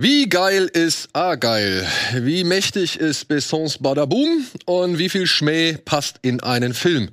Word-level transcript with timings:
Wie 0.00 0.28
geil 0.28 0.70
ist 0.72 1.08
A-geil? 1.12 1.84
Wie 2.14 2.44
mächtig 2.44 3.00
ist 3.00 3.26
Bessons 3.26 3.78
Badaboom? 3.78 4.46
Und 4.64 4.96
wie 4.96 5.08
viel 5.08 5.26
Schmäh 5.26 5.72
passt 5.72 6.20
in 6.22 6.38
einen 6.40 6.72
Film? 6.72 7.08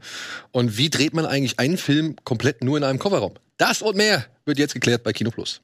Und 0.51 0.77
wie 0.77 0.91
dreht 0.91 1.15
man 1.15 1.25
eigentlich 1.25 1.57
einen 1.57 1.79
Film 1.79 2.15
komplett 2.25 2.63
nur 2.63 2.77
in 2.77 2.83
einem 2.83 2.99
Coverraum? 2.99 3.33
Das 3.57 3.81
und 3.81 3.97
mehr 3.97 4.27
wird 4.45 4.59
jetzt 4.59 4.75
geklärt 4.75 5.01
bei 5.01 5.13
Kino 5.13 5.31
Plus. 5.31 5.61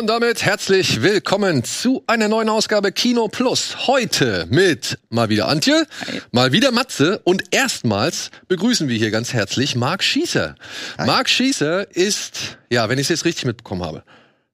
Und 0.00 0.06
damit 0.06 0.46
herzlich 0.46 1.02
willkommen 1.02 1.62
zu 1.62 2.02
einer 2.06 2.26
neuen 2.28 2.48
Ausgabe 2.48 2.90
Kino 2.90 3.28
Plus. 3.28 3.86
Heute 3.86 4.46
mit 4.48 4.98
mal 5.10 5.28
wieder 5.28 5.46
Antje, 5.46 5.86
Hi. 6.06 6.22
mal 6.32 6.52
wieder 6.52 6.72
Matze 6.72 7.20
und 7.24 7.42
erstmals 7.50 8.30
begrüßen 8.48 8.88
wir 8.88 8.96
hier 8.96 9.10
ganz 9.10 9.34
herzlich 9.34 9.76
Marc 9.76 10.02
Schießer. 10.02 10.54
Hi. 10.96 11.06
Marc 11.06 11.28
Schießer 11.28 11.94
ist, 11.94 12.56
ja, 12.70 12.88
wenn 12.88 12.96
ich 12.96 13.04
es 13.04 13.08
jetzt 13.10 13.24
richtig 13.26 13.44
mitbekommen 13.44 13.84
habe, 13.84 14.02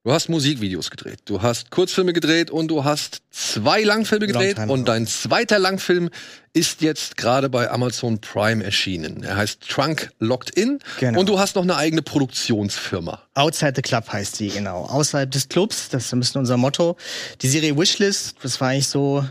Du 0.06 0.12
hast 0.12 0.28
Musikvideos 0.28 0.92
gedreht, 0.92 1.18
du 1.24 1.42
hast 1.42 1.72
Kurzfilme 1.72 2.12
gedreht 2.12 2.52
und 2.52 2.68
du 2.68 2.84
hast 2.84 3.22
zwei 3.32 3.82
Langfilme 3.82 4.28
gedreht 4.28 4.56
und 4.56 4.86
dein 4.86 5.04
zweiter 5.08 5.58
Langfilm 5.58 6.10
ist 6.52 6.80
jetzt 6.80 7.16
gerade 7.16 7.48
bei 7.48 7.68
Amazon 7.68 8.20
Prime 8.20 8.62
erschienen. 8.62 9.24
Er 9.24 9.36
heißt 9.36 9.68
Trunk 9.68 10.12
Locked 10.20 10.50
In 10.50 10.78
genau. 11.00 11.18
und 11.18 11.28
du 11.28 11.40
hast 11.40 11.56
noch 11.56 11.64
eine 11.64 11.74
eigene 11.74 12.02
Produktionsfirma. 12.02 13.20
Outside 13.34 13.72
the 13.74 13.82
Club 13.82 14.08
heißt 14.12 14.36
sie, 14.36 14.50
genau. 14.50 14.84
Außerhalb 14.84 15.28
des 15.28 15.48
Clubs, 15.48 15.88
das 15.88 16.04
ist 16.04 16.12
ein 16.12 16.20
bisschen 16.20 16.38
unser 16.38 16.56
Motto. 16.56 16.96
Die 17.42 17.48
Serie 17.48 17.76
Wishlist, 17.76 18.36
das 18.44 18.60
war 18.60 18.68
eigentlich 18.68 18.86
so 18.86 19.24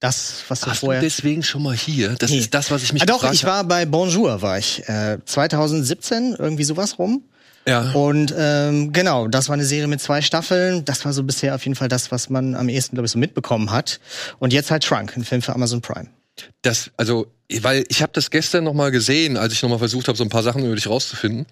das, 0.00 0.42
was 0.48 0.62
du 0.62 0.72
Hast 0.72 0.80
vorher. 0.80 1.02
Du 1.02 1.06
deswegen 1.06 1.44
schon 1.44 1.62
mal 1.62 1.76
hier? 1.76 2.16
Das 2.18 2.32
nee. 2.32 2.38
ist 2.38 2.52
das, 2.52 2.72
was 2.72 2.82
ich 2.82 2.92
mich 2.92 3.02
ah, 3.02 3.06
Doch, 3.06 3.32
ich 3.32 3.44
war 3.44 3.62
bei 3.62 3.86
Bonjour, 3.86 4.42
war 4.42 4.58
ich. 4.58 4.88
Äh, 4.88 5.18
2017, 5.24 6.34
irgendwie 6.36 6.64
sowas 6.64 6.98
rum. 6.98 7.22
Ja. 7.68 7.90
Und 7.92 8.32
ähm, 8.36 8.92
genau, 8.92 9.26
das 9.26 9.48
war 9.48 9.54
eine 9.54 9.64
Serie 9.64 9.88
mit 9.88 10.00
zwei 10.00 10.22
Staffeln. 10.22 10.84
Das 10.84 11.04
war 11.04 11.12
so 11.12 11.24
bisher 11.24 11.54
auf 11.54 11.64
jeden 11.64 11.74
Fall 11.74 11.88
das, 11.88 12.12
was 12.12 12.30
man 12.30 12.54
am 12.54 12.68
ehesten, 12.68 12.94
glaube 12.94 13.06
ich, 13.06 13.12
so 13.12 13.18
mitbekommen 13.18 13.72
hat. 13.72 13.98
Und 14.38 14.52
jetzt 14.52 14.70
halt 14.70 14.84
Trunk, 14.84 15.16
ein 15.16 15.24
Film 15.24 15.42
für 15.42 15.54
Amazon 15.54 15.80
Prime. 15.80 16.08
Das, 16.62 16.90
also, 16.96 17.26
weil 17.60 17.84
ich 17.88 18.02
habe 18.02 18.12
das 18.12 18.30
gestern 18.30 18.64
noch 18.64 18.74
mal 18.74 18.90
gesehen, 18.90 19.36
als 19.36 19.52
ich 19.52 19.62
noch 19.62 19.70
mal 19.70 19.78
versucht 19.78 20.06
habe, 20.06 20.16
so 20.16 20.24
ein 20.24 20.30
paar 20.30 20.42
Sachen 20.42 20.64
über 20.64 20.74
dich 20.74 20.86
rauszufinden. 20.86 21.46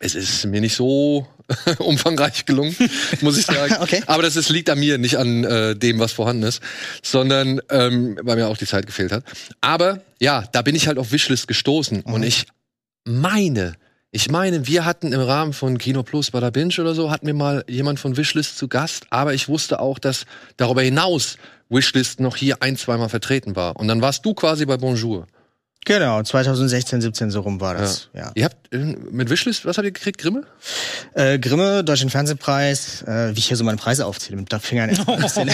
Es 0.00 0.14
ist 0.14 0.46
mir 0.46 0.60
nicht 0.60 0.76
so 0.76 1.26
umfangreich 1.78 2.46
gelungen, 2.46 2.74
muss 3.20 3.36
ich 3.36 3.46
sagen. 3.46 3.76
okay. 3.80 4.02
Aber 4.06 4.22
das 4.22 4.36
ist, 4.36 4.48
liegt 4.48 4.70
an 4.70 4.78
mir, 4.78 4.96
nicht 4.96 5.18
an 5.18 5.44
äh, 5.44 5.74
dem, 5.74 5.98
was 5.98 6.12
vorhanden 6.12 6.44
ist, 6.44 6.62
sondern 7.02 7.60
ähm, 7.68 8.16
weil 8.22 8.36
mir 8.36 8.48
auch 8.48 8.56
die 8.56 8.66
Zeit 8.66 8.86
gefehlt 8.86 9.10
hat. 9.10 9.24
Aber 9.60 10.00
ja, 10.20 10.44
da 10.52 10.62
bin 10.62 10.76
ich 10.76 10.86
halt 10.86 10.98
auf 10.98 11.10
Wishlist 11.10 11.48
gestoßen 11.48 12.04
mhm. 12.06 12.12
und 12.12 12.22
ich 12.22 12.46
meine, 13.04 13.74
ich 14.10 14.30
meine, 14.30 14.66
wir 14.66 14.86
hatten 14.86 15.12
im 15.12 15.20
Rahmen 15.20 15.52
von 15.52 15.76
Kino 15.76 16.02
Plus 16.02 16.30
bei 16.30 16.40
der 16.40 16.50
Binge 16.50 16.74
oder 16.80 16.94
so, 16.94 17.10
hatten 17.10 17.26
wir 17.26 17.34
mal 17.34 17.64
jemand 17.68 18.00
von 18.00 18.16
Wishlist 18.16 18.56
zu 18.56 18.66
Gast, 18.66 19.06
aber 19.10 19.34
ich 19.34 19.48
wusste 19.48 19.80
auch, 19.80 19.98
dass 19.98 20.24
darüber 20.56 20.80
hinaus 20.80 21.36
Wishlist 21.68 22.18
noch 22.18 22.36
hier 22.36 22.62
ein, 22.62 22.76
zweimal 22.76 23.10
vertreten 23.10 23.54
war. 23.54 23.76
Und 23.76 23.88
dann 23.88 24.00
warst 24.00 24.24
du 24.24 24.32
quasi 24.32 24.64
bei 24.64 24.78
Bonjour. 24.78 25.26
Genau, 25.84 26.22
2016, 26.22 27.00
17 27.00 27.30
so 27.30 27.40
rum 27.40 27.60
war 27.62 27.74
das. 27.74 28.10
Ja. 28.12 28.20
ja. 28.20 28.32
Ihr 28.34 28.44
habt 28.44 28.56
mit 28.70 29.30
Wishlist, 29.30 29.64
was 29.64 29.78
habt 29.78 29.86
ihr 29.86 29.92
gekriegt? 29.92 30.18
Grimme? 30.18 30.44
Äh, 31.14 31.38
Grimme, 31.38 31.82
Deutschen 31.82 32.10
Fernsehpreis, 32.10 33.02
äh, 33.02 33.34
wie 33.34 33.38
ich 33.38 33.48
hier 33.48 33.56
so 33.56 33.64
meine 33.64 33.78
Preise 33.78 34.04
aufzähle, 34.04 34.36
mit 34.36 34.52
Fingern 34.60 34.90
bisschen. 34.90 35.50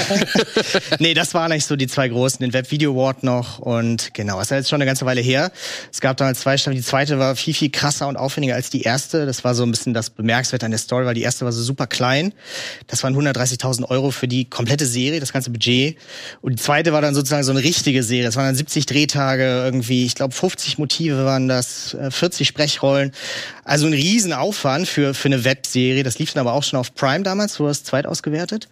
nee, 0.99 1.15
das 1.15 1.35
waren 1.35 1.53
eigentlich 1.53 1.67
so 1.67 1.77
die 1.77 1.87
zwei 1.87 2.09
großen, 2.09 2.41
den 2.41 2.53
Web 2.53 2.73
Video 2.73 2.93
Award 2.93 3.23
noch 3.23 3.61
und 3.61 4.13
genau, 4.15 4.39
das 4.39 4.49
ist 4.49 4.57
jetzt 4.57 4.71
schon 4.71 4.79
eine 4.79 4.87
ganze 4.87 5.07
Weile 5.07 5.21
her. 5.21 5.53
Es 5.93 6.01
gab 6.01 6.17
damals 6.17 6.41
zwei 6.41 6.57
Staffeln, 6.57 6.79
die 6.79 6.83
zweite 6.83 7.19
war 7.21 7.37
viel, 7.37 7.55
viel 7.55 7.71
krasser 7.71 8.09
und 8.09 8.17
aufwendiger 8.17 8.57
als 8.57 8.71
die 8.71 8.83
erste. 8.83 9.27
Das 9.27 9.45
war 9.45 9.55
so 9.55 9.63
ein 9.63 9.71
bisschen 9.71 9.95
das 9.95 10.11
Bemerkenswerte 10.11 10.67
an 10.67 10.73
der 10.73 10.81
Story, 10.81 11.07
weil 11.07 11.15
die 11.15 11.23
erste 11.23 11.45
war 11.45 11.53
so 11.53 11.63
super 11.63 11.87
klein. 11.87 12.35
Das 12.89 13.05
waren 13.05 13.15
130.000 13.15 13.89
Euro 13.89 14.11
für 14.11 14.27
die 14.27 14.47
komplette 14.47 14.87
Serie, 14.87 15.21
das 15.21 15.33
ganze 15.33 15.51
Budget. 15.51 15.97
Und 16.41 16.59
die 16.59 16.63
zweite 16.63 16.93
war 16.93 17.03
dann 17.03 17.15
sozusagen 17.15 17.45
so 17.45 17.53
eine 17.53 17.63
richtige 17.63 18.03
Serie. 18.03 18.25
Das 18.25 18.35
waren 18.35 18.47
dann 18.47 18.57
70 18.57 18.87
Drehtage 18.87 19.45
irgendwie, 19.45 20.05
ich 20.15 20.17
glaube 20.17 20.25
glaube 20.31 20.35
50 20.35 20.79
Motive 20.79 21.25
waren 21.25 21.49
das, 21.49 21.97
40 22.09 22.41
äh, 22.41 22.45
Sprechrollen. 22.45 23.13
Also 23.65 23.87
ein 23.87 23.93
Riesenaufwand 23.93 24.87
für, 24.87 25.13
für 25.13 25.27
eine 25.27 25.45
Webserie. 25.45 26.05
Das 26.05 26.21
lief 26.21 26.33
dann 26.33 26.47
aber 26.47 26.53
auch 26.53 26.63
schon 26.63 26.79
auf 26.79 26.95
Prime 26.95 27.25
damals, 27.25 27.55
so 27.55 27.67
das 27.67 27.83
zweit 27.83 28.07
ausgewertet. 28.07 28.69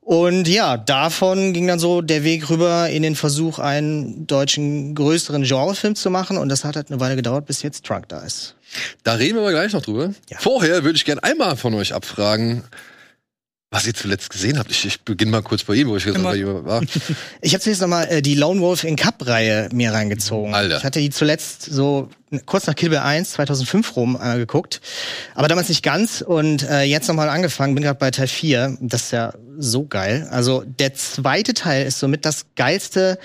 Und 0.00 0.46
ja, 0.46 0.76
davon 0.76 1.52
ging 1.52 1.66
dann 1.66 1.80
so 1.80 2.02
der 2.02 2.22
Weg 2.22 2.48
rüber 2.50 2.88
in 2.88 3.02
den 3.02 3.16
Versuch, 3.16 3.58
einen 3.58 4.28
deutschen 4.28 4.94
größeren 4.94 5.42
Genrefilm 5.42 5.96
zu 5.96 6.08
machen. 6.08 6.38
Und 6.38 6.48
das 6.48 6.64
hat 6.64 6.76
halt 6.76 6.90
eine 6.90 7.00
Weile 7.00 7.16
gedauert, 7.16 7.46
bis 7.46 7.62
jetzt 7.62 7.84
Trunk 7.84 8.08
da 8.08 8.20
ist. 8.20 8.54
Da 9.02 9.14
reden 9.14 9.34
wir 9.34 9.42
aber 9.42 9.50
gleich 9.50 9.72
noch 9.72 9.82
drüber. 9.82 10.14
Ja. 10.28 10.38
Vorher 10.38 10.84
würde 10.84 10.96
ich 10.96 11.04
gerne 11.04 11.24
einmal 11.24 11.56
von 11.56 11.74
euch 11.74 11.92
abfragen, 11.94 12.62
was 13.72 13.86
ihr 13.86 13.94
zuletzt 13.94 14.30
gesehen 14.30 14.58
habt. 14.58 14.70
Ich, 14.72 14.84
ich 14.84 15.00
beginne 15.02 15.30
mal 15.30 15.42
kurz 15.42 15.62
bei 15.62 15.74
ihm, 15.74 15.88
wo 15.88 15.96
ich 15.96 16.04
jetzt 16.04 16.20
bei 16.20 16.36
ihm 16.36 16.64
war. 16.64 16.82
Ich 17.40 17.54
habe 17.54 17.62
zuletzt 17.62 17.80
nochmal 17.80 18.08
äh, 18.08 18.20
die 18.20 18.34
Lone 18.34 18.60
Wolf 18.60 18.82
in 18.82 18.96
Cup-Reihe 18.96 19.68
mir 19.72 19.92
reingezogen. 19.92 20.54
Alter. 20.54 20.78
Ich 20.78 20.84
hatte 20.84 20.98
die 20.98 21.10
zuletzt 21.10 21.62
so 21.62 22.08
kurz 22.46 22.66
nach 22.66 22.74
Kill 22.74 22.90
Bill 22.90 22.98
1, 22.98 23.32
2005 23.32 23.96
rum 23.96 24.18
äh, 24.20 24.38
geguckt. 24.38 24.80
Aber 25.36 25.46
damals 25.46 25.68
nicht 25.68 25.84
ganz 25.84 26.20
und 26.20 26.68
äh, 26.68 26.82
jetzt 26.82 27.06
nochmal 27.06 27.28
angefangen, 27.28 27.74
bin 27.76 27.84
gerade 27.84 27.98
bei 27.98 28.10
Teil 28.10 28.26
4. 28.26 28.78
Das 28.80 29.04
ist 29.04 29.12
ja 29.12 29.34
so 29.56 29.86
geil. 29.86 30.26
Also 30.32 30.64
der 30.66 30.94
zweite 30.94 31.54
Teil 31.54 31.86
ist 31.86 32.00
somit 32.00 32.24
das 32.24 32.46
geilste 32.56 33.20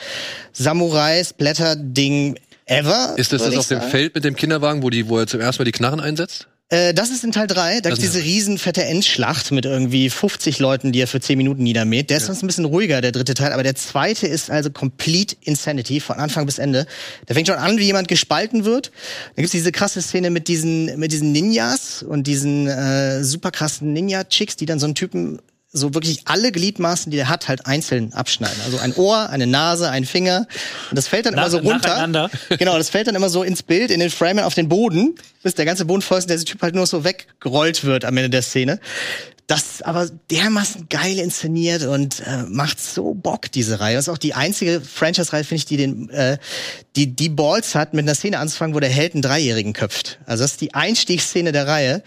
Samurai-Splatter-Ding 0.54 2.38
ever. 2.66 3.16
Ist 3.18 3.34
das 3.34 3.44
das 3.44 3.58
auf 3.58 3.68
dem 3.68 3.82
Feld 3.82 4.14
mit 4.14 4.24
dem 4.24 4.36
Kinderwagen, 4.36 4.84
wo, 4.84 4.92
die, 4.92 5.08
wo 5.08 5.18
er 5.18 5.26
zum 5.26 5.40
ersten 5.40 5.62
Mal 5.62 5.66
die 5.66 5.72
Knarren 5.72 6.00
einsetzt? 6.00 6.48
Äh, 6.70 6.96
das 6.96 7.12
ist 7.12 7.24
in 7.24 7.32
Teil 7.32 7.48
3. 7.48 7.82
Da 7.82 7.90
gibt 7.90 8.02
diese 8.02 8.24
riesenfette 8.24 8.84
Endschlacht 8.84 9.52
mit 9.52 9.66
irgendwie 9.66 10.10
50 10.10 10.58
Leuten, 10.60 10.92
die 10.92 11.00
er 11.00 11.08
für 11.08 11.20
10 11.20 11.38
Minuten 11.38 11.62
niedermäht. 11.62 12.10
Der 12.10 12.18
ist 12.18 12.24
ja. 12.24 12.28
sonst 12.28 12.44
ein 12.44 12.48
bisschen 12.48 12.66
ruhiger, 12.66 13.02
der 13.02 13.12
dritte 13.12 13.36
Teil. 13.36 13.54
Aber 13.54 13.62
der 13.62 13.76
zweite 13.76 14.26
ist 14.26 14.50
also 14.50 14.72
complete 14.72 15.36
Insanity 15.42 16.00
von 16.00 16.18
Anfang 16.18 16.46
bis 16.46 16.58
Ende. 16.58 16.88
Der 17.28 17.36
fängt 17.36 17.48
schon 17.48 17.58
an, 17.58 17.78
wie 17.78 17.86
jemand 17.86 18.08
gespalten 18.08 18.66
wird. 18.66 18.92
Da 19.36 19.42
gibt's 19.42 19.52
diese 19.52 19.72
krasse 19.72 20.02
Szene 20.02 20.32
mit 20.32 20.48
diesen, 20.48 20.98
mit 20.98 21.12
diesen 21.12 21.32
Ninjas 21.32 22.02
und 22.02 22.26
diesen 22.26 22.68
äh, 22.68 23.24
super 23.24 23.52
krassen 23.52 23.94
Ninja-Chicks, 23.94 24.56
die 24.56 24.66
dann 24.66 24.80
so 24.80 24.86
einen 24.86 24.96
Typen 24.96 25.40
so 25.76 25.94
wirklich 25.94 26.22
alle 26.26 26.52
Gliedmaßen, 26.52 27.12
die 27.12 27.18
er 27.18 27.30
hat, 27.30 27.48
halt 27.48 27.66
einzeln 27.66 28.14
abschneiden. 28.14 28.58
Also 28.66 28.78
ein 28.78 28.94
Ohr, 28.96 29.30
eine 29.30 29.46
Nase, 29.46 29.90
ein 29.90 30.06
Finger. 30.06 30.48
Und 30.90 30.96
das 30.98 31.08
fällt 31.08 31.26
dann 31.26 31.36
Nach, 31.36 31.44
immer 31.44 31.52
so 31.52 31.58
runter. 31.58 32.30
Genau, 32.58 32.78
das 32.78 32.90
fällt 32.90 33.08
dann 33.08 33.16
immer 33.16 33.30
so 33.30 33.44
ins 33.44 33.64
Bild, 33.64 33.92
in 33.92 34.00
den 34.00 34.10
Frame 34.10 34.40
auf 34.40 34.54
den 34.54 34.70
Boden, 34.70 35.16
bis 35.44 35.56
der 35.56 35.66
ganze 35.66 35.86
Boden 35.86 36.02
voll 36.02 36.18
ist 36.18 36.26
und 36.26 36.30
der 36.30 36.40
Typ 36.40 36.62
halt 36.62 36.76
nur 36.76 36.88
so 36.88 37.04
weggerollt 37.04 37.84
wird 37.84 38.06
am 38.06 38.16
Ende 38.18 38.30
der 38.30 38.42
Szene. 38.42 38.80
Das 39.48 39.84
aber 39.84 40.10
dermaßen 40.32 40.88
geil 40.90 41.20
inszeniert 41.20 41.84
und 41.84 42.22
äh, 42.22 42.44
macht 42.48 42.80
so 42.80 43.14
Bock, 43.14 43.52
diese 43.52 43.80
Reihe. 43.80 43.96
Das 43.96 44.08
ist 44.08 44.14
auch 44.14 44.18
die 44.18 44.34
einzige 44.34 44.82
Franchise-Reihe, 44.82 45.44
finde 45.44 45.60
ich, 45.60 45.66
die 45.66 45.78
den, 45.78 46.10
äh, 46.10 46.40
die, 46.96 47.16
die 47.16 47.30
Balls 47.30 47.76
hat, 47.76 47.94
mit 47.94 48.06
einer 48.06 48.16
Szene 48.16 48.40
anzufangen, 48.40 48.74
wo 48.76 48.80
der 48.80 48.90
Held 48.90 49.14
einen 49.14 49.22
Dreijährigen 49.22 49.74
köpft. 49.74 50.18
Also 50.26 50.44
das 50.44 50.54
ist 50.54 50.62
die 50.62 50.74
Einstiegsszene 50.74 51.52
der 51.52 51.68
Reihe. 51.68 52.02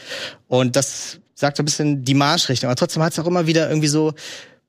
Und 0.49 0.75
das 0.75 1.21
sagt 1.39 1.57
so 1.57 1.63
ein 1.63 1.67
bisschen 1.67 2.05
die 2.05 2.15
Marschrichtung. 2.15 2.69
Aber 2.69 2.77
trotzdem 2.77 3.03
hat 3.03 3.13
es 3.13 3.19
auch 3.19 3.27
immer 3.27 3.47
wieder 3.47 3.69
irgendwie 3.69 3.89
so 3.89 4.15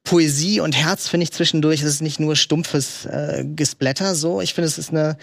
Poesie 0.03 0.59
und 0.59 0.75
Herz, 0.75 1.07
finde 1.07 1.25
ich, 1.25 1.31
zwischendurch. 1.31 1.81
Es 1.81 1.87
ist 1.87 2.01
nicht 2.01 2.19
nur 2.19 2.35
stumpfes 2.35 3.05
äh, 3.05 3.43
Gesplatter 3.55 4.15
so. 4.15 4.39
Ich 4.39 4.53
finde, 4.53 4.67
es 4.67 4.77
ist 4.77 4.91
eine, 4.91 5.17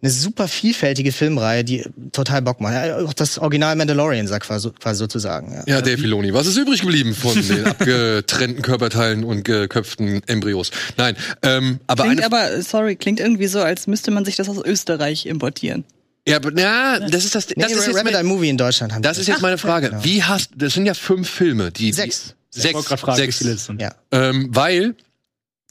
eine 0.00 0.10
super 0.10 0.48
vielfältige 0.48 1.12
Filmreihe, 1.12 1.64
die 1.64 1.84
total 2.12 2.42
Bock 2.42 2.60
macht. 2.60 2.74
Auch 2.92 3.12
das 3.14 3.38
Original 3.38 3.74
Mandalorian, 3.76 4.26
sagt 4.26 4.46
quasi, 4.46 4.70
quasi 4.70 4.98
sozusagen. 4.98 5.52
Ja, 5.52 5.64
ja 5.66 5.80
Dave 5.80 5.98
Filoni. 5.98 6.32
Was 6.32 6.46
ist 6.46 6.56
übrig 6.56 6.82
geblieben 6.82 7.14
von 7.14 7.34
den 7.48 7.66
abgetrennten 7.66 8.62
Körperteilen 8.62 9.24
und 9.24 9.44
geköpften 9.44 10.22
Embryos? 10.26 10.70
Nein, 10.96 11.16
ähm, 11.42 11.80
aber 11.86 12.04
klingt 12.04 12.24
aber, 12.24 12.62
sorry, 12.62 12.96
klingt 12.96 13.18
irgendwie 13.18 13.48
so, 13.48 13.60
als 13.60 13.86
müsste 13.86 14.10
man 14.10 14.24
sich 14.24 14.36
das 14.36 14.48
aus 14.48 14.58
Österreich 14.64 15.26
importieren. 15.26 15.84
Ja, 16.26 16.36
aber 16.36 16.56
ja, 16.58 17.00
das 17.00 17.24
ist 17.24 17.34
das. 17.34 17.48
Nee, 17.48 17.54
das 17.62 17.72
ist 17.72 17.86
jetzt 17.86 18.04
mein, 18.04 18.26
Movie 18.26 18.48
in 18.48 18.56
Deutschland 18.56 18.92
haben. 18.92 19.02
Das 19.02 19.18
ist 19.18 19.26
jetzt 19.26 19.38
Ach, 19.38 19.42
meine 19.42 19.58
Frage. 19.58 19.90
Genau. 19.90 20.04
Wie 20.04 20.22
hast? 20.22 20.50
Das 20.54 20.74
sind 20.74 20.86
ja 20.86 20.94
fünf 20.94 21.28
Filme, 21.28 21.72
die 21.72 21.92
sechs, 21.92 22.34
die, 22.54 22.60
sechs, 22.60 22.86
fragen, 22.86 23.16
sechs. 23.16 23.68
Ja. 23.78 23.94
Ähm, 24.12 24.48
weil 24.52 24.94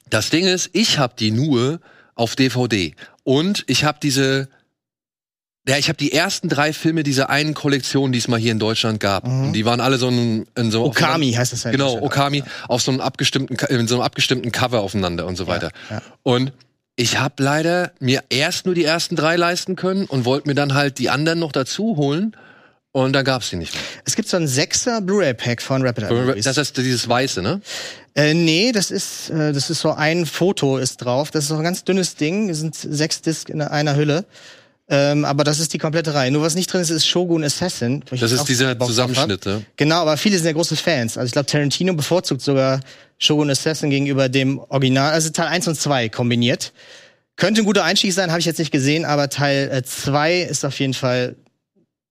das 0.10 0.30
Ding 0.30 0.46
ist, 0.46 0.70
ich 0.74 1.00
habe 1.00 1.14
die 1.18 1.32
nur 1.32 1.80
auf 2.16 2.36
DVD 2.36 2.94
Und 3.24 3.64
ich 3.68 3.86
habe 3.86 4.00
diese 4.04 4.50
ja, 5.68 5.78
ich 5.78 5.90
habe 5.90 5.98
die 5.98 6.12
ersten 6.12 6.50
drei 6.50 6.74
Filme 6.74 7.04
dieser 7.04 7.30
einen 7.30 7.54
Kollektion, 7.54 8.12
die 8.12 8.18
es 8.18 8.28
mal 8.28 8.40
hier 8.40 8.52
in 8.52 8.58
Deutschland 8.58 9.00
gab. 9.00 9.28
Mhm. 9.28 9.46
Und 9.46 9.54
die 9.54 9.64
waren 9.64 9.80
alle 9.80 9.98
so 9.98 10.08
ein 10.08 10.48
in 10.58 10.72
so 10.72 10.84
Okami 10.86 11.34
heißt 11.34 11.54
es 11.54 11.64
ja. 11.64 11.72
Genau, 11.72 12.02
Okami 12.02 12.40
ja. 12.40 12.46
auf 12.68 12.82
so 12.82 12.92
einem 12.92 13.00
abgestimmten 13.00 13.56
in 13.70 13.88
so 13.88 13.96
einem 13.96 14.04
abgestimmten 14.04 14.52
Cover 14.52 14.82
aufeinander 14.82 15.28
und 15.28 15.36
so 15.36 15.48
weiter. 15.48 15.72
Ja, 15.90 15.98
ja. 15.98 16.02
Und 16.24 16.52
ich 17.02 17.18
habe 17.18 17.42
leider 17.42 17.94
mir 18.00 18.24
erst 18.30 18.68
nur 18.68 18.76
die 18.76 18.86
ersten 18.86 19.16
drei 19.16 19.36
leisten 19.36 19.76
können 19.76 20.06
und 20.06 20.24
wollte 20.24 20.48
mir 20.48 20.54
dann 20.54 20.76
halt 20.76 21.00
die 21.00 21.10
anderen 21.10 21.40
noch 21.40 21.52
dazu 21.52 21.98
holen. 21.98 22.38
Und 22.92 23.14
dann 23.14 23.26
gab's 23.26 23.50
die 23.50 23.56
nicht 23.56 23.74
mehr. 23.74 23.82
Es 24.06 24.16
gibt 24.16 24.30
so 24.30 24.38
ein 24.38 24.48
Sechser 24.48 25.02
Blu-ray-Pack 25.02 25.64
von 25.64 25.82
Rapid 25.82 26.04
Eye. 26.04 26.42
Das 26.42 26.58
ist 26.58 26.78
dieses 26.78 27.10
weiße, 27.10 27.42
ne? 27.42 27.62
Äh, 28.14 28.36
nee, 28.36 28.72
das 28.72 28.92
ist, 28.92 29.32
äh, 29.32 29.52
das 29.52 29.72
ist 29.72 29.80
so 29.80 29.94
ein 29.94 30.28
Foto 30.28 30.78
ist 30.78 30.98
drauf. 30.98 31.32
Das 31.32 31.46
ist 31.46 31.50
so 31.50 31.56
ein 31.56 31.64
ganz 31.64 31.84
dünnes 31.84 32.18
Ding. 32.18 32.50
Das 32.50 32.60
sind 32.60 32.76
sechs 32.76 33.22
Disc 33.22 33.50
in 33.50 33.62
einer 33.62 33.96
Hülle. 33.96 34.26
Ähm, 34.88 35.26
aber 35.26 35.44
das 35.44 35.60
ist 35.60 35.74
die 35.74 35.78
komplette 35.80 36.14
Reihe. 36.14 36.30
Nur 36.30 36.44
was 36.44 36.54
nicht 36.54 36.72
drin 36.72 36.82
ist, 36.82 36.90
ist 36.92 37.08
Shogun 37.08 37.44
Assassin. 37.44 38.04
Das 38.12 38.32
ist 38.32 38.44
dieser 38.44 38.78
Zusammenschnitt, 38.78 39.46
ne? 39.46 39.64
Genau, 39.78 40.02
aber 40.02 40.18
viele 40.18 40.36
sind 40.36 40.46
ja 40.46 40.52
große 40.52 40.76
Fans. 40.76 41.18
Also 41.18 41.28
ich 41.28 41.32
glaube, 41.32 41.48
Tarantino 41.48 41.94
bevorzugt 41.94 42.42
sogar 42.42 42.82
Shogun 43.22 43.50
Assassin 43.50 43.90
gegenüber 43.90 44.30
dem 44.30 44.60
Original. 44.60 45.14
Also 45.14 45.30
Teil 45.30 45.48
1 45.48 45.68
und 45.68 45.76
2 45.76 46.10
kombiniert. 46.10 46.74
Könnte 47.38 47.62
ein 47.62 47.66
guter 47.66 47.84
Einstieg 47.84 48.14
sein, 48.14 48.32
habe 48.32 48.40
ich 48.40 48.46
jetzt 48.46 48.60
nicht 48.60 48.72
gesehen, 48.72 49.06
aber 49.06 49.30
Teil 49.30 49.84
2 49.84 50.32
äh, 50.32 50.44
ist 50.50 50.66
auf 50.66 50.80
jeden 50.80 50.94
Fall 50.94 51.36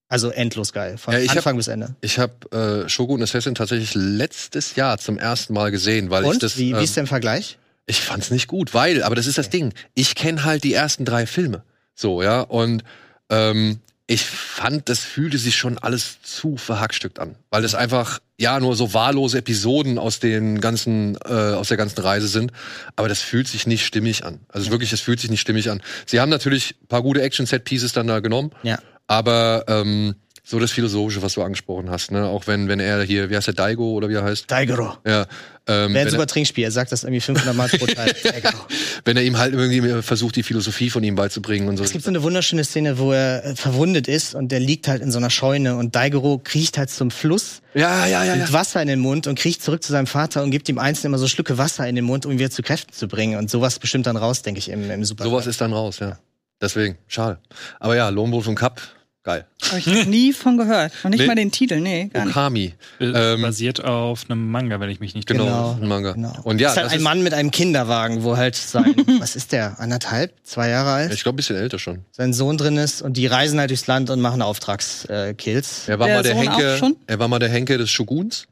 also 0.08 0.30
endlos 0.30 0.72
geil, 0.72 0.98
von 0.98 1.14
ja, 1.14 1.20
Anfang 1.20 1.52
hab, 1.52 1.56
bis 1.56 1.68
Ende. 1.68 1.94
Ich 2.00 2.18
habe 2.18 2.84
äh, 2.84 2.88
Shogun 2.88 3.22
Assassin 3.22 3.54
tatsächlich 3.54 3.94
letztes 3.94 4.74
Jahr 4.74 4.98
zum 4.98 5.18
ersten 5.18 5.52
Mal 5.54 5.70
gesehen, 5.70 6.10
weil 6.10 6.24
Und? 6.24 6.32
ich 6.32 6.38
das. 6.40 6.58
Wie, 6.58 6.70
ähm, 6.70 6.80
wie 6.80 6.84
ist 6.84 6.96
der 6.96 7.02
im 7.02 7.06
Vergleich? 7.06 7.58
Ich 7.86 8.00
fand's 8.00 8.30
nicht 8.30 8.48
gut, 8.48 8.74
weil, 8.74 9.04
aber 9.04 9.14
das 9.14 9.26
ist 9.26 9.38
das 9.38 9.50
Ding. 9.50 9.72
Ich 9.94 10.16
kenne 10.16 10.44
halt 10.44 10.64
die 10.64 10.74
ersten 10.74 11.04
drei 11.04 11.26
Filme. 11.26 11.62
So, 11.94 12.22
ja. 12.22 12.40
Und 12.40 12.82
ähm, 13.28 13.78
ich 14.10 14.26
fand, 14.26 14.88
das 14.88 15.04
fühlte 15.04 15.38
sich 15.38 15.54
schon 15.54 15.78
alles 15.78 16.20
zu 16.22 16.56
verhackstückt 16.56 17.20
an. 17.20 17.36
Weil 17.48 17.64
es 17.64 17.76
einfach, 17.76 18.18
ja, 18.40 18.58
nur 18.58 18.74
so 18.74 18.92
wahllose 18.92 19.38
Episoden 19.38 20.00
aus 20.00 20.18
den 20.18 20.60
ganzen, 20.60 21.16
äh, 21.24 21.28
aus 21.28 21.68
der 21.68 21.76
ganzen 21.76 22.00
Reise 22.00 22.26
sind. 22.26 22.50
Aber 22.96 23.08
das 23.08 23.22
fühlt 23.22 23.46
sich 23.46 23.68
nicht 23.68 23.86
stimmig 23.86 24.24
an. 24.24 24.40
Also 24.48 24.72
wirklich, 24.72 24.92
es 24.92 25.00
fühlt 25.00 25.20
sich 25.20 25.30
nicht 25.30 25.40
stimmig 25.40 25.70
an. 25.70 25.80
Sie 26.06 26.18
haben 26.18 26.28
natürlich 26.28 26.74
ein 26.82 26.88
paar 26.88 27.02
gute 27.02 27.22
Action-Set-Pieces 27.22 27.92
dann 27.92 28.08
da 28.08 28.18
genommen. 28.18 28.50
Ja. 28.64 28.80
Aber 29.06 29.66
ähm, 29.68 30.16
so 30.50 30.58
das 30.58 30.72
Philosophische, 30.72 31.22
was 31.22 31.34
du 31.34 31.42
angesprochen 31.42 31.90
hast, 31.90 32.10
ne? 32.10 32.26
Auch 32.26 32.48
wenn, 32.48 32.66
wenn 32.66 32.80
er 32.80 33.04
hier, 33.04 33.30
wie 33.30 33.36
heißt 33.36 33.46
der, 33.46 33.54
Daigo 33.54 33.92
oder 33.92 34.08
wie 34.08 34.14
er 34.14 34.24
heißt? 34.24 34.50
Daigoro. 34.50 34.96
Ja. 35.06 35.26
Ähm, 35.68 35.94
Wäre 35.94 36.06
ein 36.06 36.10
super 36.10 36.26
Trinkspiel, 36.26 36.64
er 36.64 36.72
sagt 36.72 36.90
das 36.90 37.04
irgendwie 37.04 37.20
500 37.20 37.54
Mal 37.54 37.68
pro 37.68 37.86
Teil. 37.86 38.12
wenn 39.04 39.16
er 39.16 39.22
ihm 39.22 39.38
halt 39.38 39.54
irgendwie 39.54 40.02
versucht, 40.02 40.34
die 40.34 40.42
Philosophie 40.42 40.90
von 40.90 41.04
ihm 41.04 41.14
beizubringen 41.14 41.68
und 41.68 41.76
so. 41.76 41.84
Es 41.84 41.92
gibt 41.92 42.02
so 42.02 42.10
eine 42.10 42.24
wunderschöne 42.24 42.64
Szene, 42.64 42.98
wo 42.98 43.12
er 43.12 43.44
äh, 43.44 43.54
verwundet 43.54 44.08
ist 44.08 44.34
und 44.34 44.50
der 44.50 44.58
liegt 44.58 44.88
halt 44.88 45.02
in 45.02 45.12
so 45.12 45.18
einer 45.18 45.30
Scheune 45.30 45.76
und 45.76 45.94
Daigoro 45.94 46.40
kriecht 46.42 46.78
halt 46.78 46.90
zum 46.90 47.12
Fluss. 47.12 47.62
Ja, 47.74 48.06
ja, 48.06 48.24
ja. 48.24 48.34
Mit 48.34 48.48
ja. 48.48 48.52
Wasser 48.52 48.82
in 48.82 48.88
den 48.88 48.98
Mund 48.98 49.28
und 49.28 49.38
kriecht 49.38 49.62
zurück 49.62 49.84
zu 49.84 49.92
seinem 49.92 50.08
Vater 50.08 50.42
und 50.42 50.50
gibt 50.50 50.68
ihm 50.68 50.80
einzeln 50.80 51.06
immer 51.10 51.18
so 51.18 51.28
Schlücke 51.28 51.58
Wasser 51.58 51.86
in 51.86 51.94
den 51.94 52.04
Mund, 52.04 52.26
um 52.26 52.32
ihn 52.32 52.40
wieder 52.40 52.50
zu 52.50 52.62
Kräften 52.62 52.92
zu 52.92 53.06
bringen. 53.06 53.38
Und 53.38 53.50
sowas 53.50 53.78
bestimmt 53.78 54.08
dann 54.08 54.16
raus, 54.16 54.42
denke 54.42 54.58
ich, 54.58 54.68
im, 54.68 54.90
im 54.90 55.04
Super. 55.04 55.22
Sowas 55.22 55.46
ist 55.46 55.60
dann 55.60 55.72
raus, 55.72 56.00
ja. 56.00 56.18
Deswegen, 56.60 56.98
schade. 57.06 57.38
Aber 57.78 57.94
ja, 57.94 58.08
Lone 58.08 58.32
Wolf 58.32 58.48
und 58.48 58.56
Cup, 58.56 58.82
Geil. 59.22 59.44
Habe 59.68 59.78
ich 59.78 59.86
noch 59.86 60.06
nie 60.06 60.32
von 60.32 60.56
gehört. 60.56 60.92
Noch 61.04 61.10
nicht 61.10 61.20
nee. 61.20 61.26
mal 61.26 61.34
den 61.34 61.52
Titel, 61.52 61.80
nee. 61.80 62.08
Gar 62.10 62.26
Okami. 62.26 62.72
Nicht. 62.98 63.14
Ähm, 63.14 63.42
Basiert 63.42 63.84
auf 63.84 64.24
einem 64.30 64.50
Manga, 64.50 64.80
wenn 64.80 64.88
ich 64.88 64.98
mich 64.98 65.14
nicht 65.14 65.28
genau. 65.28 65.44
Genau, 65.44 65.78
ein 65.80 65.88
Manga. 65.88 66.12
Genau. 66.12 66.32
Und 66.42 66.58
ja, 66.58 66.68
das 66.68 66.76
ist 66.76 66.82
halt 66.82 66.92
ein 66.92 67.02
Mann 67.02 67.22
mit 67.22 67.34
einem 67.34 67.50
Kinderwagen, 67.50 68.22
wo 68.22 68.38
halt 68.38 68.56
sein, 68.56 68.94
was 69.20 69.36
ist 69.36 69.52
der, 69.52 69.78
anderthalb, 69.78 70.32
zwei 70.42 70.70
Jahre 70.70 70.92
alt? 70.92 71.12
Ich 71.12 71.22
glaube, 71.22 71.34
ein 71.34 71.36
bisschen 71.36 71.56
älter 71.56 71.78
schon. 71.78 72.06
Sein 72.12 72.32
Sohn 72.32 72.56
drin 72.56 72.78
ist 72.78 73.02
und 73.02 73.18
die 73.18 73.26
reisen 73.26 73.60
halt 73.60 73.68
durchs 73.68 73.86
Land 73.86 74.08
und 74.08 74.22
machen 74.22 74.40
Auftragskills. 74.40 75.88
Äh, 75.88 75.92
er 75.92 75.98
war 75.98 76.06
der 76.06 76.16
mal 76.16 76.22
der 76.22 76.34
Sohn 76.34 76.42
Henke, 76.42 76.96
er 77.06 77.18
war 77.18 77.28
mal 77.28 77.38
der 77.38 77.50
Henke 77.50 77.76
des 77.76 77.90
Shoguns. 77.90 78.46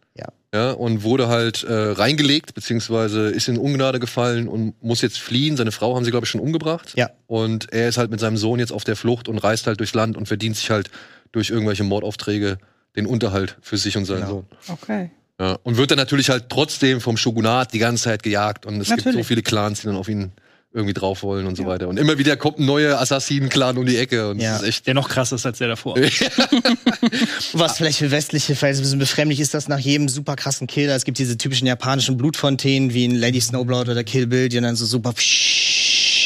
Ja. 0.55 0.71
Und 0.71 1.03
wurde 1.03 1.29
halt 1.29 1.63
äh, 1.65 1.73
reingelegt, 1.73 2.55
beziehungsweise 2.55 3.29
ist 3.29 3.49
in 3.49 3.59
Ungnade 3.59 4.01
gefallen 4.01 4.49
und 4.49 4.83
muss 4.83 5.03
jetzt 5.03 5.19
fliehen. 5.19 5.57
Seine 5.57 5.73
Frau 5.73 5.95
haben 5.95 6.05
sie, 6.05 6.11
glaube 6.11 6.25
ich, 6.25 6.31
schon 6.31 6.41
umgebracht. 6.41 6.95
Ja. 6.97 7.11
Und 7.27 7.71
er 7.73 7.89
ist 7.89 7.99
halt 7.99 8.11
mit 8.11 8.21
seinem 8.21 8.39
Sohn 8.39 8.59
jetzt 8.59 8.73
auf 8.73 8.85
der 8.85 8.97
Flucht 8.97 9.29
und 9.29 9.39
reist 9.39 9.67
halt 9.67 9.81
durchs 9.81 9.95
Land 9.95 10.17
und 10.17 10.27
verdient 10.27 10.57
sich 10.57 10.71
halt 10.71 10.91
durch 11.33 11.51
irgendwelche 11.51 11.85
Mordaufträge 11.85 12.59
den 12.97 13.07
Unterhalt 13.07 13.57
für 13.61 13.77
sich 13.77 13.97
und 13.97 14.07
seinen 14.07 14.23
genau. 14.23 14.47
Sohn. 14.67 14.79
Okay. 14.83 15.11
Ja, 15.41 15.59
und 15.63 15.77
wird 15.77 15.91
dann 15.91 15.99
natürlich 15.99 16.31
halt 16.31 16.47
trotzdem 16.49 17.01
vom 17.01 17.17
Shogunat 17.17 17.73
die 17.73 17.79
ganze 17.79 18.05
Zeit 18.05 18.23
gejagt 18.23 18.67
und 18.67 18.81
es 18.81 18.89
natürlich. 18.89 19.05
gibt 19.05 19.17
so 19.17 19.23
viele 19.23 19.43
Clans, 19.43 19.83
die 19.83 19.87
dann 19.87 19.97
auf 19.97 20.09
ihn 20.09 20.33
irgendwie 20.73 20.93
drauf 20.93 21.23
wollen 21.23 21.47
und 21.47 21.57
so 21.57 21.63
ja. 21.63 21.69
weiter. 21.69 21.89
Und 21.89 21.99
immer 21.99 22.19
wieder 22.19 22.37
kommt 22.37 22.59
ein 22.59 22.67
neuer 22.67 23.01
Assassinen-Clan 23.01 23.79
um 23.79 23.87
die 23.87 23.97
Ecke. 23.97 24.29
Und 24.31 24.41
ja. 24.41 24.53
das 24.53 24.63
ist 24.63 24.69
echt 24.69 24.87
der 24.87 24.95
noch 24.95 25.09
krasser 25.09 25.37
ist 25.37 25.47
als 25.47 25.59
der 25.59 25.69
davor. 25.69 25.97
Was 27.55 27.79
vielleicht 27.79 27.99
für 27.99 28.11
westliche 28.11 28.55
Verhältnisse 28.55 28.83
ein 28.95 28.99
bisschen 28.99 28.99
befremdlich 28.99 29.41
ist, 29.41 29.55
dass 29.55 29.69
nach 29.69 29.79
jedem 29.79 30.09
super 30.11 30.37
krassen 30.37 30.67
Killer, 30.67 30.95
es 30.95 31.05
gibt 31.05 31.19
diese 31.19 31.39
typischen 31.39 31.67
japanischen 31.67 32.19
Blutfontänen 32.19 32.93
wie 32.93 33.07
in 33.07 33.15
Lady 33.15 33.41
Snowblood 33.41 33.89
oder 33.89 34.05
Kill 34.05 34.27
Bill, 34.27 34.51
die 34.51 34.61
dann 34.61 34.77
so 34.77 34.85
super 34.85 35.15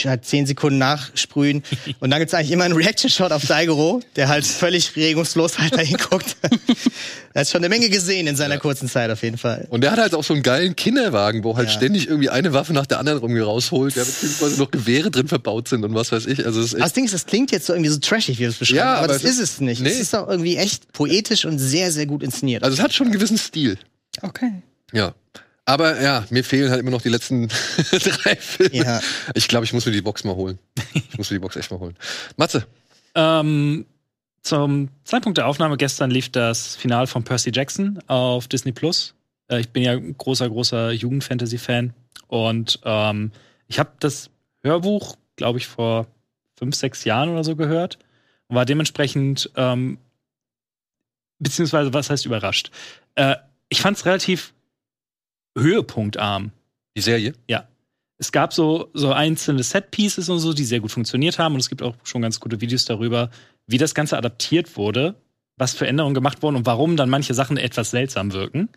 halt 0.06 0.24
zehn 0.24 0.46
Sekunden 0.46 0.78
nachsprühen. 0.78 1.62
Und 2.00 2.10
dann 2.10 2.18
gibt's 2.20 2.34
eigentlich 2.34 2.50
immer 2.50 2.64
einen 2.64 2.74
Reaction-Shot 2.74 3.32
auf 3.32 3.46
Daigoro, 3.46 4.00
der 4.16 4.28
halt 4.28 4.44
völlig 4.44 4.94
regungslos 4.96 5.58
halt 5.58 5.76
dahin 5.76 5.96
guckt. 5.96 6.36
er 7.34 7.40
hat 7.40 7.48
schon 7.48 7.60
eine 7.60 7.68
Menge 7.68 7.88
gesehen 7.88 8.26
in 8.26 8.36
seiner 8.36 8.54
ja. 8.54 8.60
kurzen 8.60 8.88
Zeit 8.88 9.10
auf 9.10 9.22
jeden 9.22 9.38
Fall. 9.38 9.66
Und 9.70 9.82
der 9.82 9.92
hat 9.92 9.98
halt 9.98 10.14
auch 10.14 10.24
so 10.24 10.34
einen 10.34 10.42
geilen 10.42 10.76
Kinderwagen, 10.76 11.44
wo 11.44 11.56
halt 11.56 11.68
ja. 11.68 11.74
ständig 11.74 12.08
irgendwie 12.08 12.30
eine 12.30 12.52
Waffe 12.52 12.72
nach 12.72 12.86
der 12.86 12.98
anderen 12.98 13.22
irgendwie 13.22 13.40
rausholt, 13.40 13.96
ja, 13.96 14.04
beziehungsweise 14.04 14.58
noch 14.58 14.70
Gewehre 14.70 15.10
drin 15.10 15.28
verbaut 15.28 15.68
sind 15.68 15.84
und 15.84 15.94
was 15.94 16.12
weiß 16.12 16.26
ich. 16.26 16.44
Also 16.44 16.60
das, 16.60 16.72
ist 16.72 16.80
das 16.80 16.92
Ding 16.92 17.04
ist, 17.04 17.14
das 17.14 17.26
klingt 17.26 17.50
jetzt 17.50 17.66
so 17.66 17.72
irgendwie 17.72 17.90
so 17.90 17.98
trashig, 17.98 18.38
wie 18.38 18.44
du 18.44 18.48
es 18.50 18.56
beschreibst, 18.56 18.76
ja, 18.76 18.94
aber, 18.94 19.04
aber 19.04 19.12
das 19.14 19.24
ist 19.24 19.38
es 19.38 19.60
nicht. 19.60 19.82
Nee. 19.82 19.88
Es 19.88 20.00
ist 20.00 20.14
auch 20.14 20.28
irgendwie 20.28 20.56
echt 20.56 20.92
poetisch 20.92 21.44
und 21.44 21.58
sehr, 21.58 21.90
sehr 21.90 22.06
gut 22.06 22.22
inszeniert. 22.22 22.62
Also 22.62 22.76
es 22.76 22.82
hat 22.82 22.92
schon 22.92 23.06
einen 23.06 23.14
gewissen 23.14 23.38
Stil. 23.38 23.78
Okay. 24.20 24.52
Ja. 24.92 25.14
Aber 25.72 26.02
ja, 26.02 26.26
mir 26.28 26.44
fehlen 26.44 26.70
halt 26.70 26.80
immer 26.80 26.90
noch 26.90 27.00
die 27.00 27.08
letzten 27.08 27.48
drei 27.90 28.36
Filme. 28.36 28.76
Ja. 28.76 29.00
Ich 29.32 29.48
glaube, 29.48 29.64
ich 29.64 29.72
muss 29.72 29.86
mir 29.86 29.92
die 29.92 30.02
Box 30.02 30.22
mal 30.22 30.34
holen. 30.34 30.58
Ich 30.92 31.16
muss 31.16 31.30
mir 31.30 31.36
die 31.36 31.40
Box 31.40 31.56
echt 31.56 31.70
mal 31.70 31.80
holen. 31.80 31.96
Matze. 32.36 32.66
Ähm, 33.14 33.86
zum 34.42 34.90
Zeitpunkt 35.04 35.38
der 35.38 35.46
Aufnahme 35.46 35.78
gestern 35.78 36.10
lief 36.10 36.30
das 36.30 36.76
Finale 36.76 37.06
von 37.06 37.24
Percy 37.24 37.52
Jackson 37.54 38.00
auf 38.06 38.48
Disney 38.48 38.72
Plus. 38.72 39.14
Äh, 39.48 39.60
ich 39.60 39.70
bin 39.70 39.82
ja 39.82 39.96
großer, 39.96 40.46
großer 40.50 40.92
Jugendfantasy-Fan. 40.92 41.94
Und 42.26 42.78
ähm, 42.84 43.32
ich 43.66 43.78
habe 43.78 43.92
das 43.98 44.28
Hörbuch, 44.60 45.16
glaube 45.36 45.58
ich, 45.58 45.68
vor 45.68 46.06
fünf, 46.58 46.76
sechs 46.76 47.04
Jahren 47.04 47.30
oder 47.30 47.44
so 47.44 47.56
gehört. 47.56 47.98
Und 48.48 48.56
war 48.56 48.66
dementsprechend, 48.66 49.50
ähm, 49.56 49.96
beziehungsweise, 51.38 51.94
was 51.94 52.10
heißt 52.10 52.26
überrascht? 52.26 52.70
Äh, 53.14 53.36
ich 53.70 53.80
fand 53.80 53.96
es 53.96 54.04
relativ 54.04 54.52
höhepunktarm. 55.56 56.52
Die 56.96 57.02
Serie? 57.02 57.34
Ja. 57.48 57.68
Es 58.18 58.30
gab 58.30 58.52
so, 58.52 58.88
so 58.94 59.12
einzelne 59.12 59.62
Set-Pieces 59.62 60.28
und 60.28 60.38
so, 60.38 60.52
die 60.52 60.64
sehr 60.64 60.80
gut 60.80 60.92
funktioniert 60.92 61.38
haben. 61.38 61.54
Und 61.54 61.60
es 61.60 61.68
gibt 61.68 61.82
auch 61.82 61.96
schon 62.04 62.22
ganz 62.22 62.38
gute 62.38 62.60
Videos 62.60 62.84
darüber, 62.84 63.30
wie 63.66 63.78
das 63.78 63.94
Ganze 63.94 64.16
adaptiert 64.16 64.76
wurde, 64.76 65.16
was 65.56 65.74
für 65.74 65.86
Änderungen 65.86 66.14
gemacht 66.14 66.42
wurden 66.42 66.56
und 66.56 66.66
warum 66.66 66.96
dann 66.96 67.10
manche 67.10 67.34
Sachen 67.34 67.56
etwas 67.56 67.90
seltsam 67.90 68.32
wirken. 68.32 68.68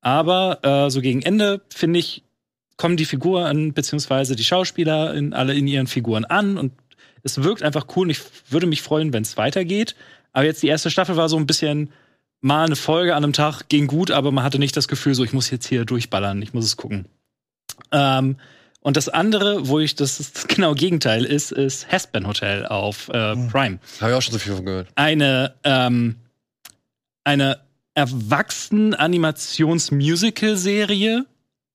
Aber 0.00 0.58
äh, 0.64 0.90
so 0.90 1.00
gegen 1.00 1.22
Ende, 1.22 1.62
finde 1.72 2.00
ich, 2.00 2.24
kommen 2.76 2.96
die 2.96 3.04
Figuren 3.04 3.72
beziehungsweise 3.72 4.34
die 4.34 4.44
Schauspieler 4.44 5.14
in, 5.14 5.32
alle 5.32 5.54
in 5.54 5.68
ihren 5.68 5.86
Figuren 5.86 6.24
an 6.24 6.58
und 6.58 6.72
es 7.22 7.42
wirkt 7.42 7.62
einfach 7.62 7.86
cool 7.94 8.06
und 8.06 8.10
ich 8.10 8.20
würde 8.50 8.66
mich 8.66 8.82
freuen, 8.82 9.12
wenn 9.12 9.22
es 9.22 9.36
weitergeht. 9.36 9.94
Aber 10.32 10.44
jetzt 10.44 10.62
die 10.62 10.68
erste 10.68 10.90
Staffel 10.90 11.16
war 11.16 11.28
so 11.28 11.36
ein 11.36 11.46
bisschen 11.46 11.90
mal 12.42 12.66
eine 12.66 12.76
Folge 12.76 13.14
an 13.14 13.24
einem 13.24 13.32
Tag 13.32 13.70
ging 13.70 13.86
gut, 13.86 14.10
aber 14.10 14.30
man 14.30 14.44
hatte 14.44 14.58
nicht 14.58 14.76
das 14.76 14.88
Gefühl, 14.88 15.14
so 15.14 15.24
ich 15.24 15.32
muss 15.32 15.50
jetzt 15.50 15.66
hier 15.66 15.86
durchballern, 15.86 16.42
ich 16.42 16.52
muss 16.52 16.66
es 16.66 16.76
gucken. 16.76 17.06
Ähm, 17.90 18.36
und 18.80 18.96
das 18.96 19.08
andere, 19.08 19.68
wo 19.68 19.78
ich 19.78 19.94
das, 19.94 20.18
das 20.18 20.48
genau 20.48 20.74
Gegenteil 20.74 21.24
ist, 21.24 21.52
ist 21.52 21.90
Hespen 21.90 22.26
Hotel 22.26 22.66
auf 22.66 23.08
äh, 23.08 23.32
hm. 23.32 23.48
Prime. 23.48 23.78
Habe 24.00 24.10
ich 24.10 24.16
auch 24.18 24.22
schon 24.22 24.32
so 24.32 24.38
viel 24.38 24.54
von 24.54 24.66
gehört. 24.66 24.88
Eine 24.96 25.54
ähm, 25.64 26.16
eine 27.24 27.60
erwachsenen 27.94 28.94
Animations-Musical-Serie, 28.94 31.26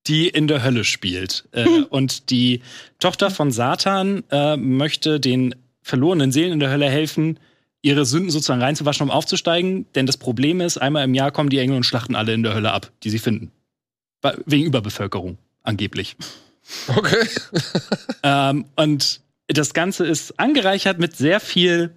die 0.08 0.28
in 0.28 0.48
der 0.48 0.64
Hölle 0.64 0.84
spielt. 0.84 1.48
Äh, 1.52 1.84
und 1.90 2.32
die 2.32 2.62
Tochter 3.00 3.30
von 3.30 3.52
Satan 3.52 4.24
äh, 4.32 4.58
möchte 4.58 5.20
den 5.20 5.54
verlorenen 5.82 6.32
Seelen 6.32 6.54
in 6.54 6.60
der 6.60 6.72
Hölle 6.72 6.90
helfen, 6.90 7.40
ihre 7.82 8.06
Sünden 8.06 8.32
sozusagen 8.32 8.62
reinzuwaschen, 8.62 9.04
um 9.04 9.12
aufzusteigen. 9.12 9.86
Denn 9.96 10.06
das 10.06 10.18
Problem 10.18 10.62
ist, 10.62 10.78
einmal 10.78 11.04
im 11.04 11.14
Jahr 11.14 11.32
kommen 11.32 11.50
die 11.50 11.60
Engel 11.60 11.78
und 11.78 11.84
schlachten 11.84 12.16
alle 12.16 12.34
in 12.34 12.44
der 12.44 12.54
Hölle 12.54 12.72
ab, 12.72 12.92
die 13.04 13.10
sie 13.10 13.20
finden. 13.20 13.52
Wegen 14.46 14.66
Überbevölkerung, 14.66 15.38
angeblich. 15.64 16.18
Okay. 16.88 17.28
ähm, 18.24 18.66
und 18.76 19.22
das 19.48 19.74
Ganze 19.74 20.06
ist 20.06 20.40
angereichert 20.40 21.00
mit 21.00 21.16
sehr 21.16 21.40
viel 21.40 21.96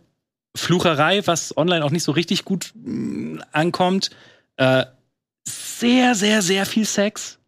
Flucherei, 0.54 1.26
was 1.26 1.56
online 1.56 1.84
auch 1.84 1.90
nicht 1.90 2.04
so 2.04 2.12
richtig 2.12 2.44
gut 2.44 2.72
mh, 2.74 2.92
mm, 2.92 3.42
ankommt. 3.52 4.10
Äh, 4.56 4.84
sehr, 5.44 6.14
sehr, 6.14 6.42
sehr 6.42 6.66
viel 6.66 6.84
Sex. 6.84 7.39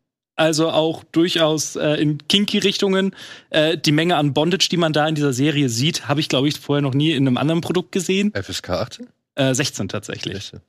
Also 0.43 0.71
auch 0.71 1.05
durchaus 1.05 1.77
äh, 1.77 2.03
in 2.03 2.19
kinky 2.27 2.59
Richtungen. 2.59 3.15
Äh, 3.51 3.79
die 3.79 3.93
Menge 3.93 4.17
an 4.17 4.35
Bondage, 4.35 4.69
die 4.69 4.77
man 4.77 4.93
da 4.93 5.07
in 5.07 5.15
dieser 5.15 5.33
Serie 5.33 5.69
sieht, 5.69 6.09
habe 6.09 6.19
ich, 6.19 6.29
glaube 6.29 6.49
ich, 6.49 6.59
vorher 6.59 6.83
noch 6.83 6.95
nie 6.95 7.13
in 7.13 7.29
einem 7.29 7.37
anderen 7.37 7.61
Produkt 7.61 7.93
gesehen. 7.93 8.33
FSK 8.35 8.71
18? 8.71 9.07
Äh, 9.37 9.55
16 9.55 9.89
tatsächlich. 9.89 10.35
16. 10.35 10.61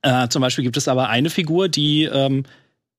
Äh, 0.00 0.28
zum 0.28 0.40
Beispiel 0.40 0.64
gibt 0.64 0.78
es 0.78 0.88
aber 0.88 1.10
eine 1.10 1.28
Figur, 1.28 1.68
die, 1.68 2.04
ähm, 2.04 2.44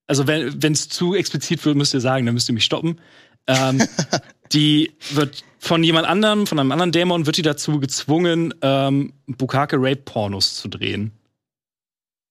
also 0.06 0.28
wenn 0.28 0.72
es 0.72 0.88
zu 0.88 1.16
explizit 1.16 1.66
wird, 1.66 1.76
müsst 1.76 1.96
ihr 1.96 2.00
sagen, 2.00 2.28
dann 2.28 2.36
müsst 2.36 2.48
ihr 2.48 2.54
mich 2.54 2.66
stoppen. 2.66 3.02
Ähm, 3.48 3.82
die 4.54 4.92
wird 5.14 5.44
von 5.58 5.84
jemand 5.84 6.08
anderem, 6.08 6.46
von 6.46 6.60
einem 6.60 6.72
anderen 6.72 6.92
Dämon, 6.92 7.26
wird 7.26 7.38
die 7.38 7.42
dazu 7.42 7.80
gezwungen, 7.80 8.54
ähm, 8.62 9.14
Bukake 9.26 9.78
Rape 9.80 10.04
Pornos 10.06 10.58
zu 10.58 10.68
drehen. 10.68 11.12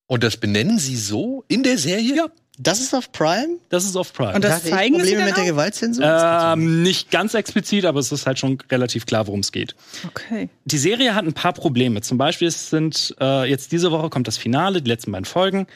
Und 0.06 0.22
das 0.22 0.36
benennen 0.36 0.78
sie 0.78 0.96
so 0.96 1.44
in 1.48 1.64
der 1.64 1.78
Serie? 1.78 2.14
Ja. 2.14 2.26
Das 2.58 2.80
ist 2.80 2.94
auf 2.94 3.12
Prime? 3.12 3.58
Das 3.68 3.84
ist 3.84 3.96
auf 3.96 4.12
Prime. 4.12 4.34
Und 4.34 4.42
das 4.44 4.54
Hat 4.54 4.62
zeigen 4.62 4.96
Probleme 4.96 5.18
sie 5.18 5.24
mit 5.24 5.36
der? 5.36 5.44
Gewaltzensur? 5.44 6.04
Ähm, 6.04 6.82
nicht 6.82 7.10
ganz 7.10 7.34
explizit, 7.34 7.84
aber 7.84 8.00
es 8.00 8.12
ist 8.12 8.26
halt 8.26 8.38
schon 8.38 8.58
relativ 8.70 9.04
klar, 9.04 9.26
worum 9.26 9.40
es 9.40 9.52
geht. 9.52 9.74
Okay. 10.06 10.48
Die 10.64 10.78
Serie 10.78 11.14
hat 11.14 11.24
ein 11.24 11.34
paar 11.34 11.52
Probleme. 11.52 12.00
Zum 12.00 12.16
Beispiel 12.16 12.48
es 12.48 12.70
sind 12.70 13.14
äh, 13.20 13.48
jetzt 13.48 13.72
diese 13.72 13.90
Woche 13.90 14.08
kommt 14.08 14.26
das 14.26 14.38
Finale, 14.38 14.80
die 14.80 14.88
letzten 14.88 15.12
beiden 15.12 15.26
Folgen. 15.26 15.66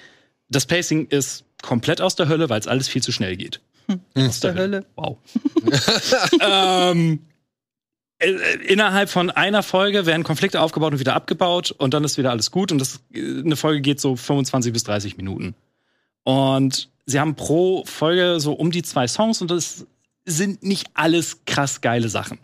Das 0.49 0.67
Pacing 0.67 1.07
ist 1.09 1.45
komplett 1.63 2.01
aus 2.01 2.17
der 2.17 2.29
Hölle, 2.29 2.49
weil 2.49 2.61
es 2.61 2.67
alles 2.67 2.89
viel 2.89 3.03
zu 3.03 3.13
schnell 3.13 3.37
geht. 3.37 3.61
Aus 4.15 4.41
der 4.41 4.55
Hölle. 4.55 4.87
Wow. 4.97 5.19
ähm, 6.41 7.21
äh, 8.19 8.33
innerhalb 8.67 9.09
von 9.11 9.31
einer 9.31 9.63
Folge 9.63 10.07
werden 10.07 10.25
Konflikte 10.25 10.61
aufgebaut 10.61 10.93
und 10.93 11.01
wieder 11.01 11.15
abgebaut 11.15 11.73
und 11.73 11.95
dann 11.95 12.05
ist 12.05 12.19
wieder 12.19 12.31
alles 12.31 12.51
gut 12.51 12.71
und 12.71 12.79
das, 12.79 13.01
äh, 13.13 13.41
eine 13.41 13.57
Folge 13.57 13.81
geht 13.81 14.01
so 14.01 14.17
25 14.17 14.73
bis 14.73 14.85
30 14.85 15.17
Minuten. 15.17 15.55
Und 16.25 16.91
sie 17.07 17.21
haben 17.21 17.35
pro 17.35 17.85
Folge 17.85 18.41
so 18.41 18.53
um 18.53 18.71
die 18.71 18.83
zwei 18.83 19.09
Songs 19.09 19.41
und 19.41 19.50
das 19.50 19.87
sind 20.25 20.62
nicht 20.62 20.89
alles 20.95 21.45
krass 21.45 21.81
geile 21.81 22.09
Sachen. 22.09 22.39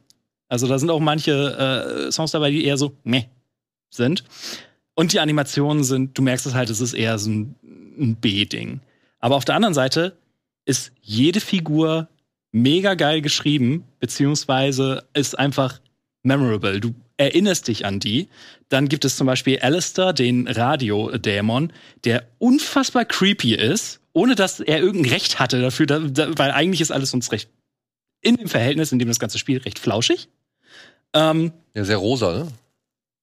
Also 0.48 0.66
da 0.66 0.78
sind 0.78 0.90
auch 0.90 1.00
manche 1.00 2.06
äh, 2.08 2.12
Songs 2.12 2.30
dabei, 2.30 2.50
die 2.50 2.64
eher 2.64 2.76
so 2.76 2.96
meh 3.04 3.24
sind. 3.90 4.24
Und 4.94 5.12
die 5.12 5.20
Animationen 5.20 5.84
sind, 5.84 6.16
du 6.16 6.22
merkst 6.22 6.46
es 6.46 6.54
halt, 6.54 6.70
es 6.70 6.80
ist 6.80 6.94
eher 6.94 7.18
so 7.18 7.30
ein, 7.30 7.54
ein 7.98 8.16
B-Ding. 8.16 8.80
Aber 9.18 9.36
auf 9.36 9.44
der 9.44 9.54
anderen 9.54 9.74
Seite 9.74 10.16
ist 10.64 10.92
jede 11.00 11.40
Figur 11.40 12.08
mega 12.52 12.94
geil 12.94 13.20
geschrieben, 13.20 13.84
beziehungsweise 13.98 15.04
ist 15.12 15.38
einfach 15.38 15.80
memorable. 16.22 16.80
Du 16.80 16.94
erinnerst 17.16 17.68
dich 17.68 17.84
an 17.86 18.00
die. 18.00 18.28
Dann 18.68 18.88
gibt 18.88 19.04
es 19.04 19.16
zum 19.16 19.26
Beispiel 19.26 19.58
Alistair, 19.60 20.12
den 20.12 20.48
Radiodämon, 20.48 21.72
der 22.04 22.26
unfassbar 22.38 23.04
creepy 23.04 23.54
ist, 23.54 24.00
ohne 24.12 24.34
dass 24.34 24.60
er 24.60 24.80
irgendein 24.80 25.12
Recht 25.12 25.38
hatte 25.38 25.60
dafür, 25.60 25.86
da, 25.86 25.98
da, 26.00 26.36
weil 26.36 26.50
eigentlich 26.50 26.80
ist 26.80 26.90
alles 26.90 27.14
uns 27.14 27.32
recht 27.32 27.48
in 28.22 28.36
dem 28.36 28.48
Verhältnis, 28.48 28.92
in 28.92 28.98
dem 28.98 29.08
das 29.08 29.18
ganze 29.18 29.38
Spiel 29.38 29.58
recht 29.58 29.78
flauschig. 29.78 30.28
Ähm, 31.14 31.52
Ja, 31.74 31.84
sehr 31.84 31.98
rosa, 31.98 32.32
ne? 32.32 32.48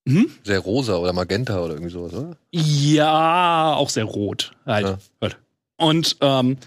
hm? 0.07 0.31
Sehr 0.43 0.59
rosa 0.59 0.95
oder 0.97 1.13
magenta 1.13 1.59
oder 1.59 1.73
irgendwie 1.73 1.91
sowas, 1.91 2.13
oder? 2.13 2.38
Ja, 2.51 3.73
auch 3.75 3.89
sehr 3.89 4.03
rot. 4.05 4.53
Halt. 4.65 4.85
Ja. 5.21 5.29
Und 5.77 6.17
ähm, 6.21 6.57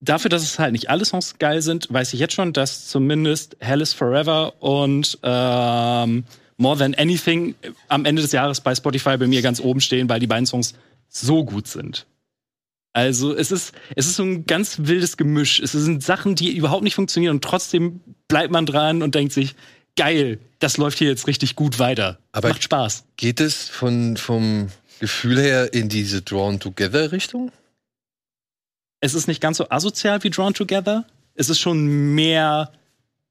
dafür, 0.00 0.28
dass 0.28 0.42
es 0.42 0.58
halt 0.58 0.72
nicht 0.72 0.90
alle 0.90 1.04
Songs 1.04 1.38
geil 1.38 1.62
sind, 1.62 1.92
weiß 1.92 2.12
ich 2.14 2.20
jetzt 2.20 2.34
schon, 2.34 2.52
dass 2.52 2.88
zumindest 2.88 3.56
Hell 3.60 3.80
is 3.80 3.92
Forever 3.92 4.54
und 4.60 5.18
ähm, 5.22 6.24
More 6.62 6.78
Than 6.78 6.94
Anything 6.94 7.54
am 7.88 8.04
Ende 8.04 8.22
des 8.22 8.32
Jahres 8.32 8.60
bei 8.60 8.74
Spotify 8.74 9.16
bei 9.18 9.26
mir 9.26 9.42
ganz 9.42 9.60
oben 9.60 9.80
stehen, 9.80 10.08
weil 10.08 10.20
die 10.20 10.26
beiden 10.26 10.46
Songs 10.46 10.74
so 11.08 11.44
gut 11.44 11.66
sind. 11.68 12.06
Also 12.94 13.34
es 13.34 13.50
ist, 13.50 13.74
es 13.96 14.06
ist 14.06 14.16
so 14.16 14.22
ein 14.22 14.46
ganz 14.46 14.76
wildes 14.80 15.16
Gemisch. 15.16 15.60
Es 15.60 15.72
sind 15.72 16.02
Sachen, 16.02 16.34
die 16.34 16.56
überhaupt 16.56 16.84
nicht 16.84 16.94
funktionieren 16.94 17.36
und 17.36 17.44
trotzdem 17.44 18.00
bleibt 18.28 18.52
man 18.52 18.66
dran 18.66 19.02
und 19.02 19.14
denkt 19.14 19.32
sich, 19.32 19.54
geil, 19.96 20.38
das 20.58 20.76
läuft 20.76 20.98
hier 20.98 21.08
jetzt 21.08 21.26
richtig 21.26 21.56
gut 21.56 21.78
weiter. 21.78 22.18
Aber- 22.32 22.48
Macht 22.50 22.62
Spaß. 22.62 23.04
Geht 23.16 23.40
es 23.40 23.68
von, 23.68 24.16
vom 24.16 24.68
Gefühl 25.00 25.40
her 25.40 25.72
in 25.74 25.88
diese 25.88 26.22
Drawn-Together-Richtung? 26.22 27.50
es 29.04 29.14
ist 29.14 29.26
nicht 29.26 29.40
ganz 29.40 29.56
so 29.56 29.68
asozial 29.68 30.22
wie 30.22 30.30
Drawn 30.30 30.54
Together. 30.54 31.04
Es 31.34 31.50
ist 31.50 31.58
schon 31.58 32.14
mehr, 32.14 32.70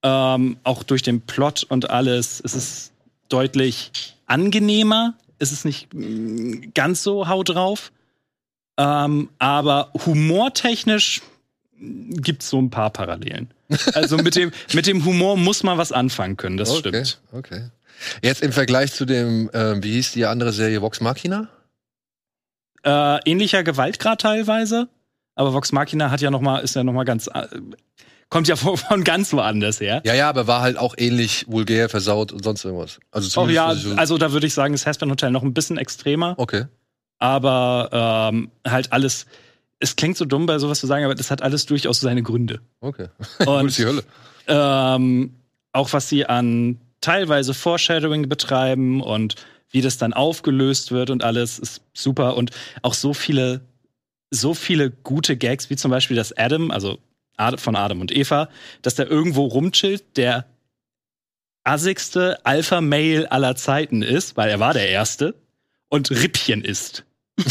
ähm, 0.03 0.57
auch 0.65 0.83
durch 0.83 1.01
den 1.01 1.21
Plot 1.21 1.63
und 1.63 1.89
alles, 1.89 2.41
es 2.43 2.53
ist 2.55 2.90
deutlich 3.31 3.91
angenehmer. 4.25 5.15
Es 5.39 5.51
ist 5.51 5.65
nicht 5.65 5.93
mm, 5.93 6.71
ganz 6.73 7.03
so 7.03 7.27
hau 7.27 7.43
drauf. 7.43 7.91
Ähm, 8.77 9.29
aber 9.37 9.91
humortechnisch 10.05 11.21
gibt 11.77 12.43
es 12.43 12.49
so 12.49 12.59
ein 12.59 12.69
paar 12.69 12.89
Parallelen. 12.89 13.51
Also 13.93 14.17
mit 14.17 14.35
dem, 14.35 14.51
mit 14.73 14.87
dem 14.87 15.05
Humor 15.05 15.37
muss 15.37 15.63
man 15.63 15.77
was 15.77 15.91
anfangen 15.91 16.37
können, 16.37 16.57
das 16.57 16.69
okay, 16.69 17.05
stimmt. 17.05 17.21
okay. 17.31 17.69
Jetzt 18.21 18.41
im 18.41 18.51
Vergleich 18.51 18.93
zu 18.93 19.05
dem, 19.05 19.49
ähm, 19.53 19.83
wie 19.83 19.93
hieß 19.93 20.13
die 20.13 20.25
andere 20.25 20.51
Serie, 20.51 20.81
Vox 20.81 21.01
Machina? 21.01 21.47
Äh, 22.83 23.19
ähnlicher 23.29 23.63
Gewaltgrad 23.63 24.21
teilweise, 24.21 24.89
aber 25.35 25.53
Vox 25.53 25.71
Machina 25.71 26.09
hat 26.09 26.21
ja 26.21 26.31
noch 26.31 26.41
mal, 26.41 26.59
ist 26.59 26.75
ja 26.75 26.83
noch 26.83 26.93
mal 26.93 27.03
ganz, 27.03 27.27
äh, 27.27 27.47
kommt 28.31 28.47
ja 28.47 28.55
von, 28.55 28.75
von 28.77 29.03
ganz 29.03 29.31
woanders 29.33 29.79
her. 29.79 30.01
Ja, 30.03 30.15
ja, 30.15 30.27
aber 30.29 30.47
war 30.47 30.61
halt 30.61 30.77
auch 30.77 30.95
ähnlich 30.97 31.45
vulgär, 31.47 31.87
versaut 31.89 32.31
und 32.31 32.43
sonst 32.43 32.65
irgendwas. 32.65 32.99
Also 33.11 33.41
Oh 33.41 33.47
ja, 33.47 33.67
also 33.97 34.17
da 34.17 34.31
würde 34.31 34.47
ich 34.47 34.53
sagen, 34.55 34.73
das 34.73 34.87
Hasbin 34.87 35.11
Hotel 35.11 35.29
noch 35.29 35.43
ein 35.43 35.53
bisschen 35.53 35.77
extremer, 35.77 36.33
Okay. 36.37 36.65
aber 37.19 38.29
ähm, 38.33 38.49
halt 38.67 38.91
alles. 38.91 39.27
Es 39.79 39.95
klingt 39.95 40.15
so 40.17 40.25
dumm, 40.25 40.45
bei 40.45 40.59
sowas 40.59 40.79
zu 40.79 40.87
sagen, 40.87 41.05
aber 41.05 41.15
das 41.15 41.29
hat 41.31 41.41
alles 41.41 41.65
durchaus 41.65 41.99
seine 41.99 42.23
Gründe. 42.23 42.61
Okay. 42.81 43.07
Und 43.45 43.67
ist 43.67 43.77
die 43.77 43.85
Hölle? 43.85 44.03
ähm, 44.47 45.35
auch 45.73 45.93
was 45.93 46.09
sie 46.09 46.25
an 46.25 46.79
teilweise 47.01 47.53
Foreshadowing 47.53 48.29
betreiben 48.29 49.01
und 49.01 49.35
wie 49.71 49.81
das 49.81 49.97
dann 49.97 50.13
aufgelöst 50.13 50.91
wird 50.91 51.09
und 51.09 51.23
alles 51.23 51.57
ist 51.57 51.81
super 51.93 52.35
und 52.37 52.51
auch 52.83 52.93
so 52.93 53.13
viele, 53.13 53.61
so 54.29 54.53
viele 54.53 54.91
gute 54.91 55.35
Gags, 55.37 55.69
wie 55.69 55.75
zum 55.77 55.89
Beispiel, 55.91 56.15
dass 56.17 56.31
Adam, 56.37 56.69
also 56.71 56.99
von 57.57 57.75
Adam 57.75 58.01
und 58.01 58.11
Eva, 58.11 58.49
dass 58.81 58.95
der 58.95 59.07
irgendwo 59.09 59.45
rumchillt, 59.45 60.17
der 60.17 60.45
assigste 61.63 62.43
Alpha-Male 62.45 63.31
aller 63.31 63.55
Zeiten 63.55 64.01
ist, 64.01 64.37
weil 64.37 64.49
er 64.49 64.59
war 64.59 64.73
der 64.73 64.89
Erste 64.89 65.35
und 65.89 66.09
Rippchen 66.11 66.63
ist. 66.63 67.03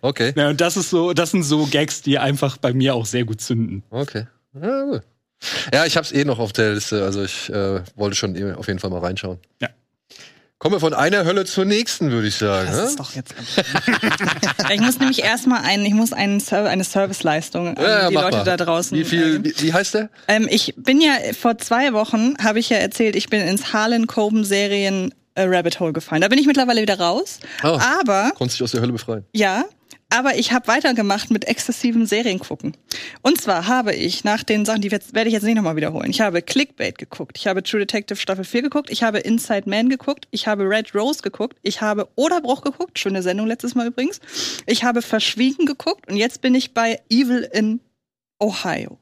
Okay. 0.00 0.32
Ja, 0.36 0.48
und 0.48 0.60
das 0.60 0.76
ist 0.76 0.90
so, 0.90 1.12
das 1.12 1.32
sind 1.32 1.42
so 1.42 1.66
Gags, 1.66 2.02
die 2.02 2.18
einfach 2.18 2.56
bei 2.56 2.72
mir 2.72 2.94
auch 2.94 3.04
sehr 3.04 3.24
gut 3.24 3.40
zünden. 3.40 3.82
Okay. 3.90 4.26
Ja, 4.54 4.84
gut. 4.84 5.02
Ja, 5.72 5.86
ich 5.86 5.96
hab's 5.96 6.12
eh 6.12 6.24
noch 6.24 6.38
auf 6.38 6.52
der 6.52 6.74
Liste, 6.74 7.02
also 7.04 7.24
ich 7.24 7.50
äh, 7.50 7.80
wollte 7.96 8.14
schon 8.16 8.36
eh 8.36 8.52
auf 8.52 8.68
jeden 8.68 8.78
Fall 8.78 8.90
mal 8.90 9.00
reinschauen. 9.00 9.38
Ja. 9.60 9.68
Kommen 10.58 10.74
wir 10.74 10.80
von 10.80 10.92
einer 10.92 11.24
Hölle 11.24 11.44
zur 11.44 11.64
nächsten, 11.64 12.10
würde 12.10 12.26
ich 12.26 12.34
sagen. 12.34 12.66
Das 12.66 12.76
ne? 12.76 12.82
ist 12.84 12.98
doch 12.98 13.14
jetzt. 13.14 13.32
ich 14.72 14.80
muss 14.80 14.98
nämlich 14.98 15.22
erstmal 15.22 15.62
einen, 15.62 15.86
ich 15.86 15.94
muss 15.94 16.12
einen 16.12 16.40
Serv 16.40 16.66
eine 16.66 16.82
Serviceleistung 16.82 17.76
an 17.76 17.82
Ja, 17.84 18.08
die 18.08 18.14
Leute 18.14 18.38
mal. 18.38 18.44
da 18.44 18.56
draußen. 18.56 18.98
Wie 18.98 19.04
viel, 19.04 19.36
äh, 19.36 19.44
wie, 19.44 19.54
wie 19.62 19.72
heißt 19.72 19.94
der? 19.94 20.10
Ähm, 20.26 20.48
ich 20.50 20.74
bin 20.76 21.00
ja 21.00 21.12
vor 21.38 21.58
zwei 21.58 21.92
Wochen, 21.92 22.34
habe 22.42 22.58
ich 22.58 22.70
ja 22.70 22.78
erzählt, 22.78 23.14
ich 23.14 23.28
bin 23.28 23.40
ins 23.40 23.72
Harlan 23.72 24.08
Coben 24.08 24.42
Serien 24.44 25.14
äh, 25.36 25.44
Rabbit 25.44 25.78
Hole 25.78 25.92
gefallen. 25.92 26.22
Da 26.22 26.28
bin 26.28 26.40
ich 26.40 26.46
mittlerweile 26.46 26.82
wieder 26.82 26.98
raus. 26.98 27.38
Oh. 27.62 27.78
Aber 28.00 28.32
Konntest 28.34 28.58
dich 28.58 28.64
aus 28.64 28.72
der 28.72 28.80
Hölle 28.80 28.92
befreien. 28.92 29.24
ja, 29.32 29.64
aber 30.10 30.36
ich 30.36 30.52
habe 30.52 30.66
weitergemacht 30.68 31.30
mit 31.30 31.46
exzessivem 31.46 32.06
Seriengucken. 32.06 32.76
Und 33.22 33.40
zwar 33.40 33.66
habe 33.66 33.94
ich 33.94 34.24
nach 34.24 34.42
den 34.42 34.64
Sachen, 34.64 34.80
die 34.80 34.90
werde 34.90 35.26
ich 35.26 35.32
jetzt 35.32 35.42
nicht 35.42 35.54
nochmal 35.54 35.76
wiederholen. 35.76 36.10
Ich 36.10 36.20
habe 36.20 36.40
Clickbait 36.40 36.96
geguckt, 36.96 37.36
ich 37.38 37.46
habe 37.46 37.62
True 37.62 37.80
Detective 37.80 38.18
Staffel 38.18 38.44
4 38.44 38.62
geguckt, 38.62 38.90
ich 38.90 39.02
habe 39.02 39.18
Inside 39.18 39.68
Man 39.68 39.88
geguckt, 39.88 40.26
ich 40.30 40.46
habe 40.46 40.68
Red 40.68 40.94
Rose 40.94 41.20
geguckt, 41.22 41.58
ich 41.62 41.80
habe 41.80 42.08
Oderbruch 42.16 42.62
geguckt, 42.62 42.98
schöne 42.98 43.22
Sendung 43.22 43.46
letztes 43.46 43.74
Mal 43.74 43.88
übrigens. 43.88 44.20
Ich 44.66 44.84
habe 44.84 45.02
Verschwiegen 45.02 45.66
geguckt 45.66 46.08
und 46.10 46.16
jetzt 46.16 46.40
bin 46.40 46.54
ich 46.54 46.72
bei 46.72 47.00
Evil 47.10 47.48
in 47.52 47.80
Ohio. 48.40 48.98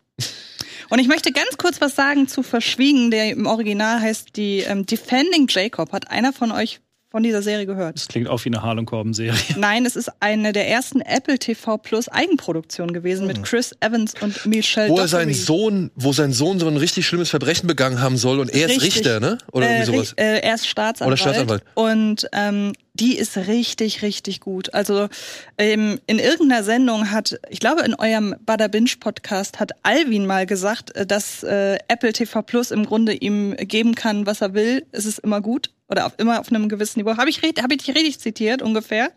Und 0.88 0.98
ich 1.00 1.08
möchte 1.08 1.32
ganz 1.32 1.56
kurz 1.58 1.80
was 1.80 1.96
sagen 1.96 2.28
zu 2.28 2.42
Verschwiegen, 2.42 3.10
der 3.10 3.30
im 3.30 3.46
Original 3.46 4.00
heißt 4.00 4.36
die 4.36 4.60
ähm, 4.60 4.86
Defending 4.86 5.46
Jacob. 5.48 5.92
Hat 5.92 6.10
einer 6.10 6.32
von 6.32 6.52
euch 6.52 6.80
von 7.16 7.22
dieser 7.22 7.40
Serie 7.40 7.64
gehört? 7.64 7.96
Das 7.96 8.08
klingt 8.08 8.28
auch 8.28 8.44
wie 8.44 8.50
eine 8.50 8.60
Harlem 8.60 8.84
Corbin-Serie. 8.84 9.32
Nein, 9.56 9.86
es 9.86 9.96
ist 9.96 10.10
eine 10.20 10.52
der 10.52 10.68
ersten 10.68 11.00
Apple 11.00 11.38
TV 11.38 11.78
Plus 11.78 12.10
Eigenproduktionen 12.10 12.92
gewesen 12.92 13.26
mit 13.26 13.42
Chris 13.42 13.74
Evans 13.80 14.12
und 14.20 14.44
Michelle 14.44 14.90
Wo 14.90 14.98
er 14.98 15.08
seinen 15.08 15.28
Dockery. 15.28 15.44
Sohn, 15.46 15.90
wo 15.94 16.12
sein 16.12 16.34
Sohn 16.34 16.58
so 16.60 16.68
ein 16.68 16.76
richtig 16.76 17.06
schlimmes 17.06 17.30
Verbrechen 17.30 17.68
begangen 17.68 18.02
haben 18.02 18.18
soll 18.18 18.38
und 18.38 18.50
er 18.50 18.66
ist 18.66 18.82
Richtig. 18.82 18.96
Richter, 18.96 19.20
ne? 19.20 19.38
Oder 19.50 19.66
äh, 19.66 19.78
irgendwie 19.78 19.96
sowas. 19.96 20.12
Äh, 20.18 20.40
er 20.40 20.54
ist 20.56 20.68
Staatsanwalt. 20.68 21.08
Oder 21.08 21.16
Staatsanwalt. 21.16 21.62
Und 21.72 22.28
ähm, 22.32 22.74
die 22.92 23.16
ist 23.16 23.36
richtig, 23.38 24.02
richtig 24.02 24.40
gut. 24.40 24.74
Also 24.74 25.08
ähm, 25.56 25.98
in 26.06 26.18
irgendeiner 26.18 26.64
Sendung 26.64 27.10
hat, 27.10 27.38
ich 27.48 27.60
glaube 27.60 27.80
in 27.82 27.94
eurem 27.94 28.34
Bada 28.44 28.68
Binge 28.68 28.90
Podcast 29.00 29.58
hat 29.58 29.72
Alvin 29.84 30.26
mal 30.26 30.44
gesagt, 30.44 30.94
äh, 30.94 31.06
dass 31.06 31.42
äh, 31.44 31.78
Apple 31.88 32.12
TV 32.12 32.42
Plus 32.42 32.70
im 32.70 32.84
Grunde 32.84 33.14
ihm 33.14 33.56
geben 33.56 33.94
kann, 33.94 34.26
was 34.26 34.42
er 34.42 34.52
will. 34.52 34.84
Es 34.92 35.06
ist 35.06 35.18
immer 35.20 35.40
gut 35.40 35.70
oder 35.88 36.06
auf, 36.06 36.14
immer 36.18 36.40
auf 36.40 36.48
einem 36.48 36.68
gewissen 36.68 37.00
Niveau. 37.00 37.16
Habe 37.16 37.30
ich, 37.30 37.42
hab 37.42 37.72
ich 37.72 37.78
dich 37.78 37.94
richtig 37.94 38.18
zitiert 38.18 38.62
ungefähr? 38.62 39.12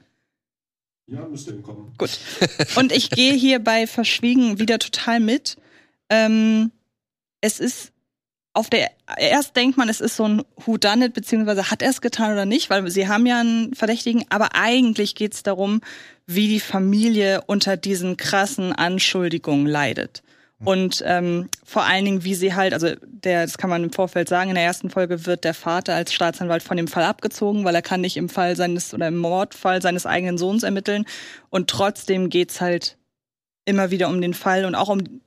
Ja, 1.07 1.25
müsste 1.27 1.51
hinkommen. 1.51 1.93
Gut. 1.97 2.19
Und 2.75 2.91
ich 2.91 3.09
gehe 3.09 3.33
hier 3.33 3.59
bei 3.59 3.87
Verschwiegen 3.87 4.59
wieder 4.59 4.77
total 4.77 5.19
mit. 5.19 5.57
Ähm, 6.09 6.71
es 7.41 7.59
ist 7.59 7.91
auf 8.53 8.69
der 8.69 8.91
erst 9.17 9.55
denkt 9.55 9.77
man, 9.77 9.89
es 9.89 10.01
ist 10.01 10.15
so 10.15 10.27
ein 10.27 10.43
Who 10.65 10.77
Done 10.77 11.05
It, 11.05 11.13
beziehungsweise 11.13 11.71
hat 11.71 11.81
er 11.81 11.89
es 11.89 12.01
getan 12.01 12.33
oder 12.33 12.45
nicht, 12.45 12.69
weil 12.69 12.89
sie 12.89 13.07
haben 13.07 13.25
ja 13.25 13.39
einen 13.39 13.73
Verdächtigen, 13.73 14.25
aber 14.29 14.55
eigentlich 14.55 15.15
geht 15.15 15.33
es 15.33 15.43
darum, 15.43 15.81
wie 16.25 16.47
die 16.47 16.59
Familie 16.59 17.43
unter 17.47 17.77
diesen 17.77 18.17
krassen 18.17 18.73
Anschuldigungen 18.73 19.65
leidet. 19.65 20.23
Und 20.65 21.01
ähm, 21.05 21.49
vor 21.63 21.83
allen 21.83 22.03
Dingen, 22.03 22.23
wie 22.25 22.35
sie 22.35 22.53
halt, 22.53 22.73
also 22.73 22.89
der, 23.01 23.45
das 23.45 23.57
kann 23.57 23.69
man 23.69 23.83
im 23.83 23.93
Vorfeld 23.93 24.27
sagen, 24.27 24.49
in 24.49 24.55
der 24.55 24.65
ersten 24.65 24.89
Folge 24.89 25.25
wird 25.25 25.45
der 25.45 25.53
Vater 25.53 25.95
als 25.95 26.13
Staatsanwalt 26.13 26.63
von 26.63 26.75
dem 26.75 26.89
Fall 26.89 27.03
abgezogen, 27.03 27.63
weil 27.63 27.75
er 27.75 27.81
kann 27.81 28.01
nicht 28.01 28.17
im 28.17 28.27
Fall 28.27 28.57
seines 28.57 28.93
oder 28.93 29.07
im 29.07 29.17
Mordfall 29.17 29.81
seines 29.81 30.05
eigenen 30.05 30.37
Sohns 30.37 30.63
ermitteln. 30.63 31.05
Und 31.49 31.69
trotzdem 31.69 32.29
geht's 32.29 32.59
halt 32.59 32.97
immer 33.63 33.89
wieder 33.89 34.09
um 34.09 34.19
den 34.19 34.33
Fall 34.33 34.65
und 34.65 34.75
auch 34.75 34.89
um 34.89 35.21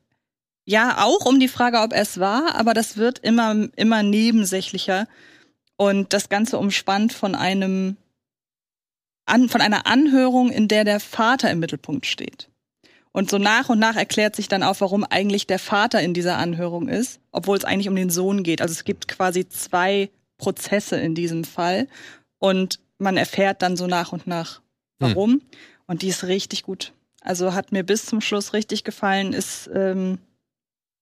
ja, 0.65 1.03
auch 1.03 1.27
um 1.27 1.41
die 1.41 1.49
Frage, 1.49 1.81
ob 1.81 1.93
es 1.93 2.21
war, 2.21 2.55
aber 2.55 2.73
das 2.73 2.97
wird 2.97 3.19
immer, 3.19 3.69
immer 3.75 4.03
nebensächlicher. 4.03 5.09
Und 5.77 6.13
das 6.13 6.29
Ganze 6.29 6.59
umspannt 6.59 7.13
von 7.13 7.35
einem, 7.35 7.97
an, 9.27 9.49
von 9.49 9.61
einer 9.61 9.87
Anhörung, 9.87 10.51
in 10.51 10.69
der 10.69 10.85
der 10.85 11.01
Vater 11.01 11.51
im 11.51 11.59
Mittelpunkt 11.59 12.07
steht. 12.07 12.49
Und 13.13 13.31
so 13.31 13.39
nach 13.39 13.69
und 13.69 13.79
nach 13.79 13.97
erklärt 13.97 14.35
sich 14.35 14.49
dann 14.49 14.63
auch, 14.63 14.81
warum 14.81 15.05
eigentlich 15.05 15.47
der 15.47 15.59
Vater 15.59 16.01
in 16.01 16.15
dieser 16.15 16.39
Anhörung 16.39 16.89
ist, 16.89 17.21
obwohl 17.31 17.59
es 17.59 17.65
eigentlich 17.65 17.89
um 17.89 17.97
den 17.97 18.11
Sohn 18.11 18.43
geht. 18.43 18.63
Also 18.63 18.73
es 18.73 18.85
gibt 18.85 19.07
quasi 19.07 19.49
zwei 19.49 20.11
Prozesse 20.39 20.97
in 20.97 21.15
diesem 21.15 21.45
Fall. 21.45 21.89
Und 22.39 22.81
man 22.99 23.19
erfährt 23.19 23.63
dann 23.63 23.77
so 23.77 23.87
nach 23.87 24.13
und 24.13 24.27
nach, 24.27 24.63
warum. 24.99 25.33
Hm. 25.33 25.43
Und 25.87 26.03
die 26.03 26.09
ist 26.09 26.25
richtig 26.25 26.63
gut. 26.63 26.93
Also 27.21 27.55
hat 27.55 27.71
mir 27.71 27.85
bis 27.85 28.07
zum 28.07 28.21
Schluss 28.21 28.55
richtig 28.55 28.83
gefallen, 28.83 29.33
ist 29.33 29.71
ähm, 29.73 30.19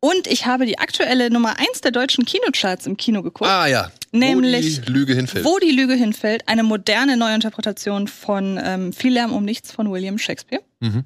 und 0.00 0.26
ich 0.28 0.46
habe 0.46 0.66
die 0.66 0.78
aktuelle 0.78 1.30
Nummer 1.30 1.58
1 1.58 1.80
der 1.82 1.90
deutschen 1.90 2.24
Kinocharts 2.24 2.86
im 2.86 2.96
Kino 2.96 3.22
geguckt. 3.22 3.50
Ah 3.50 3.66
ja. 3.66 3.90
Nämlich 4.12 4.78
Wo 4.78 4.84
die 4.86 4.92
Lüge 4.92 5.14
hinfällt. 5.14 5.44
Wo 5.44 5.58
die 5.58 5.72
Lüge 5.72 5.94
hinfällt. 5.94 6.46
Eine 6.46 6.62
moderne 6.62 7.16
Neuinterpretation 7.16 8.06
von 8.06 8.60
ähm, 8.62 8.92
Viel 8.92 9.12
Lärm 9.12 9.32
um 9.32 9.44
nichts 9.44 9.72
von 9.72 9.90
William 9.90 10.18
Shakespeare. 10.18 10.62
Mhm. 10.80 11.04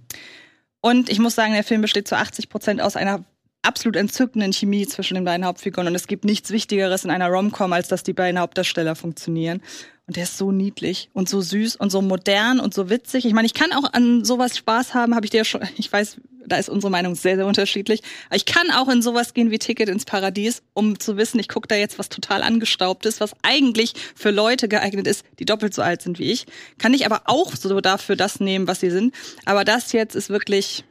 Und 0.83 1.09
ich 1.09 1.21
muss 1.21 1.35
sagen, 1.35 1.55
der 1.55 1.65
Film 1.65 1.81
besteht 1.81 2.07
zu 2.07 2.17
80 2.17 2.49
Prozent 2.49 2.81
aus 2.83 2.97
einer 2.97 3.25
absolut 3.63 3.97
entzückenden 3.97 4.53
Chemie 4.53 4.87
zwischen 4.87 5.15
den 5.15 5.25
beiden 5.25 5.47
Hauptfiguren. 5.47 5.87
Und 5.87 5.95
es 5.95 6.07
gibt 6.07 6.25
nichts 6.25 6.51
Wichtigeres 6.51 7.05
in 7.05 7.11
einer 7.11 7.29
Rom-Com, 7.29 7.73
als 7.73 7.89
dass 7.89 8.03
die 8.03 8.13
beiden 8.13 8.39
Hauptdarsteller 8.41 8.97
funktionieren. 8.97 9.63
Und 10.07 10.17
der 10.17 10.25
ist 10.25 10.37
so 10.37 10.51
niedlich 10.51 11.09
und 11.13 11.29
so 11.29 11.41
süß 11.41 11.77
und 11.77 11.91
so 11.91 12.03
modern 12.03 12.59
und 12.59 12.75
so 12.75 12.91
witzig. 12.91 13.25
Ich 13.25 13.33
meine, 13.33 13.47
ich 13.47 13.55
kann 13.55 13.73
auch 13.73 13.93
an 13.93 14.25
sowas 14.25 14.57
Spaß 14.57 14.95
haben, 14.95 15.15
habe 15.15 15.27
ich 15.27 15.31
dir 15.31 15.39
ja 15.39 15.45
schon, 15.45 15.63
ich 15.77 15.93
weiß, 15.93 16.17
da 16.45 16.57
ist 16.57 16.69
unsere 16.69 16.91
Meinung 16.91 17.15
sehr, 17.15 17.37
sehr 17.37 17.47
unterschiedlich. 17.47 18.03
Aber 18.27 18.37
ich 18.37 18.45
kann 18.45 18.71
auch 18.73 18.89
in 18.89 19.01
sowas 19.01 19.33
gehen 19.33 19.53
wie 19.53 19.61
Ticket 19.61 19.89
ins 19.89 20.05
Paradies, 20.05 20.63
um 20.75 20.99
zu 20.99 21.17
wissen, 21.17 21.39
ich 21.39 21.49
gucke 21.49 21.69
da 21.69 21.77
jetzt 21.77 22.01
was 22.01 22.09
total 22.09 22.43
angestaubtes, 22.43 23.21
was 23.21 23.33
eigentlich 23.43 23.95
für 24.17 24.33
Leute 24.33 24.67
geeignet 24.67 25.07
ist, 25.07 25.25
die 25.39 25.45
doppelt 25.45 25.73
so 25.73 25.83
alt 25.83 26.03
sind 26.03 26.19
wie 26.19 26.33
ich. 26.33 26.47
Kann 26.79 26.95
ich 26.95 27.07
aber 27.07 27.23
auch 27.27 27.55
so 27.55 27.81
dafür 27.81 28.17
das 28.17 28.41
nehmen, 28.41 28.67
was 28.67 28.81
sie 28.81 28.91
sind. 28.91 29.15
Aber 29.45 29.65
das 29.65 29.93
jetzt 29.93 30.17
ist 30.17 30.31
wirklich, 30.31 30.85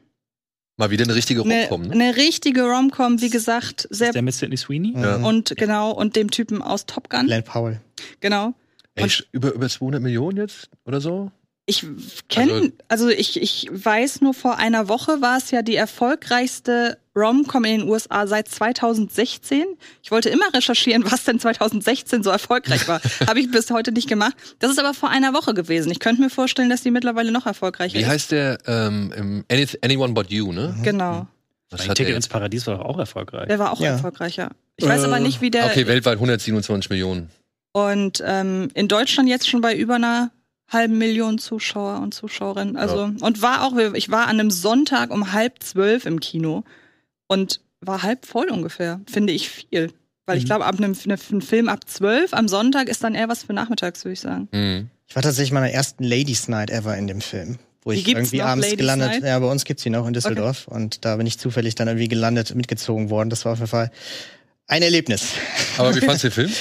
Mal 0.81 0.89
wieder 0.89 1.03
eine 1.03 1.13
richtige 1.13 1.41
Romcom, 1.41 1.83
ne? 1.83 1.91
Eine 1.91 2.15
richtige 2.15 2.63
Romcom, 2.63 3.21
wie 3.21 3.29
gesagt, 3.29 3.87
sehr. 3.91 4.07
Ist 4.07 4.15
der 4.15 4.23
mit 4.23 4.33
Sidney 4.33 4.57
Sweeney? 4.57 4.93
Ja. 4.99 5.17
Und 5.17 5.55
genau, 5.55 5.91
und 5.91 6.15
dem 6.15 6.31
Typen 6.31 6.63
aus 6.63 6.87
Top 6.87 7.07
Gun. 7.07 7.27
Glenn 7.27 7.43
Powell. 7.43 7.79
Genau. 8.19 8.55
Ey, 8.95 9.07
über, 9.31 9.53
über 9.53 9.69
200 9.69 10.01
Millionen 10.01 10.37
jetzt 10.37 10.71
oder 10.85 10.99
so? 10.99 11.31
Ich 11.67 11.85
kenne, 12.29 12.73
also, 12.87 13.05
also, 13.05 13.09
ich, 13.09 13.39
ich 13.39 13.69
weiß 13.71 14.21
nur, 14.21 14.33
vor 14.33 14.57
einer 14.57 14.87
Woche 14.87 15.21
war 15.21 15.37
es 15.37 15.51
ja 15.51 15.61
die 15.61 15.75
erfolgreichste 15.75 16.97
Rom-Com 17.15 17.65
in 17.65 17.81
den 17.81 17.89
USA 17.89 18.25
seit 18.25 18.47
2016. 18.47 19.65
Ich 20.01 20.11
wollte 20.11 20.29
immer 20.29 20.53
recherchieren, 20.53 21.03
was 21.11 21.23
denn 21.23 21.39
2016 21.39 22.23
so 22.23 22.29
erfolgreich 22.29 22.87
war. 22.87 23.01
Habe 23.27 23.39
ich 23.39 23.51
bis 23.51 23.69
heute 23.71 23.91
nicht 23.91 24.07
gemacht. 24.07 24.33
Das 24.59 24.71
ist 24.71 24.79
aber 24.79 24.93
vor 24.93 25.09
einer 25.09 25.33
Woche 25.33 25.53
gewesen. 25.53 25.91
Ich 25.91 25.99
könnte 25.99 26.21
mir 26.21 26.29
vorstellen, 26.29 26.69
dass 26.69 26.81
die 26.81 26.91
mittlerweile 26.91 27.31
noch 27.31 27.45
erfolgreicher 27.45 27.95
ist. 27.97 28.05
Wie 28.05 28.07
heißt 28.07 28.31
der? 28.31 28.57
Ähm, 28.65 29.43
Anyone 29.81 30.13
But 30.13 30.29
You, 30.29 30.51
ne? 30.53 30.75
Mhm. 30.77 30.83
Genau. 30.83 31.27
Was 31.69 31.87
hat 31.87 31.97
Ticket 31.97 32.15
ins 32.15 32.27
Paradies 32.27 32.67
war 32.67 32.85
auch 32.85 32.99
erfolgreich. 32.99 33.47
Der 33.47 33.57
war 33.57 33.71
auch 33.71 33.79
ja. 33.79 33.91
erfolgreicher. 33.91 34.49
Ich 34.75 34.85
äh, 34.85 34.89
weiß 34.89 35.05
aber 35.05 35.19
nicht, 35.19 35.41
wie 35.41 35.49
der. 35.49 35.65
Okay, 35.65 35.87
weltweit 35.87 36.15
127 36.15 36.89
Millionen. 36.89 37.29
Und 37.71 38.21
ähm, 38.25 38.69
in 38.73 38.89
Deutschland 38.89 39.29
jetzt 39.29 39.47
schon 39.47 39.61
bei 39.61 39.75
über 39.75 39.95
einer 39.95 40.31
halben 40.67 40.97
Million 40.97 41.37
Zuschauer 41.37 41.99
und 42.01 42.13
Zuschauerinnen. 42.13 42.75
Also 42.75 42.97
ja. 42.97 43.11
und 43.21 43.41
war 43.41 43.63
auch, 43.63 43.77
ich 43.93 44.09
war 44.09 44.27
an 44.27 44.39
einem 44.39 44.51
Sonntag 44.51 45.11
um 45.11 45.31
halb 45.31 45.63
zwölf 45.63 46.05
im 46.05 46.19
Kino 46.19 46.63
und 47.31 47.61
war 47.79 48.03
halb 48.03 48.25
voll 48.25 48.49
ungefähr. 48.51 48.99
Finde 49.09 49.31
ich 49.31 49.49
viel. 49.49 49.93
Weil 50.25 50.35
mhm. 50.35 50.39
ich 50.39 50.45
glaube, 50.45 50.65
ab 50.65 50.77
einem, 50.77 50.95
ne, 51.05 51.17
einem, 51.29 51.41
Film 51.41 51.69
ab 51.69 51.87
zwölf 51.87 52.33
am 52.33 52.49
Sonntag 52.49 52.89
ist 52.89 53.05
dann 53.05 53.15
eher 53.15 53.29
was 53.29 53.43
für 53.43 53.53
nachmittags, 53.53 54.03
würde 54.03 54.13
ich 54.13 54.19
sagen. 54.19 54.49
Mhm. 54.51 54.89
Ich 55.07 55.15
war 55.15 55.23
tatsächlich 55.23 55.53
meiner 55.53 55.71
ersten 55.71 56.03
Ladies 56.03 56.49
Night 56.49 56.69
ever 56.69 56.97
in 56.97 57.07
dem 57.07 57.21
Film. 57.21 57.57
Wo 57.83 57.91
ich 57.91 58.05
irgendwie 58.05 58.41
abends 58.41 58.67
Ladies 58.67 58.79
gelandet, 58.79 59.09
Night? 59.11 59.23
ja, 59.23 59.39
bei 59.39 59.47
uns 59.47 59.63
gibt's 59.63 59.81
sie 59.81 59.89
noch 59.89 60.05
in 60.05 60.13
Düsseldorf 60.13 60.67
okay. 60.67 60.75
und 60.75 61.05
da 61.05 61.15
bin 61.15 61.25
ich 61.25 61.39
zufällig 61.39 61.73
dann 61.75 61.87
irgendwie 61.87 62.09
gelandet, 62.09 62.53
mitgezogen 62.53 63.09
worden. 63.09 63.29
Das 63.29 63.45
war 63.45 63.53
auf 63.53 63.59
jeden 63.59 63.69
Fall 63.69 63.91
ein 64.67 64.83
Erlebnis. 64.83 65.29
Aber 65.77 65.95
wie 65.95 66.01
fandst 66.01 66.25
du 66.25 66.29
den 66.29 66.33
Film? 66.47 66.51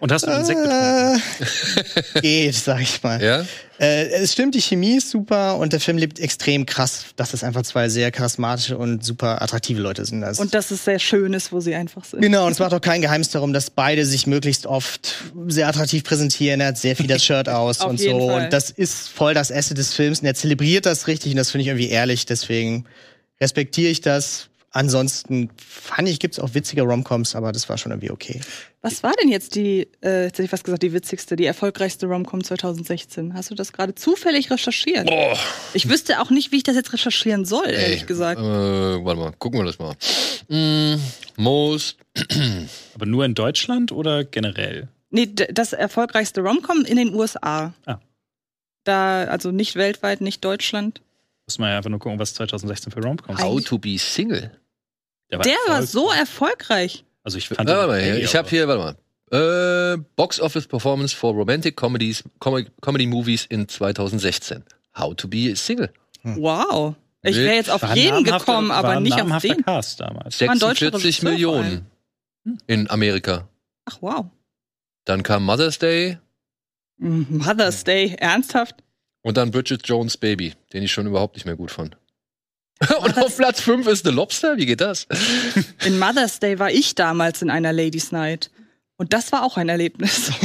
Und 0.00 0.12
hast 0.12 0.26
du 0.26 0.30
einen 0.30 0.44
Sekt 0.44 0.60
äh, 0.66 2.20
Geht, 2.20 2.54
sag 2.54 2.80
ich 2.80 3.02
mal. 3.02 3.22
Ja? 3.22 3.44
Äh, 3.78 4.08
es 4.08 4.32
stimmt, 4.32 4.54
die 4.54 4.60
Chemie 4.60 4.96
ist 4.96 5.10
super 5.10 5.56
und 5.58 5.72
der 5.72 5.80
Film 5.80 5.98
lebt 5.98 6.18
extrem 6.18 6.64
krass, 6.64 7.06
dass 7.16 7.34
es 7.34 7.44
einfach 7.44 7.62
zwei 7.62 7.88
sehr 7.88 8.10
charismatische 8.10 8.78
und 8.78 9.04
super 9.04 9.42
attraktive 9.42 9.80
Leute 9.80 10.04
sind. 10.04 10.24
Also 10.24 10.42
und 10.42 10.54
dass 10.54 10.70
es 10.70 10.84
sehr 10.84 10.98
schön 10.98 11.34
ist, 11.34 11.52
wo 11.52 11.60
sie 11.60 11.74
einfach 11.74 12.04
sind. 12.04 12.22
Genau, 12.22 12.46
und 12.46 12.52
es 12.52 12.58
macht 12.58 12.72
auch 12.72 12.80
kein 12.80 13.02
Geheimnis 13.02 13.30
darum, 13.30 13.52
dass 13.52 13.70
beide 13.70 14.06
sich 14.06 14.26
möglichst 14.26 14.66
oft 14.66 15.24
sehr 15.48 15.68
attraktiv 15.68 16.04
präsentieren. 16.04 16.60
Er 16.60 16.68
hat 16.68 16.78
sehr 16.78 16.96
viel 16.96 17.06
das 17.06 17.24
Shirt 17.24 17.48
aus 17.48 17.84
und 17.84 18.00
so. 18.00 18.28
Fall. 18.28 18.44
Und 18.44 18.52
das 18.52 18.70
ist 18.70 19.08
voll 19.08 19.34
das 19.34 19.52
Asset 19.52 19.76
des 19.76 19.92
Films 19.94 20.20
und 20.20 20.26
er 20.26 20.34
zelebriert 20.34 20.86
das 20.86 21.06
richtig 21.06 21.32
und 21.32 21.36
das 21.36 21.50
finde 21.50 21.62
ich 21.62 21.68
irgendwie 21.68 21.90
ehrlich. 21.90 22.24
Deswegen 22.24 22.86
respektiere 23.40 23.90
ich 23.90 24.00
das 24.00 24.48
Ansonsten 24.76 25.48
fand 25.56 26.06
ich, 26.06 26.20
gibt's 26.20 26.38
auch 26.38 26.52
witzige 26.52 26.82
Romcoms, 26.82 27.34
aber 27.34 27.50
das 27.50 27.66
war 27.70 27.78
schon 27.78 27.92
irgendwie 27.92 28.10
okay. 28.10 28.42
Was 28.82 29.02
war 29.02 29.14
denn 29.22 29.30
jetzt 29.30 29.54
die, 29.54 29.88
äh, 30.02 30.24
jetzt 30.24 30.34
hätte 30.34 30.42
ich 30.42 30.50
fast 30.50 30.64
gesagt, 30.64 30.82
die 30.82 30.92
witzigste, 30.92 31.34
die 31.34 31.46
erfolgreichste 31.46 32.06
Romcom 32.06 32.44
2016? 32.44 33.32
Hast 33.32 33.50
du 33.50 33.54
das 33.54 33.72
gerade 33.72 33.94
zufällig 33.94 34.50
recherchiert? 34.50 35.06
Boah. 35.06 35.34
Ich 35.72 35.88
wüsste 35.88 36.20
auch 36.20 36.28
nicht, 36.28 36.52
wie 36.52 36.58
ich 36.58 36.62
das 36.62 36.76
jetzt 36.76 36.92
recherchieren 36.92 37.46
soll, 37.46 37.64
Ey, 37.64 37.84
ehrlich 37.84 38.06
gesagt. 38.06 38.38
Äh, 38.38 38.44
warte 38.44 39.18
mal, 39.18 39.32
gucken 39.38 39.60
wir 39.60 39.64
das 39.64 39.78
mal. 39.78 39.96
Mm, 40.48 41.00
most. 41.36 41.96
aber 42.94 43.06
nur 43.06 43.24
in 43.24 43.34
Deutschland 43.34 43.92
oder 43.92 44.24
generell? 44.24 44.88
Nee, 45.08 45.26
das 45.26 45.72
erfolgreichste 45.72 46.42
Romcom 46.42 46.84
in 46.84 46.98
den 46.98 47.14
USA. 47.14 47.72
Ah. 47.86 47.98
Da, 48.84 49.24
also 49.24 49.52
nicht 49.52 49.76
weltweit, 49.76 50.20
nicht 50.20 50.44
Deutschland. 50.44 51.00
Muss 51.46 51.58
man 51.58 51.70
ja 51.70 51.78
einfach 51.78 51.88
nur 51.88 51.98
gucken, 51.98 52.18
was 52.18 52.34
2016 52.34 52.92
für 52.92 53.02
Romcoms 53.02 53.40
How 53.40 53.64
to 53.64 53.78
be 53.78 53.96
Single. 53.96 54.50
Der 55.30 55.38
war, 55.38 55.44
der 55.44 55.56
war 55.66 55.82
so 55.82 56.10
erfolgreich. 56.10 57.04
Also 57.22 57.38
ich 57.38 57.48
fand. 57.48 57.68
Warte 57.68 57.86
mal, 57.86 58.00
hey, 58.00 58.20
ich 58.20 58.36
habe 58.36 58.48
hier, 58.48 58.68
warte 58.68 58.80
mal. 58.80 58.96
Äh, 59.32 59.96
Box 60.14 60.40
Office 60.40 60.68
Performance 60.68 61.14
for 61.14 61.34
Romantic 61.34 61.76
Comedies, 61.76 62.22
Com 62.38 62.64
Comedy 62.80 63.06
Movies 63.06 63.44
in 63.46 63.68
2016. 63.68 64.62
How 64.96 65.14
to 65.16 65.26
be 65.26 65.54
Single. 65.56 65.90
Hm. 66.22 66.36
Wow. 66.36 66.94
Ich 67.22 67.36
wäre 67.36 67.54
jetzt 67.56 67.70
auf 67.70 67.82
jeden 67.94 68.22
gekommen, 68.22 68.70
aber 68.70 69.00
nicht 69.00 69.20
auf 69.20 69.42
den. 69.42 69.64
Cast 69.64 70.00
damals. 70.00 70.38
46 70.38 71.22
Millionen 71.22 71.86
hm. 72.44 72.58
in 72.68 72.90
Amerika. 72.90 73.48
Ach 73.84 73.98
wow. 74.00 74.26
Dann 75.04 75.22
kam 75.22 75.44
Mother's 75.44 75.78
Day. 75.78 76.18
Mother's 76.98 77.84
Day, 77.84 78.16
ernsthaft? 78.18 78.76
Und 79.22 79.36
dann 79.36 79.50
Bridget 79.50 79.86
Jones 79.86 80.16
Baby, 80.16 80.54
den 80.72 80.84
ich 80.84 80.92
schon 80.92 81.06
überhaupt 81.06 81.34
nicht 81.34 81.46
mehr 81.46 81.56
gut 81.56 81.72
fand. 81.72 81.96
Und 83.00 83.18
auf 83.18 83.36
Platz 83.36 83.60
5 83.60 83.86
ist 83.86 84.04
The 84.04 84.10
Lobster? 84.10 84.56
Wie 84.56 84.66
geht 84.66 84.80
das? 84.80 85.06
In 85.84 85.98
Mother's 85.98 86.38
Day 86.40 86.58
war 86.58 86.70
ich 86.70 86.94
damals 86.94 87.40
in 87.42 87.50
einer 87.50 87.72
Ladies 87.72 88.12
Night. 88.12 88.50
Und 88.98 89.12
das 89.12 89.32
war 89.32 89.42
auch 89.44 89.56
ein 89.56 89.68
Erlebnis. 89.68 90.30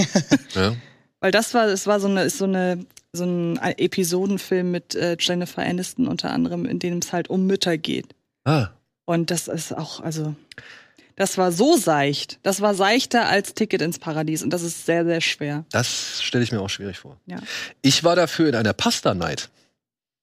Ja. 0.56 0.76
Weil 1.22 1.32
das 1.32 1.54
war, 1.54 1.68
es 1.68 1.88
war 1.88 2.00
so 2.02 2.08
eine, 2.10 2.24
ist 2.24 2.38
so 2.40 2.44
eine, 2.44 2.86
so 3.14 3.24
ein 3.24 3.58
Episodenfilm 3.58 4.70
mit 4.72 4.96
äh, 4.96 5.16
Jennifer 5.18 5.62
Aniston 5.62 6.08
unter 6.08 6.32
anderem, 6.32 6.66
in 6.66 6.80
dem 6.80 6.98
es 6.98 7.14
halt 7.14 7.30
um 7.30 7.46
Mütter 7.48 7.78
geht. 7.78 8.08
Ah. 8.44 8.68
Und 9.06 9.32
das 9.32 9.48
ist 9.48 9.72
auch, 9.78 10.02
also, 10.02 10.36
Das 11.16 11.38
war 11.38 11.52
so 11.52 11.78
seicht. 11.78 12.40
Das 12.44 12.60
war 12.62 12.74
seichter 12.74 13.30
als 13.30 13.54
Ticket 13.54 13.82
ins 13.82 14.00
Paradies. 14.00 14.44
Und 14.44 14.50
das 14.50 14.64
ist 14.64 14.86
sehr, 14.86 15.06
sehr 15.06 15.22
schwer. 15.22 15.64
Das 15.72 16.22
stelle 16.22 16.44
ich 16.44 16.52
mir 16.52 16.60
auch 16.60 16.70
schwierig 16.70 16.98
vor. 17.00 17.18
Ja. 17.28 17.38
Ich 17.82 18.04
war 18.04 18.16
dafür 18.16 18.50
in 18.50 18.56
einer 18.56 18.74
Pasta-Night. 18.74 19.50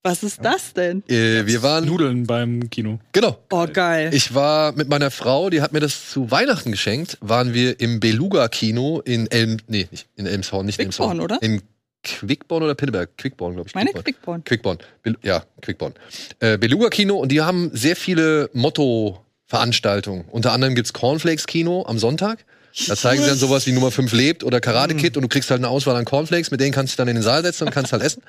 Was 0.01 0.23
ist 0.23 0.39
das 0.43 0.73
denn? 0.73 1.03
Äh, 1.09 1.45
wir 1.45 1.61
waren. 1.61 1.85
Nudeln 1.85 2.25
beim 2.25 2.69
Kino. 2.69 2.99
Genau. 3.11 3.37
Oh, 3.51 3.67
geil. 3.71 4.11
Ich 4.13 4.33
war 4.33 4.71
mit 4.71 4.87
meiner 4.87 5.11
Frau, 5.11 5.49
die 5.49 5.61
hat 5.61 5.73
mir 5.73 5.81
das 5.81 6.09
zu 6.09 6.31
Weihnachten 6.31 6.71
geschenkt, 6.71 7.17
waren 7.19 7.53
wir 7.53 7.79
im 7.81 7.99
Beluga-Kino 7.99 9.01
in 9.03 9.27
Elm, 9.29 9.57
nee, 9.67 9.87
nicht 9.91 10.07
in 10.15 10.25
Elmshorn, 10.25 10.65
nicht 10.65 10.79
in 10.79 10.89
Quickborn, 10.89 11.19
Elmshorn. 11.19 11.37
oder? 11.37 11.41
In 11.41 11.61
Quickborn 12.03 12.63
oder 12.63 12.75
Pinneberg? 12.75 13.17
Quickborn, 13.17 13.55
glaube 13.55 13.67
ich. 13.67 13.75
Meine 13.75 13.91
Quickborn. 13.91 14.43
Quickborn. 14.45 14.77
Bel 15.03 15.17
ja, 15.21 15.43
Quickborn. 15.61 15.93
Äh, 16.39 16.57
Beluga-Kino 16.57 17.17
und 17.17 17.29
die 17.29 17.41
haben 17.41 17.69
sehr 17.73 17.97
viele 17.97 18.49
Motto-Veranstaltungen. 18.53 20.25
Unter 20.31 20.53
anderem 20.53 20.75
gibt's 20.75 20.93
Cornflakes-Kino 20.93 21.85
am 21.85 21.99
Sonntag. 21.99 22.45
Da 22.87 22.95
zeigen 22.95 23.21
sie 23.21 23.29
dann 23.29 23.37
sowas 23.37 23.65
wie 23.65 23.71
Nummer 23.71 23.91
5 23.91 24.11
lebt 24.13 24.43
oder 24.43 24.61
Karate 24.61 24.95
Kid 24.95 25.17
und 25.17 25.23
du 25.23 25.27
kriegst 25.27 25.49
halt 25.49 25.59
eine 25.59 25.69
Auswahl 25.69 25.95
an 25.95 26.05
Cornflakes, 26.05 26.51
mit 26.51 26.61
denen 26.61 26.71
kannst 26.71 26.93
du 26.93 26.97
dann 26.97 27.07
in 27.07 27.15
den 27.15 27.23
Saal 27.23 27.43
setzen 27.43 27.67
und 27.67 27.73
kannst 27.73 27.91
halt 27.91 28.03
essen. 28.03 28.21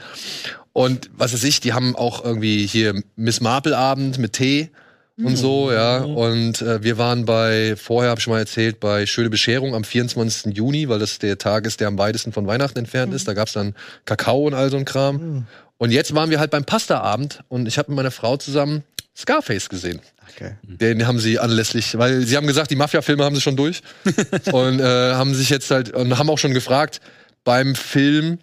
Und 0.72 1.10
was 1.16 1.32
weiß 1.32 1.44
ich, 1.44 1.60
die 1.60 1.72
haben 1.72 1.94
auch 1.96 2.24
irgendwie 2.24 2.66
hier 2.66 3.02
Miss 3.16 3.40
Marple 3.40 3.76
Abend 3.76 4.18
mit 4.18 4.32
Tee 4.32 4.70
und 5.22 5.36
so, 5.36 5.70
ja. 5.70 5.98
Und 5.98 6.62
äh, 6.62 6.82
wir 6.82 6.96
waren 6.98 7.24
bei, 7.24 7.74
vorher 7.76 8.10
habe 8.10 8.18
ich 8.18 8.24
schon 8.24 8.32
mal 8.32 8.38
erzählt, 8.38 8.80
bei 8.80 9.06
Schöne 9.06 9.28
Bescherung 9.28 9.74
am 9.74 9.84
24. 9.84 10.56
Juni, 10.56 10.88
weil 10.88 10.98
das 10.98 11.18
der 11.18 11.36
Tag 11.38 11.66
ist, 11.66 11.80
der 11.80 11.88
am 11.88 11.98
weitesten 11.98 12.32
von 12.32 12.46
Weihnachten 12.46 12.78
entfernt 12.78 13.12
ist. 13.12 13.28
Da 13.28 13.34
gab's 13.34 13.52
dann 13.52 13.74
Kakao 14.06 14.46
und 14.46 14.54
all 14.54 14.70
so 14.70 14.78
ein 14.78 14.84
Kram. 14.84 15.46
Und 15.76 15.90
jetzt 15.90 16.14
waren 16.14 16.30
wir 16.30 16.40
halt 16.40 16.50
beim 16.50 16.64
Pasta-Abend 16.64 17.40
und 17.48 17.66
ich 17.66 17.78
habe 17.78 17.90
mit 17.90 17.96
meiner 17.96 18.10
Frau 18.10 18.36
zusammen 18.36 18.84
Scarface 19.16 19.68
gesehen. 19.68 20.00
Okay. 20.34 20.54
Den 20.62 21.06
haben 21.06 21.18
sie 21.18 21.38
anlässlich, 21.38 21.98
weil 21.98 22.22
sie 22.22 22.36
haben 22.36 22.46
gesagt, 22.46 22.70
die 22.70 22.76
Mafia-Filme 22.76 23.24
haben 23.24 23.34
sie 23.34 23.40
schon 23.40 23.56
durch 23.56 23.82
und 24.52 24.80
äh, 24.80 25.14
haben 25.14 25.34
sich 25.34 25.50
jetzt 25.50 25.70
halt 25.70 25.92
und 25.92 26.16
haben 26.18 26.30
auch 26.30 26.38
schon 26.38 26.54
gefragt 26.54 27.00
beim 27.44 27.74
Film 27.74 28.38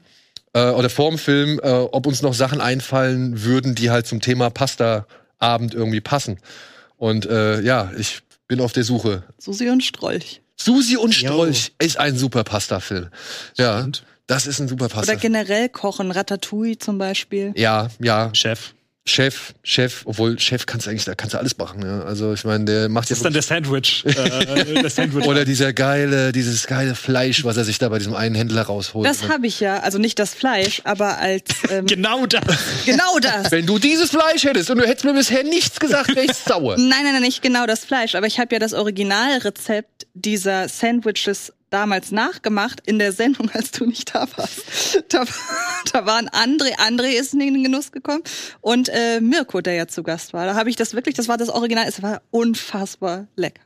äh, 0.53 0.69
oder 0.71 0.89
vorm 0.89 1.17
Film, 1.17 1.59
äh, 1.63 1.69
ob 1.69 2.05
uns 2.07 2.21
noch 2.21 2.33
Sachen 2.33 2.61
einfallen 2.61 3.43
würden, 3.43 3.75
die 3.75 3.89
halt 3.89 4.07
zum 4.07 4.19
Thema 4.21 4.49
Pasta-Abend 4.49 5.73
irgendwie 5.73 6.01
passen. 6.01 6.39
Und 6.97 7.25
äh, 7.25 7.61
ja, 7.61 7.91
ich 7.97 8.21
bin 8.47 8.59
auf 8.59 8.73
der 8.73 8.83
Suche. 8.83 9.23
Susi 9.37 9.69
und 9.69 9.83
Strolch. 9.83 10.41
Susi 10.55 10.97
und 10.97 11.13
Strolch 11.13 11.73
ist 11.79 11.99
ein 11.99 12.17
super 12.17 12.43
Pasta-Film. 12.43 13.09
Ja, 13.57 13.87
das 14.25 14.47
ist 14.47 14.59
ein 14.59 14.67
super 14.67 14.85
Oder 14.85 14.95
Pasta. 14.95 15.15
generell 15.15 15.69
kochen, 15.69 16.11
Ratatouille 16.11 16.77
zum 16.77 16.97
Beispiel. 16.97 17.53
Ja, 17.55 17.89
ja, 17.99 18.31
Chef. 18.33 18.73
Chef, 19.07 19.53
Chef, 19.63 20.01
obwohl 20.05 20.37
Chef 20.37 20.65
kannst 20.65 20.85
du 20.85 20.89
eigentlich, 20.89 21.05
da 21.05 21.15
kannst 21.15 21.33
du 21.33 21.37
alles 21.37 21.57
machen. 21.57 21.81
Ja. 21.81 22.01
Also 22.01 22.33
ich 22.33 22.43
meine, 22.43 22.65
der 22.65 22.89
macht 22.89 23.05
Das 23.05 23.09
ja 23.09 23.15
ist 23.15 23.25
dann 23.25 23.33
der 23.33 23.41
Sandwich. 23.41 24.03
äh, 24.05 24.13
der 24.81 24.89
Sandwich. 24.89 25.25
Oder 25.25 25.45
dieser 25.45 25.71
geile, 25.71 26.31
dieses 26.33 26.67
geile 26.67 26.93
Fleisch, 26.93 27.45
was 27.45 27.55
er 27.55 27.63
sich 27.63 27.79
da 27.79 27.87
bei 27.89 27.99
diesem 27.99 28.13
einen 28.13 28.35
Händler 28.35 28.63
rausholt. 28.63 29.07
Das 29.07 29.29
habe 29.29 29.47
ich 29.47 29.59
ja, 29.61 29.79
also 29.79 29.97
nicht 29.97 30.19
das 30.19 30.33
Fleisch, 30.33 30.81
aber 30.83 31.17
als 31.19 31.45
ähm, 31.69 31.85
genau 31.87 32.25
das. 32.25 32.43
genau 32.85 33.17
das. 33.21 33.49
Wenn 33.51 33.65
du 33.65 33.79
dieses 33.79 34.09
Fleisch 34.09 34.43
hättest 34.43 34.69
und 34.69 34.77
du 34.79 34.85
hättest 34.85 35.05
mir 35.05 35.13
bisher 35.13 35.43
nichts 35.43 35.79
gesagt, 35.79 36.13
wäre 36.15 36.25
ich 36.25 36.33
sauer. 36.33 36.75
Nein, 36.77 36.89
nein, 37.03 37.13
nein, 37.13 37.21
nicht 37.21 37.41
genau 37.41 37.65
das 37.65 37.85
Fleisch, 37.85 38.13
aber 38.15 38.27
ich 38.27 38.39
habe 38.39 38.53
ja 38.55 38.59
das 38.59 38.73
Originalrezept 38.73 40.06
dieser 40.21 40.67
Sandwiches 40.69 41.53
damals 41.69 42.11
nachgemacht 42.11 42.81
in 42.85 42.97
der 42.97 43.11
Sendung, 43.11 43.49
als 43.51 43.71
du 43.71 43.85
nicht 43.85 44.15
da 44.15 44.25
warst. 44.37 45.03
Da, 45.09 45.25
da 45.91 46.05
waren 46.05 46.29
André, 46.29 46.77
André 46.77 47.19
ist 47.19 47.33
in 47.33 47.39
den 47.39 47.61
Genuss 47.63 47.91
gekommen 47.91 48.23
und 48.61 48.87
äh, 48.89 49.19
Mirko, 49.19 49.59
der 49.61 49.73
ja 49.73 49.87
zu 49.87 50.01
Gast 50.03 50.31
war. 50.33 50.45
Da 50.45 50.55
habe 50.55 50.69
ich 50.69 50.75
das 50.77 50.93
wirklich, 50.93 51.15
das 51.15 51.27
war 51.27 51.37
das 51.37 51.49
Original, 51.49 51.85
es 51.87 52.01
war 52.01 52.21
unfassbar 52.31 53.27
lecker. 53.35 53.61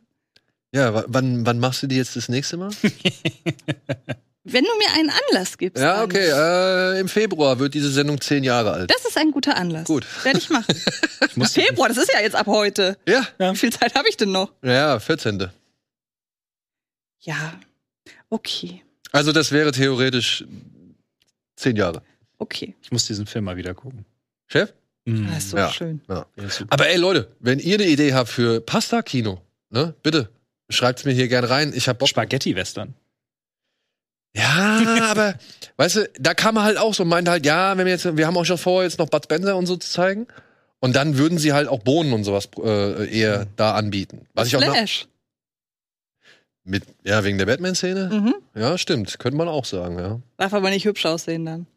Ja, 0.74 0.94
wa- 0.94 1.06
wann, 1.08 1.46
wann 1.46 1.60
machst 1.60 1.84
du 1.84 1.88
die 1.88 1.98
jetzt 1.98 2.16
das 2.16 2.28
nächste 2.30 2.58
Mal? 2.58 2.72
Wenn 4.44 4.64
du 4.64 4.72
mir 4.80 4.92
einen 5.00 5.12
Anlass 5.30 5.56
gibst. 5.58 5.82
Ja, 5.84 6.02
okay. 6.04 6.28
Äh, 6.32 7.00
Im 7.00 7.08
Februar 7.08 7.60
wird 7.60 7.76
diese 7.76 7.92
Sendung 7.92 8.20
zehn 8.20 8.44
Jahre 8.44 8.72
alt. 8.72 8.92
Das 8.92 9.06
ist 9.06 9.16
ein 9.16 9.30
guter 9.32 9.56
Anlass. 9.56 9.84
Gut. 9.86 10.04
Werde 10.24 10.40
ich 10.40 10.50
machen. 10.50 10.76
Februar, 11.54 11.90
das 11.90 11.98
ist 11.98 12.12
ja 12.12 12.22
jetzt 12.22 12.36
ab 12.36 12.48
heute. 12.48 12.98
Ja, 13.08 13.28
Wie 13.38 13.56
viel 13.56 13.72
Zeit 13.72 13.94
habe 13.94 14.10
ich 14.10 14.18
denn 14.18 14.32
noch? 14.32 14.52
ja, 14.64 15.00
14. 15.00 15.50
Ja. 17.22 17.60
Okay. 18.30 18.84
Also 19.12 19.32
das 19.32 19.52
wäre 19.52 19.72
theoretisch 19.72 20.46
zehn 21.56 21.76
Jahre. 21.76 22.02
Okay. 22.38 22.76
Ich 22.82 22.92
muss 22.92 23.06
diesen 23.06 23.28
Film 23.28 23.46
mal 23.46 23.58
wieder 23.58 23.74
gucken. 23.74 24.06
Chef? 24.48 24.74
Mhm. 25.06 25.28
Das 25.28 25.38
ist 25.40 25.50
so 25.52 25.58
Ja. 25.58 25.72
schön. 25.72 26.02
Ja. 26.10 26.26
Aber 26.70 26.88
ey 26.90 26.98
Leute, 26.98 27.28
wenn 27.40 27.60
ihr 27.60 27.76
eine 27.76 27.88
Idee 27.88 28.14
habt 28.14 28.30
für 28.30 28.62
Pasta-Kino, 28.62 29.42
ne, 29.70 29.94
bitte, 30.04 30.30
schreibt's 30.70 31.06
mir 31.06 31.12
hier 31.14 31.28
gern 31.28 31.44
rein. 31.44 31.74
Ich 31.76 31.88
hab 31.88 32.00
Bock. 32.00 32.10
Spaghetti-Western. 32.10 32.94
Ja, 34.36 34.80
aber 35.12 35.36
weißt 35.78 35.96
du, 35.98 36.10
da 36.20 36.34
kam 36.34 36.56
er 36.58 36.64
halt 36.64 36.78
auch 36.78 36.94
so 36.94 37.04
und 37.04 37.10
meinte 37.10 37.32
halt, 37.32 37.46
ja, 37.46 37.78
wenn 37.78 37.86
wir 37.86 37.92
jetzt, 37.94 38.16
wir 38.18 38.26
haben 38.28 38.38
auch 38.38 38.46
schon 38.46 38.58
vor, 38.58 38.84
jetzt 38.84 38.98
noch 39.00 39.10
Bud 39.10 39.24
Spencer 39.26 39.56
und 39.58 39.66
so 39.66 39.76
zu 39.76 39.90
zeigen. 39.90 40.28
Und 40.80 40.96
dann 40.96 41.18
würden 41.18 41.38
sie 41.38 41.54
halt 41.54 41.68
auch 41.68 41.80
Bohnen 41.80 42.12
und 42.14 42.24
sowas 42.24 42.50
äh, 42.64 43.08
eher 43.08 43.46
da 43.56 43.76
anbieten. 43.76 44.26
Was 44.34 44.48
ich 44.48 44.56
auch 44.56 44.62
noch, 44.62 44.74
Flash. 44.74 45.06
Mit, 46.63 46.84
ja, 47.04 47.24
wegen 47.24 47.38
der 47.38 47.45
Batman-Szene? 47.45 48.10
Mhm. 48.12 48.36
Ja, 48.56 48.78
stimmt, 48.78 49.19
könnte 49.19 49.38
man 49.38 49.47
auch 49.47 49.65
sagen, 49.65 49.97
ja. 49.97 50.19
Darf 50.38 50.54
aber 50.54 50.69
nicht 50.69 50.86
hübsch 50.86 51.06
aussehen 51.06 51.45
dann. 51.45 51.67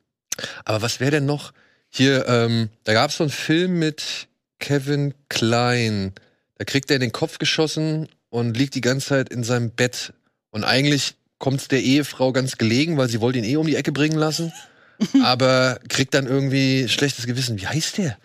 Aber 0.64 0.82
was 0.82 1.00
wäre 1.00 1.12
denn 1.12 1.26
noch? 1.26 1.52
Hier, 1.88 2.26
ähm, 2.28 2.70
da 2.84 2.92
gab 2.92 3.10
es 3.10 3.16
so 3.18 3.24
einen 3.24 3.30
Film 3.30 3.78
mit 3.78 4.26
Kevin 4.58 5.14
Klein. 5.28 6.12
Da 6.58 6.64
kriegt 6.64 6.90
er 6.90 6.96
in 6.96 7.00
den 7.02 7.12
Kopf 7.12 7.38
geschossen 7.38 8.08
und 8.30 8.56
liegt 8.56 8.74
die 8.74 8.80
ganze 8.80 9.08
Zeit 9.08 9.28
in 9.28 9.44
seinem 9.44 9.70
Bett. 9.70 10.12
Und 10.50 10.64
eigentlich 10.64 11.14
kommt 11.38 11.60
es 11.60 11.68
der 11.68 11.82
Ehefrau 11.82 12.32
ganz 12.32 12.58
gelegen, 12.58 12.96
weil 12.96 13.08
sie 13.08 13.20
wollte 13.20 13.38
ihn 13.38 13.44
eh 13.44 13.56
um 13.56 13.66
die 13.66 13.76
Ecke 13.76 13.92
bringen 13.92 14.18
lassen. 14.18 14.52
aber 15.24 15.78
kriegt 15.88 16.14
dann 16.14 16.26
irgendwie 16.26 16.88
schlechtes 16.88 17.26
Gewissen. 17.26 17.60
Wie 17.60 17.66
heißt 17.66 17.98
der? 17.98 18.16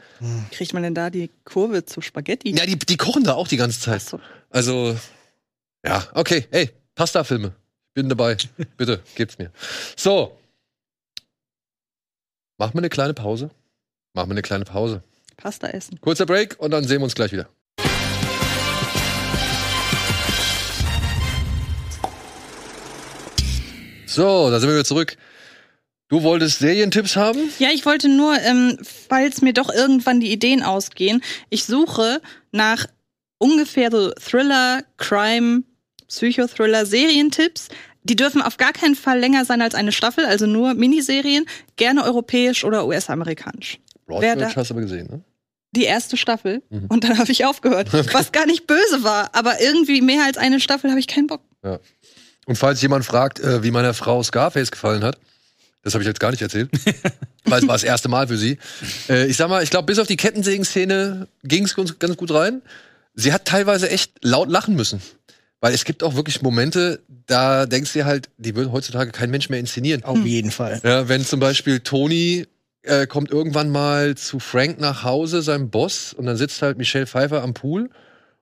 Kriegt 0.52 0.74
man 0.74 0.84
denn 0.84 0.94
da 0.96 1.10
die 1.10 1.30
Kurve 1.44 1.86
zu 1.86 2.02
Spaghetti? 2.02 2.56
Ja, 2.56 2.66
die, 2.66 2.78
die 2.78 2.98
kochen 2.98 3.24
da 3.24 3.34
auch 3.34 3.48
die 3.48 3.58
ganze 3.58 3.80
Ach 3.82 3.86
Zeit. 3.86 4.02
so. 4.02 4.20
Also, 4.50 4.96
ja, 5.86 6.08
okay. 6.14 6.48
Ey, 6.52 6.72
Pasta-Filme. 6.96 7.54
Bin 7.94 8.10
dabei. 8.10 8.38
Bitte, 8.78 9.02
gebt's 9.16 9.38
mir. 9.38 9.52
So. 9.96 10.38
Machen 12.58 12.74
wir 12.74 12.80
eine 12.80 12.90
kleine 12.90 13.14
Pause. 13.14 13.52
Machen 14.14 14.30
wir 14.30 14.34
eine 14.34 14.42
kleine 14.42 14.66
Pause. 14.66 15.04
Pasta 15.38 15.68
essen. 15.68 16.00
Kurzer 16.02 16.26
Break 16.26 16.60
und 16.60 16.72
dann 16.72 16.84
sehen 16.84 17.00
wir 17.00 17.06
uns 17.06 17.16
gleich 17.16 17.32
wieder. 17.32 17.48
So, 24.06 24.50
da 24.50 24.60
sind 24.60 24.68
wir 24.68 24.76
wieder 24.76 24.86
zurück. 24.86 25.16
Du 26.10 26.24
wolltest 26.24 26.60
Serientipps 26.60 27.16
haben? 27.16 27.52
Ja, 27.60 27.70
ich 27.72 27.86
wollte 27.86 28.10
nur, 28.10 28.36
ähm, 28.40 28.80
falls 28.82 29.44
mir 29.44 29.54
doch 29.54 29.70
irgendwann 29.70 30.20
die 30.20 30.32
Ideen 30.32 30.64
ausgehen, 30.64 31.22
ich 31.52 31.66
suche 31.66 32.20
nach 32.52 32.88
ungefähr 33.38 33.92
so 33.92 34.12
Thriller, 34.14 34.84
Crime, 34.98 35.64
Psychothriller, 36.10 36.86
Serientipps. 36.86 37.70
Die 38.04 38.16
dürfen 38.16 38.42
auf 38.42 38.58
gar 38.58 38.74
keinen 38.74 38.96
Fall 38.96 39.20
länger 39.20 39.46
sein 39.46 39.62
als 39.62 39.76
eine 39.76 39.92
Staffel, 39.92 40.26
also 40.26 40.46
nur 40.46 40.74
Miniserien, 40.74 41.46
gerne 41.76 42.04
europäisch 42.04 42.64
oder 42.64 42.86
US-amerikanisch. 42.88 43.80
Broadchurch 44.08 44.56
hast 44.56 44.70
du 44.70 44.74
aber 44.74 44.82
gesehen, 44.82 45.08
ne? 45.08 45.22
Die 45.72 45.84
erste 45.84 46.18
Staffel 46.18 46.64
Mhm. 46.70 46.86
und 46.90 47.04
dann 47.04 47.20
habe 47.20 47.32
ich 47.32 47.46
aufgehört, 47.46 47.90
was 48.14 48.32
gar 48.32 48.46
nicht 48.48 48.66
böse 48.66 49.04
war, 49.04 49.30
aber 49.36 49.62
irgendwie 49.62 50.02
mehr 50.02 50.26
als 50.26 50.38
eine 50.38 50.60
Staffel 50.60 50.90
habe 50.90 51.00
ich 51.00 51.08
keinen 51.08 51.28
Bock. 51.28 51.42
Und 52.48 52.56
falls 52.56 52.82
jemand 52.82 53.06
fragt, 53.06 53.40
äh, 53.40 53.62
wie 53.64 53.70
meiner 53.70 53.94
Frau 53.94 54.24
Scarface 54.24 54.72
gefallen 54.72 55.04
hat, 55.04 55.20
das 55.84 55.94
habe 55.94 56.02
ich 56.04 56.08
jetzt 56.08 56.20
gar 56.20 56.32
nicht 56.32 56.42
erzählt, 56.42 56.70
weil 57.46 57.60
es 57.62 57.68
war 57.68 57.76
das 57.76 57.84
erste 57.84 58.10
Mal 58.10 58.28
für 58.28 58.38
sie. 58.38 58.58
Äh, 59.10 59.28
ich 59.28 59.38
sag 59.38 59.50
mal, 59.50 59.62
ich 59.62 59.70
glaube, 59.70 59.86
bis 59.86 60.00
auf 60.00 60.08
die 60.08 60.18
Kettensägen-Szene 60.18 61.28
ging 61.44 61.66
es 61.66 61.76
ganz 62.00 62.18
gut 62.18 62.32
rein. 62.32 62.62
Sie 63.14 63.32
hat 63.34 63.46
teilweise 63.46 63.90
echt 63.90 64.14
laut 64.24 64.50
lachen 64.50 64.76
müssen. 64.76 65.02
Weil 65.62 65.74
es 65.74 65.84
gibt 65.84 66.04
auch 66.04 66.16
wirklich 66.16 66.42
Momente, 66.42 67.02
da 67.26 67.66
denkst 67.66 67.94
du 67.94 68.00
dir 68.00 68.06
halt, 68.06 68.30
die 68.38 68.56
würde 68.56 68.72
heutzutage 68.72 69.12
kein 69.12 69.30
Mensch 69.30 69.50
mehr 69.50 69.60
inszenieren. 69.60 70.04
Auf 70.06 70.24
jeden 70.26 70.52
Fall. 70.52 70.80
Ja, 70.84 71.10
wenn 71.10 71.26
zum 71.26 71.40
Beispiel 71.40 71.82
Tony 71.82 72.48
äh, 72.84 73.08
kommt 73.08 73.30
irgendwann 73.30 73.70
mal 73.70 74.16
zu 74.16 74.40
Frank 74.40 74.80
nach 74.80 75.04
Hause, 75.04 75.42
seinem 75.42 75.70
Boss, 75.70 76.14
und 76.14 76.26
dann 76.26 76.38
sitzt 76.38 76.62
halt 76.62 76.78
Michelle 76.78 77.08
Pfeiffer 77.08 77.44
am 77.44 77.54
Pool 77.54 77.90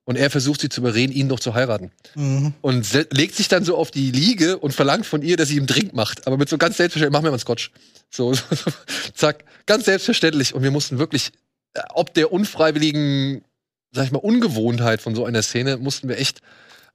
und 0.06 0.16
er 0.16 0.30
versucht 0.30 0.62
sie 0.62 0.70
zu 0.70 0.82
überreden, 0.82 1.12
ihn 1.12 1.28
noch 1.28 1.40
zu 1.40 1.54
heiraten. 1.54 1.92
Mhm. 2.16 2.54
Und 2.62 2.88
legt 3.12 3.36
sich 3.36 3.48
dann 3.48 3.66
so 3.66 3.76
auf 3.76 3.92
die 3.92 4.12
Liege 4.12 4.58
und 4.58 4.74
verlangt 4.74 5.06
von 5.06 5.22
ihr, 5.22 5.38
dass 5.38 5.50
sie 5.50 5.58
ihm 5.58 5.66
Drink 5.66 5.94
macht. 5.94 6.28
Aber 6.28 6.38
mit 6.38 6.48
so 6.48 6.58
ganz 6.58 6.78
selbstverständlich, 6.78 7.14
mach 7.14 7.22
mir 7.22 7.30
mal 7.30 7.34
einen 7.34 7.40
Scotch. 7.40 7.72
So, 8.10 8.34
so, 8.34 8.44
so 8.52 8.72
zack, 9.14 9.44
ganz 9.66 9.86
selbstverständlich. 9.86 10.54
Und 10.54 10.64
wir 10.64 10.72
mussten 10.72 10.98
wirklich, 10.98 11.32
äh, 11.74 11.82
ob 11.94 12.14
der 12.14 12.32
unfreiwilligen, 12.32 13.44
sag 13.92 14.06
ich 14.06 14.12
mal, 14.12 14.20
Ungewohnheit 14.20 15.02
von 15.02 15.14
so 15.14 15.26
einer 15.26 15.42
Szene, 15.42 15.76
mussten 15.76 16.08
wir 16.08 16.18
echt 16.18 16.42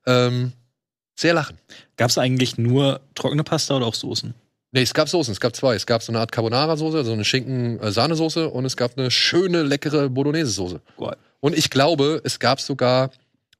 ähm, 0.06 0.52
sehr 1.14 1.34
lachen. 1.34 1.58
Gab 1.96 2.10
es 2.10 2.18
eigentlich 2.18 2.58
nur 2.58 3.00
trockene 3.14 3.44
Pasta 3.44 3.76
oder 3.76 3.86
auch 3.86 3.94
Soßen? 3.94 4.34
Nee, 4.72 4.82
es 4.82 4.94
gab 4.94 5.08
Soßen, 5.08 5.32
es 5.32 5.40
gab 5.40 5.54
zwei. 5.54 5.74
Es 5.74 5.86
gab 5.86 6.02
so 6.02 6.12
eine 6.12 6.20
Art 6.20 6.32
Carbonara-Soße, 6.32 7.04
so 7.04 7.12
eine 7.12 7.24
Schinken-Sahnesoße 7.24 8.48
und 8.48 8.64
es 8.64 8.76
gab 8.76 8.98
eine 8.98 9.10
schöne, 9.10 9.62
leckere 9.62 10.08
Bolognese-Soße. 10.08 10.80
Geil. 10.98 11.16
Und 11.40 11.56
ich 11.56 11.68
glaube, 11.68 12.20
es 12.24 12.38
gab 12.38 12.60
sogar 12.60 13.10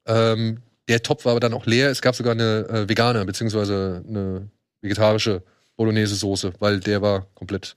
ähm, 0.05 0.59
der 0.87 1.01
Topf 1.01 1.25
war 1.25 1.31
aber 1.31 1.39
dann 1.39 1.53
auch 1.53 1.65
leer. 1.65 1.89
Es 1.89 2.01
gab 2.01 2.15
sogar 2.15 2.33
eine 2.33 2.67
äh, 2.69 2.89
vegane, 2.89 3.23
beziehungsweise 3.25 4.03
eine 4.07 4.49
vegetarische 4.81 5.43
Bolognese-Soße, 5.77 6.53
weil 6.59 6.79
der 6.79 7.01
war 7.01 7.27
komplett 7.33 7.75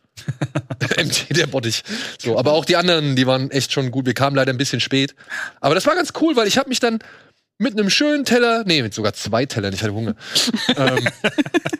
empty, 0.97 1.33
der 1.33 1.47
Bottich. 1.47 1.83
So, 2.19 2.39
aber 2.39 2.53
auch 2.53 2.65
die 2.65 2.77
anderen, 2.77 3.17
die 3.17 3.27
waren 3.27 3.51
echt 3.51 3.73
schon 3.73 3.91
gut. 3.91 4.07
Wir 4.07 4.15
kamen 4.15 4.37
leider 4.37 4.53
ein 4.53 4.59
bisschen 4.59 4.81
spät. 4.81 5.15
Aber 5.61 5.75
das 5.75 5.87
war 5.87 5.95
ganz 5.95 6.13
cool, 6.21 6.37
weil 6.37 6.49
ich 6.49 6.59
habe 6.59 6.69
mich 6.69 6.81
dann 6.81 6.99
mit 7.59 7.73
einem 7.73 7.90
schönen 7.90 8.25
Teller, 8.25 8.64
nee, 8.66 8.83
mit 8.83 8.92
sogar 8.95 9.14
zwei 9.14 9.47
Tellern, 9.47 9.73
ich 9.73 9.83
hatte 9.83 9.95
Hunger. 9.95 10.14
ähm, 10.77 11.09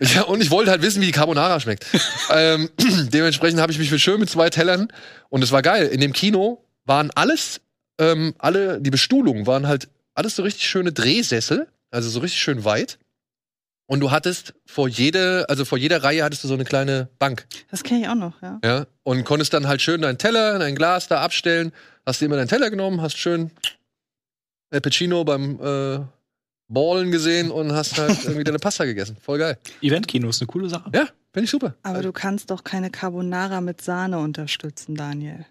ja, 0.01 0.23
und 0.23 0.43
ich 0.43 0.51
wollte 0.51 0.71
halt 0.71 0.83
wissen, 0.83 1.03
wie 1.03 1.07
die 1.07 1.13
Carbonara 1.13 1.61
schmeckt. 1.61 1.87
ähm, 2.31 2.71
dementsprechend 3.13 3.61
habe 3.61 3.73
ich 3.73 3.79
mich 3.79 3.91
für 3.91 3.99
schön 3.99 4.21
mit 4.21 4.31
zwei 4.31 4.51
Tellern 4.51 4.89
und 5.29 5.43
es 5.43 5.53
war 5.53 5.63
geil. 5.63 5.87
In 5.89 6.01
dem 6.01 6.13
Kino 6.13 6.65
waren 6.85 7.11
alles, 7.15 7.61
ähm, 7.99 8.35
alle, 8.39 8.81
die 8.81 8.91
Bestuhlungen 8.91 9.47
waren 9.47 9.67
halt 9.67 9.89
alles 10.15 10.37
so 10.37 10.43
richtig 10.43 10.67
schöne 10.67 10.93
Drehsessel, 10.93 11.69
also 11.91 12.09
so 12.09 12.21
richtig 12.21 12.41
schön 12.41 12.65
weit. 12.65 12.99
Und 13.89 14.01
du 14.01 14.11
hattest 14.11 14.55
vor 14.67 14.89
jede, 14.89 15.47
also 15.49 15.65
vor 15.65 15.79
jeder 15.79 16.03
Reihe 16.03 16.25
hattest 16.25 16.43
du 16.43 16.49
so 16.49 16.55
eine 16.55 16.65
kleine 16.65 17.09
Bank. 17.21 17.47
Das 17.71 17.85
kenne 17.85 18.01
ich 18.01 18.09
auch 18.09 18.17
noch, 18.17 18.43
ja. 18.43 18.59
Ja. 18.65 18.87
Und 19.05 19.25
konntest 19.25 19.55
dann 19.55 19.69
halt 19.69 19.81
schön 19.81 20.03
deinen 20.03 20.19
Teller, 20.19 20.59
dein 20.59 20.75
Glas 20.75 21.07
da 21.07 21.21
abstellen. 21.21 21.73
Hast 22.05 22.21
dir 22.21 22.27
immer 22.27 22.37
deinen 22.37 22.49
Teller 22.49 22.71
genommen, 22.71 23.01
hast 23.01 23.17
schön 23.17 23.53
El 24.71 24.81
Pacino 24.81 25.25
beim 25.25 25.59
äh, 25.61 26.01
Ballen 26.69 27.11
gesehen 27.11 27.51
und 27.51 27.73
hast 27.73 27.99
halt 27.99 28.19
irgendwie 28.25 28.45
deine 28.45 28.59
Pasta 28.59 28.85
gegessen. 28.85 29.17
Voll 29.21 29.39
geil. 29.39 29.59
Eventkino 29.81 30.29
ist 30.29 30.41
eine 30.41 30.49
coole 30.49 30.69
Sache. 30.69 30.91
Ja, 30.95 31.07
finde 31.33 31.45
ich 31.45 31.51
super. 31.51 31.75
Aber 31.83 32.03
du 32.03 32.13
kannst 32.13 32.51
doch 32.51 32.65
keine 32.65 32.91
Carbonara 32.91 33.61
mit 33.61 33.81
Sahne 33.81 34.19
unterstützen, 34.19 34.95
Daniel. 34.95 35.47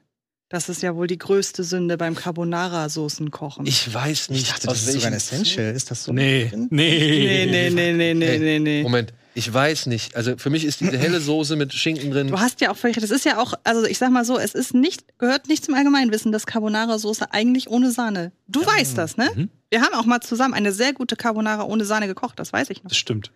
Das 0.50 0.70
ist 0.70 0.84
ja 0.84 0.96
wohl 0.96 1.08
die 1.08 1.18
größte 1.18 1.64
Sünde 1.64 1.98
beim 1.98 2.16
Carbonara-Soßen 2.16 3.32
kochen. 3.32 3.66
Ich 3.66 3.92
weiß 3.92 4.30
nicht. 4.30 4.44
Ich 4.44 4.50
dachte, 4.50 4.68
das 4.68 4.84
ist 4.84 4.94
sogar 4.94 5.08
ein 5.08 5.14
Essential. 5.14 5.74
Ist 5.74 5.90
das 5.90 6.04
so? 6.04 6.14
Nee, 6.14 6.52
nee. 6.54 6.68
nee, 6.70 7.46
nee, 7.48 7.70
nee, 7.70 7.94
nee, 7.94 8.14
nee, 8.14 8.38
nee, 8.38 8.60
nee. 8.60 8.84
Moment, 8.84 9.12
ich 9.34 9.52
weiß 9.52 9.88
nicht. 9.88 10.16
Also 10.16 10.38
für 10.38 10.52
mich 10.52 10.64
ist 10.64 10.82
diese 10.82 10.98
helle 11.00 11.20
Soße 11.20 11.56
mit 11.56 11.74
Schinken 11.74 12.12
drin. 12.12 12.28
Du 12.28 12.40
hast 12.40 12.62
ja 12.62 12.72
auch 12.72 12.78
völlig 12.78 12.96
recht. 12.98 13.04
Das 13.04 13.12
ist 13.12 13.26
ja 13.26 13.40
auch, 13.40 13.56
also 13.64 13.86
ich 13.86 13.98
sag 13.98 14.12
mal 14.12 14.24
so, 14.24 14.38
es 14.38 14.54
ist 14.54 14.76
nicht, 14.76 15.18
gehört 15.18 15.48
nicht 15.48 15.66
zum 15.66 15.74
Allgemeinwissen, 15.74 16.32
dass 16.32 16.46
Carbonara-Soße 16.46 17.32
eigentlich 17.32 17.68
ohne 17.68 17.92
Sahne. 17.92 18.32
Du 18.48 18.64
weißt 18.64 18.98
das, 19.00 19.18
ne? 19.18 19.32
Mhm. 19.36 19.50
Wir 19.72 19.82
haben 19.82 19.96
auch 19.96 20.06
mal 20.06 20.22
zusammen 20.22 20.54
eine 20.54 20.72
sehr 20.72 20.94
gute 20.94 21.16
Carbonara 21.16 21.64
ohne 21.64 21.86
Sahne 21.86 22.06
gekocht, 22.06 22.38
das 22.40 22.54
weiß 22.54 22.70
ich 22.70 22.84
noch. 22.84 22.90
Das 22.90 22.98
stimmt. 22.98 23.32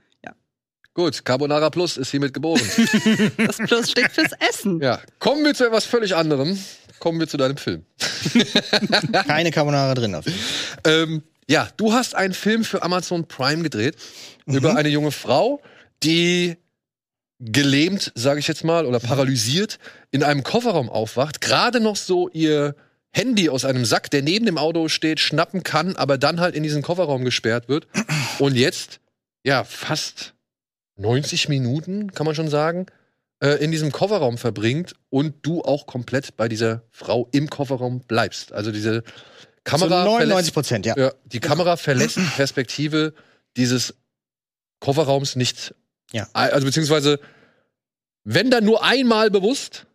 Gut, 0.96 1.24
Carbonara 1.24 1.70
Plus 1.70 1.96
ist 1.96 2.12
hiermit 2.12 2.34
geboren. 2.34 2.62
Das 3.38 3.58
Plus 3.58 3.92
steht 3.92 4.12
fürs 4.12 4.34
Essen. 4.50 4.82
ja, 4.82 5.00
kommen 5.20 5.46
wir 5.46 5.54
zu 5.54 5.66
etwas 5.66 5.86
völlig 5.86 6.16
anderem. 6.16 6.60
Kommen 7.00 7.20
wir 7.20 7.28
zu 7.28 7.38
deinem 7.38 7.58
Film. 7.58 7.86
Keine 9.28 9.52
Carbonara 9.52 9.94
drin. 9.96 10.12
Fall. 10.22 10.34
Ähm, 10.86 11.24
ja, 11.50 11.68
du 11.78 11.94
hast 11.94 12.16
einen 12.16 12.34
Film 12.34 12.64
für 12.64 12.84
Amazon 12.84 13.28
Prime 13.28 13.64
gedreht 13.64 13.96
Mhm. 14.46 14.56
über 14.56 14.76
eine 14.76 14.90
junge 14.90 15.12
Frau, 15.12 15.62
die 16.04 16.58
gelähmt, 17.40 18.12
sage 18.16 18.40
ich 18.40 18.48
jetzt 18.48 18.64
mal, 18.64 18.86
oder 18.86 19.00
paralysiert 19.00 19.80
in 20.12 20.24
einem 20.24 20.44
Kofferraum 20.44 20.90
aufwacht, 20.90 21.40
gerade 21.40 21.80
noch 21.80 21.96
so 21.96 22.30
ihr 22.30 22.76
Handy 23.12 23.50
aus 23.50 23.64
einem 23.64 23.86
Sack, 23.86 24.10
der 24.12 24.22
neben 24.22 24.46
dem 24.46 24.58
Auto 24.58 24.88
steht, 24.90 25.20
schnappen 25.20 25.64
kann, 25.64 25.96
aber 25.96 26.18
dann 26.18 26.40
halt 26.40 26.56
in 26.56 26.64
diesen 26.64 26.82
Kofferraum 26.82 27.24
gesperrt 27.24 27.70
wird 27.70 27.88
und 28.40 28.56
jetzt 28.56 29.00
ja 29.46 29.64
fast 29.64 30.34
90 30.98 31.48
Minuten, 31.48 32.12
kann 32.12 32.26
man 32.26 32.36
schon 32.36 32.50
sagen, 32.50 32.88
äh, 33.42 33.64
in 33.64 33.72
diesem 33.72 33.92
Kofferraum 33.92 34.38
verbringt 34.38 34.94
und 35.10 35.36
du 35.44 35.62
auch 35.62 35.86
komplett 35.86 36.36
bei 36.38 36.48
dieser 36.48 36.84
Frau 36.92 37.28
im 37.32 37.50
Kofferraum 37.50 38.02
bleibst. 38.02 38.52
Also 38.52 38.72
diese 38.72 39.04
Kamera 39.64 40.04
verlässt- 40.04 40.20
99 40.20 40.54
Prozent, 40.54 40.86
ja. 40.86 40.98
ja, 40.98 41.14
die 41.26 41.40
Kamera 41.40 41.78
verlässt 41.78 42.18
die 42.18 42.22
Perspektive 42.36 43.14
dieses 43.58 43.96
Kofferraums 44.80 45.36
nicht. 45.36 45.74
Ja. 46.12 46.28
Also 46.34 46.66
beziehungsweise, 46.66 47.20
wenn 48.24 48.50
dann 48.50 48.66
nur 48.66 48.84
einmal 48.84 49.30
bewusst 49.30 49.86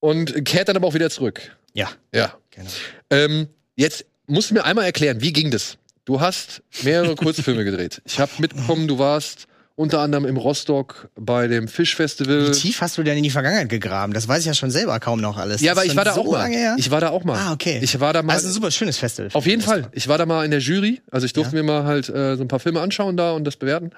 und 0.00 0.44
kehrt 0.44 0.68
dann 0.68 0.76
aber 0.76 0.88
auch 0.88 0.94
wieder 0.94 1.10
zurück. 1.10 1.56
Ja. 1.74 1.90
Ja. 2.14 2.34
Genau. 2.50 2.70
Ähm, 3.10 3.48
jetzt 3.76 4.04
musst 4.26 4.50
du 4.50 4.54
mir 4.54 4.64
einmal 4.64 4.84
erklären, 4.84 5.20
wie 5.20 5.32
ging 5.32 5.50
das? 5.50 5.78
Du 6.04 6.20
hast 6.20 6.62
mehrere 6.82 7.14
Kurzfilme 7.14 7.64
gedreht. 7.64 8.02
Ich 8.04 8.18
habe 8.18 8.32
mitbekommen, 8.38 8.88
du 8.88 8.98
warst 8.98 9.46
unter 9.74 10.00
anderem 10.00 10.24
im 10.24 10.36
Rostock 10.36 11.08
bei 11.14 11.48
dem 11.48 11.68
Fischfestival. 11.68 12.48
Wie 12.48 12.52
tief 12.52 12.80
hast 12.80 12.98
du 12.98 13.02
denn 13.02 13.16
in 13.16 13.22
die 13.22 13.30
Vergangenheit 13.30 13.68
gegraben? 13.68 14.12
Das 14.12 14.28
weiß 14.28 14.40
ich 14.40 14.46
ja 14.46 14.54
schon 14.54 14.70
selber 14.70 14.98
kaum 15.00 15.20
noch 15.20 15.38
alles. 15.38 15.60
Ja, 15.60 15.72
aber 15.72 15.84
ich 15.84 15.96
war 15.96 16.04
da 16.04 16.12
schon 16.12 16.20
auch 16.20 16.26
so 16.26 16.32
mal. 16.32 16.48
her? 16.50 16.76
Ich 16.78 16.90
war 16.90 17.00
da 17.00 17.10
auch 17.10 17.24
mal. 17.24 17.38
Ah, 17.38 17.52
okay. 17.52 17.80
Ich 17.82 17.98
war 17.98 18.12
da 18.12 18.22
mal. 18.22 18.34
Also 18.34 18.48
ein 18.48 18.52
super 18.52 18.70
schönes 18.70 18.98
Festival. 18.98 19.30
Auf 19.32 19.46
jeden 19.46 19.62
Fall. 19.62 19.88
Ich 19.92 20.08
war 20.08 20.18
da 20.18 20.26
mal 20.26 20.44
in 20.44 20.50
der 20.50 20.60
Jury. 20.60 21.00
Also 21.10 21.26
ich 21.26 21.32
durfte 21.32 21.54
mir 21.54 21.62
mal 21.62 21.84
halt 21.84 22.08
äh, 22.08 22.36
so 22.36 22.42
ein 22.42 22.48
paar 22.48 22.60
Filme 22.60 22.80
anschauen 22.80 23.16
da 23.16 23.32
und 23.32 23.44
das 23.44 23.56
bewerten. 23.56 23.90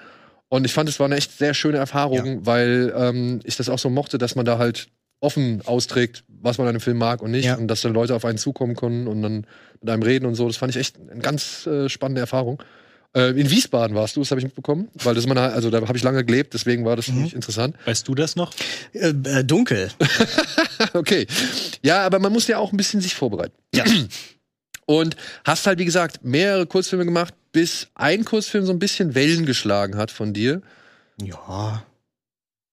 Und 0.49 0.65
ich 0.65 0.73
fand, 0.73 0.89
es 0.89 1.01
war 1.01 1.07
eine 1.07 1.17
echt 1.17 1.37
sehr 1.37 1.55
schöne 1.55 1.79
Erfahrung, 1.79 2.47
weil 2.47 2.95
ähm, 2.97 3.41
ich 3.45 3.57
das 3.57 3.69
auch 3.69 3.79
so 3.79 3.91
mochte, 3.91 4.19
dass 4.19 4.37
man 4.37 4.45
da 4.45 4.59
halt 4.59 4.89
offen 5.21 5.63
austrägt, 5.65 6.23
was 6.29 6.59
man 6.59 6.67
an 6.67 6.75
einem 6.75 6.81
Film 6.81 6.99
mag 6.99 7.23
und 7.23 7.31
nicht. 7.31 7.47
Ja. 7.47 7.57
Und 7.57 7.67
dass 7.67 7.81
dann 7.81 7.95
Leute 7.95 8.15
auf 8.15 8.25
einen 8.25 8.39
zukommen 8.39 8.77
können 8.77 9.09
und 9.09 9.23
dann 9.23 9.47
mit 9.81 9.91
einem 9.91 10.03
reden 10.03 10.27
und 10.27 10.35
so. 10.35 10.47
Das 10.47 10.57
fand 10.57 10.71
ich 10.71 10.81
echt 10.81 10.97
eine 11.11 11.21
ganz 11.21 11.67
äh, 11.67 11.89
spannende 11.89 12.21
Erfahrung. 12.21 12.63
Äh, 13.17 13.31
in 13.41 13.49
Wiesbaden 13.51 13.95
warst 13.97 14.17
du, 14.17 14.21
das 14.21 14.31
habe 14.31 14.41
ich 14.41 14.45
mitbekommen. 14.45 14.89
Weil 14.95 15.15
das 15.15 15.25
ist 15.25 15.29
meine, 15.29 15.41
also 15.43 15.71
da 15.71 15.81
habe 15.87 15.97
ich 15.97 16.03
lange 16.03 16.25
gelebt, 16.25 16.53
deswegen 16.55 16.85
war 16.85 16.97
das 16.97 17.05
für 17.07 17.13
Mhm. 17.13 17.23
mich 17.23 17.35
interessant. 17.35 17.77
Weißt 17.85 18.07
du 18.09 18.15
das 18.15 18.35
noch? 18.37 18.53
Äh, 18.93 19.09
äh, 19.09 19.45
dunkel. 19.45 19.91
Okay. 20.93 21.27
Ja, 21.83 22.05
aber 22.05 22.19
man 22.19 22.33
muss 22.33 22.47
ja 22.49 22.59
auch 22.59 22.73
ein 22.73 22.77
bisschen 22.77 23.01
sich 23.01 23.15
vorbereiten. 23.15 23.55
Ja. 23.75 23.85
Und 24.87 25.17
hast 25.45 25.67
halt, 25.67 25.79
wie 25.79 25.85
gesagt, 25.85 26.25
mehrere 26.25 26.67
Kurzfilme 26.67 27.05
gemacht, 27.05 27.33
bis 27.53 27.89
ein 27.95 28.25
Kurzfilm 28.25 28.67
so 28.67 28.73
ein 28.73 28.79
bisschen 28.79 29.15
Wellen 29.15 29.47
geschlagen 29.47 29.97
hat 29.97 30.11
von 30.11 30.33
dir. 30.35 30.63
Ja. 31.23 31.85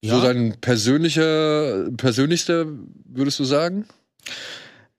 So 0.03 0.19
dein 0.21 0.59
persönlicher, 0.59 1.89
persönlichster, 1.95 2.65
würdest 3.05 3.39
du 3.39 3.45
sagen? 3.45 3.85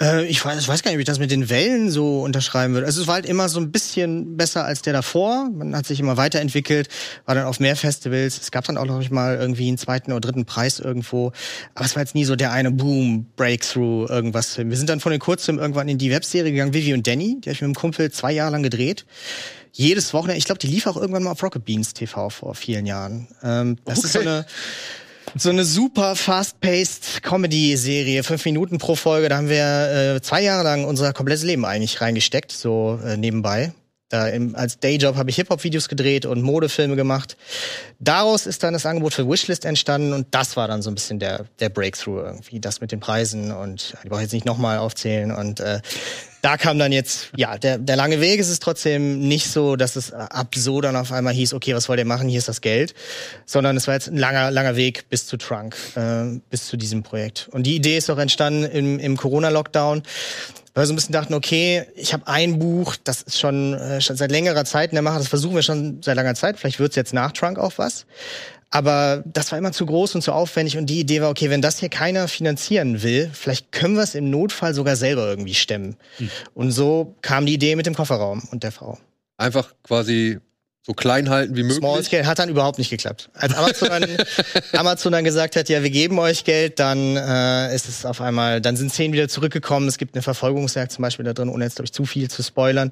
Äh, 0.03 0.27
ich, 0.27 0.45
weiß, 0.45 0.61
ich 0.61 0.69
weiß 0.69 0.83
gar 0.83 0.91
nicht, 0.91 0.99
wie 0.99 1.03
ich 1.03 1.07
das 1.07 1.21
mit 1.21 1.31
den 1.31 1.49
Wellen 1.49 1.91
so 1.91 2.23
unterschreiben 2.23 2.75
würde. 2.75 2.87
Also 2.87 3.01
es 3.01 3.07
war 3.07 3.15
halt 3.15 3.27
immer 3.27 3.49
so 3.49 3.61
ein 3.61 3.71
bisschen 3.71 4.37
besser 4.37 4.65
als 4.65 4.83
der 4.83 4.93
davor. 4.93 5.49
Man 5.55 5.77
hat 5.77 5.87
sich 5.87 6.01
immer 6.01 6.17
weiterentwickelt, 6.17 6.88
war 7.25 7.35
dann 7.35 7.45
auf 7.45 7.61
mehr 7.61 7.77
Festivals. 7.77 8.41
Es 8.41 8.51
gab 8.51 8.65
dann 8.65 8.77
auch 8.77 8.87
noch 8.87 8.99
nicht 8.99 9.12
mal 9.12 9.37
irgendwie 9.37 9.69
einen 9.69 9.79
zweiten 9.79 10.11
oder 10.11 10.21
dritten 10.21 10.45
Preis 10.45 10.81
irgendwo. 10.81 11.33
Aber 11.75 11.85
es 11.85 11.95
war 11.95 12.03
jetzt 12.03 12.15
nie 12.15 12.25
so 12.25 12.35
der 12.35 12.53
eine 12.53 12.73
Boom, 12.73 13.27
Breakthrough, 13.37 14.09
irgendwas. 14.09 14.59
Wir 14.59 14.77
sind 14.77 14.91
dann 14.91 15.01
von 15.01 15.12
den 15.12 15.21
Kurzfilmen 15.21 15.61
irgendwann 15.62 15.88
in 15.88 15.99
die 15.99 16.11
Webserie 16.11 16.51
gegangen, 16.51 16.75
Vivi 16.75 16.93
und 16.95 17.07
Danny. 17.07 17.37
Die 17.41 17.49
habe 17.49 17.53
ich 17.53 17.61
mit 17.61 17.69
einem 17.69 17.75
Kumpel 17.75 18.11
zwei 18.11 18.33
Jahre 18.33 18.51
lang 18.53 18.62
gedreht. 18.62 19.07
Jedes 19.75 20.12
Wochenende, 20.12 20.37
ich 20.38 20.45
glaube, 20.45 20.59
die 20.59 20.67
lief 20.67 20.87
auch 20.87 20.97
irgendwann 20.97 21.23
mal 21.23 21.31
auf 21.31 21.43
Rocket 21.43 21.65
Beans 21.65 21.95
TV 21.95 22.29
vor 22.29 22.55
vielen 22.55 22.85
Jahren. 22.85 23.29
Ähm, 23.43 23.77
das 23.87 24.05
ist 24.05 24.12
so 24.12 24.19
Okay. 24.19 24.29
eine 24.29 24.47
so 25.37 25.51
eine 25.51 25.65
super 25.65 26.17
fast-paced 26.17 27.23
Comedy-Serie, 27.23 28.23
fünf 28.23 28.45
Minuten 28.45 28.79
pro 28.79 28.95
Folge. 28.97 29.29
Da 29.29 29.37
haben 29.37 29.49
wir 29.49 30.15
äh, 30.17 30.21
zwei 30.23 30.43
Jahre 30.43 30.65
lang 30.65 30.85
unser 30.85 31.13
komplettes 31.13 31.45
Leben 31.45 31.65
eigentlich 31.65 32.01
reingesteckt, 32.01 32.53
so 32.53 32.99
äh, 33.05 33.17
nebenbei. 33.17 33.73
Da 34.13 34.29
im, 34.29 34.55
als 34.55 34.79
Dayjob 34.79 35.17
habe 35.17 35.31
ich 35.31 35.37
Hip-Hop-Videos 35.37 35.89
gedreht 35.89 36.27
und 36.27 36.43
Modefilme 36.43 36.97
gemacht. 36.97 37.39
Daraus 37.99 38.47
ist 38.47 38.63
dann 38.63 38.75
das 38.75 38.85
Angebot 38.85 39.15
für 39.15 39.27
Wishlist 39.27 39.65
entstanden 39.65 40.13
und 40.13 40.27
das 40.33 40.55
war 40.55 40.69
dann 40.69 40.83
so 40.83 40.91
ein 40.91 40.95
bisschen 40.95 41.19
der, 41.19 41.47
der 41.61 41.71
Breakthrough 41.71 42.19
irgendwie, 42.19 42.61
das 42.61 42.83
mit 42.83 42.93
den 42.93 43.01
Preisen 43.01 43.53
und 43.53 43.95
ich 44.05 44.11
brauche 44.11 44.21
jetzt 44.21 44.35
nicht 44.35 44.45
nochmal 44.45 44.77
aufzählen 44.77 45.33
und 45.33 45.61
äh, 45.61 45.81
da 46.42 46.57
kam 46.57 46.76
dann 46.78 46.90
jetzt, 46.90 47.31
ja, 47.37 47.57
der, 47.57 47.78
der 47.78 47.96
lange 47.96 48.20
Weg. 48.20 48.40
Ist 48.40 48.50
es 48.50 48.59
trotzdem 48.59 49.20
nicht 49.20 49.48
so, 49.48 49.76
dass 49.76 49.94
es 49.94 50.12
ab 50.12 50.55
so 50.57 50.81
dann 50.81 50.96
auf 50.96 51.12
einmal 51.12 51.33
hieß, 51.33 51.55
okay, 51.55 51.74
was 51.74 51.88
wollt 51.88 52.00
ihr 52.00 52.05
machen, 52.05 52.28
hier 52.28 52.38
ist 52.38 52.48
das 52.48 52.61
Geld, 52.61 52.94
sondern 53.46 53.76
es 53.76 53.87
war 53.87 53.94
jetzt 53.94 54.09
ein 54.09 54.16
langer, 54.16 54.50
langer 54.50 54.74
Weg 54.74 55.09
bis 55.09 55.26
zu 55.26 55.37
Trunk, 55.37 55.76
äh, 55.94 56.40
bis 56.50 56.66
zu 56.66 56.76
diesem 56.76 57.05
Projekt. 57.05 57.48
Und 57.52 57.62
die 57.62 57.76
Idee 57.76 57.96
ist 57.96 58.11
auch 58.11 58.18
entstanden 58.18 58.64
im, 58.64 58.98
im 58.98 59.16
Corona-Lockdown, 59.16 60.02
weil 60.74 60.83
wir 60.83 60.87
so 60.87 60.92
ein 60.92 60.96
bisschen 60.96 61.12
dachten, 61.12 61.35
okay, 61.35 61.85
ich 61.94 62.12
habe 62.12 62.26
ein 62.26 62.59
Buch, 62.59 62.96
das 63.05 63.22
ist 63.22 63.38
schon, 63.38 63.74
äh, 63.74 64.00
schon 64.00 64.16
seit 64.16 64.33
längerer 64.33 64.64
Zeit 64.64 64.90
in 64.90 64.96
der 64.96 65.02
Mache, 65.02 65.18
das 65.18 65.28
versuchen 65.28 65.55
wir 65.55 65.62
schon 65.62 66.02
seit 66.02 66.16
langer 66.16 66.35
Zeit, 66.35 66.59
vielleicht 66.59 66.81
wird's 66.81 66.96
jetzt 66.96 67.14
nach 67.14 67.31
Trunk 67.31 67.59
auch 67.59 67.74
was. 67.76 68.05
Aber 68.73 69.23
das 69.27 69.53
war 69.53 69.59
immer 69.59 69.73
zu 69.73 69.85
groß 69.85 70.15
und 70.15 70.23
zu 70.23 70.33
aufwendig 70.33 70.79
und 70.79 70.87
die 70.87 70.99
Idee 70.99 71.21
war, 71.21 71.29
okay, 71.29 71.51
wenn 71.51 71.61
das 71.61 71.79
hier 71.79 71.91
keiner 71.91 72.27
finanzieren 72.27 73.03
will, 73.03 73.31
vielleicht 73.33 73.71
können 73.71 73.95
wir 73.95 74.03
es 74.03 74.15
im 74.15 74.31
Notfall 74.31 74.73
sogar 74.73 74.97
selber 74.97 75.27
irgendwie 75.29 75.55
stemmen. 75.55 75.97
Und 76.55 76.73
so 76.73 77.15
kam 77.21 77.45
die 77.45 77.53
Idee 77.53 77.77
mit 77.77 77.85
dem 77.85 77.95
Kofferraum 77.95 78.43
und 78.51 78.63
der 78.63 78.73
Frau. 78.73 78.99
Einfach 79.37 79.75
quasi 79.83 80.41
so 80.85 80.95
klein 80.95 81.31
halten 81.31 81.55
wie 81.55 81.62
möglich. 81.62 81.79
Small 81.79 82.03
Scale 82.03 82.27
hat 82.27 82.40
dann 82.40 82.49
überhaupt 82.49 82.79
nicht 82.79 82.90
geklappt. 82.90 83.31
Als 83.35 83.55
Amazon 83.55 83.88
dann, 83.88 84.05
Amazon 84.73 85.12
dann 85.12 85.23
gesagt 85.23 85.55
hat, 85.55 85.68
ja, 85.68 85.85
wir 85.85 85.90
geben 85.90 86.18
euch 86.18 86.42
Geld, 86.42 86.81
dann 86.81 87.16
äh, 87.16 87.73
ist 87.73 87.88
es 87.88 88.05
auf 88.05 88.21
einmal, 88.21 88.61
dann 88.61 88.77
sind 88.77 88.92
zehn 88.92 89.12
wieder 89.12 89.29
zurückgekommen. 89.29 89.87
Es 89.87 89.97
gibt 89.97 90.16
eine 90.16 90.23
Verfolgungsjagd 90.23 90.90
zum 90.90 91.03
Beispiel 91.03 91.25
da 91.25 91.35
drin, 91.35 91.49
ohne 91.51 91.64
jetzt, 91.64 91.77
glaube 91.77 91.87
ich, 91.87 91.92
zu 91.92 92.05
viel 92.05 92.29
zu 92.29 92.42
spoilern. 92.42 92.90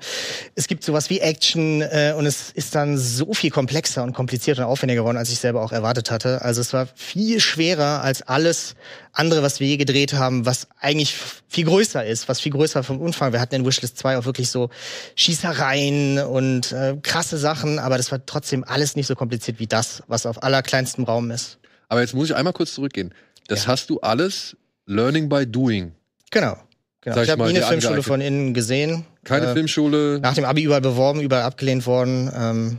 Es 0.54 0.68
gibt 0.68 0.84
sowas 0.84 1.10
wie 1.10 1.18
Action 1.18 1.82
äh, 1.82 2.14
und 2.16 2.26
es 2.26 2.52
ist 2.52 2.76
dann 2.76 2.96
so 2.96 3.34
viel 3.34 3.50
komplexer 3.50 4.04
und 4.04 4.12
komplizierter 4.12 4.66
und 4.66 4.72
aufwendiger 4.72 5.02
geworden, 5.02 5.18
als 5.18 5.32
ich 5.32 5.40
selber 5.40 5.60
auch 5.60 5.72
erwartet 5.72 6.12
hatte. 6.12 6.42
Also 6.42 6.60
es 6.60 6.72
war 6.72 6.86
viel 6.94 7.40
schwerer 7.40 8.04
als 8.04 8.22
alles 8.22 8.76
andere, 9.12 9.42
was 9.42 9.60
wir 9.60 9.66
je 9.66 9.76
gedreht 9.76 10.12
haben, 10.12 10.46
was 10.46 10.68
eigentlich 10.78 11.16
viel 11.48 11.64
größer 11.64 12.04
ist, 12.04 12.28
was 12.28 12.40
viel 12.40 12.52
größer 12.52 12.82
vom 12.82 13.00
Umfang. 13.00 13.32
Wir 13.32 13.40
hatten 13.40 13.54
in 13.54 13.66
Wishlist 13.66 13.98
2 13.98 14.18
auch 14.18 14.24
wirklich 14.24 14.50
so 14.50 14.70
Schießereien 15.16 16.18
und 16.18 16.72
äh, 16.72 16.96
krasse 17.02 17.38
Sachen, 17.38 17.78
aber 17.78 17.96
das 17.96 18.12
war 18.12 18.24
trotzdem 18.24 18.64
alles 18.64 18.96
nicht 18.96 19.06
so 19.06 19.14
kompliziert 19.14 19.58
wie 19.58 19.66
das, 19.66 20.02
was 20.06 20.26
auf 20.26 20.42
allerkleinstem 20.42 21.04
Raum 21.04 21.30
ist. 21.30 21.58
Aber 21.88 22.00
jetzt 22.00 22.14
muss 22.14 22.30
ich 22.30 22.36
einmal 22.36 22.52
kurz 22.52 22.74
zurückgehen. 22.74 23.12
Das 23.48 23.64
ja. 23.64 23.68
hast 23.70 23.90
du 23.90 24.00
alles 24.00 24.56
Learning 24.86 25.28
by 25.28 25.46
Doing. 25.46 25.92
Genau. 26.30 26.56
genau. 27.00 27.20
ich, 27.20 27.30
habe 27.30 27.42
nie 27.44 27.56
eine 27.56 27.66
Filmschule 27.66 28.02
von 28.02 28.20
innen 28.20 28.54
gesehen. 28.54 29.04
Keine 29.24 29.46
äh, 29.46 29.52
Filmschule. 29.52 30.20
Nach 30.20 30.34
dem 30.34 30.44
Abi 30.44 30.62
überall 30.62 30.80
beworben, 30.80 31.20
überall 31.20 31.42
abgelehnt 31.42 31.86
worden. 31.86 32.30
Ähm, 32.34 32.78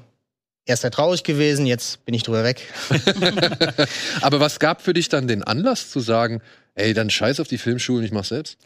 erst 0.65 0.81
sehr 0.81 0.91
traurig 0.91 1.23
gewesen, 1.23 1.65
jetzt 1.65 2.05
bin 2.05 2.13
ich 2.13 2.23
drüber 2.23 2.43
weg. 2.43 2.61
Aber 4.21 4.39
was 4.39 4.59
gab 4.59 4.81
für 4.81 4.93
dich 4.93 5.09
dann 5.09 5.27
den 5.27 5.43
Anlass 5.43 5.89
zu 5.89 5.99
sagen, 5.99 6.41
ey, 6.75 6.93
dann 6.93 7.09
scheiß 7.09 7.39
auf 7.39 7.47
die 7.47 7.57
Filmschulen, 7.57 8.05
ich 8.05 8.11
mach's 8.11 8.29
selbst? 8.29 8.57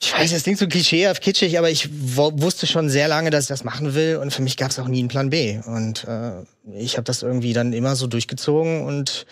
Ich 0.00 0.12
weiß, 0.12 0.30
das 0.30 0.44
klingt 0.44 0.60
so 0.60 0.68
klischeehaft 0.68 1.20
kitschig, 1.20 1.58
aber 1.58 1.70
ich 1.70 1.88
wusste 1.90 2.68
schon 2.68 2.88
sehr 2.88 3.08
lange, 3.08 3.30
dass 3.30 3.44
ich 3.44 3.48
das 3.48 3.64
machen 3.64 3.94
will 3.94 4.18
und 4.22 4.32
für 4.32 4.42
mich 4.42 4.56
gab 4.56 4.70
es 4.70 4.78
auch 4.78 4.86
nie 4.86 5.00
einen 5.00 5.08
Plan 5.08 5.30
B. 5.30 5.58
Und 5.66 6.04
äh, 6.04 6.44
ich 6.72 6.96
habe 6.96 7.04
das 7.04 7.22
irgendwie 7.22 7.52
dann 7.52 7.72
immer 7.72 7.96
so 7.96 8.06
durchgezogen 8.06 8.84
und 8.84 9.26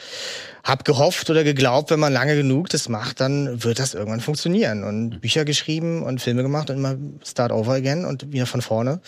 habe 0.64 0.82
gehofft 0.82 1.30
oder 1.30 1.44
geglaubt, 1.44 1.90
wenn 1.90 2.00
man 2.00 2.12
lange 2.12 2.34
genug 2.34 2.68
das 2.68 2.88
macht, 2.88 3.20
dann 3.20 3.62
wird 3.62 3.78
das 3.78 3.94
irgendwann 3.94 4.20
funktionieren. 4.20 4.82
Und 4.82 5.20
Bücher 5.20 5.44
geschrieben 5.44 6.02
und 6.02 6.20
Filme 6.20 6.42
gemacht 6.42 6.68
und 6.68 6.78
immer 6.78 6.96
start 7.24 7.52
over 7.52 7.74
again 7.74 8.04
und 8.04 8.32
wieder 8.32 8.46
von 8.46 8.60
vorne. 8.60 9.00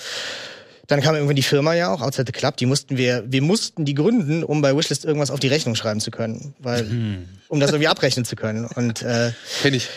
Dann 0.89 1.03
kam 1.03 1.15
irgendwann 1.15 1.37
die 1.37 1.43
Firma 1.43 1.75
ja 1.75 1.93
auch, 1.93 2.01
Outside 2.01 2.25
the 2.27 2.33
Club, 2.33 2.57
die 2.57 2.67
mussten 2.67 2.97
wir, 2.97 3.23
wir 3.27 3.43
mussten 3.43 3.85
die 3.85 3.95
gründen, 3.95 4.43
um 4.43 4.63
bei 4.63 4.75
Wishlist 4.75 5.05
irgendwas 5.05 5.31
auf 5.31 5.39
die 5.39 5.49
Rechnung 5.49 5.75
schreiben 5.75 6.01
zu 6.01 6.11
können, 6.11 6.55
weil, 6.59 6.85
mhm. 6.85 7.29
um 7.49 7.61
das 7.61 7.71
irgendwie 7.71 7.89
abrechnen 7.89 8.25
zu 8.25 8.37
können. 8.37 8.65
Und 8.65 9.03
äh, 9.03 9.33
kenn 9.63 9.75
ich. 9.75 9.89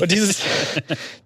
Und 0.00 0.12
dieses, 0.12 0.38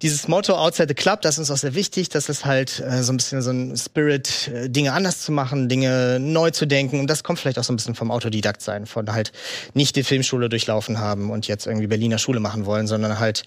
dieses 0.01 0.29
Motto 0.29 0.55
Outside 0.55 0.88
the 0.88 0.94
Club, 0.94 1.20
das 1.20 1.35
ist 1.35 1.38
uns 1.40 1.51
auch 1.51 1.61
sehr 1.61 1.74
wichtig, 1.74 2.09
dass 2.09 2.31
es 2.31 2.46
halt 2.46 2.81
äh, 2.81 3.03
so 3.03 3.12
ein 3.12 3.18
bisschen 3.18 3.42
so 3.42 3.51
ein 3.51 3.77
Spirit, 3.77 4.48
äh, 4.48 4.70
Dinge 4.70 4.92
anders 4.92 5.20
zu 5.20 5.33
machen, 5.33 5.68
Dinge 5.68 6.18
neu 6.18 6.51
zu 6.51 6.66
denken. 6.66 7.01
Und 7.01 7.09
das 7.09 7.22
kommt 7.22 7.38
vielleicht 7.38 7.59
auch 7.59 7.64
so 7.64 7.72
ein 7.72 7.77
bisschen 7.77 7.94
vom 7.94 8.11
Autodidakt 8.11 8.62
sein, 8.62 8.87
von 8.87 9.12
halt 9.12 9.33
nicht 9.74 9.96
die 9.96 10.03
Filmschule 10.03 10.48
durchlaufen 10.48 10.98
haben 10.98 11.31
und 11.31 11.46
jetzt 11.46 11.66
irgendwie 11.66 11.88
Berliner 11.88 12.18
Schule 12.18 12.40
machen 12.40 12.64
wollen, 12.64 12.87
sondern 12.87 13.18
halt 13.18 13.42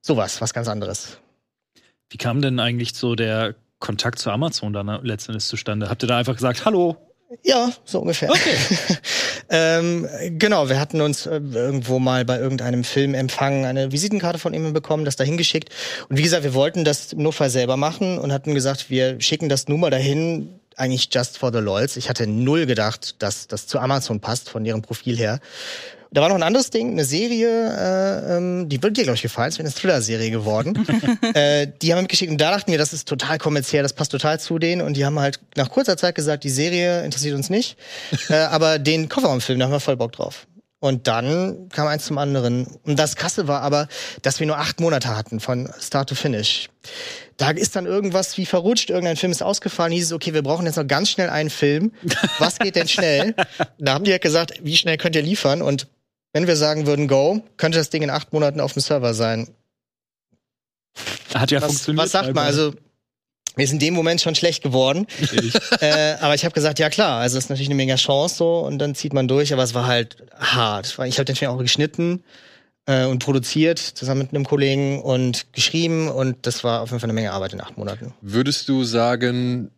sowas, 0.00 0.40
was 0.40 0.52
ganz 0.52 0.66
anderes. 0.66 1.18
Wie 2.10 2.18
kam 2.18 2.42
denn 2.42 2.58
eigentlich 2.58 2.94
so 2.94 3.14
der 3.14 3.54
Kontakt 3.82 4.18
zu 4.18 4.30
Amazon 4.30 4.72
dann 4.72 4.86
letztendlich 5.02 5.44
zustande? 5.44 5.90
Habt 5.90 6.02
ihr 6.02 6.06
da 6.06 6.16
einfach 6.16 6.34
gesagt, 6.34 6.64
hallo? 6.64 6.96
Ja, 7.42 7.72
so 7.84 8.00
ungefähr. 8.00 8.30
Okay. 8.30 8.56
ähm, 9.50 10.06
genau, 10.38 10.68
wir 10.68 10.78
hatten 10.78 11.00
uns 11.00 11.26
äh, 11.26 11.40
irgendwo 11.52 11.98
mal 11.98 12.24
bei 12.24 12.38
irgendeinem 12.38 12.84
Filmempfang 12.84 13.64
eine 13.64 13.90
Visitenkarte 13.90 14.38
von 14.38 14.52
ihm 14.54 14.72
bekommen, 14.72 15.04
das 15.04 15.16
dahin 15.16 15.36
geschickt. 15.36 15.70
Und 16.08 16.18
wie 16.18 16.22
gesagt, 16.22 16.44
wir 16.44 16.54
wollten 16.54 16.84
das 16.84 17.14
im 17.14 17.22
Notfall 17.22 17.50
selber 17.50 17.76
machen 17.76 18.18
und 18.18 18.32
hatten 18.32 18.54
gesagt, 18.54 18.90
wir 18.90 19.20
schicken 19.20 19.48
das 19.48 19.66
nur 19.66 19.78
mal 19.78 19.90
dahin, 19.90 20.60
eigentlich 20.76 21.08
just 21.12 21.38
for 21.38 21.52
the 21.52 21.58
lols. 21.58 21.96
Ich 21.96 22.08
hatte 22.08 22.26
null 22.26 22.66
gedacht, 22.66 23.16
dass 23.22 23.46
das 23.46 23.66
zu 23.66 23.78
Amazon 23.78 24.20
passt 24.20 24.50
von 24.50 24.64
ihrem 24.64 24.82
Profil 24.82 25.16
her. 25.16 25.40
Da 26.12 26.20
war 26.20 26.28
noch 26.28 26.36
ein 26.36 26.42
anderes 26.42 26.68
Ding, 26.68 26.90
eine 26.90 27.06
Serie, 27.06 27.48
äh, 27.48 28.36
ähm, 28.36 28.68
die 28.68 28.82
wird 28.82 28.98
dir, 28.98 29.04
glaube 29.04 29.16
ich, 29.16 29.22
gefallen. 29.22 29.48
Es 29.48 29.58
wäre 29.58 29.66
eine 29.66 29.74
Thriller-Serie 29.74 30.30
geworden. 30.30 30.86
äh, 31.34 31.68
die 31.80 31.90
haben 31.90 31.98
wir 31.98 32.02
mitgeschickt 32.02 32.30
und 32.30 32.38
da 32.38 32.50
dachten 32.50 32.70
wir, 32.70 32.76
das 32.76 32.92
ist 32.92 33.08
total 33.08 33.38
kommerziell, 33.38 33.82
das 33.82 33.94
passt 33.94 34.12
total 34.12 34.38
zu 34.38 34.58
denen. 34.58 34.82
Und 34.82 34.98
die 34.98 35.06
haben 35.06 35.18
halt 35.18 35.40
nach 35.56 35.70
kurzer 35.70 35.96
Zeit 35.96 36.14
gesagt, 36.14 36.44
die 36.44 36.50
Serie 36.50 37.02
interessiert 37.02 37.34
uns 37.34 37.48
nicht. 37.48 37.78
äh, 38.28 38.34
aber 38.34 38.78
den 38.78 39.08
Kofferraumfilm, 39.08 39.58
da 39.58 39.64
haben 39.64 39.72
wir 39.72 39.80
voll 39.80 39.96
Bock 39.96 40.12
drauf. 40.12 40.46
Und 40.80 41.06
dann 41.06 41.68
kam 41.68 41.86
eins 41.86 42.04
zum 42.04 42.18
anderen. 42.18 42.66
Und 42.82 42.98
das 42.98 43.14
Krasse 43.14 43.46
war 43.46 43.62
aber, 43.62 43.86
dass 44.22 44.40
wir 44.40 44.48
nur 44.48 44.58
acht 44.58 44.80
Monate 44.80 45.16
hatten 45.16 45.38
von 45.38 45.72
Start 45.80 46.08
to 46.08 46.16
Finish. 46.16 46.70
Da 47.36 47.50
ist 47.50 47.76
dann 47.76 47.86
irgendwas 47.86 48.36
wie 48.36 48.46
verrutscht, 48.46 48.90
irgendein 48.90 49.16
Film 49.16 49.30
ist 49.30 49.44
ausgefallen, 49.44 49.92
hieß 49.92 50.06
es, 50.06 50.12
okay, 50.12 50.34
wir 50.34 50.42
brauchen 50.42 50.66
jetzt 50.66 50.76
noch 50.76 50.86
ganz 50.86 51.08
schnell 51.08 51.30
einen 51.30 51.50
Film. 51.50 51.92
Was 52.40 52.58
geht 52.58 52.74
denn 52.74 52.88
schnell? 52.88 53.36
da 53.78 53.94
haben 53.94 54.04
die 54.04 54.10
halt 54.10 54.22
gesagt, 54.22 54.54
wie 54.62 54.76
schnell 54.76 54.96
könnt 54.96 55.14
ihr 55.14 55.22
liefern? 55.22 55.62
Und 55.62 55.86
wenn 56.32 56.46
wir 56.46 56.56
sagen 56.56 56.86
würden 56.86 57.08
Go, 57.08 57.42
könnte 57.56 57.78
das 57.78 57.90
Ding 57.90 58.02
in 58.02 58.10
acht 58.10 58.32
Monaten 58.32 58.60
auf 58.60 58.72
dem 58.72 58.80
Server 58.80 59.14
sein. 59.14 59.48
Hat 61.34 61.50
ja 61.50 61.60
was, 61.60 61.68
funktioniert. 61.68 62.04
Was 62.04 62.12
sagt 62.12 62.34
man? 62.34 62.44
Also 62.44 62.74
mir 63.56 63.64
ist 63.64 63.72
in 63.72 63.78
dem 63.78 63.94
Moment 63.94 64.20
schon 64.20 64.34
schlecht 64.34 64.62
geworden. 64.62 65.06
äh, 65.80 66.14
aber 66.20 66.34
ich 66.34 66.44
habe 66.44 66.54
gesagt, 66.54 66.78
ja 66.78 66.88
klar, 66.88 67.20
also 67.20 67.36
das 67.36 67.44
ist 67.44 67.50
natürlich 67.50 67.68
eine 67.68 67.76
mega 67.76 67.96
Chance 67.96 68.36
so 68.36 68.60
und 68.60 68.78
dann 68.78 68.94
zieht 68.94 69.12
man 69.12 69.28
durch, 69.28 69.52
aber 69.52 69.62
es 69.62 69.74
war 69.74 69.86
halt 69.86 70.16
hart. 70.38 70.98
Ich 71.06 71.18
habe 71.18 71.24
den 71.24 71.36
Film 71.36 71.50
auch 71.50 71.58
geschnitten 71.58 72.22
äh, 72.86 73.04
und 73.04 73.18
produziert 73.22 73.78
zusammen 73.78 74.22
mit 74.22 74.30
einem 74.30 74.46
Kollegen 74.46 75.02
und 75.02 75.52
geschrieben 75.52 76.08
und 76.08 76.46
das 76.46 76.64
war 76.64 76.80
auf 76.80 76.90
jeden 76.90 77.00
Fall 77.00 77.10
eine 77.10 77.14
Menge 77.14 77.32
Arbeit 77.32 77.52
in 77.52 77.60
acht 77.60 77.76
Monaten. 77.76 78.14
Würdest 78.22 78.68
du 78.68 78.84
sagen, 78.84 79.70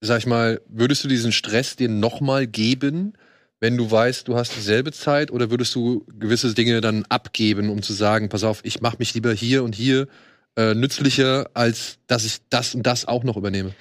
sag 0.00 0.18
ich 0.18 0.26
mal, 0.26 0.60
würdest 0.66 1.04
du 1.04 1.08
diesen 1.08 1.32
Stress 1.32 1.76
dir 1.76 1.88
nochmal 1.88 2.46
geben? 2.46 3.12
Wenn 3.60 3.76
du 3.76 3.90
weißt, 3.90 4.28
du 4.28 4.36
hast 4.36 4.54
dieselbe 4.56 4.92
Zeit 4.92 5.30
oder 5.30 5.50
würdest 5.50 5.74
du 5.74 6.04
gewisse 6.18 6.52
Dinge 6.54 6.80
dann 6.80 7.04
abgeben, 7.08 7.70
um 7.70 7.82
zu 7.82 7.92
sagen, 7.92 8.28
pass 8.28 8.44
auf, 8.44 8.60
ich 8.64 8.80
mache 8.80 8.96
mich 8.98 9.14
lieber 9.14 9.32
hier 9.32 9.64
und 9.64 9.74
hier 9.74 10.08
äh, 10.56 10.74
nützlicher, 10.74 11.50
als 11.54 11.98
dass 12.06 12.24
ich 12.24 12.38
das 12.50 12.74
und 12.74 12.84
das 12.84 13.06
auch 13.06 13.24
noch 13.24 13.36
übernehme? 13.36 13.72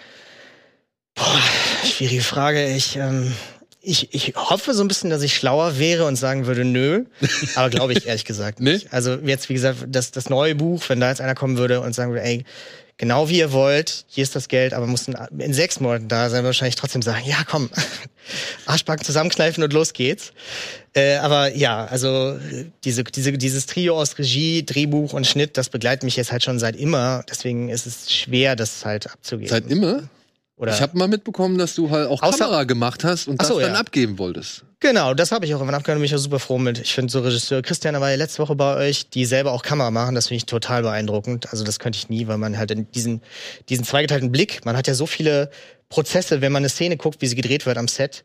Boah, 1.14 1.42
schwierige 1.84 2.22
Frage. 2.22 2.74
Ich, 2.74 2.98
ähm, 2.98 3.34
ich, 3.82 4.14
ich 4.14 4.34
hoffe 4.36 4.74
so 4.74 4.84
ein 4.84 4.88
bisschen, 4.88 5.10
dass 5.10 5.22
ich 5.22 5.36
schlauer 5.36 5.78
wäre 5.78 6.06
und 6.06 6.16
sagen 6.16 6.46
würde, 6.46 6.66
nö. 6.66 7.06
Aber 7.56 7.70
glaube 7.70 7.94
ich 7.94 8.08
ehrlich 8.08 8.26
gesagt 8.26 8.60
nicht. 8.60 8.86
Nee? 8.86 8.90
Also 8.92 9.16
jetzt, 9.16 9.50
wie 9.50 9.54
gesagt, 9.54 9.86
das, 9.90 10.12
das 10.12 10.30
neue 10.30 10.56
Buch, 10.56 10.84
wenn 10.88 11.00
da 11.00 11.10
jetzt 11.10 11.22
einer 11.22 11.36
kommen 11.36 11.58
würde 11.58 11.82
und 11.82 11.94
sagen 11.94 12.12
würde, 12.12 12.24
ey, 12.24 12.44
genau 12.98 13.30
wie 13.30 13.40
ihr 13.40 13.52
wollt, 13.52 14.06
hier 14.08 14.24
ist 14.24 14.36
das 14.36 14.48
Geld, 14.48 14.74
aber 14.74 14.88
muss 14.88 15.08
in 15.08 15.54
sechs 15.54 15.80
Monaten 15.80 16.08
da 16.08 16.30
sein, 16.30 16.44
wahrscheinlich 16.44 16.76
trotzdem 16.76 17.02
sagen, 17.02 17.24
ja 17.26 17.38
komm, 17.46 17.70
Arschbacken 18.66 19.06
zusammenkneifen 19.06 19.64
und 19.64 19.74
los 19.74 19.94
geht's. 19.94 20.34
Äh, 20.94 21.18
aber 21.18 21.56
ja, 21.56 21.86
also 21.86 22.40
diese, 22.84 23.04
diese, 23.04 23.34
dieses 23.34 23.66
Trio 23.66 24.00
aus 24.00 24.18
Regie, 24.18 24.66
Drehbuch 24.66 25.14
und 25.14 25.28
Schnitt, 25.28 25.58
das 25.58 25.70
begleitet 25.70 26.04
mich 26.04 26.16
jetzt 26.16 26.32
halt 26.32 26.44
schon 26.44 26.58
seit 26.58 26.76
immer. 26.76 27.24
Deswegen 27.30 27.70
ist 27.70 27.86
es 27.86 28.14
schwer, 28.14 28.56
das 28.56 28.86
halt 28.86 29.12
abzugeben. 29.12 29.50
Seit 29.50 29.70
immer? 29.70 30.10
Oder 30.58 30.74
ich 30.74 30.82
habe 30.82 30.98
mal 30.98 31.10
mitbekommen, 31.10 31.58
dass 31.58 31.76
du 31.76 31.89
halt 31.89 32.08
auch 32.08 32.22
Kamera 32.22 32.63
gemacht 32.63 33.04
hast 33.04 33.28
und 33.28 33.41
so, 33.41 33.56
das 33.56 33.63
dann 33.65 33.74
ja. 33.74 33.80
abgeben 33.80 34.18
wolltest. 34.18 34.63
Genau, 34.80 35.13
das 35.13 35.34
habe 35.34 35.46
ich 35.46 35.54
auch 35.54 35.60
irgendwann 35.60 35.76
abgehört 35.76 35.98
und 35.98 36.02
bin 36.02 36.06
ich 36.06 36.15
auch 36.15 36.20
super 36.20 36.39
froh 36.39 36.58
mit. 36.58 36.80
Ich 36.80 36.94
finde 36.94 37.12
so 37.12 37.20
Regisseur 37.20 37.62
Christian 37.62 38.00
war 38.00 38.10
ja 38.10 38.15
letzte 38.15 38.41
Woche 38.41 38.56
bei 38.56 38.76
euch, 38.76 39.10
die 39.10 39.26
selber 39.26 39.52
auch 39.52 39.63
Kamera 39.63 39.91
machen, 39.91 40.15
das 40.15 40.28
finde 40.28 40.38
ich 40.38 40.46
total 40.46 40.84
beeindruckend. 40.84 41.52
Also 41.52 41.65
das 41.65 41.80
könnte 41.80 41.98
ich 41.98 42.08
nie, 42.08 42.28
weil 42.28 42.38
man 42.38 42.58
halt 42.58 42.72
in 42.72 42.89
diesen, 42.91 43.22
diesen 43.68 43.84
zweigeteilten 43.84 44.32
Blick, 44.32 44.63
man 44.63 44.78
hat 44.78 44.88
ja 44.88 44.94
so 44.94 45.06
viele 45.06 45.50
Prozesse, 45.89 46.39
wenn 46.39 46.54
man 46.54 46.62
eine 46.62 46.70
Szene 46.70 46.96
guckt, 46.96 47.22
wie 47.22 47.28
sie 47.28 47.36
gedreht 47.36 47.65
wird 47.65 47.78
am 47.78 47.89
Set 47.89 48.24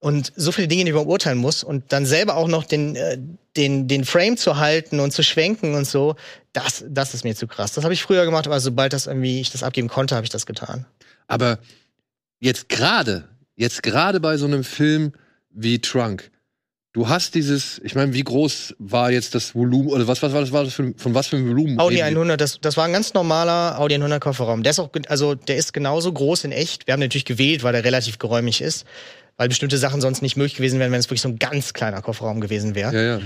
und 0.00 0.32
so 0.34 0.50
viele 0.50 0.66
Dinge, 0.66 0.84
die 0.86 0.92
man 0.92 1.04
beurteilen 1.04 1.38
muss 1.38 1.62
und 1.62 1.92
dann 1.92 2.06
selber 2.06 2.36
auch 2.36 2.48
noch 2.48 2.64
den, 2.64 2.96
äh, 2.96 3.18
den, 3.56 3.86
den 3.86 4.04
Frame 4.04 4.36
zu 4.36 4.56
halten 4.56 4.98
und 4.98 5.12
zu 5.12 5.22
schwenken 5.22 5.74
und 5.74 5.86
so, 5.86 6.16
das, 6.52 6.84
das 6.88 7.14
ist 7.14 7.22
mir 7.22 7.36
zu 7.36 7.46
krass. 7.46 7.72
Das 7.74 7.84
habe 7.84 7.94
ich 7.94 8.02
früher 8.02 8.24
gemacht, 8.24 8.46
aber 8.46 8.60
sobald 8.60 8.92
das 8.92 9.06
irgendwie 9.06 9.40
ich 9.40 9.52
das 9.52 9.62
abgeben 9.62 9.88
konnte, 9.88 10.16
habe 10.16 10.24
ich 10.24 10.30
das 10.30 10.46
getan. 10.46 10.86
Aber 11.28 11.58
jetzt 12.40 12.68
gerade, 12.68 13.28
jetzt 13.56 13.82
gerade 13.82 14.20
bei 14.20 14.36
so 14.38 14.46
einem 14.46 14.64
Film 14.64 15.12
wie 15.50 15.80
Trunk, 15.80 16.30
du 16.92 17.08
hast 17.08 17.34
dieses, 17.34 17.78
ich 17.84 17.94
meine, 17.94 18.14
wie 18.14 18.24
groß 18.24 18.76
war 18.78 19.10
jetzt 19.10 19.34
das 19.34 19.54
Volumen 19.54 19.88
oder 19.88 20.08
was, 20.08 20.22
was 20.22 20.32
war 20.32 20.40
das, 20.40 20.50
war 20.50 20.64
das 20.64 20.72
für, 20.72 20.94
von 20.96 21.14
was 21.14 21.26
für 21.26 21.36
einem 21.36 21.48
Volumen? 21.48 21.78
Audi 21.78 22.02
100, 22.02 22.40
das, 22.40 22.58
das 22.60 22.78
war 22.78 22.86
ein 22.86 22.92
ganz 22.92 23.12
normaler 23.12 23.78
Audi 23.78 23.96
100 23.96 24.20
Kofferraum. 24.20 24.62
Der 24.62 24.70
ist 24.70 24.78
auch, 24.78 24.90
also 25.08 25.34
der 25.34 25.56
ist 25.56 25.74
genauso 25.74 26.10
groß 26.10 26.44
in 26.44 26.52
echt. 26.52 26.86
Wir 26.86 26.92
haben 26.92 27.00
natürlich 27.00 27.26
gewählt, 27.26 27.62
weil 27.62 27.72
der 27.74 27.84
relativ 27.84 28.18
geräumig 28.18 28.62
ist, 28.62 28.86
weil 29.40 29.48
bestimmte 29.48 29.78
Sachen 29.78 30.02
sonst 30.02 30.20
nicht 30.20 30.36
möglich 30.36 30.56
gewesen 30.56 30.78
wären, 30.80 30.92
wenn 30.92 31.00
es 31.00 31.06
wirklich 31.06 31.22
so 31.22 31.28
ein 31.30 31.38
ganz 31.38 31.72
kleiner 31.72 32.02
Kofferraum 32.02 32.42
gewesen 32.42 32.74
wäre. 32.74 32.94
Ja, 32.94 33.16
ja. 33.16 33.20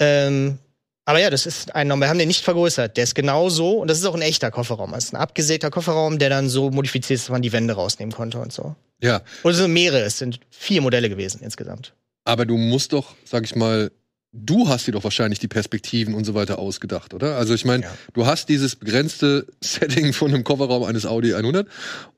Ähm, 0.00 0.58
aber 1.04 1.20
ja, 1.20 1.30
das 1.30 1.46
ist 1.46 1.72
ein 1.76 1.86
Wir 1.86 2.08
haben 2.08 2.18
den 2.18 2.26
nicht 2.26 2.42
vergrößert. 2.42 2.96
Der 2.96 3.04
ist 3.04 3.14
genau 3.14 3.48
so 3.48 3.78
und 3.78 3.88
das 3.88 3.98
ist 3.98 4.04
auch 4.06 4.16
ein 4.16 4.22
echter 4.22 4.50
Kofferraum. 4.50 4.90
Das 4.90 5.04
ist 5.04 5.12
ein 5.12 5.20
abgesägter 5.20 5.70
Kofferraum, 5.70 6.18
der 6.18 6.30
dann 6.30 6.48
so 6.48 6.72
modifiziert 6.72 7.16
ist, 7.16 7.26
dass 7.26 7.30
man 7.30 7.42
die 7.42 7.52
Wände 7.52 7.74
rausnehmen 7.74 8.12
konnte 8.12 8.40
und 8.40 8.52
so. 8.52 8.74
Ja. 9.00 9.22
Und 9.44 9.52
es 9.52 9.58
sind 9.58 9.72
mehrere. 9.72 10.00
Es 10.00 10.18
sind 10.18 10.40
vier 10.50 10.80
Modelle 10.80 11.08
gewesen 11.08 11.40
insgesamt. 11.44 11.94
Aber 12.24 12.44
du 12.44 12.56
musst 12.56 12.92
doch, 12.92 13.14
sag 13.24 13.44
ich 13.44 13.54
mal, 13.54 13.92
du 14.32 14.68
hast 14.68 14.88
dir 14.88 14.92
doch 14.92 15.04
wahrscheinlich 15.04 15.38
die 15.38 15.46
Perspektiven 15.46 16.14
und 16.14 16.24
so 16.24 16.34
weiter 16.34 16.58
ausgedacht, 16.58 17.14
oder? 17.14 17.36
Also 17.36 17.54
ich 17.54 17.64
meine, 17.64 17.84
ja. 17.84 17.94
du 18.14 18.26
hast 18.26 18.48
dieses 18.48 18.74
begrenzte 18.74 19.46
Setting 19.60 20.12
von 20.12 20.34
einem 20.34 20.42
Kofferraum 20.42 20.82
eines 20.82 21.06
Audi 21.06 21.34
100 21.34 21.68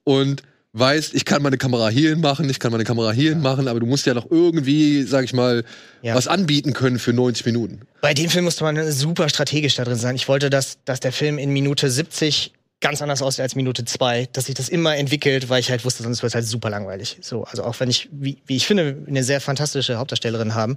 und 0.03 0.45
weißt, 0.75 1.15
ich 1.15 1.25
kann 1.25 1.43
meine 1.43 1.57
Kamera 1.57 1.89
hierhin 1.89 2.21
machen, 2.21 2.51
ich 2.51 2.59
kann 2.59 2.73
meine 2.73 2.85
Kamera 2.85 3.13
hierhin 3.13 3.41
machen, 3.41 3.69
aber 3.69 3.81
du 3.81 3.87
musst 3.87 4.07
ja 4.07 4.15
doch 4.15 4.31
irgendwie, 4.31 5.05
sag 5.05 5.25
ich 5.25 5.33
mal, 5.33 5.65
ja. 6.03 6.15
was 6.15 6.27
anbieten 6.29 6.73
können 6.73 6.99
für 6.99 7.13
90 7.13 7.47
Minuten. 7.47 7.81
Bei 8.01 8.13
dem 8.13 8.29
Film 8.29 8.45
musste 8.45 8.65
man 8.65 8.91
super 8.91 9.29
strategisch 9.29 9.77
da 9.77 9.85
drin 9.85 9.97
sein. 9.97 10.17
Ich 10.17 10.29
wollte, 10.29 10.51
dass, 10.51 10.79
dass 10.85 11.01
der 11.01 11.13
Film 11.13 11.39
in 11.39 11.51
Minute 11.51 11.89
70 11.89 12.53
ganz 12.81 13.01
anders 13.01 13.23
aussieht 13.23 13.41
als 13.41 13.55
Minute 13.55 13.85
2, 13.85 14.29
dass 14.33 14.47
sich 14.47 14.57
das 14.57 14.69
immer 14.69 14.97
entwickelt, 14.97 15.49
weil 15.49 15.61
ich 15.61 15.71
halt 15.71 15.85
wusste, 15.85 16.03
sonst 16.03 16.23
wird 16.23 16.31
es 16.31 16.35
halt 16.35 16.45
super 16.45 16.71
langweilig. 16.71 17.19
So, 17.23 17.45
also 17.45 17.63
auch 17.65 17.79
wenn 17.79 17.89
ich, 17.89 18.09
wie, 18.13 18.39
wie 18.45 18.57
ich 18.57 18.67
finde, 18.67 19.05
eine 19.07 19.23
sehr 19.23 19.41
fantastische 19.41 19.97
Hauptdarstellerin 19.97 20.55
haben, 20.55 20.77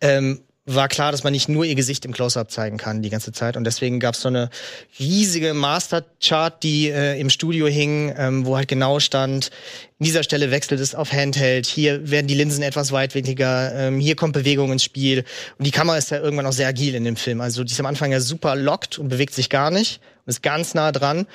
ähm, 0.00 0.40
war 0.74 0.88
klar, 0.88 1.12
dass 1.12 1.24
man 1.24 1.32
nicht 1.32 1.48
nur 1.48 1.64
ihr 1.64 1.74
Gesicht 1.74 2.04
im 2.04 2.12
Close-Up 2.12 2.50
zeigen 2.50 2.76
kann 2.76 3.02
die 3.02 3.10
ganze 3.10 3.32
Zeit. 3.32 3.56
Und 3.56 3.64
deswegen 3.64 4.00
gab 4.00 4.14
es 4.14 4.20
so 4.20 4.28
eine 4.28 4.50
riesige 4.98 5.54
Master-Chart, 5.54 6.62
die 6.62 6.90
äh, 6.90 7.18
im 7.18 7.30
Studio 7.30 7.66
hing, 7.66 8.14
ähm, 8.16 8.44
wo 8.44 8.56
halt 8.56 8.68
genau 8.68 9.00
stand, 9.00 9.50
in 10.00 10.04
dieser 10.04 10.22
Stelle 10.22 10.52
wechselt 10.52 10.80
es 10.80 10.94
auf 10.94 11.12
Handheld, 11.12 11.66
hier 11.66 12.08
werden 12.08 12.28
die 12.28 12.34
Linsen 12.34 12.62
etwas 12.62 12.92
weitwinkliger, 12.92 13.74
ähm, 13.74 13.98
hier 13.98 14.14
kommt 14.14 14.32
Bewegung 14.32 14.70
ins 14.70 14.84
Spiel. 14.84 15.24
Und 15.58 15.66
die 15.66 15.72
Kamera 15.72 15.96
ist 15.96 16.12
ja 16.12 16.20
irgendwann 16.20 16.46
auch 16.46 16.52
sehr 16.52 16.68
agil 16.68 16.94
in 16.94 17.02
dem 17.02 17.16
Film. 17.16 17.40
Also 17.40 17.64
die 17.64 17.72
ist 17.72 17.80
am 17.80 17.86
Anfang 17.86 18.12
ja 18.12 18.20
super 18.20 18.54
lockt 18.54 19.00
und 19.00 19.08
bewegt 19.08 19.34
sich 19.34 19.50
gar 19.50 19.72
nicht 19.72 20.00
und 20.24 20.30
ist 20.30 20.42
ganz 20.44 20.74
nah 20.74 20.92
dran. 20.92 21.26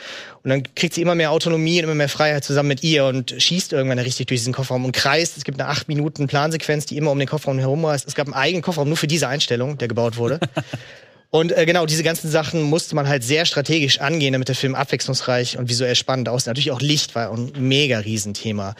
Und 0.43 0.49
dann 0.49 0.63
kriegt 0.75 0.93
sie 0.93 1.01
immer 1.01 1.13
mehr 1.13 1.31
Autonomie 1.31 1.79
und 1.79 1.83
immer 1.83 1.95
mehr 1.95 2.07
Freiheit 2.07 2.45
zusammen 2.45 2.69
mit 2.69 2.83
ihr 2.83 3.03
und 3.03 3.35
schießt 3.37 3.73
irgendwann 3.73 3.99
richtig 3.99 4.27
durch 4.27 4.39
diesen 4.39 4.53
Kofferraum 4.53 4.85
und 4.85 4.93
kreist. 4.93 5.35
Es 5.35 5.43
gibt 5.43 5.59
eine 5.59 5.69
acht 5.69 5.89
Minuten 5.89 6.27
Plansequenz, 6.27 6.85
die 6.85 6.95
immer 6.95 7.11
um 7.11 7.19
den 7.19 7.27
Kofferraum 7.27 7.59
herumreist. 7.59 8.07
Es 8.07 8.15
gab 8.15 8.27
einen 8.27 8.33
eigenen 8.33 8.61
Kofferraum 8.61 8.87
nur 8.87 8.97
für 8.97 9.07
diese 9.07 9.27
Einstellung, 9.27 9.77
der 9.77 9.89
gebaut 9.89 10.15
wurde. 10.15 10.39
Und 11.33 11.51
äh, 11.51 11.65
genau, 11.65 11.87
diese 11.87 12.03
ganzen 12.03 12.29
Sachen 12.29 12.61
musste 12.61 12.93
man 12.93 13.07
halt 13.07 13.23
sehr 13.23 13.45
strategisch 13.45 13.99
angehen, 13.99 14.33
damit 14.33 14.49
der 14.49 14.55
Film 14.55 14.75
abwechslungsreich 14.75 15.57
und 15.57 15.67
visuell 15.67 15.95
spannend 15.95 16.29
aussieht. 16.29 16.45
Natürlich 16.45 16.69
auch 16.69 16.79
Licht 16.79 17.15
war 17.15 17.31
ein 17.31 17.51
mega 17.57 17.97
Riesenthema. 17.97 18.75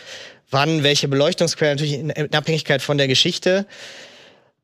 Wann, 0.52 0.84
welche 0.84 1.08
Beleuchtungsquellen, 1.08 1.78
natürlich 1.78 1.94
in 1.94 2.32
Abhängigkeit 2.32 2.84
von 2.84 3.00
der 3.00 3.08
Geschichte 3.08 3.66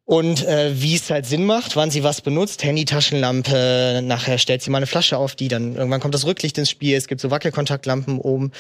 und 0.10 0.44
äh, 0.48 0.72
wie 0.74 0.96
es 0.96 1.12
halt 1.12 1.28
Sinn 1.28 1.46
macht, 1.46 1.76
wann 1.76 1.92
sie 1.92 2.04
was 2.04 2.22
benutzt. 2.22 2.64
Handy, 2.64 2.84
Taschenlampe, 2.84 4.02
nachher 4.04 4.40
stellt 4.40 4.64
sie 4.64 4.72
mal 4.72 4.80
eine 4.80 4.88
Flasche 4.88 5.20
auf 5.20 5.36
die, 5.36 5.50
dann 5.50 5.76
irgendwann 5.76 6.00
kommt 6.00 6.16
das 6.16 6.26
Rücklicht 6.26 6.58
ins 6.58 6.72
Spiel, 6.72 6.98
es 6.98 7.08
gibt 7.08 7.22
so 7.22 7.30
Wackelkontaktlampen 7.30 8.18
oben. 8.18 8.46
Und 8.46 8.54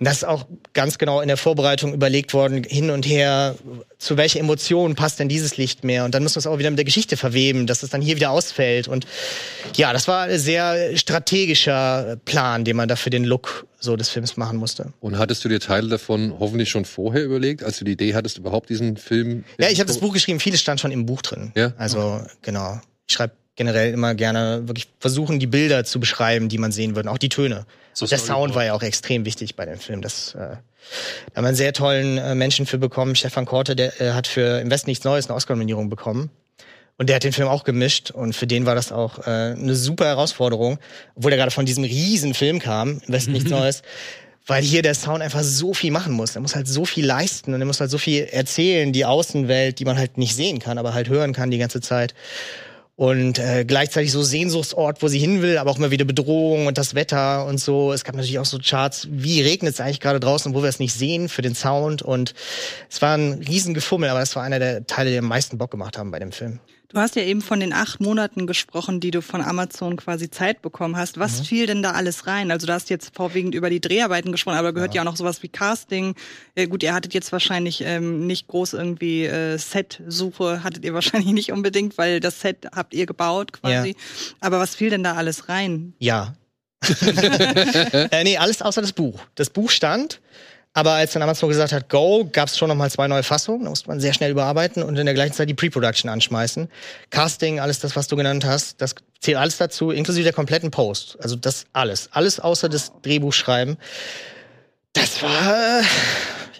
das 0.00 0.16
ist 0.16 0.24
auch 0.24 0.46
ganz 0.72 0.98
genau 0.98 1.20
in 1.20 1.28
der 1.28 1.36
Vorbereitung 1.36 1.94
überlegt 1.94 2.34
worden, 2.34 2.64
hin 2.64 2.90
und 2.90 3.06
her, 3.06 3.54
zu 3.98 4.16
welcher 4.16 4.40
Emotion 4.40 4.96
passt 4.96 5.20
denn 5.20 5.28
dieses 5.28 5.56
Licht 5.56 5.84
mehr? 5.84 6.04
Und 6.04 6.12
dann 6.12 6.24
muss 6.24 6.34
man 6.34 6.40
es 6.40 6.46
auch 6.48 6.58
wieder 6.58 6.70
mit 6.70 6.78
der 6.78 6.84
Geschichte 6.84 7.16
verweben, 7.16 7.68
dass 7.68 7.84
es 7.84 7.90
dann 7.90 8.02
hier 8.02 8.16
wieder 8.16 8.32
ausfällt. 8.32 8.88
Und 8.88 9.06
ja, 9.76 9.92
das 9.92 10.08
war 10.08 10.24
ein 10.24 10.38
sehr 10.40 10.96
strategischer 10.96 12.16
Plan, 12.24 12.64
den 12.64 12.74
man 12.74 12.88
da 12.88 12.96
für 12.96 13.10
den 13.10 13.22
Look 13.22 13.68
so 13.78 13.96
des 13.96 14.08
Films 14.08 14.36
machen 14.36 14.58
musste. 14.58 14.92
Und 15.00 15.18
hattest 15.18 15.44
du 15.44 15.48
dir 15.48 15.60
Teile 15.60 15.88
davon 15.88 16.34
hoffentlich 16.38 16.70
schon 16.70 16.84
vorher 16.84 17.24
überlegt, 17.24 17.62
als 17.62 17.78
du 17.78 17.84
die 17.84 17.92
Idee 17.92 18.14
hattest, 18.14 18.38
überhaupt 18.38 18.70
diesen 18.70 18.96
Film? 18.96 19.44
Ja, 19.58 19.68
ich 19.68 19.78
habe 19.80 19.88
das 19.88 19.98
Buch 19.98 20.12
geschrieben, 20.12 20.40
vieles 20.40 20.60
stand 20.60 20.80
schon 20.80 20.92
im 20.92 21.06
Buch 21.06 21.22
drin. 21.22 21.52
Ja. 21.54 21.72
Also 21.76 22.20
okay. 22.22 22.30
genau. 22.42 22.80
Ich 23.06 23.14
schreibe 23.14 23.34
generell 23.54 23.92
immer 23.92 24.14
gerne 24.14 24.68
wirklich 24.68 24.88
versuchen, 25.00 25.38
die 25.38 25.46
Bilder 25.46 25.84
zu 25.84 25.98
beschreiben, 25.98 26.48
die 26.48 26.58
man 26.58 26.72
sehen 26.72 26.94
würde, 26.94 27.10
auch 27.10 27.18
die 27.18 27.30
Töne. 27.30 27.66
So 27.94 28.06
der 28.06 28.18
Sound 28.18 28.54
war 28.54 28.64
ja 28.64 28.74
auch 28.74 28.82
extrem 28.82 29.24
wichtig 29.24 29.56
bei 29.56 29.64
dem 29.64 29.78
Film. 29.78 30.02
Das, 30.02 30.34
äh, 30.34 30.38
da 30.38 30.46
haben 31.36 31.44
wir 31.44 31.48
einen 31.48 31.56
sehr 31.56 31.72
tollen 31.72 32.18
äh, 32.18 32.34
Menschen 32.34 32.66
für 32.66 32.76
bekommen. 32.76 33.14
Stefan 33.14 33.46
Korte, 33.46 33.74
der 33.74 33.98
äh, 34.00 34.12
hat 34.12 34.26
für 34.26 34.60
Im 34.60 34.70
Westen 34.70 34.90
nichts 34.90 35.04
Neues 35.04 35.26
eine 35.28 35.34
Oscar-Nominierung 35.34 35.88
bekommen. 35.88 36.30
Und 36.98 37.08
der 37.08 37.16
hat 37.16 37.24
den 37.24 37.32
Film 37.32 37.48
auch 37.48 37.64
gemischt 37.64 38.10
und 38.10 38.34
für 38.34 38.46
den 38.46 38.64
war 38.64 38.74
das 38.74 38.90
auch 38.90 39.18
äh, 39.26 39.30
eine 39.30 39.74
super 39.74 40.06
Herausforderung, 40.06 40.78
obwohl 41.14 41.32
er 41.32 41.36
gerade 41.36 41.50
von 41.50 41.66
diesem 41.66 41.84
riesen 41.84 42.32
Film 42.32 42.58
kam, 42.58 43.00
im 43.06 43.12
Westen 43.12 43.32
nichts 43.32 43.50
Neues, 43.50 43.82
weil 44.46 44.62
hier 44.62 44.80
der 44.80 44.94
Sound 44.94 45.22
einfach 45.22 45.42
so 45.42 45.74
viel 45.74 45.90
machen 45.90 46.14
muss. 46.14 46.36
Er 46.36 46.40
muss 46.40 46.54
halt 46.54 46.68
so 46.68 46.86
viel 46.86 47.04
leisten 47.04 47.52
und 47.52 47.60
er 47.60 47.66
muss 47.66 47.80
halt 47.80 47.90
so 47.90 47.98
viel 47.98 48.24
erzählen, 48.24 48.92
die 48.92 49.04
Außenwelt, 49.04 49.78
die 49.78 49.84
man 49.84 49.98
halt 49.98 50.16
nicht 50.16 50.34
sehen 50.34 50.58
kann, 50.58 50.78
aber 50.78 50.94
halt 50.94 51.08
hören 51.08 51.34
kann 51.34 51.50
die 51.50 51.58
ganze 51.58 51.82
Zeit. 51.82 52.14
Und 52.94 53.38
äh, 53.38 53.66
gleichzeitig 53.66 54.10
so 54.10 54.22
Sehnsuchtsort, 54.22 55.02
wo 55.02 55.08
sie 55.08 55.18
hin 55.18 55.42
will, 55.42 55.58
aber 55.58 55.70
auch 55.70 55.76
immer 55.76 55.90
wieder 55.90 56.06
Bedrohung 56.06 56.66
und 56.66 56.78
das 56.78 56.94
Wetter 56.94 57.44
und 57.44 57.60
so. 57.60 57.92
Es 57.92 58.04
gab 58.04 58.14
natürlich 58.14 58.38
auch 58.38 58.46
so 58.46 58.58
Charts, 58.58 59.08
wie 59.10 59.42
regnet 59.42 59.74
es 59.74 59.80
eigentlich 59.80 60.00
gerade 60.00 60.18
draußen, 60.18 60.54
wo 60.54 60.62
wir 60.62 60.70
es 60.70 60.78
nicht 60.78 60.94
sehen 60.94 61.28
für 61.28 61.42
den 61.42 61.54
Sound. 61.54 62.00
Und 62.00 62.32
es 62.88 63.02
war 63.02 63.18
ein 63.18 63.44
Riesengefummel, 63.46 64.08
aber 64.08 64.20
das 64.20 64.34
war 64.34 64.44
einer 64.44 64.58
der 64.58 64.86
Teile, 64.86 65.10
die 65.10 65.18
am 65.18 65.28
meisten 65.28 65.58
Bock 65.58 65.70
gemacht 65.70 65.98
haben 65.98 66.10
bei 66.10 66.20
dem 66.20 66.32
Film. 66.32 66.58
Du 66.88 67.00
hast 67.00 67.16
ja 67.16 67.22
eben 67.22 67.42
von 67.42 67.58
den 67.58 67.72
acht 67.72 68.00
Monaten 68.00 68.46
gesprochen, 68.46 69.00
die 69.00 69.10
du 69.10 69.20
von 69.20 69.42
Amazon 69.42 69.96
quasi 69.96 70.30
Zeit 70.30 70.62
bekommen 70.62 70.96
hast. 70.96 71.18
Was 71.18 71.40
mhm. 71.40 71.44
fiel 71.44 71.66
denn 71.66 71.82
da 71.82 71.92
alles 71.92 72.26
rein? 72.26 72.50
Also 72.50 72.66
du 72.66 72.72
hast 72.72 72.90
jetzt 72.90 73.14
vorwiegend 73.14 73.54
über 73.54 73.70
die 73.70 73.80
Dreharbeiten 73.80 74.30
gesprochen, 74.30 74.56
aber 74.56 74.72
gehört 74.72 74.94
ja, 74.94 75.02
ja 75.02 75.02
auch 75.02 75.12
noch 75.12 75.16
sowas 75.16 75.42
wie 75.42 75.48
Casting. 75.48 76.14
Äh, 76.54 76.68
gut, 76.68 76.82
ihr 76.84 76.94
hattet 76.94 77.12
jetzt 77.12 77.32
wahrscheinlich 77.32 77.82
ähm, 77.84 78.26
nicht 78.26 78.46
groß 78.46 78.74
irgendwie 78.74 79.24
äh, 79.24 79.58
Set-Suche, 79.58 80.62
hattet 80.62 80.84
ihr 80.84 80.94
wahrscheinlich 80.94 81.32
nicht 81.32 81.52
unbedingt, 81.52 81.98
weil 81.98 82.20
das 82.20 82.40
Set 82.40 82.68
habt 82.74 82.94
ihr 82.94 83.06
gebaut 83.06 83.52
quasi. 83.52 83.88
Ja. 83.88 83.94
Aber 84.40 84.60
was 84.60 84.74
fiel 84.76 84.90
denn 84.90 85.02
da 85.02 85.14
alles 85.14 85.48
rein? 85.48 85.94
Ja. 85.98 86.34
äh, 86.90 88.22
nee, 88.22 88.36
alles 88.36 88.62
außer 88.62 88.80
das 88.80 88.92
Buch. 88.92 89.20
Das 89.34 89.50
Buch 89.50 89.70
stand. 89.70 90.20
Aber 90.76 90.92
als 90.92 91.14
dann 91.14 91.22
Amazon 91.22 91.48
gesagt 91.48 91.72
hat, 91.72 91.88
go, 91.88 92.28
gab 92.30 92.48
es 92.48 92.58
schon 92.58 92.68
nochmal 92.68 92.90
zwei 92.90 93.08
neue 93.08 93.22
Fassungen. 93.22 93.64
Da 93.64 93.70
musste 93.70 93.88
man 93.88 93.98
sehr 93.98 94.12
schnell 94.12 94.30
überarbeiten 94.30 94.82
und 94.82 94.98
in 94.98 95.06
der 95.06 95.14
gleichen 95.14 95.32
Zeit 95.32 95.48
die 95.48 95.54
Pre-Production 95.54 96.10
anschmeißen. 96.10 96.68
Casting, 97.08 97.60
alles 97.60 97.78
das, 97.78 97.96
was 97.96 98.08
du 98.08 98.16
genannt 98.16 98.44
hast, 98.44 98.82
das 98.82 98.94
zählt 99.18 99.38
alles 99.38 99.56
dazu, 99.56 99.90
inklusive 99.90 100.24
der 100.24 100.34
kompletten 100.34 100.70
Post. 100.70 101.16
Also 101.18 101.34
das 101.34 101.64
alles. 101.72 102.10
Alles 102.12 102.40
außer 102.40 102.68
das 102.68 102.92
Drehbuchschreiben. 103.00 103.78
Das 104.92 105.22
war 105.22 105.80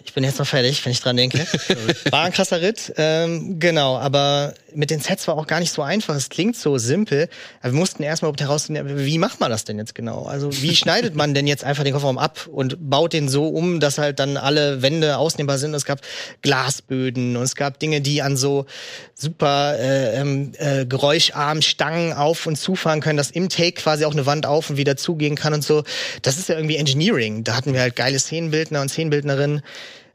ich 0.03 0.13
bin 0.13 0.23
jetzt 0.23 0.39
noch 0.39 0.47
fertig, 0.47 0.83
wenn 0.83 0.93
ich 0.93 1.01
dran 1.01 1.17
denke. 1.17 1.45
War 2.09 2.23
ein 2.23 2.31
krasser 2.31 2.61
Ritt, 2.61 2.93
ähm, 2.97 3.59
genau. 3.59 3.97
Aber 3.97 4.53
mit 4.73 4.89
den 4.89 4.99
Sets 4.99 5.27
war 5.27 5.37
auch 5.37 5.47
gar 5.47 5.59
nicht 5.59 5.71
so 5.71 5.81
einfach. 5.81 6.15
Es 6.15 6.29
klingt 6.29 6.55
so 6.55 6.77
simpel. 6.77 7.29
Aber 7.61 7.73
wir 7.73 7.79
mussten 7.79 8.03
erstmal 8.03 8.33
herausfinden, 8.37 9.05
wie 9.05 9.17
macht 9.17 9.39
man 9.39 9.49
das 9.49 9.63
denn 9.65 9.77
jetzt 9.77 9.95
genau? 9.95 10.23
Also 10.23 10.49
wie 10.61 10.75
schneidet 10.75 11.15
man 11.15 11.33
denn 11.33 11.47
jetzt 11.47 11.63
einfach 11.63 11.83
den 11.83 11.93
Kofferraum 11.93 12.17
ab 12.17 12.47
und 12.51 12.89
baut 12.89 13.13
den 13.13 13.29
so 13.29 13.47
um, 13.47 13.79
dass 13.79 13.97
halt 13.97 14.19
dann 14.19 14.37
alle 14.37 14.81
Wände 14.81 15.17
ausnehmbar 15.17 15.57
sind? 15.57 15.73
Es 15.73 15.85
gab 15.85 16.01
Glasböden 16.41 17.37
und 17.37 17.43
es 17.43 17.55
gab 17.55 17.79
Dinge, 17.79 18.01
die 18.01 18.21
an 18.21 18.37
so 18.37 18.65
super 19.13 19.77
äh, 19.79 20.19
ähm, 20.19 20.51
äh, 20.57 20.85
geräuscharmen 20.85 21.61
Stangen 21.61 22.13
auf 22.13 22.45
und 22.45 22.55
zufahren 22.55 23.01
können, 23.01 23.17
dass 23.17 23.31
im 23.31 23.49
Take 23.49 23.81
quasi 23.81 24.05
auch 24.05 24.13
eine 24.13 24.25
Wand 24.25 24.45
auf 24.45 24.69
und 24.69 24.77
wieder 24.77 24.97
zugehen 24.97 25.35
kann 25.35 25.53
und 25.53 25.63
so. 25.63 25.83
Das 26.21 26.37
ist 26.37 26.49
ja 26.49 26.55
irgendwie 26.55 26.77
Engineering. 26.77 27.43
Da 27.43 27.55
hatten 27.55 27.73
wir 27.73 27.81
halt 27.81 27.95
geile 27.95 28.19
Szenenbildner 28.19 28.81
und 28.81 28.89
Szenenbildnerinnen 28.89 29.61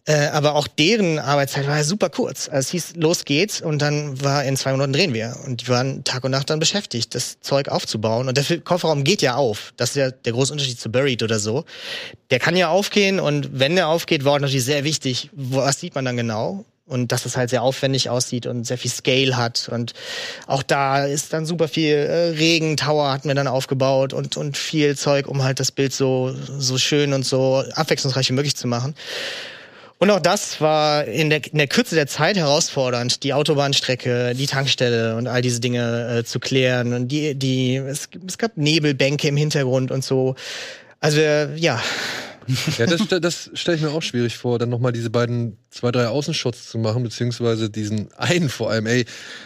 äh, 0.05 0.27
aber 0.27 0.57
auch 0.57 0.67
deren 0.67 1.21
Arbeitszeit 1.21 1.67
war 1.69 1.77
ja 1.77 1.85
super 1.85 2.11
kurz. 2.11 2.49
Also 2.49 2.59
es 2.59 2.71
hieß, 2.71 2.93
los 2.97 3.25
geht's 3.25 3.61
und 3.61 3.81
dann 3.81 4.21
war 4.21 4.45
in 4.45 4.57
zwei 4.57 4.73
Monaten 4.73 4.93
drehen 4.93 5.15
wir. 5.15 5.37
Und 5.47 5.63
die 5.63 5.69
waren 5.69 6.03
Tag 6.03 6.25
und 6.25 6.33
Nacht 6.33 6.51
dann 6.51 6.59
beschäftigt, 6.59 7.15
das 7.15 7.39
Zeug 7.41 7.69
aufzubauen. 7.69 8.27
Und 8.27 8.37
der 8.37 8.59
Kofferraum 8.59 9.05
geht 9.05 9.23
ja 9.23 9.37
auf. 9.37 9.73
Das 9.77 9.91
ist 9.91 9.97
ja 9.97 10.11
der 10.11 10.33
große 10.33 10.53
Unterschied 10.53 10.81
zu 10.81 10.91
Buried 10.91 11.23
oder 11.23 11.39
so. 11.39 11.65
Der 12.31 12.41
kann 12.41 12.57
ja 12.57 12.69
aufgehen 12.69 13.21
und 13.21 13.61
wenn 13.61 13.77
der 13.77 13.87
aufgeht, 13.87 14.25
war 14.25 14.41
natürlich 14.41 14.65
sehr 14.65 14.83
wichtig, 14.83 15.31
was 15.33 15.79
sieht 15.79 15.95
man 15.95 16.05
dann 16.05 16.17
genau? 16.17 16.65
und 16.85 17.13
dass 17.13 17.25
es 17.27 17.37
halt 17.37 17.49
sehr 17.49 17.63
aufwendig 17.63 18.11
aussieht 18.11 18.47
und 18.47 18.67
sehr 18.67 18.77
viel 18.77 18.91
Scale 18.91 19.37
hat 19.37 19.71
und 19.73 19.95
auch 20.47 20.63
da 20.63 21.05
ist 21.05 21.33
dann 21.33 21.47
super 21.47 21.69
viel 21.69 21.95
äh, 21.95 22.31
Regentower 22.31 23.11
hatten 23.11 23.29
wir 23.29 23.35
dann 23.35 23.47
aufgebaut 23.47 24.13
und 24.13 24.37
und 24.37 24.59
viel 24.59 24.97
Zeug, 24.97 25.29
um 25.29 25.43
halt 25.45 25.61
das 25.61 25.71
Bild 25.71 25.95
so 25.95 26.35
so 26.59 26.77
schön 26.79 27.13
und 27.13 27.25
so 27.25 27.65
abwechslungsreich 27.75 28.29
wie 28.29 28.35
möglich 28.35 28.57
zu 28.57 28.67
machen. 28.67 28.95
Und 30.03 30.11
auch 30.11 30.19
das 30.19 30.61
war 30.61 31.05
in 31.05 31.31
der, 31.31 31.47
in 31.47 31.59
der 31.59 31.69
Kürze 31.69 31.95
der 31.95 32.09
Zeit 32.09 32.37
herausfordernd, 32.37 33.23
die 33.23 33.35
Autobahnstrecke, 33.35 34.35
die 34.35 34.47
Tankstelle 34.47 35.15
und 35.15 35.29
all 35.29 35.43
diese 35.43 35.61
Dinge 35.61 36.19
äh, 36.19 36.25
zu 36.25 36.41
klären. 36.41 36.93
Und 36.93 37.07
die, 37.07 37.37
die, 37.37 37.77
es, 37.77 38.09
es 38.27 38.37
gab 38.37 38.57
Nebelbänke 38.57 39.29
im 39.29 39.37
Hintergrund 39.37 39.93
und 39.93 40.05
so. 40.05 40.35
Also 40.99 41.21
äh, 41.21 41.55
ja. 41.55 41.81
Ja, 42.79 42.87
das, 42.87 43.07
das 43.21 43.51
stelle 43.55 43.77
ich 43.77 43.83
mir 43.85 43.91
auch 43.91 44.03
schwierig 44.03 44.37
vor, 44.37 44.59
dann 44.59 44.71
nochmal 44.71 44.91
diese 44.91 45.09
beiden, 45.09 45.57
zwei, 45.71 45.93
drei 45.93 46.09
Außenshots 46.09 46.69
zu 46.69 46.79
machen, 46.79 47.05
beziehungsweise 47.05 47.71
diesen 47.71 48.13
einen 48.15 48.49
vor 48.49 48.73
allem, 48.73 48.87
ey. 48.87 49.05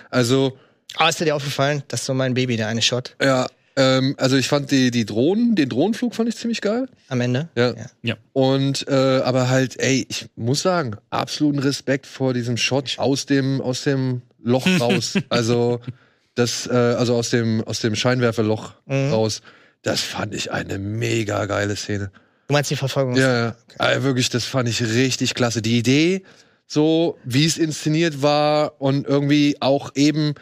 Also. 0.08 0.56
Ah, 0.94 1.10
ist 1.10 1.20
dir 1.20 1.36
aufgefallen? 1.36 1.82
Das 1.88 2.00
ist 2.00 2.06
so 2.06 2.14
mein 2.14 2.32
Baby, 2.32 2.56
der 2.56 2.68
eine 2.68 2.80
Shot. 2.80 3.14
Ja, 3.20 3.46
ähm, 3.76 4.14
also 4.18 4.36
ich 4.36 4.48
fand 4.48 4.70
die, 4.70 4.90
die 4.90 5.04
Drohnen, 5.04 5.54
den 5.54 5.68
Drohnenflug 5.68 6.14
fand 6.14 6.28
ich 6.30 6.36
ziemlich 6.36 6.62
geil. 6.62 6.88
Am 7.08 7.20
Ende? 7.20 7.48
Ja. 7.56 7.74
ja. 8.02 8.16
Und 8.32 8.88
äh, 8.88 8.94
aber 8.94 9.50
halt, 9.50 9.78
ey, 9.78 10.06
ich 10.08 10.28
muss 10.34 10.62
sagen, 10.62 10.96
absoluten 11.10 11.58
Respekt 11.58 12.06
vor 12.06 12.32
diesem 12.32 12.56
Shot 12.56 12.98
aus 12.98 13.26
dem, 13.26 13.60
aus 13.60 13.82
dem 13.84 14.22
Loch 14.42 14.66
raus. 14.80 15.18
also 15.28 15.80
das, 16.34 16.66
äh, 16.66 16.72
also 16.72 17.16
aus 17.16 17.30
dem, 17.30 17.62
aus 17.64 17.80
dem 17.80 17.94
Scheinwerferloch 17.94 18.74
mhm. 18.86 19.12
raus. 19.12 19.42
Das 19.82 20.00
fand 20.00 20.34
ich 20.34 20.50
eine 20.50 20.78
mega 20.78 21.44
geile 21.44 21.76
Szene. 21.76 22.10
Du 22.48 22.54
meinst 22.54 22.70
die 22.70 22.76
Verfolgung? 22.76 23.16
Ja, 23.16 23.38
ja. 23.38 23.48
Okay. 23.48 23.76
Also 23.78 24.02
wirklich, 24.04 24.30
das 24.30 24.44
fand 24.46 24.68
ich 24.68 24.82
richtig 24.82 25.34
klasse. 25.34 25.60
Die 25.60 25.78
Idee, 25.78 26.22
so 26.66 27.18
wie 27.24 27.44
es 27.44 27.58
inszeniert 27.58 28.22
war 28.22 28.80
und 28.80 29.06
irgendwie 29.06 29.56
auch 29.60 29.92
eben 29.94 30.34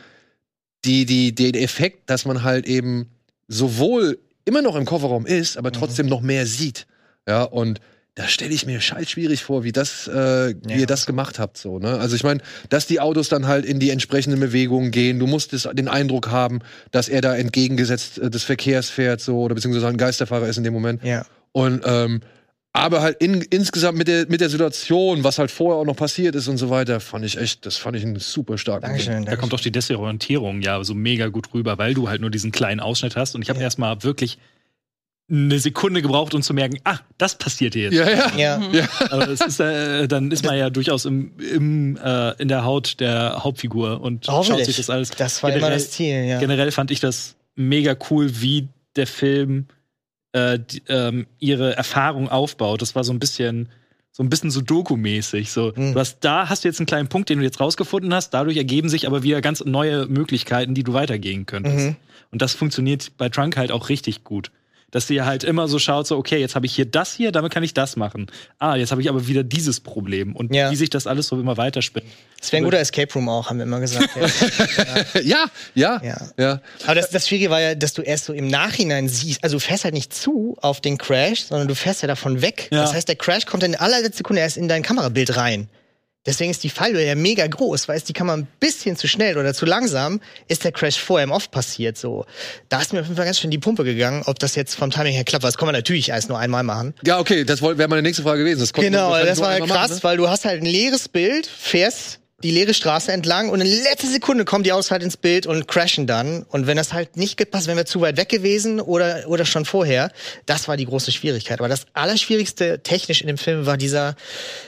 die, 0.85 1.05
die, 1.05 1.35
den 1.35 1.55
Effekt, 1.55 2.11
dass 2.11 2.27
man 2.27 2.43
halt 2.43 2.67
eben 2.67 3.11
sowohl 3.55 4.19
immer 4.45 4.63
noch 4.63 4.77
im 4.77 4.85
Kofferraum 4.85 5.27
ist, 5.27 5.57
aber 5.57 5.71
mhm. 5.71 5.75
trotzdem 5.75 6.07
mhm. 6.07 6.11
noch 6.11 6.21
mehr 6.21 6.47
sieht. 6.47 6.87
Ja, 7.27 7.45
und 7.45 7.81
da 8.17 8.29
stelle 8.29 8.55
ich 8.55 8.65
mir 8.65 8.81
scheiß 8.81 9.11
schwierig 9.11 9.43
vor, 9.43 9.65
wie 9.65 9.73
das, 9.73 10.07
äh, 10.07 10.51
ja. 10.51 10.55
wie 10.63 10.81
ihr 10.81 10.87
das 10.87 11.05
gemacht 11.07 11.41
habt, 11.41 11.59
so, 11.59 11.81
ne? 11.81 11.99
Also 11.99 12.15
ich 12.15 12.23
meine, 12.23 12.41
dass 12.69 12.87
die 12.87 13.01
Autos 13.01 13.29
dann 13.29 13.49
halt 13.49 13.65
in 13.65 13.81
die 13.81 13.91
entsprechenden 13.91 14.39
Bewegungen 14.39 14.93
gehen. 14.93 15.19
Du 15.19 15.27
musst 15.27 15.53
den 15.53 15.89
Eindruck 15.89 16.31
haben, 16.31 16.61
dass 16.93 17.09
er 17.09 17.23
da 17.23 17.35
entgegengesetzt 17.35 18.19
äh, 18.19 18.31
des 18.31 18.45
Verkehrs 18.45 18.89
fährt, 18.89 19.21
so, 19.21 19.41
oder 19.41 19.55
beziehungsweise 19.55 19.89
ein 19.89 19.97
Geisterfahrer 19.97 20.47
ist 20.47 20.59
in 20.59 20.65
dem 20.65 20.75
Moment. 20.75 21.03
Ja. 21.03 21.27
Und 21.51 21.83
ähm, 21.85 22.21
aber 22.77 23.03
halt 23.03 23.23
in, 23.23 23.41
insgesamt 23.41 23.97
mit 23.97 24.09
der, 24.09 24.27
mit 24.29 24.41
der 24.41 24.51
Situation, 24.51 25.23
was 25.23 25.39
halt 25.39 25.53
vorher 25.53 25.81
auch 25.81 25.85
noch 25.85 25.95
passiert 25.95 26.35
ist 26.35 26.49
und 26.49 26.57
so 26.57 26.71
weiter, 26.71 26.99
fand 26.99 27.25
ich 27.25 27.39
echt, 27.39 27.65
das 27.65 27.77
fand 27.77 27.97
ich 27.97 28.03
einen 28.03 28.19
super 28.19 28.59
starken 28.59 28.83
Dankeschön, 28.83 29.13
Dankeschön. 29.13 29.31
Da 29.31 29.41
kommt 29.41 29.55
auch 29.55 29.61
die 29.61 29.71
Desorientierung 29.71 30.61
ja 30.61 30.83
so 30.83 30.93
mega 30.93 31.29
gut 31.29 31.55
rüber, 31.55 31.79
weil 31.79 31.95
du 31.95 32.09
halt 32.09 32.21
nur 32.21 32.31
diesen 32.31 32.51
kleinen 32.51 32.81
Ausschnitt 32.81 33.15
hast. 33.15 33.37
Und 33.37 33.43
ich 33.43 33.49
habe 33.49 33.61
ja. 33.61 33.67
erstmal 33.67 34.03
wirklich 34.03 34.39
eine 35.31 35.61
Sekunde 35.61 36.03
gebraucht, 36.03 36.35
um 36.35 36.43
zu 36.43 36.53
merken, 36.53 36.81
ach, 36.83 37.01
das 37.17 37.39
passiert 37.39 37.77
jetzt. 37.77 37.95
Ja, 37.95 38.11
ja. 38.11 38.33
ja. 38.37 38.63
ja. 38.73 38.89
Aber 39.09 39.29
es 39.29 39.41
ist, 39.41 39.61
äh, 39.61 40.09
dann 40.09 40.33
ist 40.33 40.45
man 40.45 40.59
ja 40.59 40.69
durchaus 40.69 41.05
im, 41.05 41.31
im, 41.39 41.97
äh, 41.97 42.33
in 42.43 42.49
der 42.49 42.65
Haut 42.65 42.99
der 42.99 43.45
Hauptfigur 43.45 44.01
und 44.01 44.27
schaut 44.27 44.65
sich 44.65 44.77
das 44.77 44.91
alles. 44.91 45.11
Das 45.11 45.45
war 45.45 45.51
generell, 45.51 45.69
immer 45.69 45.77
das 45.77 45.93
Ziel, 45.93 46.25
ja. 46.25 46.41
Generell 46.41 46.73
fand 46.73 46.91
ich 46.91 46.99
das 46.99 47.37
mega 47.55 47.97
cool, 48.11 48.41
wie 48.41 48.67
der 48.97 49.07
Film 49.07 49.69
äh, 50.35 50.59
die, 50.59 50.83
ähm, 50.89 51.27
ihre 51.39 51.77
Erfahrung 51.77 52.29
aufbaut. 52.29 52.83
Das 52.83 52.95
war 52.95 53.05
so 53.05 53.13
ein 53.13 53.19
bisschen 53.19 53.71
so 54.11 54.23
ein 54.23 54.29
bisschen 54.29 54.51
so 54.51 54.61
Doku-mäßig. 54.61 55.51
So, 55.51 55.73
mhm. 55.75 55.95
du 55.95 55.99
hast 55.99 56.21
da 56.21 56.49
hast 56.49 56.63
du 56.63 56.69
jetzt 56.69 56.79
einen 56.79 56.87
kleinen 56.87 57.09
Punkt, 57.09 57.31
den 57.31 57.39
du 57.39 57.45
jetzt 57.45 57.61
rausgefunden 57.61 58.13
hast. 58.13 58.31
Dadurch 58.31 58.57
ergeben 58.57 58.89
sich 58.89 59.07
aber 59.07 59.23
wieder 59.23 59.41
ganz 59.41 59.65
neue 59.65 60.07
Möglichkeiten, 60.07 60.75
die 60.75 60.85
du 60.85 60.93
weitergehen 60.93 61.47
könntest. 61.47 61.87
Mhm. 61.87 61.97
Und 62.31 62.43
das 62.43 62.55
funktioniert 62.55 63.13
bei 63.17 63.29
Trunk 63.29 63.57
halt 63.57 63.73
auch 63.73 63.89
richtig 63.89 64.25
gut 64.25 64.51
dass 64.95 65.09
sie 65.09 65.23
halt 65.23 65.43
immer 65.43 65.67
so 65.67 65.81
schaut, 65.81 66.07
so, 66.07 66.17
okay, 66.17 66.39
jetzt 66.39 66.55
habe 66.55 66.67
ich 66.67 66.75
hier 66.75 66.85
das 66.85 67.13
hier, 67.13 67.33
damit 67.33 67.53
kann 67.53 67.65
ich 67.65 67.75
das 67.75 67.97
machen. 67.97 68.29
Ah, 68.61 68.77
jetzt 68.77 68.93
habe 68.93 69.03
ich 69.03 69.09
aber 69.09 69.27
wieder 69.27 69.43
dieses 69.43 69.81
Problem. 69.81 70.37
Und 70.37 70.55
ja. 70.55 70.71
wie 70.71 70.77
sich 70.77 70.89
das 70.89 71.09
alles 71.09 71.27
so 71.27 71.41
immer 71.41 71.57
weiterspinnt. 71.57 72.07
Das 72.39 72.53
wäre 72.53 72.63
ein 72.63 72.65
guter 72.65 72.79
Escape 72.79 73.13
Room 73.13 73.29
auch, 73.29 73.51
haben 73.51 73.57
wir 73.57 73.65
immer 73.65 73.81
gesagt. 73.81 74.11
ja. 75.25 75.47
ja, 75.75 76.01
ja, 76.01 76.17
ja. 76.39 76.61
Aber 76.85 76.95
das, 76.95 77.11
das 77.11 77.27
Schwierige 77.27 77.51
war 77.51 77.61
ja, 77.61 77.75
dass 77.75 77.95
du 77.95 78.03
erst 78.03 78.27
so 78.27 78.33
im 78.33 78.47
Nachhinein 78.47 79.09
siehst, 79.09 79.43
also 79.43 79.57
du 79.57 79.61
fährst 79.61 79.83
halt 79.83 79.95
nicht 79.95 80.15
zu 80.15 80.57
auf 80.61 80.81
den 80.81 80.97
Crash, 80.97 81.43
sondern 81.43 81.67
du 81.67 81.75
fährst 81.75 82.03
ja 82.03 82.07
davon 82.07 82.41
weg. 82.41 82.69
Ja. 82.71 82.83
Das 82.83 82.95
heißt, 82.95 83.09
der 83.09 83.17
Crash 83.17 83.47
kommt 83.47 83.65
in 83.65 83.75
allerletzter 83.75 84.19
Sekunde 84.19 84.43
erst 84.43 84.57
in 84.57 84.69
dein 84.69 84.85
Kamerabild 84.85 85.37
rein. 85.37 85.69
Deswegen 86.27 86.51
ist 86.51 86.65
die 86.65 86.71
Fallhöhe 86.71 87.07
ja 87.07 87.15
mega 87.15 87.47
groß, 87.47 87.87
weil 87.89 87.97
ist 87.97 88.09
die 88.09 88.13
Kamera 88.15 88.37
ein 88.37 88.47
bisschen 88.61 88.97
zu 88.97 89.07
schnell 89.09 89.37
oder 89.37 89.53
zu 89.53 89.67
langsam, 89.67 90.21
ist 90.49 90.65
der 90.65 90.73
Crash 90.73 90.99
vorher 90.99 91.25
im 91.25 91.33
Off 91.33 91.51
passiert. 91.51 91.99
So, 91.99 92.25
da 92.69 92.81
ist 92.81 92.93
mir 92.93 93.01
auf 93.01 93.07
jeden 93.07 93.17
Fall 93.17 93.27
ganz 93.27 93.41
schön 93.41 93.51
die 93.51 93.59
Pumpe 93.59 93.85
gegangen, 93.85 94.23
ob 94.27 94.39
das 94.39 94.55
jetzt 94.55 94.75
vom 94.75 94.91
Timing 94.91 95.13
her 95.13 95.25
klappt. 95.25 95.45
Das 95.45 95.59
kann 95.59 95.67
man 95.67 95.75
natürlich 95.75 96.09
erst 96.09 96.29
nur 96.29 96.39
einmal 96.39 96.63
machen. 96.63 96.95
Ja, 97.05 97.19
okay, 97.19 97.45
das 97.45 97.61
wäre 97.61 97.89
meine 97.89 98.03
nächste 98.03 98.23
Frage 98.23 98.41
gewesen. 98.41 98.61
Das 98.61 98.73
genau, 98.73 99.17
das 99.23 99.41
war 99.41 99.59
krass, 99.59 99.69
machen, 99.69 99.95
ne? 99.95 100.03
weil 100.03 100.17
du 100.17 100.29
hast 100.29 100.45
halt 100.45 100.63
ein 100.63 100.67
leeres 100.67 101.09
Bild, 101.09 101.47
fährst 101.47 102.21
die 102.45 102.51
leere 102.51 102.75
Straße 102.75 103.11
entlang 103.11 103.49
und 103.49 103.63
in 103.63 103.67
letzter 103.67 104.07
Sekunde 104.07 104.45
kommen 104.45 104.65
die 104.65 104.73
Autos 104.73 104.91
halt 104.91 105.03
ins 105.03 105.17
Bild 105.17 105.47
und 105.47 105.67
crashen 105.67 106.07
dann. 106.07 106.43
Und 106.43 106.67
wenn 106.67 106.77
das 106.77 106.93
halt 106.93 107.17
nicht 107.17 107.39
gepasst, 107.39 107.69
wenn 107.69 107.79
wir 107.79 107.87
zu 107.87 108.03
weit 108.03 108.19
weg 108.19 108.29
gewesen 108.29 108.83
oder, 108.83 109.25
oder 109.29 109.47
schon 109.47 109.65
vorher, 109.65 110.13
das 110.45 110.69
war 110.69 110.77
die 110.77 110.85
große 110.85 111.11
Schwierigkeit. 111.11 111.59
Aber 111.59 111.71
das 111.71 111.87
Allerschwierigste 111.95 112.81
technisch 112.83 113.23
in 113.23 113.29
dem 113.29 113.39
Film 113.39 113.65
war 113.65 113.79
dieser, 113.79 114.15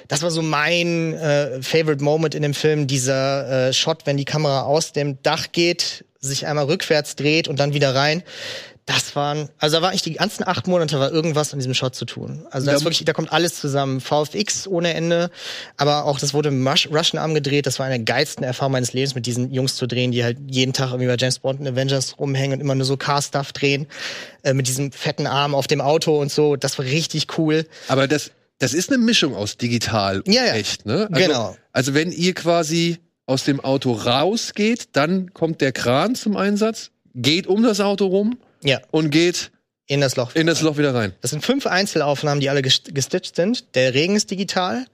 das 0.09 0.22
war 0.22 0.31
so 0.31 0.41
mein 0.41 1.12
äh, 1.14 1.62
Favorite 1.62 2.03
Moment 2.03 2.35
in 2.35 2.41
dem 2.41 2.55
Film, 2.55 2.87
dieser 2.87 3.68
äh, 3.68 3.72
Shot, 3.74 4.07
wenn 4.07 4.16
die 4.16 4.24
Kamera 4.24 4.62
aus 4.62 4.93
dem 4.93 5.22
Dach 5.22 5.49
geht, 5.53 6.07
sich 6.18 6.47
einmal 6.47 6.64
rückwärts 6.64 7.14
dreht 7.14 7.47
und 7.47 7.61
dann 7.61 7.74
wieder 7.74 7.95
rein 7.95 8.22
das 8.87 9.16
waren, 9.16 9.49
also 9.59 9.76
da 9.76 9.82
war 9.82 9.95
ich 9.95 10.03
die 10.03 10.12
ganzen 10.12 10.47
acht 10.47 10.68
Monate 10.68 11.01
war 11.01 11.11
irgendwas 11.11 11.53
an 11.53 11.59
diesem 11.59 11.74
Shot 11.74 11.97
zu 11.97 12.05
tun. 12.05 12.47
Also 12.53 12.66
da 12.66 12.72
ist 12.72 12.84
wirklich, 12.84 13.05
da 13.05 13.12
kommt 13.12 13.32
alles 13.32 13.57
zusammen. 13.57 14.01
VFX 14.01 14.68
ohne 14.68 14.95
Ende, 14.95 15.30
aber 15.76 16.05
auch 16.05 16.20
das 16.20 16.34
wurde 16.34 16.51
im 16.51 16.66
Russian 16.66 17.20
Arm 17.20 17.34
gedreht. 17.34 17.66
Das 17.66 17.80
war 17.80 17.87
eine 17.87 17.97
der 17.97 18.05
geilsten 18.05 18.45
Erfahrungen 18.45 18.74
meines 18.74 18.93
Lebens, 18.93 19.16
mit 19.16 19.26
diesen 19.26 19.53
Jungs 19.53 19.74
zu 19.74 19.89
drehen, 19.89 20.12
die 20.12 20.22
halt 20.22 20.39
jeden 20.47 20.72
Tag 20.72 20.91
irgendwie 20.91 21.09
bei 21.09 21.16
James 21.18 21.41
Bond 21.41 21.59
und 21.59 21.66
Avengers 21.66 22.16
rumhängen 22.20 22.59
und 22.59 22.61
immer 22.61 22.76
nur 22.76 22.84
so 22.84 22.97
Car-Stuff 22.97 23.53
drehen. 23.53 23.89
Äh, 24.45 24.55
mit 24.55 24.68
diesem 24.68 24.93
fetten 24.93 25.26
Arm 25.26 25.57
auf 25.57 25.66
dem 25.66 25.80
Auto 25.80 26.20
und 26.20 26.30
so. 26.30 26.55
Das 26.55 26.78
war 26.78 26.84
richtig 26.84 27.37
cool. 27.39 27.66
Aber 27.89 28.07
das, 28.07 28.30
das 28.61 28.72
ist 28.72 28.91
eine 28.91 28.99
Mischung 28.99 29.34
aus 29.34 29.57
digital 29.57 30.20
und 30.20 30.32
ja, 30.32 30.45
ja. 30.45 30.55
echt, 30.55 30.87
ne? 30.87 31.09
Also, 31.11 31.26
genau. 31.26 31.57
Also 31.72 31.95
wenn 31.95 32.12
ihr 32.12 32.34
quasi 32.34 32.99
aus 33.26 33.43
dem 33.43 33.59
Auto 33.59 33.91
rausgeht, 33.91 34.91
dann 34.93 35.34
kommt 35.34 35.61
der 35.61 35.72
Kran 35.72 36.14
zum 36.14 36.37
Einsatz, 36.37 36.93
geht 37.16 37.49
um 37.49 37.64
das 37.64 37.80
Auto 37.80 38.07
rum 38.07 38.39
ja. 38.63 38.81
Und 38.91 39.11
geht 39.11 39.51
in 39.87 40.01
das 40.01 40.17
Loch. 40.17 40.35
In 40.35 40.47
das 40.47 40.63
Loch 40.63 40.79
wieder 40.79 40.95
rein. 40.95 41.15
Das 41.21 41.31
sind 41.31 41.45
fünf 41.45 41.67
Einzelaufnahmen, 41.67 42.41
die 42.41 42.51
alle 42.51 42.63
gestitcht 42.63 43.37
sind. 43.37 43.75
Der 43.75 43.95
Regen 43.95 44.17
ist 44.17 44.31
digital. 44.31 44.87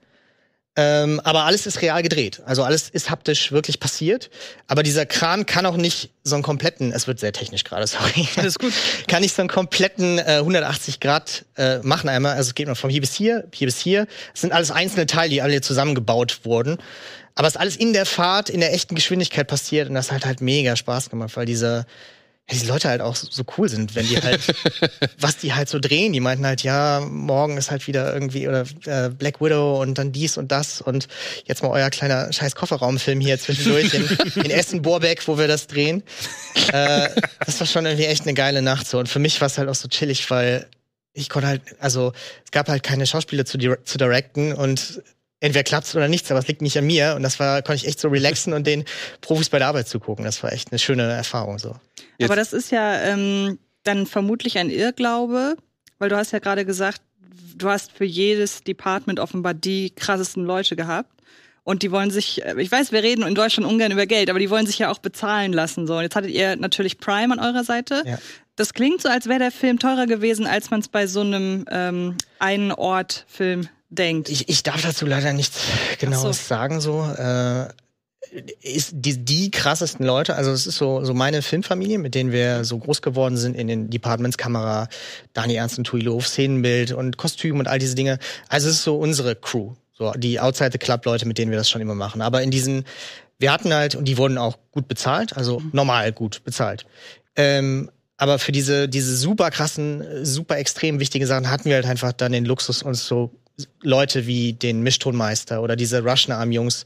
Ähm, 0.75 1.19
aber 1.23 1.43
alles 1.43 1.67
ist 1.67 1.83
real 1.83 2.01
gedreht. 2.01 2.41
Also 2.45 2.63
alles 2.63 2.89
ist 2.89 3.11
haptisch 3.11 3.51
wirklich 3.51 3.79
passiert. 3.79 4.31
Aber 4.67 4.81
dieser 4.81 5.05
Kran 5.05 5.45
kann 5.45 5.67
auch 5.67 5.77
nicht 5.77 6.09
so 6.23 6.35
einen 6.35 6.43
kompletten, 6.43 6.91
es 6.91 7.05
wird 7.05 7.19
sehr 7.19 7.31
technisch 7.31 7.63
gerade, 7.63 7.85
sorry. 7.87 8.27
Alles 8.37 8.57
gut. 8.57 8.73
kann 9.07 9.21
nicht 9.21 9.35
so 9.35 9.43
einen 9.43 9.49
kompletten 9.49 10.17
äh, 10.17 10.37
180 10.39 10.99
Grad 10.99 11.45
äh, 11.57 11.77
machen 11.79 12.09
einmal. 12.09 12.35
Also 12.35 12.49
es 12.49 12.55
geht 12.55 12.67
mal 12.67 12.75
von 12.75 12.89
hier 12.89 13.01
bis 13.01 13.13
hier, 13.13 13.47
hier 13.53 13.67
bis 13.67 13.77
hier. 13.77 14.07
Es 14.33 14.41
sind 14.41 14.51
alles 14.51 14.71
einzelne 14.71 15.05
Teile, 15.05 15.29
die 15.29 15.41
alle 15.43 15.61
zusammengebaut 15.61 16.39
wurden. 16.43 16.77
Aber 17.35 17.47
es 17.47 17.55
ist 17.55 17.59
alles 17.59 17.75
in 17.75 17.93
der 17.93 18.05
Fahrt, 18.07 18.49
in 18.49 18.59
der 18.59 18.73
echten 18.73 18.95
Geschwindigkeit 18.95 19.47
passiert 19.47 19.89
und 19.89 19.95
das 19.95 20.11
hat 20.11 20.25
halt 20.25 20.41
mega 20.41 20.75
Spaß 20.75 21.09
gemacht, 21.09 21.35
weil 21.35 21.45
dieser 21.45 21.85
ja, 22.49 22.57
die 22.59 22.65
Leute 22.65 22.89
halt 22.89 23.01
auch 23.01 23.15
so 23.15 23.43
cool 23.57 23.69
sind, 23.69 23.95
wenn 23.95 24.05
die 24.05 24.21
halt, 24.21 24.41
was 25.19 25.37
die 25.37 25.53
halt 25.53 25.69
so 25.69 25.79
drehen. 25.79 26.11
Die 26.11 26.19
meinten 26.19 26.45
halt, 26.45 26.61
ja, 26.63 26.99
morgen 26.99 27.57
ist 27.57 27.71
halt 27.71 27.87
wieder 27.87 28.13
irgendwie 28.13 28.47
oder 28.47 28.65
äh, 28.85 29.09
Black 29.09 29.39
Widow 29.39 29.81
und 29.81 29.97
dann 29.97 30.11
dies 30.11 30.37
und 30.37 30.51
das 30.51 30.81
und 30.81 31.07
jetzt 31.45 31.63
mal 31.63 31.69
euer 31.69 31.89
kleiner 31.89 32.33
scheiß 32.33 32.55
Kofferraumfilm 32.55 33.21
hier 33.21 33.39
zwischendurch 33.39 33.93
in, 33.93 34.43
in 34.43 34.51
Essen-Borbeck, 34.51 35.25
wo 35.27 35.37
wir 35.37 35.47
das 35.47 35.67
drehen. 35.67 36.03
Äh, 36.71 37.09
das 37.45 37.59
war 37.61 37.67
schon 37.67 37.85
irgendwie 37.85 38.05
echt 38.05 38.23
eine 38.23 38.33
geile 38.33 38.61
Nacht 38.61 38.87
so. 38.87 38.99
Und 38.99 39.07
für 39.07 39.19
mich 39.19 39.39
war 39.39 39.47
es 39.47 39.57
halt 39.57 39.69
auch 39.69 39.75
so 39.75 39.87
chillig, 39.87 40.29
weil 40.29 40.67
ich 41.13 41.29
konnte 41.29 41.47
halt, 41.47 41.61
also 41.79 42.11
es 42.43 42.51
gab 42.51 42.67
halt 42.67 42.83
keine 42.83 43.07
Schauspieler 43.07 43.45
zu, 43.45 43.57
zu 43.57 43.97
directen 43.97 44.51
und 44.51 45.01
entweder 45.43 45.63
klappt's 45.63 45.93
oder 45.95 46.07
nichts, 46.07 46.31
aber 46.31 46.39
es 46.39 46.47
liegt 46.47 46.61
nicht 46.61 46.77
an 46.77 46.85
mir. 46.85 47.15
Und 47.15 47.23
das 47.23 47.37
war, 47.37 47.61
konnte 47.61 47.81
ich 47.81 47.87
echt 47.87 47.99
so 47.99 48.07
relaxen 48.07 48.53
und 48.53 48.65
den 48.65 48.85
Profis 49.19 49.49
bei 49.49 49.59
der 49.59 49.67
Arbeit 49.67 49.89
zugucken. 49.89 50.23
Das 50.23 50.41
war 50.41 50.53
echt 50.53 50.71
eine 50.71 50.79
schöne 50.79 51.03
Erfahrung 51.03 51.59
so. 51.59 51.75
Jetzt. 52.17 52.29
Aber 52.29 52.37
das 52.37 52.53
ist 52.53 52.71
ja 52.71 53.01
ähm, 53.01 53.59
dann 53.83 54.07
vermutlich 54.07 54.57
ein 54.57 54.69
Irrglaube, 54.69 55.57
weil 55.99 56.07
du 56.07 56.15
hast 56.15 56.31
ja 56.31 56.39
gerade 56.39 56.65
gesagt, 56.65 57.01
du 57.57 57.69
hast 57.69 57.91
für 57.91 58.05
jedes 58.05 58.63
Department 58.63 59.19
offenbar 59.19 59.53
die 59.53 59.89
krassesten 59.89 60.45
Leute 60.45 60.77
gehabt. 60.77 61.11
Und 61.65 61.83
die 61.83 61.91
wollen 61.91 62.09
sich, 62.09 62.43
äh, 62.45 62.55
ich 62.61 62.71
weiß, 62.71 62.93
wir 62.93 63.03
reden 63.03 63.27
in 63.27 63.35
Deutschland 63.35 63.69
ungern 63.69 63.91
über 63.91 64.05
Geld, 64.05 64.29
aber 64.29 64.39
die 64.39 64.49
wollen 64.49 64.65
sich 64.65 64.79
ja 64.79 64.89
auch 64.89 64.99
bezahlen 64.99 65.51
lassen. 65.51 65.87
So. 65.87 65.97
Und 65.97 66.03
jetzt 66.03 66.15
hattet 66.15 66.31
ihr 66.31 66.55
natürlich 66.55 66.99
Prime 66.99 67.37
an 67.37 67.39
eurer 67.39 67.65
Seite. 67.65 68.01
Ja. 68.05 68.17
Das 68.55 68.73
klingt 68.73 69.01
so, 69.01 69.09
als 69.09 69.27
wäre 69.27 69.39
der 69.39 69.51
Film 69.51 69.77
teurer 69.77 70.05
gewesen, 70.05 70.47
als 70.47 70.71
man 70.71 70.79
es 70.79 70.87
bei 70.87 71.05
so 71.05 71.19
einem 71.19 71.65
ähm, 71.69 72.15
einen 72.39 72.71
Ort-Film 72.71 73.67
denkt. 73.95 74.29
Ich, 74.29 74.49
ich 74.49 74.63
darf 74.63 74.81
dazu 74.81 75.05
leider 75.05 75.33
nichts 75.33 75.59
genaues 75.99 76.47
so. 76.47 76.47
sagen, 76.47 76.81
so. 76.81 77.03
Äh, 77.03 77.67
ist 78.61 78.91
die, 78.93 79.23
die 79.23 79.51
krassesten 79.51 80.05
Leute, 80.05 80.35
also 80.35 80.51
es 80.51 80.65
ist 80.65 80.77
so, 80.77 81.03
so 81.03 81.13
meine 81.13 81.41
Filmfamilie, 81.41 81.99
mit 81.99 82.15
denen 82.15 82.31
wir 82.31 82.63
so 82.65 82.79
groß 82.79 83.01
geworden 83.01 83.37
sind 83.37 83.55
in 83.55 83.67
den 83.67 83.89
Departments 83.89 84.37
Kamera, 84.37 84.87
Dani 85.33 85.55
Ernst 85.55 85.77
und 85.77 85.83
Tuilo, 85.83 86.19
Szenenbild 86.19 86.93
und 86.93 87.17
Kostüm 87.17 87.59
und 87.59 87.67
all 87.67 87.79
diese 87.79 87.95
Dinge. 87.95 88.17
Also 88.49 88.69
es 88.69 88.75
ist 88.75 88.83
so 88.83 88.97
unsere 88.97 89.35
Crew, 89.35 89.73
so 89.93 90.11
die 90.13 90.39
Outside 90.39 90.71
the 90.71 90.79
Club 90.79 91.05
Leute, 91.05 91.27
mit 91.27 91.37
denen 91.37 91.51
wir 91.51 91.57
das 91.57 91.69
schon 91.69 91.81
immer 91.81 91.95
machen. 91.95 92.21
Aber 92.21 92.41
in 92.41 92.49
diesen, 92.49 92.85
wir 93.37 93.51
hatten 93.51 93.73
halt, 93.73 93.95
und 93.95 94.05
die 94.05 94.17
wurden 94.17 94.37
auch 94.37 94.57
gut 94.71 94.87
bezahlt, 94.87 95.37
also 95.37 95.59
mhm. 95.59 95.69
normal 95.73 96.11
gut 96.11 96.43
bezahlt. 96.43 96.85
Ähm, 97.35 97.91
aber 98.17 98.39
für 98.39 98.51
diese, 98.51 98.87
diese 98.87 99.15
super 99.15 99.51
krassen, 99.51 100.25
super 100.25 100.57
extrem 100.57 100.99
wichtigen 100.99 101.25
Sachen 101.25 101.49
hatten 101.49 101.65
wir 101.65 101.75
halt 101.75 101.85
einfach 101.85 102.13
dann 102.13 102.31
den 102.31 102.45
Luxus, 102.45 102.81
uns 102.81 103.05
so 103.05 103.31
Leute 103.81 104.25
wie 104.25 104.53
den 104.53 104.81
Mischtonmeister 104.81 105.61
oder 105.61 105.75
diese 105.75 106.03
Russian 106.03 106.37
Arm 106.37 106.51
Jungs 106.51 106.85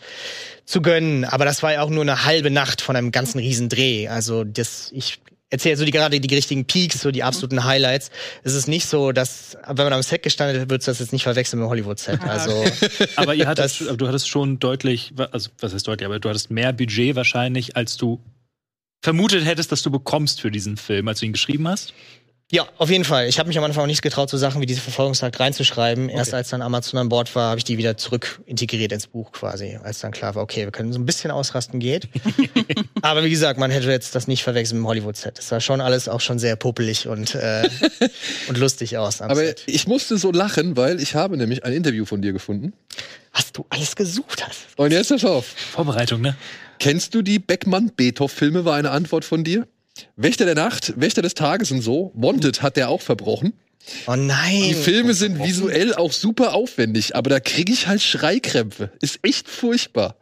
zu 0.65 0.82
gönnen. 0.82 1.24
Aber 1.24 1.45
das 1.45 1.63
war 1.63 1.74
ja 1.74 1.82
auch 1.82 1.89
nur 1.89 2.01
eine 2.01 2.26
halbe 2.26 2.51
Nacht 2.51 2.82
von 2.82 2.95
einem 2.95 3.11
ganzen 3.11 3.39
Riesendreh. 3.39 4.07
Also 4.09 4.43
das, 4.43 4.91
ich 4.93 5.20
erzähle 5.49 5.78
so 5.78 5.86
die 5.86 5.91
gerade 5.91 6.20
die 6.20 6.36
richtigen 6.36 6.65
Peaks, 6.65 7.01
so 7.01 7.11
die 7.11 7.24
absoluten 7.24 7.63
Highlights. 7.63 8.11
Es 8.43 8.53
ist 8.53 8.68
nicht 8.68 8.86
so, 8.86 9.11
dass 9.11 9.57
wenn 9.65 9.86
man 9.86 9.93
am 9.93 10.03
Set 10.03 10.24
gestanden 10.24 10.59
hat, 10.61 10.70
würdest 10.70 10.88
du 10.88 10.91
das 10.91 10.99
jetzt 10.99 11.13
nicht 11.13 11.24
verwechseln 11.24 11.59
mit 11.59 11.68
dem 11.68 11.70
Hollywood-Set. 11.70 12.22
Also, 12.22 12.65
aber 13.15 13.34
ihr 13.34 13.47
hattest, 13.47 13.82
du 13.82 14.07
hattest 14.07 14.28
schon 14.28 14.59
deutlich, 14.59 15.13
also 15.32 15.49
was 15.59 15.74
heißt 15.74 15.88
deutlich, 15.88 16.05
aber 16.05 16.20
du 16.20 16.30
hattest 16.30 16.51
mehr 16.51 16.74
Budget 16.74 17.15
wahrscheinlich, 17.15 17.76
als 17.76 17.95
du 17.95 18.22
vermutet 19.01 19.45
hättest, 19.45 19.72
dass 19.72 19.82
du 19.82 19.91
bekommst 19.91 20.41
für 20.41 20.51
diesen 20.51 20.76
Film, 20.76 21.07
als 21.07 21.20
du 21.20 21.28
ihn 21.28 21.34
geschrieben 21.34 21.68
hast. 21.68 21.93
Ja, 22.50 22.66
auf 22.78 22.89
jeden 22.89 23.04
Fall. 23.04 23.28
Ich 23.28 23.39
habe 23.39 23.48
mich 23.48 23.58
am 23.58 23.66
Anfang 23.66 23.84
auch 23.84 23.88
nicht 23.88 24.02
getraut, 24.02 24.30
so 24.30 24.38
Sachen 24.38 24.62
wie 24.62 24.66
diese 24.66 24.80
Verfolgungsjagd 24.80 25.38
reinzuschreiben. 25.38 26.06
Okay. 26.06 26.16
Erst 26.16 26.34
als 26.34 26.48
dann 26.48 26.62
Amazon 26.62 26.98
an 26.98 27.10
Bord 27.10 27.36
war, 27.36 27.50
habe 27.50 27.58
ich 27.58 27.66
die 27.66 27.78
wieder 27.78 27.98
zurück 27.98 28.39
integriert 28.45 28.93
ins 28.93 29.06
Buch 29.08 29.34
quasi. 29.34 29.78
Als 29.84 30.00
dann 30.00 30.14
klar 30.14 30.34
war, 30.36 30.43
okay, 30.43 30.64
wir 30.64 30.72
können 30.72 30.93
so 30.93 31.00
ein 31.00 31.06
bisschen 31.06 31.30
ausrasten, 31.30 31.82
geht. 31.82 32.08
Aber 33.02 33.26
wie 33.26 33.30
gesagt, 33.30 33.60
man 33.60 33.70
hätte 33.70 33.89
jetzt 33.91 34.16
das 34.16 34.28
nicht 34.28 34.43
verwechseln 34.43 34.78
mit 34.78 34.86
dem 34.86 34.88
Hollywood-Set. 34.88 35.39
Das 35.39 35.50
sah 35.50 35.60
schon 35.60 35.82
alles 35.82 36.08
auch 36.08 36.22
schon 36.22 36.39
sehr 36.39 36.56
popelig 36.56 37.10
und, 37.10 37.36
äh, 37.36 37.68
und 38.48 38.58
lustig 38.58 38.98
aus. 38.98 39.20
Aber 39.20 39.36
Set. 39.36 39.64
ich 39.66 39.86
musste 39.86 40.18
so 40.18 40.32
lachen, 40.32 40.78
weil 40.78 41.02
ich 41.02 41.16
habe 41.16 41.36
nämlich 41.36 41.66
ein 41.66 41.74
Interview 41.74 42.06
von 42.06 42.22
dir 42.22 42.32
gefunden. 42.32 42.72
Was 43.34 43.52
du 43.52 43.66
alles 43.70 43.98
gesucht 43.98 44.48
hast. 44.48 44.60
Und 44.78 44.93
jetzt 44.93 45.10
pass 45.10 45.26
auf. 45.26 45.48
Vorbereitung, 45.48 46.22
ne? 46.22 46.38
Kennst 46.80 47.14
du 47.14 47.22
die 47.22 47.39
Beckmann-Beethoven-Filme, 47.39 48.64
war 48.64 48.76
eine 48.76 48.91
Antwort 48.91 49.26
von 49.26 49.43
dir? 49.43 49.68
Wächter 50.16 50.45
der 50.45 50.56
Nacht, 50.56 50.93
Wächter 51.00 51.22
des 51.22 51.34
Tages 51.34 51.72
und 51.72 51.82
so. 51.82 52.12
Wanted 52.16 52.62
hat 52.62 52.78
der 52.78 52.89
auch 52.89 53.02
verbrochen. 53.02 53.54
Oh 54.06 54.16
nein. 54.16 54.64
Die 54.64 54.74
Filme 54.74 55.14
sind 55.14 55.41
visuell 55.43 55.93
auch 55.93 56.12
super 56.12 56.54
aufwendig, 56.54 57.16
aber 57.16 57.30
da 57.30 57.39
kriege 57.39 57.72
ich 57.72 57.88
halt 57.88 58.02
Schreikrämpfe. 58.02 58.91
Ist 59.02 59.20
echt 59.24 59.48
furchtbar. 59.48 60.18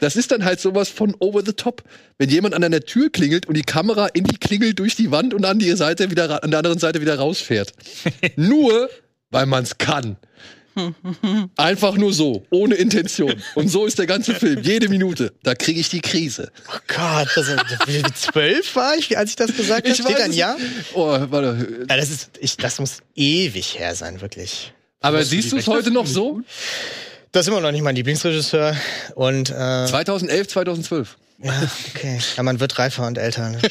Das 0.00 0.16
ist 0.16 0.30
dann 0.30 0.44
halt 0.44 0.60
sowas 0.60 0.88
von 0.88 1.16
over 1.18 1.42
the 1.44 1.52
top. 1.52 1.82
Wenn 2.18 2.28
jemand 2.28 2.54
an 2.54 2.62
deiner 2.62 2.80
Tür 2.80 3.10
klingelt 3.10 3.46
und 3.46 3.56
die 3.56 3.62
Kamera 3.62 4.08
in 4.08 4.24
die 4.24 4.36
Klingel 4.36 4.74
durch 4.74 4.94
die 4.94 5.10
Wand 5.10 5.32
und 5.32 5.44
an 5.44 5.58
die 5.58 5.72
Seite 5.72 6.10
wieder, 6.10 6.44
an 6.44 6.50
der 6.50 6.58
anderen 6.58 6.78
Seite 6.78 7.00
wieder 7.00 7.18
rausfährt. 7.18 7.72
Nur, 8.36 8.90
weil 9.30 9.46
man 9.46 9.64
es 9.64 9.78
kann. 9.78 10.16
Einfach 11.56 11.96
nur 11.96 12.12
so, 12.12 12.44
ohne 12.50 12.74
Intention. 12.76 13.34
Und 13.54 13.68
so 13.68 13.86
ist 13.86 13.98
der 13.98 14.06
ganze 14.06 14.34
Film, 14.34 14.62
jede 14.62 14.88
Minute. 14.88 15.32
Da 15.42 15.54
kriege 15.54 15.80
ich 15.80 15.88
die 15.88 16.00
Krise. 16.00 16.50
Oh 16.68 16.78
Gott, 16.88 17.28
das 17.34 17.48
ist, 17.48 17.58
wie 17.86 18.02
zwölf 18.14 18.74
war 18.76 18.94
ich, 18.96 19.16
als 19.16 19.30
ich 19.30 19.36
das 19.36 19.56
gesagt 19.56 19.86
habe? 19.86 19.94
Steht 19.94 20.20
ein 20.20 20.32
Jahr? 20.32 20.56
Oh, 20.94 21.06
warte. 21.06 21.86
Ja, 21.88 21.96
das, 21.96 22.10
ist, 22.10 22.30
ich, 22.40 22.56
das 22.56 22.78
muss 22.78 22.98
ewig 23.14 23.78
her 23.78 23.94
sein, 23.94 24.20
wirklich. 24.20 24.72
Aber 25.00 25.24
siehst 25.24 25.52
du 25.52 25.56
es 25.56 25.66
heute 25.66 25.90
noch 25.90 26.06
so? 26.06 26.40
Das 27.32 27.46
ist 27.46 27.48
immer 27.48 27.60
noch 27.60 27.72
nicht 27.72 27.82
mein 27.82 27.96
Lieblingsregisseur. 27.96 28.76
Und, 29.14 29.50
äh, 29.50 29.86
2011, 29.86 30.48
2012. 30.48 31.16
Ja, 31.42 31.70
okay. 31.94 32.18
Ja, 32.36 32.42
man 32.42 32.60
wird 32.60 32.78
reifer 32.78 33.06
und 33.06 33.18
älter. 33.18 33.50
Ne? 33.50 33.58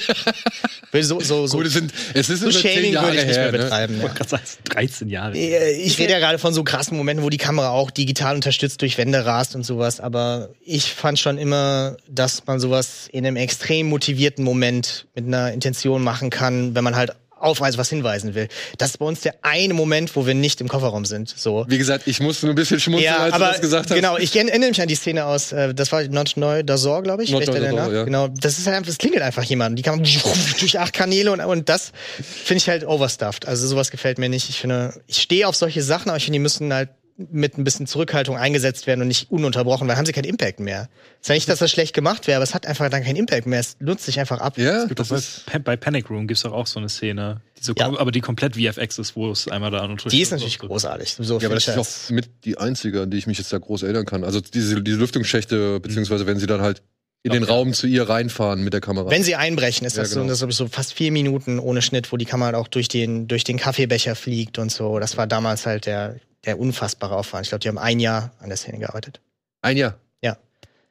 So, 0.93 1.21
so, 1.21 1.47
so, 1.47 1.57
Gut, 1.57 1.67
es, 1.67 1.73
sind, 1.73 1.93
es 2.13 2.29
ist 2.29 2.41
so 2.41 2.51
Shaming 2.51 2.93
würde 2.93 3.15
ich 3.15 3.25
nicht 3.25 3.27
mehr 3.27 3.45
her, 3.45 3.51
ne? 3.53 3.57
betreiben. 3.59 3.97
Ne? 3.99 4.11
Ich, 4.13 4.31
ja. 4.31 4.39
13 4.65 5.07
Jahre. 5.07 5.37
Ich 5.37 5.97
rede 5.97 6.11
ja 6.11 6.19
gerade 6.19 6.37
von 6.37 6.53
so 6.53 6.65
krassen 6.65 6.97
Momenten, 6.97 7.23
wo 7.23 7.29
die 7.29 7.37
Kamera 7.37 7.69
auch 7.69 7.91
digital 7.91 8.35
unterstützt 8.35 8.81
durch 8.81 8.97
Wände 8.97 9.25
rast 9.25 9.55
und 9.55 9.65
sowas. 9.65 10.01
Aber 10.01 10.49
ich 10.65 10.93
fand 10.93 11.17
schon 11.17 11.37
immer, 11.37 11.95
dass 12.09 12.45
man 12.45 12.59
sowas 12.59 13.07
in 13.09 13.25
einem 13.25 13.37
extrem 13.37 13.87
motivierten 13.87 14.43
Moment 14.43 15.07
mit 15.15 15.27
einer 15.27 15.53
Intention 15.53 16.03
machen 16.03 16.29
kann, 16.29 16.75
wenn 16.75 16.83
man 16.83 16.97
halt 16.97 17.11
auf 17.41 17.61
also 17.61 17.77
was 17.77 17.89
hinweisen 17.89 18.35
will. 18.35 18.47
Das 18.77 18.91
ist 18.91 18.97
bei 18.97 19.05
uns 19.05 19.21
der 19.21 19.35
eine 19.41 19.73
Moment, 19.73 20.15
wo 20.15 20.25
wir 20.25 20.33
nicht 20.33 20.61
im 20.61 20.67
Kofferraum 20.67 21.05
sind. 21.05 21.33
So. 21.35 21.65
Wie 21.67 21.77
gesagt, 21.77 22.07
ich 22.07 22.19
musste 22.19 22.45
nur 22.45 22.53
ein 22.53 22.55
bisschen 22.55 22.79
schmunzeln, 22.79 23.13
ja, 23.13 23.17
als 23.17 23.33
aber, 23.33 23.45
du 23.45 23.51
das 23.51 23.61
gesagt 23.61 23.89
hast. 23.89 23.95
Genau, 23.95 24.17
ich 24.17 24.35
erinnere 24.35 24.69
mich 24.69 24.81
an 24.81 24.87
die 24.87 24.95
Szene 24.95 25.25
aus, 25.25 25.51
äh, 25.51 25.73
das 25.73 25.91
war 25.91 26.03
Not 26.03 26.33
Neu 26.35 26.63
Dazor, 26.63 27.03
glaube 27.03 27.23
ich. 27.23 27.31
Not 27.31 27.47
Dazor, 27.47 27.91
ja. 27.91 28.03
Genau, 28.03 28.27
das 28.27 28.57
ist 28.57 28.67
halt 28.67 28.77
einfach, 28.77 28.87
das 28.87 28.97
klingelt 28.97 29.23
einfach 29.23 29.43
jemand. 29.43 29.77
Die 29.77 29.83
kann 29.83 30.03
durch 30.59 30.79
acht 30.79 30.93
Kanäle 30.93 31.31
und, 31.31 31.41
und 31.41 31.69
das 31.69 31.91
finde 32.21 32.57
ich 32.57 32.69
halt 32.69 32.85
overstuffed. 32.85 33.47
Also 33.47 33.67
sowas 33.67 33.91
gefällt 33.91 34.17
mir 34.17 34.29
nicht. 34.29 34.49
Ich 34.49 34.59
finde, 34.59 34.93
ich 35.07 35.21
stehe 35.21 35.47
auf 35.47 35.55
solche 35.55 35.81
Sachen, 35.81 36.09
aber 36.09 36.17
ich 36.17 36.25
finde, 36.25 36.35
die 36.35 36.43
müssen 36.43 36.73
halt 36.73 36.89
mit 37.31 37.57
ein 37.57 37.63
bisschen 37.63 37.87
Zurückhaltung 37.87 38.37
eingesetzt 38.37 38.87
werden 38.87 39.01
und 39.01 39.07
nicht 39.07 39.31
ununterbrochen, 39.31 39.87
weil 39.87 39.97
haben 39.97 40.05
sie 40.05 40.11
keinen 40.11 40.25
Impact 40.25 40.59
mehr. 40.59 40.89
ist 41.19 41.29
ja 41.29 41.35
nicht, 41.35 41.47
dass 41.49 41.59
das 41.59 41.71
schlecht 41.71 41.93
gemacht 41.93 42.27
wäre, 42.27 42.37
aber 42.37 42.43
es 42.43 42.53
hat 42.53 42.65
einfach 42.65 42.89
dann 42.89 43.03
keinen 43.03 43.17
Impact 43.17 43.47
mehr. 43.47 43.59
Es 43.59 43.77
nutzt 43.79 44.05
sich 44.05 44.19
einfach 44.19 44.39
ab. 44.39 44.57
Ja, 44.57 44.85
das 44.85 45.11
ist 45.11 45.45
bei 45.63 45.75
Panic 45.75 46.09
Room 46.09 46.27
gibt 46.27 46.37
es 46.37 46.43
doch 46.43 46.53
auch 46.53 46.67
so 46.67 46.79
eine 46.79 46.89
Szene, 46.89 47.41
die 47.57 47.63
so 47.63 47.73
ja. 47.77 47.87
aber 47.87 48.11
die 48.11 48.21
komplett 48.21 48.55
VFX 48.55 48.99
ist, 48.99 49.15
wo 49.15 49.31
es 49.31 49.47
einmal 49.47 49.71
da 49.71 49.79
an 49.79 49.91
und 49.91 50.11
Die 50.11 50.21
ist 50.21 50.31
natürlich 50.31 50.57
so. 50.61 50.67
großartig. 50.67 51.17
So 51.19 51.39
ja, 51.39 51.47
aber 51.47 51.55
das 51.55 51.67
ist 51.67 51.77
auch 51.77 52.09
mit 52.09 52.29
die 52.45 52.57
einzige, 52.57 53.01
an 53.01 53.11
die 53.11 53.17
ich 53.17 53.27
mich 53.27 53.37
jetzt 53.37 53.53
da 53.53 53.57
groß 53.57 53.83
erinnern 53.83 54.05
kann. 54.05 54.23
Also 54.23 54.41
diese, 54.41 54.81
diese 54.81 54.97
Lüftungsschächte, 54.97 55.79
beziehungsweise 55.79 56.25
wenn 56.25 56.39
sie 56.39 56.47
dann 56.47 56.61
halt 56.61 56.81
in 57.23 57.31
den 57.31 57.43
Raum 57.43 57.73
zu 57.73 57.87
ihr 57.87 58.09
reinfahren 58.09 58.63
mit 58.63 58.73
der 58.73 58.81
Kamera. 58.81 59.09
Wenn 59.09 59.23
sie 59.23 59.35
einbrechen, 59.35 59.85
ist 59.85 59.97
das 59.97 60.09
ja, 60.09 60.21
genau. 60.21 60.33
so, 60.33 60.45
das 60.45 60.53
ist 60.53 60.57
so 60.57 60.67
fast 60.67 60.93
vier 60.93 61.11
Minuten 61.11 61.59
ohne 61.59 61.81
Schnitt, 61.81 62.11
wo 62.11 62.17
die 62.17 62.25
Kamera 62.25 62.57
auch 62.57 62.67
durch 62.67 62.87
den, 62.87 63.27
durch 63.27 63.43
den 63.43 63.57
Kaffeebecher 63.57 64.15
fliegt 64.15 64.57
und 64.57 64.71
so. 64.71 64.97
Das 64.99 65.17
war 65.17 65.27
damals 65.27 65.65
halt 65.65 65.85
der, 65.85 66.15
der 66.45 66.59
unfassbare 66.59 67.15
Aufwand. 67.15 67.45
Ich 67.45 67.49
glaube, 67.49 67.61
die 67.61 67.67
haben 67.67 67.77
ein 67.77 67.99
Jahr 67.99 68.31
an 68.39 68.49
der 68.49 68.57
Szene 68.57 68.79
gearbeitet. 68.79 69.19
Ein 69.61 69.77
Jahr? 69.77 69.97
Ja. 70.21 70.37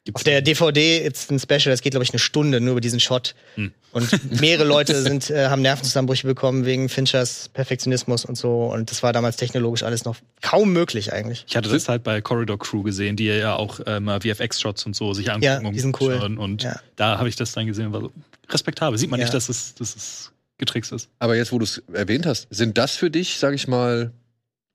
Gibt's 0.04 0.20
Auf 0.20 0.24
der 0.24 0.40
DVD 0.40 0.98
ist 0.98 1.30
ein 1.30 1.38
Special, 1.38 1.66
das 1.66 1.82
geht, 1.82 1.92
glaube 1.92 2.04
ich, 2.04 2.10
eine 2.10 2.18
Stunde 2.18 2.60
nur 2.60 2.72
über 2.72 2.80
diesen 2.80 3.00
Shot. 3.00 3.34
Hm. 3.56 3.72
Und 3.92 4.40
mehrere 4.40 4.64
Leute 4.64 5.02
sind, 5.02 5.28
äh, 5.30 5.48
haben 5.48 5.62
Nervenzusammenbrüche 5.62 6.26
bekommen 6.26 6.64
wegen 6.64 6.88
Finchers 6.88 7.48
Perfektionismus 7.48 8.24
und 8.24 8.36
so. 8.36 8.66
Und 8.72 8.90
das 8.90 9.02
war 9.02 9.12
damals 9.12 9.36
technologisch 9.36 9.82
alles 9.82 10.04
noch 10.04 10.16
kaum 10.40 10.72
möglich 10.72 11.12
eigentlich. 11.12 11.44
Ich 11.48 11.56
hatte 11.56 11.68
das 11.68 11.88
halt 11.88 12.04
bei 12.04 12.20
Corridor 12.20 12.58
Crew 12.58 12.82
gesehen, 12.82 13.16
die 13.16 13.26
ja 13.26 13.56
auch 13.56 13.80
äh, 13.80 14.00
mal 14.00 14.20
VFX-Shots 14.20 14.86
und 14.86 14.96
so 14.96 15.12
sich 15.12 15.30
angucken. 15.30 15.64
Ja, 15.66 15.70
die 15.70 15.80
sind 15.80 16.00
cool. 16.00 16.14
Und 16.14 16.62
ja. 16.62 16.80
da 16.96 17.18
habe 17.18 17.28
ich 17.28 17.36
das 17.36 17.52
dann 17.52 17.66
gesehen 17.66 17.86
und 17.86 17.92
war 17.92 18.00
so 18.00 18.12
respektabel. 18.48 18.98
Sieht 18.98 19.10
man 19.10 19.20
ja. 19.20 19.26
nicht, 19.26 19.34
dass 19.34 19.48
es, 19.48 19.74
dass 19.74 19.96
es 19.96 20.32
getrickst 20.58 20.92
ist. 20.92 21.08
Aber 21.18 21.36
jetzt, 21.36 21.52
wo 21.52 21.58
du 21.58 21.64
es 21.64 21.82
erwähnt 21.92 22.26
hast, 22.26 22.46
sind 22.50 22.78
das 22.78 22.96
für 22.96 23.10
dich, 23.10 23.38
sag 23.38 23.54
ich 23.54 23.66
mal, 23.66 24.12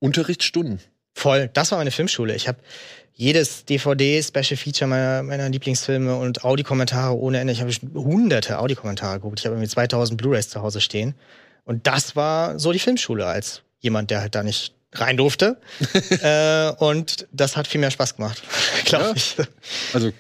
Unterrichtsstunden. 0.05 0.79
Voll. 1.13 1.49
Das 1.53 1.71
war 1.71 1.79
meine 1.79 1.91
Filmschule. 1.91 2.35
Ich 2.35 2.47
habe 2.47 2.59
jedes 3.13 3.65
DVD, 3.65 4.21
Special 4.21 4.57
Feature 4.57 4.87
meiner, 4.87 5.23
meiner 5.23 5.49
Lieblingsfilme 5.49 6.15
und 6.15 6.43
Audiokommentare 6.43 7.17
ohne 7.17 7.39
Ende. 7.39 7.53
Ich 7.53 7.61
habe 7.61 7.71
hunderte 7.93 8.59
Audiokommentare 8.59 9.15
geguckt. 9.15 9.39
Ich 9.39 9.45
habe 9.45 9.55
irgendwie 9.55 9.69
2000 9.69 10.17
Blu-rays 10.17 10.49
zu 10.49 10.61
Hause 10.61 10.81
stehen. 10.81 11.15
Und 11.63 11.87
das 11.87 12.15
war 12.15 12.59
so 12.59 12.71
die 12.71 12.79
Filmschule 12.79 13.25
als 13.25 13.61
jemand, 13.79 14.11
der 14.11 14.21
halt 14.21 14.35
da 14.35 14.43
nicht 14.43 14.75
rein 14.93 15.17
durfte. 15.17 15.57
äh, 16.09 16.71
und 16.83 17.27
das 17.31 17.57
hat 17.57 17.67
viel 17.67 17.79
mehr 17.79 17.91
Spaß 17.91 18.17
gemacht, 18.17 18.43
glaube 18.85 19.05
ja. 19.05 19.13
ich. 19.15 19.35
Also, 19.93 20.11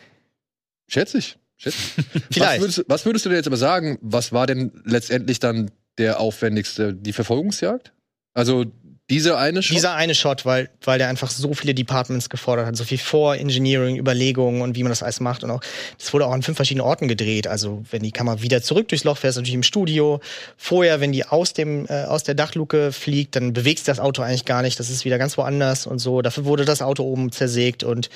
schätze 0.87 1.17
ich. 1.17 1.37
Schätze. 1.57 1.77
Vielleicht. 2.31 2.55
Was 2.55 2.59
würdest, 2.61 2.85
was 2.87 3.05
würdest 3.05 3.25
du 3.25 3.29
denn 3.29 3.37
jetzt 3.37 3.47
aber 3.47 3.57
sagen? 3.57 3.97
Was 4.01 4.31
war 4.31 4.47
denn 4.47 4.71
letztendlich 4.85 5.39
dann 5.39 5.71
der 5.97 6.19
aufwendigste? 6.19 6.93
Die 6.93 7.13
Verfolgungsjagd? 7.13 7.91
Also 8.33 8.65
dieser 9.07 9.37
eine 9.37 9.61
Shot? 9.61 9.75
Dieser 9.75 9.93
eine 9.93 10.15
Shot, 10.15 10.45
weil, 10.45 10.67
weil 10.83 10.97
der 10.97 11.09
einfach 11.09 11.29
so 11.29 11.53
viele 11.53 11.75
Departments 11.75 12.27
gefordert 12.27 12.65
hat, 12.65 12.75
so 12.75 12.83
viel 12.83 12.97
Vor-Engineering, 12.97 13.97
Überlegungen 13.97 14.63
und 14.63 14.75
wie 14.75 14.81
man 14.81 14.89
das 14.89 15.03
alles 15.03 15.19
macht. 15.19 15.43
Und 15.43 15.51
auch, 15.51 15.61
das 15.99 16.11
wurde 16.11 16.25
auch 16.25 16.31
an 16.31 16.41
fünf 16.41 16.55
verschiedenen 16.55 16.87
Orten 16.87 17.07
gedreht. 17.07 17.45
Also, 17.45 17.83
wenn 17.91 18.01
die 18.01 18.11
Kamera 18.11 18.41
wieder 18.41 18.63
zurück 18.63 18.87
durchs 18.87 19.03
Loch 19.03 19.17
fährt, 19.17 19.29
ist 19.29 19.35
natürlich 19.35 19.53
im 19.53 19.61
Studio. 19.61 20.21
Vorher, 20.57 21.01
wenn 21.01 21.11
die 21.11 21.23
aus 21.23 21.53
dem, 21.53 21.85
äh, 21.85 22.05
aus 22.05 22.23
der 22.23 22.33
Dachluke 22.33 22.91
fliegt, 22.91 23.35
dann 23.35 23.53
bewegt 23.53 23.77
sich 23.77 23.85
das 23.85 23.99
Auto 23.99 24.23
eigentlich 24.23 24.45
gar 24.45 24.63
nicht. 24.63 24.79
Das 24.79 24.89
ist 24.89 25.05
wieder 25.05 25.19
ganz 25.19 25.37
woanders 25.37 25.85
und 25.85 25.99
so. 25.99 26.23
Dafür 26.23 26.45
wurde 26.45 26.65
das 26.65 26.81
Auto 26.81 27.03
oben 27.03 27.31
zersägt. 27.31 27.83
Und 27.83 28.09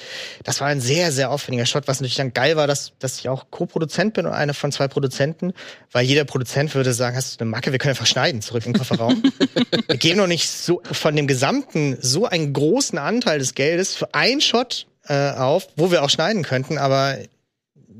das 0.43 0.59
war 0.59 0.69
ein 0.69 0.81
sehr, 0.81 1.11
sehr 1.11 1.29
aufwendiger 1.29 1.67
Shot, 1.67 1.87
was 1.87 1.99
natürlich 1.99 2.15
dann 2.15 2.33
geil 2.33 2.55
war, 2.55 2.65
dass, 2.65 2.93
dass 2.97 3.19
ich 3.19 3.29
auch 3.29 3.45
Co-Produzent 3.51 4.15
bin 4.15 4.25
und 4.25 4.33
einer 4.33 4.55
von 4.55 4.71
zwei 4.71 4.87
Produzenten. 4.87 5.53
Weil 5.91 6.05
jeder 6.05 6.25
Produzent 6.25 6.73
würde 6.73 6.93
sagen, 6.93 7.15
hast 7.15 7.39
du 7.39 7.43
eine 7.43 7.51
Macke, 7.51 7.71
wir 7.71 7.77
können 7.77 7.91
einfach 7.91 8.07
schneiden, 8.07 8.41
zurück 8.41 8.65
in 8.65 8.73
den 8.73 8.79
Kofferraum. 8.79 9.21
wir 9.87 9.97
geben 9.97 10.17
noch 10.17 10.25
nicht 10.25 10.49
so 10.49 10.78
von 10.91 11.15
dem 11.15 11.27
gesamten 11.27 11.97
so 12.01 12.25
einen 12.25 12.53
großen 12.53 12.97
Anteil 12.97 13.39
des 13.39 13.55
Geldes 13.55 13.95
für 13.95 14.13
einen 14.13 14.41
Shot 14.41 14.88
äh, 15.07 15.32
auf, 15.32 15.67
wo 15.75 15.91
wir 15.91 16.03
auch 16.03 16.09
schneiden 16.09 16.43
könnten, 16.43 16.77
aber 16.77 17.17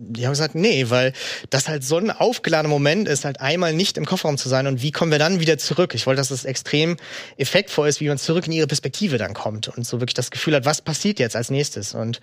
die 0.02 0.26
haben 0.26 0.32
gesagt, 0.32 0.56
nee, 0.56 0.90
weil 0.90 1.14
das 1.50 1.68
halt 1.68 1.84
so 1.84 1.98
ein 1.98 2.10
aufgeladener 2.10 2.70
Moment 2.70 3.08
ist, 3.08 3.26
halt 3.26 3.42
einmal 3.42 3.74
nicht 3.74 3.98
im 3.98 4.06
Kofferraum 4.06 4.38
zu 4.38 4.48
sein 4.48 4.66
und 4.66 4.82
wie 4.82 4.92
kommen 4.92 5.12
wir 5.12 5.20
dann 5.20 5.40
wieder 5.40 5.58
zurück? 5.58 5.94
Ich 5.94 6.08
wollte, 6.08 6.20
dass 6.20 6.30
das 6.30 6.46
extrem 6.46 6.98
effektvoll 7.38 7.90
ist, 7.90 8.00
wie 8.00 8.08
man 8.08 8.18
zurück 8.18 8.48
in 8.48 8.54
ihre 8.54 8.68
Perspektive 8.68 9.18
dann 9.18 9.34
kommt 9.34 9.68
und 9.68 9.86
so 9.86 10.00
wirklich 10.00 10.14
das 10.14 10.32
Gefühl 10.32 10.56
hat, 10.56 10.66
was 10.66 10.82
passiert 10.82 11.20
jetzt 11.20 11.36
als 11.36 11.50
nächstes? 11.50 11.94
Und 11.94 12.22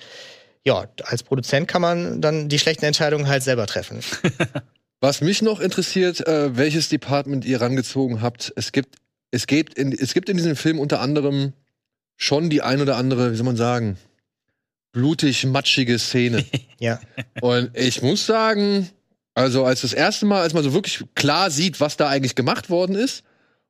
ja, 0.65 0.87
als 1.05 1.23
Produzent 1.23 1.69
kann 1.69 1.83
man 1.83 2.21
dann 2.21 2.49
die 2.49 2.59
schlechten 2.59 2.85
Entscheidungen 2.85 3.29
halt 3.29 3.43
selber 3.43 3.67
treffen. 3.67 4.01
Was 5.01 5.21
mich 5.21 5.43
noch 5.43 5.61
interessiert, 5.61 6.27
äh, 6.27 6.57
welches 6.57 6.89
Department 6.89 7.45
ihr 7.45 7.61
rangezogen 7.61 8.23
habt. 8.23 8.53
Es 8.57 8.73
gibt 8.73 8.97
es 9.31 9.47
gibt 9.47 9.75
in, 9.75 9.93
es 9.93 10.15
gibt 10.15 10.29
in 10.29 10.37
diesem 10.37 10.57
Film 10.57 10.79
unter 10.79 11.01
anderem 11.01 11.53
schon 12.17 12.51
die 12.51 12.63
ein 12.63 12.81
oder 12.81 12.97
andere, 12.97 13.33
wie 13.33 13.37
soll 13.37 13.47
man 13.47 13.57
sagen, 13.57 13.99
blutig 14.93 15.45
matschige 15.45 15.99
Szene. 15.99 16.45
ja. 16.81 17.01
Und 17.41 17.77
ich 17.77 18.03
muss 18.03 18.25
sagen, 18.25 18.89
also 19.35 19.65
als 19.65 19.83
das 19.83 19.93
erste 19.93 20.25
Mal, 20.25 20.41
als 20.41 20.55
man 20.55 20.63
so 20.63 20.73
wirklich 20.73 21.05
klar 21.15 21.51
sieht, 21.51 21.81
was 21.81 21.97
da 21.97 22.09
eigentlich 22.09 22.35
gemacht 22.35 22.71
worden 22.71 22.97
ist 22.97 23.23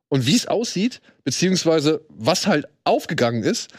und 0.09 0.27
wie 0.27 0.37
es 0.37 0.47
aussieht, 0.47 1.01
beziehungsweise 1.25 2.03
was 2.09 2.47
halt 2.47 2.67
aufgegangen 2.85 3.43
ist, 3.43 3.71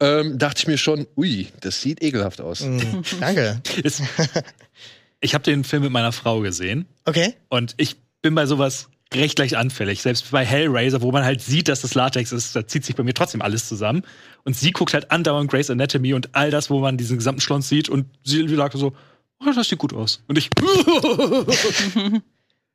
ähm, 0.00 0.38
dachte 0.38 0.60
ich 0.60 0.66
mir 0.68 0.78
schon, 0.78 1.06
ui, 1.16 1.48
das 1.60 1.82
sieht 1.82 2.02
ekelhaft 2.02 2.40
aus. 2.40 2.60
Mm, 2.60 2.80
danke. 3.20 3.60
ich 5.20 5.34
habe 5.34 5.42
den 5.42 5.64
Film 5.64 5.82
mit 5.82 5.92
meiner 5.92 6.12
Frau 6.12 6.40
gesehen. 6.40 6.86
Okay. 7.04 7.34
Und 7.48 7.74
ich 7.76 7.96
bin 8.22 8.34
bei 8.34 8.46
sowas 8.46 8.88
recht 9.12 9.36
gleich 9.36 9.56
anfällig. 9.56 10.02
Selbst 10.02 10.30
bei 10.30 10.44
Hellraiser, 10.44 11.02
wo 11.02 11.12
man 11.12 11.24
halt 11.24 11.40
sieht, 11.40 11.68
dass 11.68 11.82
das 11.82 11.94
Latex 11.94 12.32
ist, 12.32 12.56
da 12.56 12.66
zieht 12.66 12.84
sich 12.84 12.96
bei 12.96 13.02
mir 13.02 13.14
trotzdem 13.14 13.42
alles 13.42 13.68
zusammen. 13.68 14.02
Und 14.44 14.56
sie 14.56 14.72
guckt 14.72 14.94
halt 14.94 15.10
andauernd 15.10 15.50
Grey's 15.50 15.70
Anatomy 15.70 16.14
und 16.14 16.34
all 16.34 16.50
das, 16.50 16.70
wo 16.70 16.80
man 16.80 16.96
diesen 16.96 17.18
gesamten 17.18 17.40
Schlons 17.40 17.68
sieht 17.68 17.88
und 17.88 18.06
sie 18.24 18.46
sagt 18.48 18.76
so, 18.76 18.94
oh, 19.40 19.52
das 19.54 19.68
sieht 19.68 19.78
gut 19.78 19.92
aus. 19.92 20.22
Und 20.26 20.38
ich. 20.38 20.50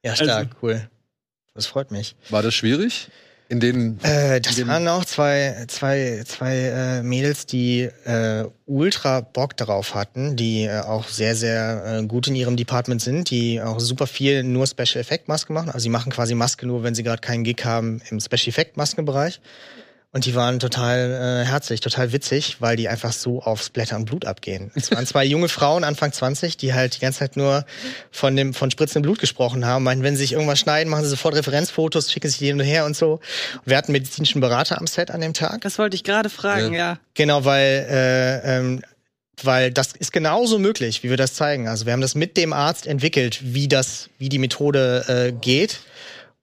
ja, 0.03 0.15
stark, 0.15 0.29
also, 0.29 0.49
cool. 0.61 0.89
Das 1.53 1.67
freut 1.67 1.91
mich. 1.91 2.15
War 2.29 2.41
das 2.41 2.53
schwierig? 2.53 3.09
In 3.51 3.59
den, 3.59 3.99
äh, 4.03 4.39
das 4.39 4.67
waren 4.67 4.87
auch 4.87 5.03
zwei, 5.05 5.65
zwei, 5.67 6.21
zwei 6.23 6.55
äh, 6.55 7.01
Mädels, 7.01 7.47
die 7.47 7.89
äh, 8.05 8.45
ultra 8.67 9.21
Bock 9.21 9.57
darauf 9.57 9.95
hatten, 9.95 10.35
die 10.35 10.65
äh, 10.65 10.81
auch 10.81 11.07
sehr, 11.07 11.35
sehr 11.35 11.83
äh, 11.83 12.05
gut 12.05 12.27
in 12.27 12.35
ihrem 12.35 12.57
Department 12.57 13.01
sind, 13.01 13.31
die 13.31 13.59
auch 13.59 13.79
super 13.79 14.05
viel 14.05 14.43
nur 14.43 14.67
Special 14.67 15.01
Effect 15.01 15.27
Maske 15.27 15.51
machen. 15.51 15.69
Also 15.69 15.79
sie 15.79 15.89
machen 15.89 16.11
quasi 16.11 16.35
Maske 16.35 16.67
nur, 16.67 16.83
wenn 16.83 16.93
sie 16.93 17.01
gerade 17.01 17.21
keinen 17.21 17.43
Gig 17.43 17.65
haben 17.65 18.03
im 18.11 18.19
Special 18.19 18.49
Effect 18.49 18.77
Maskenbereich. 18.77 19.41
Und 20.11 20.25
die 20.25 20.33
waren 20.33 20.57
total 20.57 21.43
äh, 21.43 21.45
herzlich, 21.45 21.81
total 21.81 22.11
witzig, 22.11 22.57
weil 22.59 22.75
die 22.75 22.89
einfach 22.89 23.13
so 23.13 23.43
aufs 23.43 23.69
Blätter 23.69 23.95
und 23.95 24.05
Blut 24.05 24.25
abgehen. 24.25 24.71
Es 24.73 24.89
waren 24.89 25.05
zwei 25.05 25.23
junge 25.23 25.49
Frauen, 25.49 25.83
Anfang 25.83 26.11
20, 26.11 26.57
die 26.57 26.73
halt 26.73 26.95
die 26.95 26.99
ganze 26.99 27.19
Zeit 27.19 27.37
nur 27.37 27.63
von 28.09 28.35
dem 28.35 28.55
von 28.55 28.71
spritzendem 28.71 29.03
Blut 29.03 29.19
gesprochen 29.19 29.65
haben. 29.65 29.83
Meinten, 29.83 30.03
wenn 30.03 30.15
sie 30.15 30.23
sich 30.23 30.33
irgendwas 30.33 30.57
schneiden, 30.57 30.89
machen 30.89 31.03
sie 31.03 31.11
sofort 31.11 31.35
Referenzfotos, 31.35 32.11
schicken 32.11 32.27
sich 32.27 32.39
die 32.39 32.47
hin 32.47 32.59
und 32.59 32.65
her 32.65 32.85
und 32.85 32.95
so. 32.95 33.19
Wir 33.65 33.77
hatten 33.77 33.91
medizinischen 33.91 34.41
Berater 34.41 34.79
am 34.79 34.87
Set 34.87 35.11
an 35.11 35.21
dem 35.21 35.35
Tag. 35.35 35.61
Das 35.61 35.77
wollte 35.77 35.95
ich 35.95 36.03
gerade 36.03 36.29
fragen, 36.29 36.73
ja. 36.73 36.93
ja. 36.93 36.99
Genau, 37.13 37.45
weil 37.45 37.85
äh, 37.87 38.57
ähm, 38.57 38.81
weil 39.43 39.71
das 39.71 39.93
ist 39.93 40.11
genauso 40.11 40.59
möglich, 40.59 41.03
wie 41.03 41.09
wir 41.09 41.17
das 41.17 41.33
zeigen. 41.33 41.67
Also 41.67 41.85
wir 41.85 41.93
haben 41.93 42.01
das 42.01 42.15
mit 42.15 42.35
dem 42.35 42.51
Arzt 42.51 42.87
entwickelt, 42.87 43.39
wie 43.41 43.67
das, 43.67 44.09
wie 44.17 44.29
die 44.29 44.39
Methode 44.39 45.05
äh, 45.07 45.31
geht. 45.31 45.79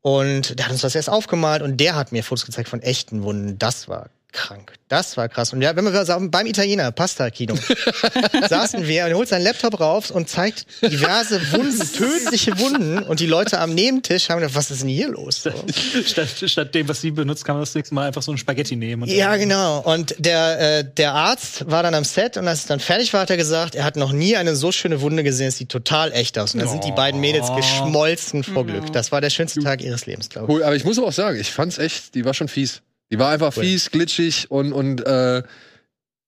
Und 0.06 0.56
der 0.56 0.66
hat 0.66 0.72
uns 0.72 0.82
das 0.82 0.94
erst 0.94 1.10
aufgemalt 1.10 1.62
und 1.62 1.78
der 1.78 1.96
hat 1.96 2.12
mir 2.12 2.22
Fotos 2.22 2.46
gezeigt 2.46 2.68
von 2.68 2.80
echten 2.80 3.24
Wunden. 3.24 3.58
Das 3.58 3.88
war 3.88 4.08
krank. 4.36 4.74
Das 4.88 5.16
war 5.16 5.28
krass. 5.28 5.52
Und 5.52 5.62
ja, 5.62 5.74
wenn 5.74 5.84
wir 5.84 6.04
sagen, 6.04 6.30
beim 6.30 6.46
Italiener, 6.46 6.92
Pasta-Kino, 6.92 7.56
saßen 8.48 8.86
wir 8.86 9.04
und 9.04 9.10
er 9.10 9.16
holt 9.16 9.28
seinen 9.28 9.42
Laptop 9.42 9.80
raus 9.80 10.12
und 10.12 10.28
zeigt 10.28 10.66
diverse 10.82 11.40
Wunden, 11.52 11.92
tödliche 11.96 12.56
Wunden. 12.60 12.98
Und 12.98 13.18
die 13.18 13.26
Leute 13.26 13.58
am 13.58 13.74
Nebentisch 13.74 14.28
haben 14.28 14.40
gedacht, 14.40 14.54
was 14.54 14.70
ist 14.70 14.82
denn 14.82 14.88
hier 14.88 15.08
los? 15.08 15.42
So. 15.42 15.50
statt, 16.06 16.28
statt 16.44 16.74
dem, 16.74 16.88
was 16.88 17.00
sie 17.00 17.10
benutzt, 17.10 17.44
kann 17.44 17.56
man 17.56 17.62
das 17.62 17.74
nächste 17.74 17.94
Mal 17.94 18.06
einfach 18.06 18.22
so 18.22 18.30
ein 18.30 18.38
Spaghetti 18.38 18.76
nehmen. 18.76 19.08
ja, 19.08 19.36
genau. 19.36 19.80
Und 19.80 20.14
der, 20.18 20.78
äh, 20.78 20.84
der 20.84 21.14
Arzt 21.14 21.68
war 21.68 21.82
dann 21.82 21.94
am 21.94 22.04
Set 22.04 22.36
und 22.36 22.46
als 22.46 22.60
es 22.60 22.66
dann 22.66 22.78
fertig 22.78 23.12
war, 23.12 23.22
hat 23.22 23.30
er 23.30 23.38
gesagt, 23.38 23.74
er 23.74 23.84
hat 23.84 23.96
noch 23.96 24.12
nie 24.12 24.36
eine 24.36 24.54
so 24.54 24.70
schöne 24.70 25.00
Wunde 25.00 25.24
gesehen, 25.24 25.48
es 25.48 25.56
sieht 25.56 25.70
total 25.70 26.12
echt 26.12 26.38
aus. 26.38 26.54
Und 26.54 26.60
da 26.60 26.68
sind 26.68 26.84
die 26.84 26.92
beiden 26.92 27.20
Mädels 27.20 27.50
geschmolzen 27.56 28.44
vor 28.44 28.66
Glück. 28.66 28.92
Das 28.92 29.10
war 29.10 29.20
der 29.20 29.30
schönste 29.30 29.60
Tag 29.60 29.82
ihres 29.82 30.06
Lebens, 30.06 30.28
glaube 30.28 30.46
ich. 30.46 30.54
Cool, 30.54 30.62
aber 30.62 30.76
ich 30.76 30.84
muss 30.84 30.98
aber 30.98 31.08
auch 31.08 31.12
sagen, 31.12 31.40
ich 31.40 31.50
fand's 31.50 31.78
echt, 31.78 32.14
die 32.14 32.24
war 32.24 32.34
schon 32.34 32.48
fies. 32.48 32.82
Die 33.10 33.18
war 33.18 33.30
einfach 33.30 33.56
cool. 33.56 33.64
fies, 33.64 33.90
glitschig 33.90 34.50
und, 34.50 34.72
und 34.72 35.06
äh, 35.06 35.42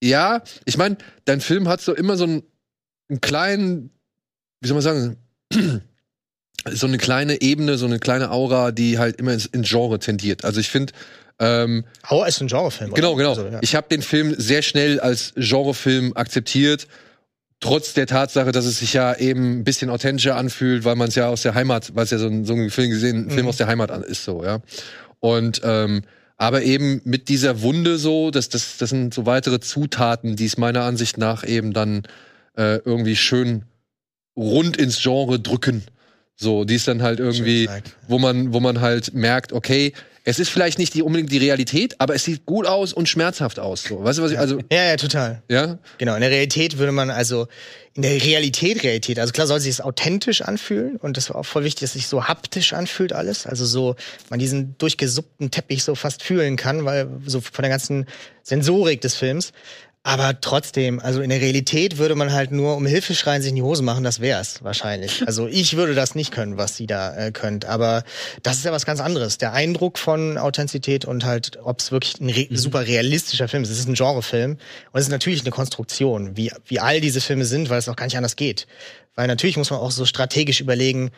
ja, 0.01 0.41
ich 0.65 0.77
meine, 0.77 0.97
dein 1.25 1.41
Film 1.41 1.67
hat 1.67 1.81
so 1.81 1.93
immer 1.93 2.15
so 2.15 2.23
einen, 2.23 2.43
einen 3.09 3.21
kleinen, 3.21 3.91
wie 4.61 4.67
soll 4.67 4.75
man 4.75 4.83
sagen, 4.83 5.17
so 6.71 6.87
eine 6.87 6.97
kleine 6.97 7.41
Ebene, 7.41 7.77
so 7.77 7.85
eine 7.85 7.99
kleine 7.99 8.31
Aura, 8.31 8.71
die 8.71 8.97
halt 8.97 9.17
immer 9.17 9.33
ins, 9.33 9.45
ins 9.45 9.67
Genre 9.67 9.99
tendiert. 9.99 10.45
Also 10.45 10.59
ich 10.59 10.69
finde, 10.69 10.93
ähm, 11.39 11.85
Aura 12.07 12.27
ist 12.27 12.41
ein 12.41 12.47
Genrefilm. 12.47 12.93
Genau, 12.93 13.15
genau. 13.15 13.29
Also, 13.29 13.47
ja. 13.47 13.59
Ich 13.61 13.75
habe 13.75 13.87
den 13.89 14.01
Film 14.01 14.35
sehr 14.37 14.61
schnell 14.61 14.99
als 14.99 15.33
Genrefilm 15.35 16.13
akzeptiert, 16.15 16.87
trotz 17.61 17.93
der 17.93 18.07
Tatsache, 18.07 18.51
dass 18.51 18.65
es 18.65 18.79
sich 18.79 18.93
ja 18.93 19.15
eben 19.15 19.59
ein 19.59 19.63
bisschen 19.63 19.89
authentischer 19.89 20.35
anfühlt, 20.35 20.85
weil 20.85 20.95
man 20.95 21.09
es 21.09 21.15
ja 21.15 21.27
aus 21.27 21.41
der 21.41 21.55
Heimat, 21.55 21.95
weil 21.95 22.05
es 22.05 22.11
ja 22.11 22.17
so 22.17 22.27
ein, 22.27 22.45
so 22.45 22.53
ein 22.53 22.69
Film 22.69 22.89
gesehen, 22.89 23.27
ein 23.27 23.29
Film 23.29 23.43
mhm. 23.43 23.49
aus 23.49 23.57
der 23.57 23.67
Heimat 23.67 23.89
ist, 24.05 24.23
so 24.23 24.43
ja. 24.43 24.59
Und 25.19 25.61
ähm, 25.63 26.03
aber 26.39 26.63
eben 26.63 27.01
mit 27.03 27.27
dieser 27.27 27.61
Wunde 27.61 27.97
so, 27.97 28.31
das, 28.31 28.47
das, 28.47 28.77
das 28.77 28.89
sind 28.89 29.13
so 29.13 29.25
weitere 29.25 29.59
Zutaten, 29.59 30.37
die 30.37 30.45
es 30.45 30.57
meiner 30.57 30.83
Ansicht 30.83 31.17
nach 31.17 31.45
eben 31.45 31.73
dann 31.73 32.03
äh, 32.57 32.77
irgendwie 32.77 33.17
schön 33.17 33.65
rund 34.37 34.77
ins 34.77 35.01
Genre 35.01 35.39
drücken. 35.39 35.83
So, 36.37 36.63
die 36.63 36.75
ist 36.75 36.87
dann 36.87 37.03
halt 37.03 37.19
irgendwie, 37.19 37.69
wo 38.07 38.19
man, 38.19 38.53
wo 38.53 38.61
man 38.61 38.79
halt 38.79 39.13
merkt, 39.13 39.51
okay, 39.51 39.91
es 40.23 40.39
ist 40.39 40.49
vielleicht 40.49 40.79
nicht 40.79 40.93
die, 40.93 41.01
unbedingt 41.01 41.29
die 41.29 41.39
Realität, 41.39 41.95
aber 41.99 42.15
es 42.15 42.23
sieht 42.23 42.45
gut 42.45 42.65
aus 42.65 42.93
und 42.93 43.09
schmerzhaft 43.09 43.59
aus. 43.59 43.83
So. 43.83 44.01
Weißt 44.01 44.19
du, 44.19 44.23
was 44.23 44.31
ich, 44.31 44.39
also. 44.39 44.59
Ja, 44.71 44.85
ja, 44.85 44.95
total. 44.95 45.43
Ja? 45.49 45.77
Genau. 45.97 46.15
In 46.15 46.21
der 46.21 46.29
Realität 46.29 46.77
würde 46.77 46.93
man 46.93 47.09
also, 47.09 47.47
in 47.99 48.03
der 48.03 48.23
Realität, 48.23 48.81
Realität, 48.81 49.19
also 49.19 49.33
klar 49.33 49.45
soll 49.45 49.59
sich 49.59 49.71
es 49.71 49.81
authentisch 49.81 50.41
anfühlen 50.41 50.95
und 50.95 51.17
das 51.17 51.29
war 51.29 51.35
auch 51.35 51.45
voll 51.45 51.65
wichtig, 51.65 51.81
dass 51.81 51.93
sich 51.93 52.07
so 52.07 52.29
haptisch 52.29 52.71
anfühlt 52.71 53.11
alles. 53.11 53.45
Also 53.45 53.65
so, 53.65 53.97
man 54.29 54.39
diesen 54.39 54.77
durchgesuppten 54.77 55.51
Teppich 55.51 55.83
so 55.83 55.95
fast 55.95 56.23
fühlen 56.23 56.55
kann, 56.55 56.85
weil 56.85 57.09
so 57.25 57.41
von 57.41 57.61
der 57.61 57.69
ganzen 57.69 58.05
Sensorik 58.41 59.01
des 59.01 59.15
Films. 59.15 59.51
Aber 60.03 60.39
trotzdem, 60.39 61.01
also 61.01 61.21
in 61.21 61.29
der 61.29 61.41
Realität 61.41 61.97
würde 61.97 62.15
man 62.15 62.31
halt 62.31 62.51
nur 62.51 62.77
um 62.77 62.85
Hilfe 62.85 63.13
schreien, 63.13 63.41
sich 63.41 63.49
in 63.49 63.57
die 63.57 63.61
Hose 63.61 63.83
machen, 63.83 64.03
das 64.03 64.21
wär's 64.21 64.63
wahrscheinlich. 64.63 65.23
Also 65.29 65.47
ich 65.47 65.75
würde 65.75 65.93
das 65.93 66.15
nicht 66.15 66.31
können, 66.31 66.57
was 66.57 66.75
sie 66.75 66.87
da 66.87 67.15
äh, 67.15 67.31
könnt. 67.31 67.65
Aber 67.65 68.03
das 68.41 68.57
ist 68.57 68.65
ja 68.65 68.71
was 68.71 68.85
ganz 68.85 68.99
anderes. 68.99 69.37
Der 69.37 69.53
Eindruck 69.53 69.99
von 69.99 70.37
Authentizität 70.37 71.05
und 71.05 71.23
halt, 71.25 71.59
ob 71.61 71.79
es 71.79 71.91
wirklich 71.91 72.19
ein 72.19 72.29
re 72.29 72.47
mhm. 72.49 72.55
super 72.55 72.87
realistischer 72.87 73.47
Film 73.47 73.61
ist. 73.61 73.69
Es 73.69 73.79
ist 73.79 73.87
ein 73.87 73.93
Genrefilm 73.93 74.53
und 74.53 74.99
es 74.99 75.05
ist 75.05 75.11
natürlich 75.11 75.41
eine 75.41 75.51
Konstruktion, 75.51 76.35
wie, 76.35 76.51
wie 76.65 76.79
all 76.79 77.01
diese 77.01 77.21
Filme 77.21 77.45
sind, 77.45 77.69
weil 77.69 77.77
es 77.77 77.89
auch 77.89 77.95
gar 77.95 78.05
nicht 78.05 78.17
anders 78.17 78.37
geht. 78.37 78.65
Weil 79.15 79.27
natürlich 79.27 79.57
muss 79.57 79.69
man 79.69 79.79
auch 79.79 79.91
so 79.91 80.05
strategisch 80.05 80.61
überlegen, 80.61 81.11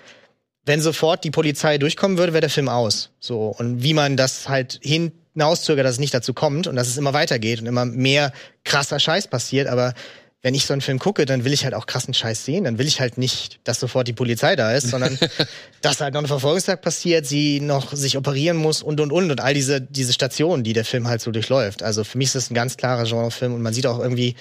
wenn 0.66 0.82
sofort 0.82 1.24
die 1.24 1.32
Polizei 1.32 1.78
durchkommen 1.78 2.18
würde, 2.18 2.34
wäre 2.34 2.42
der 2.42 2.50
Film 2.50 2.68
aus. 2.68 3.12
So. 3.20 3.48
Und 3.58 3.84
wie 3.84 3.94
man 3.94 4.18
das 4.18 4.50
halt 4.50 4.80
hin 4.82 5.12
hinauszögere, 5.34 5.84
dass 5.84 5.94
es 5.94 6.00
nicht 6.00 6.14
dazu 6.14 6.34
kommt 6.34 6.68
und 6.68 6.76
dass 6.76 6.88
es 6.88 6.98
immer 6.98 7.14
weitergeht 7.14 7.62
und 7.62 7.68
immer 7.68 7.86
mehr 7.86 8.34
krasser 8.64 9.00
Scheiß 9.00 9.28
passiert. 9.28 9.68
Aber 9.68 9.94
wenn 10.42 10.56
ich 10.56 10.66
so 10.66 10.74
einen 10.74 10.82
Film 10.82 10.98
gucke, 10.98 11.26
dann 11.26 11.46
will 11.46 11.54
ich 11.54 11.64
halt 11.66 11.76
auch 11.76 11.86
krassen 11.86 12.14
Scheiß 12.14 12.46
sehen. 12.46 12.64
Dann 12.64 12.80
will 12.80 12.88
ich 12.88 13.00
halt 13.00 13.18
nicht, 13.18 13.60
dass 13.64 13.80
sofort 13.80 14.08
die 14.08 14.14
Polizei 14.14 14.56
da 14.56 14.74
ist, 14.74 14.90
sondern 14.90 15.18
dass 15.82 16.02
halt 16.02 16.14
noch 16.16 16.22
ein 16.22 16.28
Verfolgungstag 16.28 16.82
passiert, 16.82 17.28
sie 17.28 17.60
noch 17.60 17.94
sich 17.94 18.18
operieren 18.18 18.58
muss 18.58 18.82
und 18.82 19.00
und 19.00 19.12
und 19.12 19.30
und 19.30 19.40
all 19.40 19.54
diese 19.54 19.82
diese 19.82 20.14
Stationen, 20.14 20.64
die 20.64 20.74
der 20.74 20.86
Film 20.86 21.08
halt 21.08 21.22
so 21.22 21.32
durchläuft. 21.32 21.84
Also 21.84 22.04
für 22.04 22.18
mich 22.18 22.28
ist 22.28 22.36
das 22.36 22.50
ein 22.50 22.56
ganz 22.56 22.78
klarer 22.78 23.04
Genrefilm 23.04 23.54
und 23.54 23.62
man 23.62 23.74
sieht 23.74 23.86
auch 23.86 24.00
irgendwie 24.00 24.36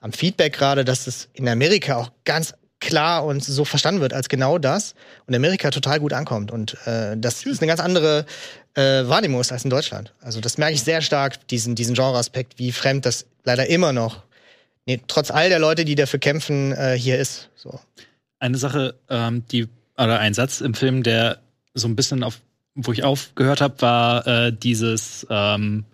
am 0.00 0.12
Feedback 0.12 0.54
gerade, 0.54 0.84
dass 0.84 1.06
es 1.06 1.28
in 1.34 1.48
Amerika 1.48 1.96
auch 1.96 2.10
ganz 2.24 2.54
klar 2.80 3.24
und 3.24 3.44
so 3.44 3.64
verstanden 3.64 4.00
wird 4.00 4.12
als 4.12 4.28
genau 4.28 4.58
das 4.58 4.94
und 5.26 5.36
Amerika 5.36 5.70
total 5.70 6.00
gut 6.00 6.12
ankommt 6.12 6.50
und 6.50 6.76
äh, 6.86 7.16
das 7.16 7.46
ist 7.46 7.60
eine 7.62 7.68
ganz 7.68 7.78
andere 7.78 8.26
äh, 8.74 9.06
Wahrnehmung 9.08 9.40
ist 9.40 9.52
als 9.52 9.64
in 9.64 9.70
Deutschland. 9.70 10.14
Also 10.20 10.40
das 10.40 10.58
merke 10.58 10.74
ich 10.74 10.82
sehr 10.82 11.02
stark, 11.02 11.46
diesen, 11.48 11.74
diesen 11.74 11.94
Genreaspekt, 11.94 12.58
wie 12.58 12.72
fremd 12.72 13.06
das 13.06 13.26
leider 13.44 13.68
immer 13.68 13.92
noch, 13.92 14.22
nee, 14.86 15.00
trotz 15.06 15.30
all 15.30 15.48
der 15.48 15.58
Leute, 15.58 15.84
die 15.84 15.94
dafür 15.94 16.18
kämpfen, 16.18 16.72
äh, 16.72 16.96
hier 16.98 17.18
ist. 17.18 17.50
So. 17.54 17.80
Eine 18.38 18.58
Sache, 18.58 18.94
ähm, 19.08 19.44
die, 19.50 19.68
oder 19.96 20.18
ein 20.18 20.34
Satz 20.34 20.60
im 20.60 20.74
Film, 20.74 21.02
der 21.02 21.38
so 21.74 21.88
ein 21.88 21.96
bisschen 21.96 22.22
auf, 22.22 22.40
wo 22.74 22.92
ich 22.92 23.04
aufgehört 23.04 23.60
habe, 23.60 23.80
war 23.80 24.26
äh, 24.26 24.52
dieses, 24.52 25.26
ähm, 25.30 25.84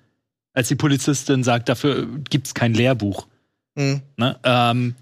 als 0.52 0.68
die 0.68 0.76
Polizistin 0.76 1.44
sagt, 1.44 1.68
dafür 1.68 2.06
gibt's 2.30 2.54
kein 2.54 2.74
Lehrbuch. 2.74 3.26
Mhm. 3.74 4.02
Ne? 4.16 4.38
Ähm, 4.44 4.94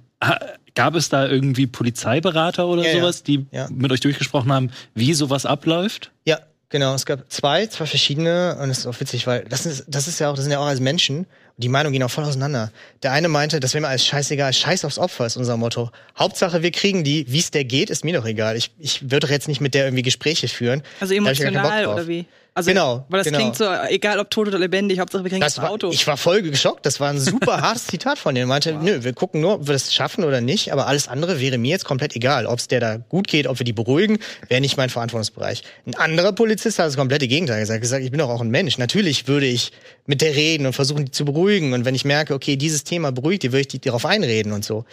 gab 0.75 0.95
es 0.95 1.09
da 1.09 1.27
irgendwie 1.27 1.67
Polizeiberater 1.67 2.67
oder 2.67 2.85
ja, 2.85 2.93
sowas, 2.99 3.23
die 3.23 3.47
ja. 3.51 3.69
mit 3.71 3.91
euch 3.91 4.01
durchgesprochen 4.01 4.53
haben, 4.53 4.71
wie 4.95 5.15
sowas 5.15 5.47
abläuft? 5.47 6.13
Ja, 6.25 6.41
Genau, 6.69 6.95
es 6.95 7.07
gab 7.07 7.31
zwei, 7.31 7.67
zwei 7.67 7.87
verschiedene 7.87 8.59
und 8.61 8.71
es 8.71 8.79
ist 8.79 8.87
auch 8.87 8.99
witzig, 8.99 9.27
weil 9.27 9.45
das 9.45 9.67
ist, 9.67 9.85
das 9.87 10.09
ist 10.09 10.19
ja 10.19 10.31
auch, 10.31 10.35
das 10.35 10.45
sind 10.45 10.53
ja 10.53 10.59
auch 10.59 10.67
als 10.67 10.81
Menschen 10.81 11.19
und 11.19 11.27
die 11.59 11.69
Meinungen 11.69 11.93
gehen 11.93 12.03
auch 12.03 12.11
voll 12.11 12.25
auseinander. 12.25 12.73
Der 13.05 13.13
eine 13.13 13.29
meinte, 13.29 13.61
das 13.61 13.73
wäre 13.73 13.83
mir 13.83 13.89
alles 13.89 14.05
scheißegal, 14.05 14.53
scheiß 14.53 14.85
aufs 14.85 14.99
Opfer 14.99 15.27
ist 15.27 15.37
unser 15.37 15.57
Motto. 15.57 15.91
Hauptsache 16.19 16.63
wir 16.63 16.73
kriegen 16.73 17.05
die, 17.05 17.25
wie 17.29 17.39
es 17.39 17.53
der 17.53 17.65
geht, 17.65 17.89
ist 17.89 18.05
mir 18.05 18.15
doch 18.15 18.27
egal. 18.27 18.57
Ich, 18.57 18.73
ich 18.81 19.03
würde 19.03 19.21
doch 19.21 19.31
jetzt 19.31 19.47
nicht 19.47 19.61
mit 19.61 19.75
der 19.75 19.85
irgendwie 19.85 20.03
Gespräche 20.03 20.49
führen. 20.49 20.83
Also 20.99 21.15
emotional 21.15 21.87
oder 21.87 22.09
wie? 22.09 22.27
Also, 22.57 22.71
genau. 22.71 23.05
Weil 23.11 23.19
das 23.19 23.27
genau. 23.27 23.39
klingt 23.39 23.57
so, 23.57 23.71
egal 23.91 24.19
ob 24.19 24.31
tot 24.31 24.49
oder 24.49 24.59
lebendig, 24.59 24.99
Hauptsache 24.99 25.23
wir 25.23 25.29
kriegen 25.29 25.43
das, 25.43 25.57
das 25.57 25.65
Auto. 25.67 25.91
Ich 25.91 26.07
war 26.07 26.17
voll 26.17 26.41
geschockt. 26.41 26.87
Das 26.87 27.01
war 27.01 27.11
ein 27.11 27.21
super 27.21 27.61
hartes 27.61 27.87
Zitat 27.87 28.19
von 28.19 28.35
denen. 28.35 28.47
Er 28.47 28.49
meinte, 28.49 28.75
wow. 28.77 28.83
nö, 28.83 29.05
wir 29.05 29.13
gucken 29.13 29.43
nur, 29.43 29.57
ob 29.57 29.67
wir 29.67 29.75
das 29.75 29.93
schaffen 29.93 30.25
oder 30.25 30.41
nicht, 30.41 30.73
aber 30.73 30.87
alles 30.87 31.07
andere 31.07 31.39
wäre 31.39 31.59
mir 31.59 31.69
jetzt 31.69 31.85
komplett 31.85 32.17
egal. 32.17 32.47
Ob 32.47 32.59
es 32.59 32.67
der 32.67 32.81
da 32.81 32.97
gut 32.97 33.29
geht, 33.29 33.47
ob 33.47 33.61
wir 33.61 33.65
die 33.65 33.75
beruhigen, 33.75 34.21
wäre 34.49 34.63
nicht 34.63 34.79
mein 34.79 34.89
Verantwortungsbereich. 34.89 35.65
Ein 35.85 35.97
anderer 35.97 36.33
Polizist 36.33 36.79
hat 36.79 36.87
das 36.87 36.97
komplette 36.97 37.29
Gegenteil 37.29 37.61
gesagt. 37.61 37.83
gesagt, 37.83 38.03
ich 38.03 38.11
bin 38.11 38.21
doch 38.21 38.31
auch 38.31 38.41
ein 38.41 38.49
Mensch. 38.49 38.79
Natürlich 38.79 39.29
würde 39.29 39.45
ich 39.45 39.73
mit 40.07 40.23
der 40.23 40.35
reden 40.35 40.65
und 40.65 40.73
versuchen, 40.73 41.05
die 41.05 41.11
zu 41.11 41.27
beruhigen. 41.27 41.75
Und 41.75 41.85
wenn 41.85 41.95
ich 41.95 42.07
merke, 42.07 42.33
okay, 42.33 42.57
dieses 42.57 42.85
Thema 42.85 43.13
beruhigt 43.13 43.43
die, 43.43 43.53
würde 43.53 43.61
ich 43.61 43.69
die 43.69 43.81
darauf 43.81 44.07
einreden 44.07 44.53
und 44.53 44.65
so. 44.65 44.87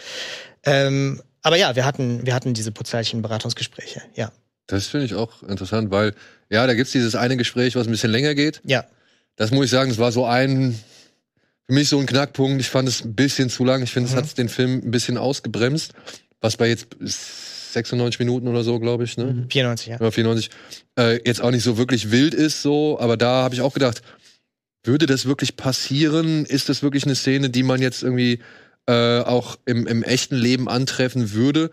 Ähm, 0.64 1.22
aber 1.40 1.56
ja, 1.56 1.74
wir 1.76 1.86
hatten, 1.86 2.26
wir 2.26 2.34
hatten 2.34 2.52
diese 2.52 2.72
polizeilichen 2.72 3.22
Beratungsgespräche, 3.22 4.02
ja. 4.16 4.30
Das 4.66 4.86
finde 4.86 5.06
ich 5.06 5.14
auch 5.14 5.42
interessant, 5.42 5.90
weil 5.90 6.14
ja, 6.50 6.66
da 6.66 6.74
gibt's 6.74 6.92
dieses 6.92 7.14
eine 7.14 7.36
Gespräch, 7.36 7.76
was 7.76 7.86
ein 7.86 7.90
bisschen 7.90 8.10
länger 8.10 8.34
geht. 8.34 8.60
Ja. 8.64 8.84
Das 9.36 9.50
muss 9.50 9.66
ich 9.66 9.70
sagen, 9.70 9.90
das 9.90 9.98
war 9.98 10.12
so 10.12 10.24
ein, 10.24 10.78
für 11.66 11.72
mich 11.72 11.88
so 11.88 11.98
ein 11.98 12.06
Knackpunkt. 12.06 12.60
Ich 12.60 12.70
fand 12.70 12.88
es 12.88 13.04
ein 13.04 13.14
bisschen 13.14 13.50
zu 13.50 13.64
lang. 13.64 13.82
Ich 13.82 13.92
finde, 13.92 14.10
mhm. 14.10 14.18
es 14.18 14.24
hat 14.30 14.38
den 14.38 14.48
Film 14.48 14.82
ein 14.84 14.90
bisschen 14.90 15.18
ausgebremst. 15.18 15.92
Was 16.40 16.56
bei 16.56 16.68
jetzt 16.68 16.88
96 17.00 18.18
Minuten 18.20 18.48
oder 18.48 18.62
so, 18.62 18.78
glaube 18.78 19.04
ich, 19.04 19.16
ne? 19.16 19.46
94, 19.50 19.88
ja. 19.88 19.98
ja 20.00 20.10
94. 20.10 20.50
Äh, 20.98 21.20
jetzt 21.26 21.40
auch 21.40 21.50
nicht 21.50 21.64
so 21.64 21.76
wirklich 21.76 22.10
wild 22.10 22.34
ist, 22.34 22.62
so, 22.62 22.98
aber 23.00 23.16
da 23.16 23.42
habe 23.42 23.54
ich 23.54 23.60
auch 23.60 23.74
gedacht, 23.74 24.02
würde 24.84 25.06
das 25.06 25.26
wirklich 25.26 25.56
passieren? 25.56 26.44
Ist 26.44 26.68
das 26.68 26.82
wirklich 26.82 27.04
eine 27.04 27.14
Szene, 27.14 27.50
die 27.50 27.62
man 27.62 27.80
jetzt 27.80 28.02
irgendwie 28.02 28.40
äh, 28.86 29.20
auch 29.20 29.56
im, 29.64 29.86
im 29.86 30.02
echten 30.02 30.36
Leben 30.36 30.68
antreffen 30.68 31.32
würde? 31.32 31.70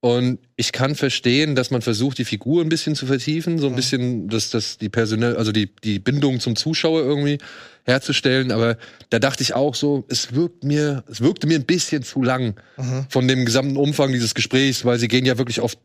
Und 0.00 0.38
ich 0.54 0.70
kann 0.70 0.94
verstehen, 0.94 1.56
dass 1.56 1.72
man 1.72 1.82
versucht, 1.82 2.18
die 2.18 2.24
Figur 2.24 2.62
ein 2.62 2.68
bisschen 2.68 2.94
zu 2.94 3.06
vertiefen, 3.06 3.58
so 3.58 3.66
ein 3.66 3.74
bisschen, 3.74 4.28
dass 4.28 4.50
das 4.50 4.78
die 4.78 4.88
personell, 4.88 5.36
also 5.36 5.50
die, 5.50 5.74
die 5.82 5.98
Bindung 5.98 6.38
zum 6.38 6.54
Zuschauer 6.54 7.00
irgendwie 7.00 7.38
herzustellen. 7.84 8.52
Aber 8.52 8.76
da 9.10 9.18
dachte 9.18 9.42
ich 9.42 9.54
auch 9.54 9.74
so, 9.74 10.04
es 10.08 10.34
wirkt 10.34 10.62
mir, 10.62 11.02
es 11.10 11.20
wirkte 11.20 11.48
mir 11.48 11.58
ein 11.58 11.64
bisschen 11.64 12.04
zu 12.04 12.22
lang 12.22 12.54
mhm. 12.76 13.06
von 13.08 13.26
dem 13.26 13.44
gesamten 13.44 13.76
Umfang 13.76 14.12
dieses 14.12 14.34
Gesprächs, 14.34 14.84
weil 14.84 15.00
sie 15.00 15.08
gehen 15.08 15.26
ja 15.26 15.36
wirklich 15.36 15.58
auf 15.58 15.76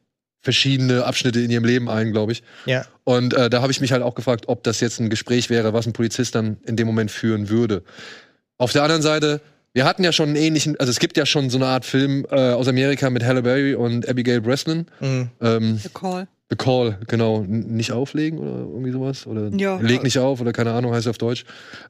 verschiedene 0.42 1.06
Abschnitte 1.06 1.40
in 1.40 1.50
ihrem 1.50 1.66
Leben 1.66 1.90
ein, 1.90 2.12
glaube 2.12 2.34
ich. 2.34 2.44
Ja. 2.66 2.86
Und 3.06 3.34
äh, 3.34 3.50
da 3.50 3.62
habe 3.62 3.72
ich 3.72 3.82
mich 3.82 3.94
halt 3.94 4.04
auch 4.04 4.14
gefragt, 4.14 4.46
ob 4.48 4.64
das 4.64 4.80
jetzt 4.80 5.00
ein 5.00 5.10
Gespräch 5.10 5.50
wäre, 5.50 5.74
was 5.74 5.88
ein 5.88 5.94
Polizist 5.94 6.36
dann 6.36 6.58
in 6.66 6.76
dem 6.76 6.86
Moment 6.86 7.10
führen 7.10 7.50
würde. 7.50 7.84
Auf 8.58 8.74
der 8.74 8.84
anderen 8.84 9.02
Seite 9.02 9.42
wir 9.74 9.86
hatten 9.86 10.04
ja 10.04 10.12
schon 10.12 10.30
einen 10.30 10.36
ähnlichen, 10.36 10.80
also 10.80 10.92
es 10.92 11.00
gibt 11.00 11.18
ja 11.18 11.26
schon 11.26 11.50
so 11.50 11.58
eine 11.58 11.66
Art 11.66 11.86
Film 11.86 12.26
äh, 12.30 12.52
aus 12.52 12.68
Amerika 12.68 13.10
mit 13.10 13.24
Halle 13.24 13.42
Berry 13.42 13.74
und 13.74 14.08
Abigail 14.08 14.40
Breslin. 14.40 14.86
Mhm. 15.00 15.30
Ähm, 15.42 15.80
The 15.82 15.90
Call. 15.90 16.28
The 16.50 16.56
Call, 16.56 17.00
genau. 17.08 17.44
N 17.44 17.76
nicht 17.76 17.92
auflegen 17.92 18.38
oder 18.38 18.60
irgendwie 18.60 18.92
sowas? 18.92 19.26
Oder 19.26 19.50
ja. 19.58 19.80
leg 19.80 20.04
nicht 20.04 20.20
auf 20.20 20.40
oder 20.40 20.54
keine 20.54 20.74
Ahnung, 20.74 20.94
heißt 20.94 21.08
auf 21.08 21.18
Deutsch. 21.18 21.46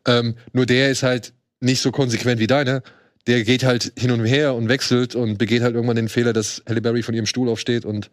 Ähm, 0.08 0.36
nur 0.54 0.66
der 0.66 0.90
ist 0.90 1.04
halt 1.04 1.34
nicht 1.60 1.82
so 1.82 1.92
konsequent 1.92 2.40
wie 2.40 2.48
deiner. 2.48 2.82
Der 3.28 3.44
geht 3.44 3.66
halt 3.66 3.92
hin 3.98 4.12
und 4.12 4.24
her 4.24 4.56
und 4.56 4.70
wechselt 4.70 5.16
und 5.16 5.38
begeht 5.38 5.62
halt 5.62 5.76
irgendwann 5.76 5.96
den 5.98 6.10
Fehler, 6.10 6.32
dass 6.32 6.64
Halle 6.68 6.82
Berry 6.82 7.04
von 7.04 7.14
ihrem 7.14 7.26
Stuhl 7.26 7.50
aufsteht 7.50 7.84
und 7.84 8.10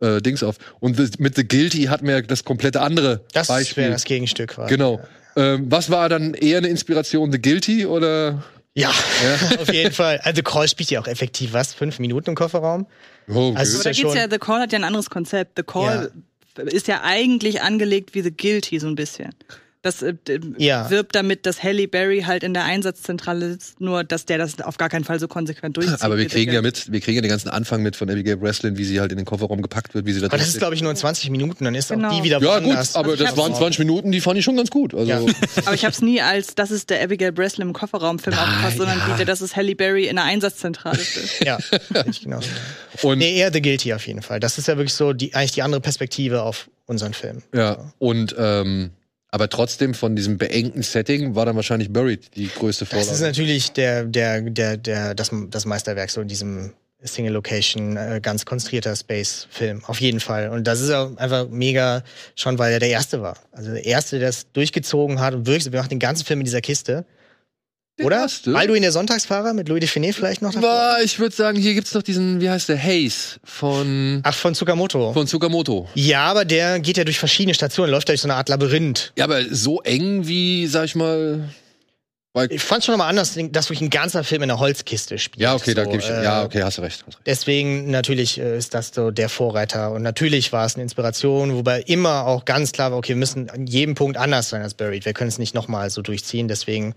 äh, 0.00 0.22
Dings 0.22 0.42
auf. 0.42 0.56
Und 0.80 0.96
the, 0.96 1.10
mit 1.18 1.36
The 1.36 1.46
Guilty 1.46 1.84
hatten 1.84 2.06
wir 2.06 2.22
das 2.22 2.44
komplette 2.44 2.80
andere 2.80 3.20
das 3.34 3.48
Beispiel. 3.48 3.68
Das 3.68 3.76
wäre 3.76 3.92
das 3.92 4.04
Gegenstück. 4.04 4.50
Quasi. 4.50 4.70
Genau. 4.70 5.00
Ähm, 5.36 5.66
was 5.68 5.90
war 5.90 6.08
dann 6.08 6.32
eher 6.32 6.58
eine 6.58 6.68
Inspiration, 6.68 7.30
The 7.32 7.40
Guilty 7.40 7.84
oder? 7.84 8.42
Ja, 8.74 8.92
ja. 9.22 9.58
auf 9.60 9.72
jeden 9.72 9.92
Fall. 9.92 10.20
Also 10.22 10.42
Call 10.42 10.68
spielt 10.68 10.90
ja 10.90 11.00
auch 11.00 11.06
effektiv 11.06 11.52
was? 11.52 11.74
Fünf 11.74 11.98
Minuten 11.98 12.30
im 12.30 12.36
Kofferraum? 12.36 12.86
Oh, 13.28 13.48
okay. 13.48 13.56
Also 13.56 13.82
da 13.82 13.90
geht's 13.90 14.14
ja, 14.14 14.28
The 14.30 14.38
Call 14.38 14.60
hat 14.60 14.72
ja 14.72 14.78
ein 14.78 14.84
anderes 14.84 15.10
Konzept. 15.10 15.52
The 15.56 15.62
Call 15.62 16.12
ja. 16.56 16.64
ist 16.64 16.88
ja 16.88 17.02
eigentlich 17.02 17.62
angelegt 17.62 18.14
wie 18.14 18.22
The 18.22 18.30
Guilty 18.30 18.78
so 18.78 18.86
ein 18.86 18.94
bisschen. 18.94 19.34
Das 19.82 20.02
äh, 20.02 20.14
ja. 20.58 20.90
wirbt 20.90 21.14
damit, 21.14 21.46
dass 21.46 21.62
Halle 21.62 21.88
Berry 21.88 22.24
halt 22.26 22.44
in 22.44 22.52
der 22.52 22.64
Einsatzzentrale 22.64 23.46
ist, 23.46 23.80
nur 23.80 24.04
dass 24.04 24.26
der 24.26 24.36
das 24.36 24.60
auf 24.60 24.76
gar 24.76 24.90
keinen 24.90 25.04
Fall 25.04 25.18
so 25.18 25.26
konsequent 25.26 25.78
durchzieht. 25.78 26.02
Aber 26.02 26.18
wir 26.18 26.26
kriegen 26.26 26.52
ja 26.52 26.60
mit, 26.60 26.92
wir 26.92 27.00
kriegen 27.00 27.16
ja 27.16 27.22
den 27.22 27.30
ganzen 27.30 27.48
Anfang 27.48 27.82
mit 27.82 27.96
von 27.96 28.10
Abigail 28.10 28.36
Breslin, 28.36 28.76
wie 28.76 28.84
sie 28.84 29.00
halt 29.00 29.10
in 29.10 29.16
den 29.16 29.24
Kofferraum 29.24 29.62
gepackt 29.62 29.94
wird, 29.94 30.04
wie 30.04 30.12
sie 30.12 30.20
da 30.20 30.26
Aber 30.26 30.36
das 30.36 30.48
ist, 30.48 30.58
glaube 30.58 30.74
ich, 30.74 30.82
nur 30.82 30.90
in 30.90 30.98
20 30.98 31.30
Minuten, 31.30 31.64
dann 31.64 31.74
ist 31.74 31.88
genau. 31.88 32.10
auch 32.10 32.16
die 32.16 32.24
wieder 32.24 32.42
Ja, 32.42 32.58
gut, 32.58 32.76
aber 32.94 33.12
also 33.12 33.24
das 33.24 33.36
waren 33.38 33.54
20 33.54 33.78
Minuten, 33.78 34.12
die 34.12 34.20
fand 34.20 34.38
ich 34.38 34.44
schon 34.44 34.56
ganz 34.56 34.70
gut. 34.70 34.94
Also. 34.94 35.10
Ja. 35.10 35.18
aber 35.64 35.74
ich 35.74 35.84
habe 35.86 35.92
es 35.92 36.02
nie 36.02 36.20
als, 36.20 36.54
das 36.54 36.70
ist 36.70 36.90
der 36.90 37.02
Abigail 37.02 37.32
Breslin 37.32 37.68
im 37.68 37.72
Kofferraum-Film 37.72 38.36
aufgefasst, 38.36 38.76
sondern 38.76 38.98
ja. 38.98 39.18
wie 39.18 39.24
das 39.24 39.40
ist 39.40 39.56
Halle 39.56 39.74
Berry 39.74 40.08
in 40.08 40.16
der 40.16 40.26
Einsatzzentrale. 40.26 41.00
ja, 41.42 41.58
ich 42.04 42.20
genau. 42.20 42.40
Und 43.02 43.18
nee, 43.18 43.34
eher 43.34 43.50
The 43.50 43.62
Guilty 43.62 43.94
auf 43.94 44.06
jeden 44.06 44.20
Fall. 44.20 44.40
Das 44.40 44.58
ist 44.58 44.68
ja 44.68 44.76
wirklich 44.76 44.92
so 44.92 45.14
die, 45.14 45.34
eigentlich 45.34 45.52
die 45.52 45.62
andere 45.62 45.80
Perspektive 45.80 46.42
auf 46.42 46.68
unseren 46.84 47.14
Film. 47.14 47.42
Ja, 47.54 47.92
und 47.98 48.34
ähm, 48.36 48.90
aber 49.30 49.48
trotzdem 49.48 49.94
von 49.94 50.16
diesem 50.16 50.38
beengten 50.38 50.82
Setting 50.82 51.34
war 51.34 51.46
dann 51.46 51.56
wahrscheinlich 51.56 51.92
Buried 51.92 52.36
die 52.36 52.48
größte 52.48 52.86
Vorlage. 52.86 53.08
Das 53.08 53.16
ist 53.16 53.22
natürlich 53.22 53.72
der, 53.72 54.04
der, 54.04 54.42
der, 54.42 54.76
der, 54.76 55.14
das, 55.14 55.30
das 55.50 55.66
Meisterwerk 55.66 56.10
so 56.10 56.20
in 56.20 56.28
diesem 56.28 56.72
Single 57.02 57.32
Location, 57.32 57.96
äh, 57.96 58.20
ganz 58.22 58.44
konstruierter 58.44 58.94
Space-Film. 58.94 59.82
Auf 59.86 60.00
jeden 60.00 60.20
Fall. 60.20 60.50
Und 60.50 60.66
das 60.66 60.80
ist 60.80 60.90
auch 60.90 61.16
einfach 61.16 61.48
mega, 61.48 62.02
schon 62.34 62.58
weil 62.58 62.72
er 62.72 62.78
der 62.78 62.90
Erste 62.90 63.22
war. 63.22 63.38
Also 63.52 63.72
der 63.72 63.86
Erste, 63.86 64.18
der 64.18 64.28
es 64.28 64.50
durchgezogen 64.52 65.20
hat 65.20 65.34
und 65.34 65.46
wirklich, 65.46 65.70
wir 65.72 65.78
machen 65.78 65.88
den 65.90 65.98
ganzen 65.98 66.26
Film 66.26 66.40
in 66.40 66.44
dieser 66.44 66.60
Kiste. 66.60 67.06
Oder? 68.02 68.20
Erste? 68.20 68.54
Alduin 68.54 68.82
der 68.82 68.92
Sonntagsfahrer 68.92 69.52
mit 69.52 69.68
Louis 69.68 69.80
de 69.80 69.88
Finet 69.88 70.14
vielleicht 70.14 70.42
noch? 70.42 70.52
Davor? 70.52 70.96
Ich 71.04 71.18
würde 71.18 71.34
sagen, 71.34 71.58
hier 71.58 71.74
gibt's 71.74 71.94
noch 71.94 72.02
diesen, 72.02 72.40
wie 72.40 72.50
heißt 72.50 72.68
der, 72.68 72.82
Haze 72.82 73.38
von. 73.44 74.20
Ach, 74.22 74.34
von 74.34 74.54
Tsukamoto. 74.54 75.12
Von 75.12 75.26
Tsukamoto. 75.26 75.88
Ja, 75.94 76.24
aber 76.24 76.44
der 76.44 76.80
geht 76.80 76.96
ja 76.96 77.04
durch 77.04 77.18
verschiedene 77.18 77.54
Stationen, 77.54 77.90
läuft 77.90 78.08
durch 78.08 78.20
so 78.20 78.28
eine 78.28 78.34
Art 78.34 78.48
Labyrinth. 78.48 79.12
Ja, 79.16 79.24
aber 79.24 79.42
so 79.50 79.80
eng 79.82 80.26
wie, 80.26 80.66
sag 80.66 80.84
ich 80.86 80.94
mal. 80.94 81.48
Ich 82.48 82.62
fand 82.62 82.84
schon 82.84 82.92
nochmal 82.92 83.08
anders, 83.08 83.36
dass 83.50 83.70
wirklich 83.70 83.80
ein 83.80 83.90
ganzer 83.90 84.22
Film 84.22 84.44
in 84.44 84.50
einer 84.50 84.60
Holzkiste 84.60 85.18
spielt. 85.18 85.42
Ja, 85.42 85.54
okay, 85.54 85.70
so, 85.70 85.74
da 85.74 85.84
gebe 85.84 85.98
ich. 85.98 86.08
Äh, 86.08 86.22
ja, 86.22 86.44
okay, 86.44 86.62
hast 86.62 86.78
du 86.78 86.82
recht, 86.82 87.04
recht. 87.04 87.18
Deswegen 87.26 87.90
natürlich 87.90 88.38
äh, 88.38 88.56
ist 88.56 88.72
das 88.72 88.92
so 88.94 89.10
der 89.10 89.28
Vorreiter 89.28 89.90
und 89.90 90.02
natürlich 90.02 90.52
war 90.52 90.64
es 90.64 90.76
eine 90.76 90.84
Inspiration, 90.84 91.56
wobei 91.56 91.80
immer 91.80 92.26
auch 92.28 92.44
ganz 92.44 92.70
klar 92.70 92.92
war, 92.92 92.98
okay, 92.98 93.10
wir 93.10 93.16
müssen 93.16 93.50
an 93.50 93.66
jedem 93.66 93.96
Punkt 93.96 94.16
anders 94.16 94.48
sein 94.48 94.62
als 94.62 94.74
Buried. 94.74 95.04
Wir 95.04 95.12
können 95.12 95.28
es 95.28 95.38
nicht 95.38 95.54
nochmal 95.54 95.90
so 95.90 96.02
durchziehen. 96.02 96.46
Deswegen 96.46 96.94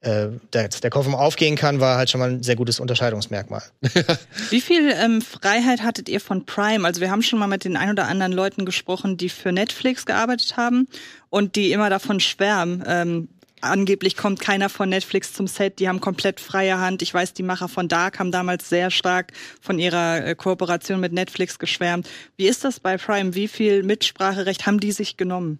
äh, 0.00 0.30
der, 0.52 0.66
der 0.66 0.90
Kofferraum 0.90 1.14
aufgehen 1.14 1.54
kann, 1.54 1.78
war 1.78 1.96
halt 1.96 2.10
schon 2.10 2.18
mal 2.18 2.30
ein 2.30 2.42
sehr 2.42 2.56
gutes 2.56 2.80
Unterscheidungsmerkmal. 2.80 3.62
Wie 4.50 4.60
viel 4.60 4.92
ähm, 5.00 5.22
Freiheit 5.22 5.82
hattet 5.82 6.08
ihr 6.08 6.20
von 6.20 6.44
Prime? 6.44 6.84
Also 6.84 7.00
wir 7.00 7.12
haben 7.12 7.22
schon 7.22 7.38
mal 7.38 7.46
mit 7.46 7.64
den 7.64 7.76
ein 7.76 7.90
oder 7.90 8.08
anderen 8.08 8.32
Leuten 8.32 8.64
gesprochen, 8.64 9.16
die 9.16 9.28
für 9.28 9.52
Netflix 9.52 10.06
gearbeitet 10.06 10.56
haben 10.56 10.88
und 11.30 11.54
die 11.54 11.70
immer 11.70 11.88
davon 11.88 12.18
schwärmen. 12.18 12.82
Ähm, 12.84 13.28
angeblich 13.62 14.16
kommt 14.16 14.40
keiner 14.40 14.68
von 14.68 14.88
Netflix 14.88 15.32
zum 15.32 15.46
Set, 15.46 15.78
die 15.78 15.88
haben 15.88 16.00
komplett 16.00 16.40
freie 16.40 16.78
Hand. 16.78 17.02
Ich 17.02 17.12
weiß, 17.14 17.32
die 17.32 17.42
Macher 17.42 17.68
von 17.68 17.88
Dark 17.88 18.18
haben 18.18 18.32
damals 18.32 18.68
sehr 18.68 18.90
stark 18.90 19.32
von 19.60 19.78
ihrer 19.78 20.26
äh, 20.26 20.34
Kooperation 20.34 21.00
mit 21.00 21.12
Netflix 21.12 21.58
geschwärmt. 21.58 22.08
Wie 22.36 22.46
ist 22.46 22.64
das 22.64 22.80
bei 22.80 22.96
Prime? 22.96 23.34
Wie 23.34 23.48
viel 23.48 23.82
Mitspracherecht 23.82 24.66
haben 24.66 24.80
die 24.80 24.92
sich 24.92 25.16
genommen? 25.16 25.58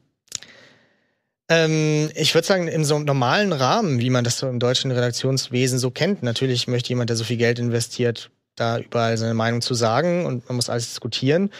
Ähm, 1.48 2.10
ich 2.14 2.34
würde 2.34 2.46
sagen, 2.46 2.68
in 2.68 2.84
so 2.84 2.96
einem 2.96 3.04
normalen 3.04 3.52
Rahmen, 3.52 4.00
wie 4.00 4.10
man 4.10 4.24
das 4.24 4.38
so 4.38 4.48
im 4.48 4.58
deutschen 4.58 4.90
Redaktionswesen 4.90 5.78
so 5.78 5.90
kennt. 5.90 6.22
Natürlich 6.22 6.68
möchte 6.68 6.90
jemand, 6.90 7.10
der 7.10 7.16
so 7.16 7.24
viel 7.24 7.36
Geld 7.36 7.58
investiert, 7.58 8.30
da 8.56 8.78
überall 8.78 9.16
seine 9.16 9.34
Meinung 9.34 9.60
zu 9.60 9.74
sagen 9.74 10.26
und 10.26 10.48
man 10.48 10.56
muss 10.56 10.68
alles 10.68 10.88
diskutieren. 10.88 11.50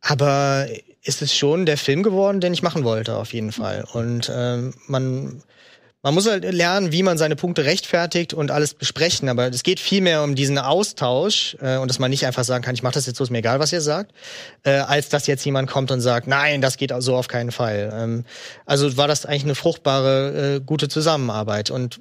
Aber 0.00 0.66
ist 1.02 1.22
es 1.22 1.34
schon 1.34 1.66
der 1.66 1.78
Film 1.78 2.02
geworden, 2.02 2.40
den 2.40 2.52
ich 2.52 2.62
machen 2.62 2.84
wollte, 2.84 3.16
auf 3.16 3.32
jeden 3.32 3.52
Fall. 3.52 3.84
Und 3.92 4.30
ähm, 4.34 4.74
man 4.86 5.42
man 6.02 6.14
muss 6.14 6.28
halt 6.28 6.44
lernen, 6.44 6.92
wie 6.92 7.02
man 7.02 7.18
seine 7.18 7.34
Punkte 7.34 7.64
rechtfertigt 7.64 8.32
und 8.32 8.50
alles 8.50 8.74
besprechen. 8.74 9.28
Aber 9.28 9.48
es 9.48 9.62
geht 9.64 9.80
vielmehr 9.80 10.22
um 10.22 10.36
diesen 10.36 10.58
Austausch 10.58 11.56
äh, 11.60 11.76
und 11.78 11.88
dass 11.88 11.98
man 11.98 12.10
nicht 12.10 12.24
einfach 12.24 12.44
sagen 12.44 12.62
kann, 12.62 12.74
ich 12.74 12.82
mache 12.82 12.94
das 12.94 13.06
jetzt 13.06 13.16
so, 13.16 13.24
ist 13.24 13.30
mir 13.30 13.38
egal, 13.38 13.58
was 13.58 13.72
ihr 13.72 13.80
sagt, 13.80 14.12
äh, 14.62 14.70
als 14.70 15.08
dass 15.08 15.26
jetzt 15.26 15.44
jemand 15.44 15.68
kommt 15.68 15.90
und 15.90 16.00
sagt, 16.00 16.28
nein, 16.28 16.60
das 16.60 16.76
geht 16.76 16.92
so 16.98 17.16
auf 17.16 17.26
keinen 17.26 17.50
Fall. 17.50 17.92
Ähm, 17.92 18.24
also 18.64 18.96
war 18.96 19.08
das 19.08 19.26
eigentlich 19.26 19.44
eine 19.44 19.56
fruchtbare, 19.56 20.56
äh, 20.56 20.60
gute 20.60 20.88
Zusammenarbeit. 20.88 21.70
Und 21.70 22.00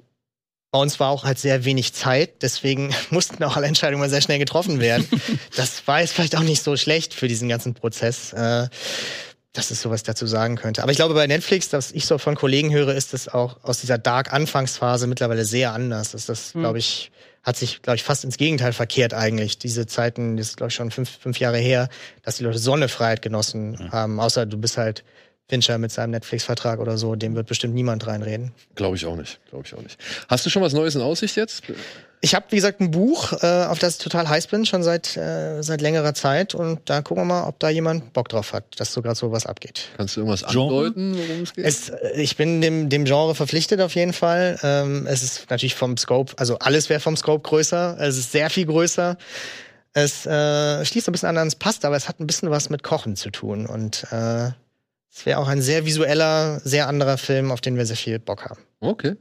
bei 0.72 0.80
uns 0.80 1.00
war 1.00 1.10
auch 1.10 1.24
halt 1.24 1.40
sehr 1.40 1.66
wenig 1.66 1.94
Zeit, 1.94 2.44
deswegen 2.44 2.94
mussten 3.10 3.44
auch 3.44 3.56
alle 3.56 3.66
Entscheidungen 3.66 4.10
sehr 4.12 4.22
schnell 4.22 4.38
getroffen 4.38 4.80
werden. 4.80 5.08
das 5.56 5.88
war 5.88 6.02
jetzt 6.02 6.14
vielleicht 6.14 6.36
auch 6.36 6.44
nicht 6.44 6.62
so 6.62 6.78
schlecht 6.78 7.16
für 7.16 7.28
diesen 7.28 7.50
ganzen 7.50 7.74
Prozess. 7.74 8.32
Äh, 8.34 8.68
dass 9.58 9.72
es 9.72 9.82
sowas 9.82 10.04
dazu 10.04 10.28
sagen 10.28 10.56
könnte. 10.56 10.84
Aber 10.84 10.92
ich 10.92 10.98
glaube, 10.98 11.16
bei 11.16 11.26
Netflix, 11.26 11.74
was 11.74 11.92
ich 11.92 12.06
so 12.06 12.20
von 12.20 12.36
Kollegen 12.36 12.72
höre, 12.72 12.94
ist 12.94 13.14
das 13.14 13.28
auch 13.28 13.58
aus 13.64 13.82
dieser 13.82 13.98
Dark-Anfangsphase 13.98 15.08
mittlerweile 15.08 15.46
sehr 15.46 15.74
anders. 15.74 16.12
Das, 16.12 16.28
das 16.28 16.54
mhm. 16.54 16.60
glaube 16.60 16.78
ich, 16.78 17.12
hat 17.42 17.58
sich, 17.58 17.82
glaube 17.82 17.96
ich, 17.96 18.04
fast 18.04 18.24
ins 18.24 18.38
Gegenteil 18.38 18.72
verkehrt 18.72 19.16
eigentlich. 19.16 19.58
Diese 19.58 19.88
Zeiten, 19.88 20.38
das 20.38 20.50
ist, 20.50 20.58
glaube 20.58 20.70
ich, 20.70 20.76
schon 20.76 20.92
fünf, 20.92 21.10
fünf 21.10 21.40
Jahre 21.40 21.58
her, 21.58 21.90
dass 22.22 22.38
die 22.38 22.44
Leute 22.44 22.60
Sonnefreiheit 22.60 23.24
genossen 23.24 23.72
mhm. 23.72 23.92
haben. 23.92 24.20
Außer 24.20 24.46
du 24.46 24.58
bist 24.60 24.78
halt 24.78 25.04
Fincher 25.50 25.78
mit 25.78 25.92
seinem 25.92 26.12
Netflix-Vertrag 26.12 26.80
oder 26.80 26.98
so, 26.98 27.16
dem 27.16 27.36
wird 27.36 27.48
bestimmt 27.48 27.74
niemand 27.74 28.06
reinreden. 28.06 28.52
Glaube 28.76 28.98
ich 28.98 29.06
auch 29.06 29.16
nicht. 29.16 29.40
Glaube 29.50 29.66
ich 29.66 29.74
auch 29.74 29.82
nicht. 29.82 29.98
Hast 30.28 30.46
du 30.46 30.50
schon 30.50 30.62
was 30.62 30.74
Neues 30.74 30.96
in 30.96 31.02
Aussicht 31.02 31.38
jetzt? 31.38 31.64
Ich 32.20 32.34
habe, 32.34 32.48
wie 32.50 32.56
gesagt, 32.56 32.82
ein 32.82 32.92
Buch, 32.92 33.32
äh, 33.44 33.66
auf 33.66 33.78
das 33.78 33.94
ich 33.94 34.04
total 34.04 34.28
heiß 34.28 34.48
bin, 34.48 34.66
schon 34.66 34.82
seit, 34.82 35.16
äh, 35.16 35.62
seit 35.62 35.82
längerer 35.82 36.16
Zeit. 36.16 36.56
Und 36.56 36.82
da 36.86 37.02
gucken 37.02 37.24
wir 37.24 37.26
mal, 37.26 37.48
ob 37.48 37.60
da 37.60 37.70
jemand 37.70 38.12
Bock 38.12 38.28
drauf 38.28 38.54
hat, 38.54 38.66
dass 38.80 38.92
so 38.92 39.02
gerade 39.02 39.16
so 39.16 39.32
was 39.32 39.46
abgeht. 39.46 39.90
Kannst 39.96 40.16
du 40.16 40.22
irgendwas 40.22 40.44
andeuten, 40.44 41.16
worum 41.16 41.44
es 41.44 41.54
geht? 41.54 41.66
Es, 41.66 41.90
äh, 41.90 42.20
ich 42.20 42.36
bin 42.36 42.60
dem, 42.60 42.90
dem 42.90 43.06
Genre 43.06 43.36
verpflichtet 43.36 43.80
auf 43.82 43.94
jeden 43.96 44.14
Fall. 44.14 44.60
Ähm, 44.64 45.06
es 45.08 45.22
ist 45.22 45.50
natürlich 45.50 45.76
vom 45.76 45.96
Scope, 45.96 46.34
also 46.38 46.58
alles 46.58 46.90
wäre 46.90 47.00
vom 47.00 47.16
Scope 47.16 47.48
größer. 47.48 47.98
Es 48.00 48.18
ist 48.18 48.32
sehr 48.32 48.50
viel 48.50 48.66
größer. 48.66 49.16
Es 49.94 50.26
äh, 50.26 50.84
schließt 50.84 51.08
ein 51.08 51.12
bisschen 51.12 51.30
an 51.30 51.38
ans 51.38 51.56
Passt, 51.56 51.86
aber 51.86 51.96
es 51.96 52.10
hat 52.10 52.20
ein 52.20 52.28
bisschen 52.28 52.50
was 52.50 52.70
mit 52.70 52.84
Kochen 52.84 53.16
zu 53.16 53.30
tun. 53.30 53.68
Und 53.68 54.06
äh, 54.12 54.52
es 55.18 55.26
wäre 55.26 55.40
auch 55.40 55.48
ein 55.48 55.64
sehr 55.64 55.88
visueller, 55.88 56.62
sehr 56.64 56.88
anderer 56.88 57.18
Film, 57.18 57.50
auf 57.50 57.60
den 57.60 57.76
wir 57.76 57.88
sehr 57.88 57.98
viel 57.98 58.20
Bock 58.20 58.46
haben. 58.46 58.62
Okay. 58.82 59.16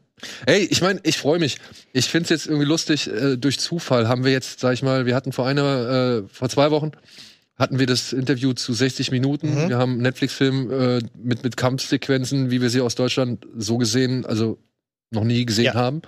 Ey, 0.44 0.66
ich 0.70 0.82
meine, 0.82 1.00
ich 1.04 1.16
freue 1.16 1.38
mich. 1.38 1.56
Ich 1.94 2.06
finde 2.06 2.24
es 2.24 2.30
jetzt 2.30 2.46
irgendwie 2.46 2.66
lustig, 2.66 3.10
äh, 3.10 3.36
durch 3.38 3.58
Zufall 3.58 4.06
haben 4.06 4.22
wir 4.22 4.30
jetzt, 4.30 4.60
sag 4.60 4.74
ich 4.74 4.82
mal, 4.82 5.06
wir 5.06 5.14
hatten 5.14 5.32
vor 5.32 5.46
einer, 5.46 6.24
äh, 6.24 6.28
vor 6.30 6.50
zwei 6.50 6.70
Wochen, 6.70 6.92
hatten 7.58 7.78
wir 7.78 7.86
das 7.86 8.12
Interview 8.12 8.52
zu 8.52 8.74
60 8.74 9.10
Minuten. 9.10 9.54
Mhm. 9.54 9.68
Wir 9.70 9.78
haben 9.78 9.92
einen 9.92 10.02
Netflix-Film 10.02 10.70
äh, 10.70 11.00
mit, 11.16 11.42
mit 11.42 11.56
Kampfsequenzen, 11.56 12.50
wie 12.50 12.60
wir 12.60 12.68
sie 12.68 12.82
aus 12.82 12.94
Deutschland 12.94 13.46
so 13.56 13.78
gesehen, 13.78 14.26
also 14.26 14.58
noch 15.10 15.24
nie 15.24 15.46
gesehen 15.46 15.64
ja. 15.64 15.74
haben. 15.74 16.02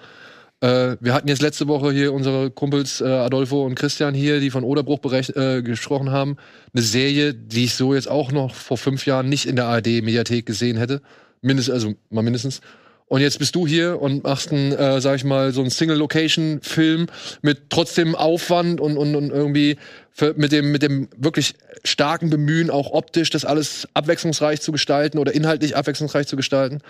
Äh, 0.61 0.97
wir 1.01 1.15
hatten 1.15 1.29
jetzt 1.29 1.43
letzte 1.43 1.69
Woche 1.69 1.93
hier 1.93 2.13
unsere 2.13 2.51
Kumpels 2.51 3.01
äh, 3.01 3.07
Adolfo 3.07 3.65
und 3.65 3.77
Christian 3.77 4.15
hier, 4.15 4.41
die 4.41 4.51
von 4.51 4.65
Oderbruch 4.65 5.01
äh, 5.13 5.63
gesprochen 5.63 6.11
haben. 6.11 6.37
Eine 6.75 6.83
Serie, 6.83 7.33
die 7.33 7.65
ich 7.65 7.75
so 7.75 7.95
jetzt 7.95 8.11
auch 8.11 8.33
noch 8.33 8.55
vor 8.55 8.77
fünf 8.77 9.07
Jahren 9.07 9.29
nicht 9.29 9.47
in 9.47 9.55
der 9.55 9.67
ARD-Mediathek 9.67 10.47
gesehen 10.47 10.77
hätte. 10.77 11.01
Mindest, 11.43 11.71
also 11.71 11.95
mal 12.11 12.23
mindestens. 12.23 12.61
Und 13.07 13.23
jetzt 13.23 13.39
bist 13.39 13.55
du 13.55 13.67
hier 13.67 14.03
und 14.03 14.25
machst 14.25 14.53
einen, 14.53 14.73
äh, 14.73 15.01
sag 15.01 15.17
ich 15.17 15.25
mal, 15.25 15.53
so 15.53 15.61
einen 15.63 15.71
Single-Location-Film 15.71 17.07
mit 17.41 17.71
trotzdem 17.71 18.15
Aufwand 18.15 18.81
und, 18.81 18.99
und, 18.99 19.15
und 19.15 19.31
irgendwie 19.31 19.79
für, 20.11 20.35
mit 20.37 20.53
dem 20.53 20.73
mit 20.73 20.83
dem 20.83 21.09
wirklich 21.17 21.55
starken 21.85 22.29
Bemühen, 22.29 22.69
auch 22.69 22.91
optisch 22.91 23.31
das 23.31 23.45
alles 23.45 23.89
abwechslungsreich 23.95 24.61
zu 24.61 24.73
gestalten 24.73 25.19
oder 25.19 25.33
inhaltlich 25.33 25.77
abwechslungsreich 25.77 26.27
zu 26.27 26.37
gestalten. 26.37 26.81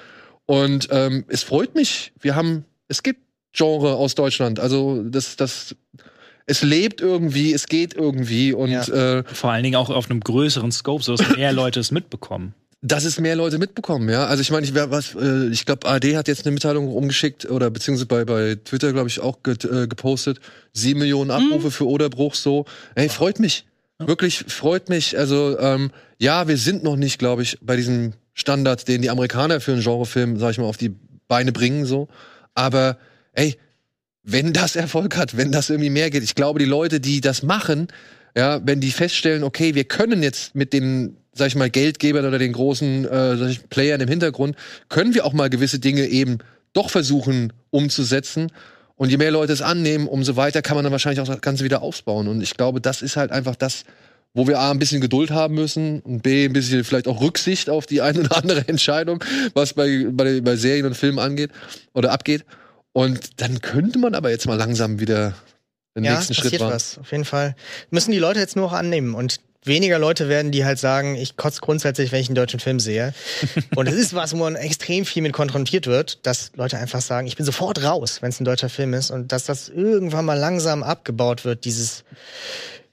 Und 0.47 0.89
ähm, 0.91 1.25
es 1.29 1.45
freut 1.45 1.75
mich. 1.75 2.13
Wir 2.21 2.35
haben, 2.35 2.65
es 2.89 3.03
gibt 3.03 3.28
Genre 3.53 3.97
aus 3.97 4.15
Deutschland. 4.15 4.61
Also 4.61 5.03
das, 5.03 5.37
das, 5.37 5.75
es 6.47 6.63
lebt 6.63 7.01
irgendwie, 7.01 7.53
es 7.53 7.67
geht 7.67 7.95
irgendwie 7.95 8.53
und 8.53 8.71
ja. 8.71 8.83
äh, 9.19 9.25
vor 9.25 9.53
allen 9.53 9.63
Dingen 9.63 9.77
auch 9.77 9.91
auf 9.91 10.11
einem 10.11 10.21
größeren 10.21 10.73
Scope, 10.73 11.03
so 11.03 11.17
dass 11.17 11.37
mehr 11.37 11.53
Leute 11.55 11.81
es 11.81 11.91
mitbekommen 11.91 12.55
dass 12.81 13.05
es 13.05 13.19
mehr 13.19 13.35
Leute 13.35 13.59
mitbekommen, 13.59 14.09
ja. 14.09 14.27
Also 14.27 14.41
ich 14.41 14.51
meine, 14.53 14.65
ich 14.65 14.75
was, 14.75 15.15
äh, 15.17 15.49
ich 15.49 15.67
glaube, 15.67 15.89
ARD 15.89 16.17
hat 16.17 16.29
jetzt 16.29 16.47
eine 16.47 16.53
Mitteilung 16.53 16.89
umgeschickt 16.89 17.51
oder 17.51 17.71
beziehungsweise 17.71 18.07
bei, 18.07 18.25
bei 18.25 18.57
Twitter, 18.65 18.93
glaube 18.93 19.09
ich, 19.09 19.21
auch 19.21 19.43
get, 19.43 19.65
äh, 19.65 19.89
gepostet. 19.89 20.39
Sieben 20.73 21.01
Millionen 21.01 21.31
Abrufe 21.31 21.67
mhm. 21.67 21.71
für 21.73 21.89
Oderbruch 21.89 22.35
so. 22.35 22.67
Ey, 22.95 23.09
freut 23.09 23.41
mich. 23.41 23.67
Ja. 24.01 24.07
Wirklich 24.07 24.45
freut 24.47 24.89
mich. 24.89 25.19
Also, 25.19 25.59
ähm, 25.59 25.91
ja, 26.19 26.47
wir 26.47 26.57
sind 26.57 26.85
noch 26.85 26.97
nicht, 26.97 27.19
glaube 27.19 27.43
ich, 27.43 27.59
bei 27.61 27.75
diesem 27.75 28.13
Standard, 28.33 28.87
den 28.87 29.03
die 29.03 29.11
Amerikaner 29.11 29.61
für 29.61 29.73
einen 29.73 29.83
Genrefilm, 29.83 30.39
sag 30.39 30.53
ich 30.53 30.59
mal, 30.59 30.67
auf 30.67 30.77
die 30.77 30.95
Beine 31.27 31.51
bringen, 31.51 31.85
so. 31.85 32.09
Aber, 32.55 32.97
ey, 33.39 33.57
wenn 34.23 34.53
das 34.53 34.77
Erfolg 34.77 35.17
hat, 35.17 35.37
wenn 35.37 35.53
das 35.53 35.71
irgendwie 35.71 35.91
mehr 35.91 36.11
geht, 36.11 36.23
ich 36.23 36.35
glaube, 36.35 36.59
die 36.59 36.65
Leute, 36.65 37.01
die 37.01 37.21
das 37.21 37.43
machen, 37.43 37.89
ja, 38.37 38.61
wenn 38.65 38.81
die 38.81 38.91
feststellen, 38.91 39.43
okay, 39.43 39.75
wir 39.75 39.85
können 39.85 40.23
jetzt 40.23 40.55
mit 40.55 40.73
den 40.73 41.17
sag 41.39 41.47
ich 41.47 41.57
mal, 41.57 41.71
Geldgebern 41.71 42.27
oder 42.27 42.39
den 42.39 42.53
großen 42.53 43.05
äh, 43.07 43.55
Playern 43.71 44.01
im 44.01 44.09
Hintergrund, 44.09 44.57
können 44.89 45.15
wir 45.15 45.25
auch 45.25 45.33
mal 45.33 45.49
gewisse 45.49 45.79
Dinge 45.79 46.05
eben 46.07 46.39
doch 46.73 46.91
versuchen 46.91 47.53
umzusetzen. 47.71 48.53
Und 48.97 49.11
je 49.11 49.17
mehr 49.17 49.31
Leute 49.31 49.53
es 49.53 49.63
annehmen, 49.63 50.09
umso 50.09 50.37
weiter 50.37 50.61
kann 50.61 50.75
man 50.75 50.85
dann 50.85 50.93
wahrscheinlich 50.93 51.21
auch 51.21 51.33
das 51.33 51.41
Ganze 51.41 51.65
wieder 51.65 51.83
aufbauen. 51.83 52.29
Und 52.29 52.43
ich 52.43 52.57
glaube, 52.57 52.81
das 52.81 53.01
ist 53.01 53.17
halt 53.17 53.31
einfach 53.31 53.55
das, 53.55 53.85
wo 54.35 54.47
wir 54.47 54.59
A, 54.59 54.71
ein 54.71 54.79
bisschen 54.79 55.01
Geduld 55.01 55.31
haben 55.31 55.55
müssen 55.55 56.01
und 56.01 56.23
B, 56.23 56.45
ein 56.45 56.53
bisschen 56.53 56.85
vielleicht 56.85 57.07
auch 57.07 57.21
Rücksicht 57.21 57.71
auf 57.71 57.87
die 57.87 58.03
eine 58.03 58.21
oder 58.21 58.37
andere 58.37 58.65
Entscheidung, 58.69 59.25
was 59.55 59.73
bei, 59.73 60.07
bei, 60.11 60.41
bei 60.41 60.57
Serien 60.57 60.87
und 60.87 60.97
Filmen 60.97 61.21
angeht 61.21 61.51
oder 61.95 62.11
abgeht. 62.13 62.45
Und 62.99 63.41
dann 63.41 63.61
könnte 63.61 63.97
man 64.01 64.17
aber 64.17 64.29
jetzt 64.31 64.49
mal 64.49 64.57
langsam 64.57 64.99
wieder 64.99 65.35
den 65.97 66.03
ja, 66.03 66.17
nächsten 66.17 66.35
Schritt 66.35 66.59
machen. 66.59 66.73
was, 66.73 66.99
auf 66.99 67.13
jeden 67.13 67.25
Fall. 67.25 67.55
Müssen 67.91 68.11
die 68.11 68.19
Leute 68.19 68.41
jetzt 68.41 68.57
nur 68.57 68.67
auch 68.67 68.73
annehmen. 68.73 69.15
Und 69.15 69.39
weniger 69.63 70.01
Leute 70.01 70.29
werden, 70.29 70.51
die 70.51 70.65
halt 70.65 70.81
sagen, 70.81 71.15
ich 71.15 71.37
kotze 71.37 71.61
grundsätzlich, 71.61 72.11
wenn 72.11 72.21
ich 72.21 72.27
einen 72.27 72.35
deutschen 72.35 72.59
Film 72.59 72.81
sehe. 72.81 73.15
Und 73.77 73.87
es 73.87 73.95
ist 73.95 74.15
was, 74.15 74.33
wo 74.33 74.39
man 74.39 74.57
extrem 74.57 75.05
viel 75.05 75.23
mit 75.23 75.33
konfrontiert 75.33 75.87
wird, 75.87 76.27
dass 76.27 76.51
Leute 76.57 76.77
einfach 76.79 77.01
sagen, 77.01 77.29
ich 77.29 77.37
bin 77.37 77.47
sofort 77.47 77.85
raus, 77.85 78.21
wenn 78.21 78.31
es 78.31 78.41
ein 78.41 78.45
deutscher 78.45 78.69
Film 78.69 78.93
ist. 78.95 79.13
Und 79.13 79.31
dass 79.31 79.45
das 79.45 79.69
irgendwann 79.69 80.25
mal 80.25 80.37
langsam 80.37 80.83
abgebaut 80.83 81.45
wird, 81.45 81.67
dieses, 81.67 82.03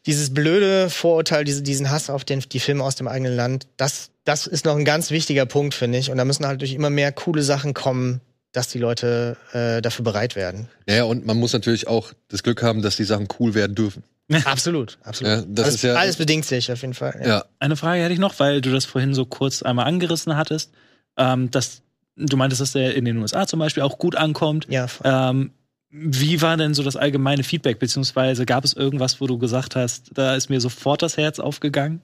dieses 0.05 0.35
blöde 0.35 0.91
Vorurteil, 0.91 1.45
diese, 1.45 1.63
diesen 1.63 1.89
Hass 1.89 2.11
auf 2.11 2.23
den, 2.23 2.41
die 2.41 2.59
Filme 2.59 2.83
aus 2.83 2.93
dem 2.93 3.07
eigenen 3.07 3.35
Land, 3.35 3.65
das, 3.77 4.11
das 4.23 4.45
ist 4.45 4.65
noch 4.65 4.75
ein 4.75 4.85
ganz 4.85 5.09
wichtiger 5.09 5.47
Punkt, 5.47 5.73
finde 5.73 5.97
ich. 5.97 6.11
Und 6.11 6.17
da 6.17 6.25
müssen 6.25 6.45
halt 6.45 6.61
durch 6.61 6.73
immer 6.73 6.91
mehr 6.91 7.11
coole 7.11 7.41
Sachen 7.41 7.73
kommen, 7.73 8.21
dass 8.55 8.69
die 8.69 8.79
Leute 8.79 9.37
äh, 9.51 9.81
dafür 9.81 10.03
bereit 10.05 10.35
werden. 10.35 10.69
Ja, 10.87 11.03
und 11.03 11.25
man 11.25 11.37
muss 11.37 11.51
natürlich 11.51 11.87
auch 11.87 12.13
das 12.29 12.41
Glück 12.41 12.63
haben, 12.63 12.81
dass 12.81 12.95
die 12.95 13.03
Sachen 13.03 13.27
cool 13.39 13.53
werden 13.53 13.75
dürfen. 13.75 14.03
absolut, 14.45 14.97
absolut. 15.03 15.33
Ja, 15.33 15.43
das 15.47 15.65
alles, 15.65 15.75
ist 15.75 15.83
ja, 15.83 15.93
alles 15.95 16.15
bedingt 16.15 16.45
sich 16.45 16.71
auf 16.71 16.81
jeden 16.81 16.93
Fall. 16.93 17.19
Ja. 17.21 17.27
ja. 17.27 17.45
Eine 17.59 17.75
Frage 17.75 18.01
hätte 18.01 18.13
ich 18.13 18.19
noch, 18.19 18.39
weil 18.39 18.61
du 18.61 18.71
das 18.71 18.85
vorhin 18.85 19.13
so 19.13 19.25
kurz 19.25 19.61
einmal 19.61 19.85
angerissen 19.85 20.37
hattest, 20.37 20.71
ähm, 21.17 21.51
dass 21.51 21.81
du 22.15 22.37
meintest, 22.37 22.61
dass 22.61 22.71
der 22.71 22.95
in 22.95 23.05
den 23.05 23.17
USA 23.17 23.45
zum 23.45 23.59
Beispiel 23.59 23.83
auch 23.83 23.97
gut 23.97 24.15
ankommt. 24.15 24.67
Ja. 24.69 24.87
Ähm, 25.03 25.51
wie 25.89 26.41
war 26.41 26.57
denn 26.57 26.73
so 26.73 26.83
das 26.83 26.95
allgemeine 26.95 27.43
Feedback, 27.43 27.79
beziehungsweise 27.79 28.45
gab 28.45 28.65
es 28.65 28.73
irgendwas, 28.73 29.21
wo 29.21 29.27
du 29.27 29.37
gesagt 29.37 29.75
hast, 29.75 30.11
da 30.13 30.35
ist 30.35 30.49
mir 30.49 30.59
sofort 30.59 31.01
das 31.01 31.17
Herz 31.17 31.39
aufgegangen? 31.39 32.01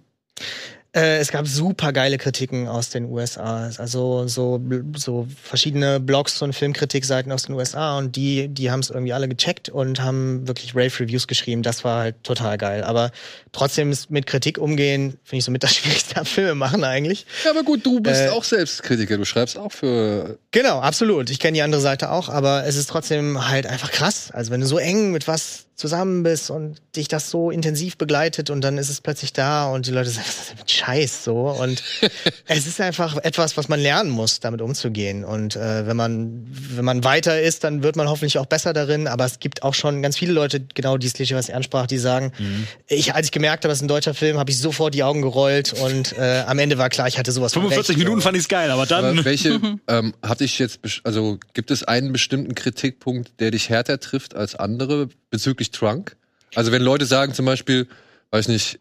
Äh, 0.94 1.20
es 1.20 1.32
gab 1.32 1.48
super 1.48 1.94
geile 1.94 2.18
Kritiken 2.18 2.68
aus 2.68 2.90
den 2.90 3.06
USA. 3.06 3.70
Also 3.78 4.28
so, 4.28 4.62
so 4.98 5.26
verschiedene 5.42 6.02
Blogs 6.02 6.42
und 6.42 6.54
Filmkritikseiten 6.54 7.32
aus 7.32 7.44
den 7.44 7.56
USA 7.56 7.98
und 7.98 8.18
die, 8.18 8.50
die 8.50 8.72
haben 8.72 8.82
es 8.82 8.90
irgendwie 8.90 9.14
alle 9.14 9.30
gecheckt 9.30 9.70
und 9.70 10.02
haben 10.02 10.46
wirklich 10.50 10.76
Rave-Reviews 10.76 11.28
geschrieben. 11.28 11.64
Das 11.64 11.86
war 11.86 12.02
halt 12.02 12.24
total 12.24 12.58
geil. 12.58 12.84
Aber 12.84 13.12
trotzdem 13.54 13.96
mit 14.10 14.26
Kritik 14.26 14.58
umgehen, 14.58 15.18
finde 15.24 15.38
ich 15.38 15.46
so 15.46 15.52
mit 15.52 15.64
das 15.64 15.76
Schwierigste 15.76 16.18
am 16.18 16.26
Filme 16.26 16.56
machen 16.56 16.84
eigentlich. 16.84 17.26
Ja, 17.46 17.52
aber 17.52 17.64
gut, 17.64 17.86
du 17.86 18.02
bist 18.02 18.24
äh, 18.24 18.30
auch 18.30 18.44
selbst 18.44 18.84
Kritiker. 18.84 19.18
Du 19.18 19.24
schreibst 19.24 19.58
auch 19.58 19.72
für. 19.72 20.40
Genau, 20.52 20.80
absolut. 20.80 21.30
Ich 21.30 21.40
kenne 21.40 21.54
die 21.54 21.62
andere 21.62 21.82
Seite 21.82 22.12
auch, 22.12 22.28
aber 22.28 22.66
es 22.66 22.76
ist 22.76 22.90
trotzdem 22.90 23.48
halt 23.48 23.66
einfach 23.66 23.92
krass. 23.92 24.30
Also 24.34 24.52
wenn 24.52 24.60
du 24.60 24.68
so 24.68 24.78
eng 24.78 25.12
mit 25.12 25.30
was 25.30 25.68
zusammen 25.82 26.22
bist 26.22 26.52
und 26.52 26.82
dich 26.96 27.08
das 27.08 27.32
so 27.32 27.50
intensiv 27.50 27.98
begleitet 27.98 28.52
und 28.52 28.62
dann 28.62 28.78
ist 28.78 28.90
es 28.90 29.02
plötzlich 29.02 29.34
da 29.34 29.68
und 29.68 29.88
die 29.88 29.92
Leute 29.92 30.12
sagen, 30.12 30.28
was 30.28 30.38
ist 30.38 30.50
denn 30.52 30.58
mit 30.60 30.72
Scheiß 30.72 31.24
so? 31.24 31.50
Und 31.50 31.84
es 32.46 32.68
ist 32.68 32.80
einfach 32.80 33.18
etwas, 33.18 33.58
was 33.58 33.68
man 33.68 33.80
lernen 33.80 34.12
muss, 34.12 34.40
damit 34.40 34.62
umzugehen. 34.62 35.26
Und 35.26 35.56
äh, 35.56 35.88
wenn 35.88 35.98
man 35.98 36.46
wenn 36.52 36.86
man 36.86 37.04
weiter 37.04 37.42
ist, 37.42 37.64
dann 37.64 37.82
wird 37.82 37.96
man 37.96 38.08
hoffentlich 38.08 38.38
auch 38.38 38.46
besser 38.46 38.74
darin. 38.74 39.08
Aber 39.08 39.26
es 39.26 39.40
gibt 39.40 39.64
auch 39.64 39.74
schon 39.74 40.04
ganz 40.04 40.18
viele 40.18 40.34
Leute, 40.34 40.62
genau 40.62 40.98
dieses 40.98 41.16
Klischee, 41.16 41.36
was 41.36 41.50
Ernst 41.50 41.66
sprach, 41.66 41.88
die 41.88 41.98
sagen, 41.98 42.32
mhm. 42.38 42.68
ich 42.88 43.16
als 43.16 43.26
ich 43.28 43.32
gemerkt 43.32 43.64
habe, 43.64 43.72
es 43.72 43.80
ist 43.80 43.84
ein 43.84 43.88
deutscher 43.88 44.14
Film, 44.14 44.38
habe 44.38 44.52
ich 44.52 44.60
sofort 44.60 44.94
die 44.94 45.04
Augen 45.04 45.24
gerollt 45.24 45.74
und 45.74 46.16
äh, 46.16 46.44
am 46.46 46.60
Ende 46.60 46.78
war 46.78 46.90
klar, 46.90 47.08
ich 47.08 47.18
hatte 47.18 47.32
sowas. 47.32 47.54
45 47.54 47.98
Minuten 47.98 48.22
fand 48.22 48.38
ich's 48.38 48.48
geil, 48.48 48.70
aber 48.70 48.86
dann. 48.86 49.04
Aber 49.04 49.26
welche 49.26 49.60
ähm, 49.88 50.14
hatte 50.22 50.44
ich 50.44 50.60
jetzt, 50.60 50.80
also 51.04 51.40
gibt 51.54 51.72
es 51.72 51.84
einen 51.84 52.14
bestimmten 52.14 52.54
Kritikpunkt, 52.54 53.40
der 53.40 53.50
dich 53.50 53.70
härter 53.70 54.00
trifft 54.00 54.36
als 54.36 54.54
andere 54.54 55.10
bezüglich 55.32 55.72
Trunk? 55.72 56.16
Also 56.54 56.72
wenn 56.72 56.84
Leute 56.84 57.06
sagen 57.06 57.34
zum 57.34 57.46
Beispiel, 57.46 57.88
weiß 58.30 58.50
nicht, 58.50 58.80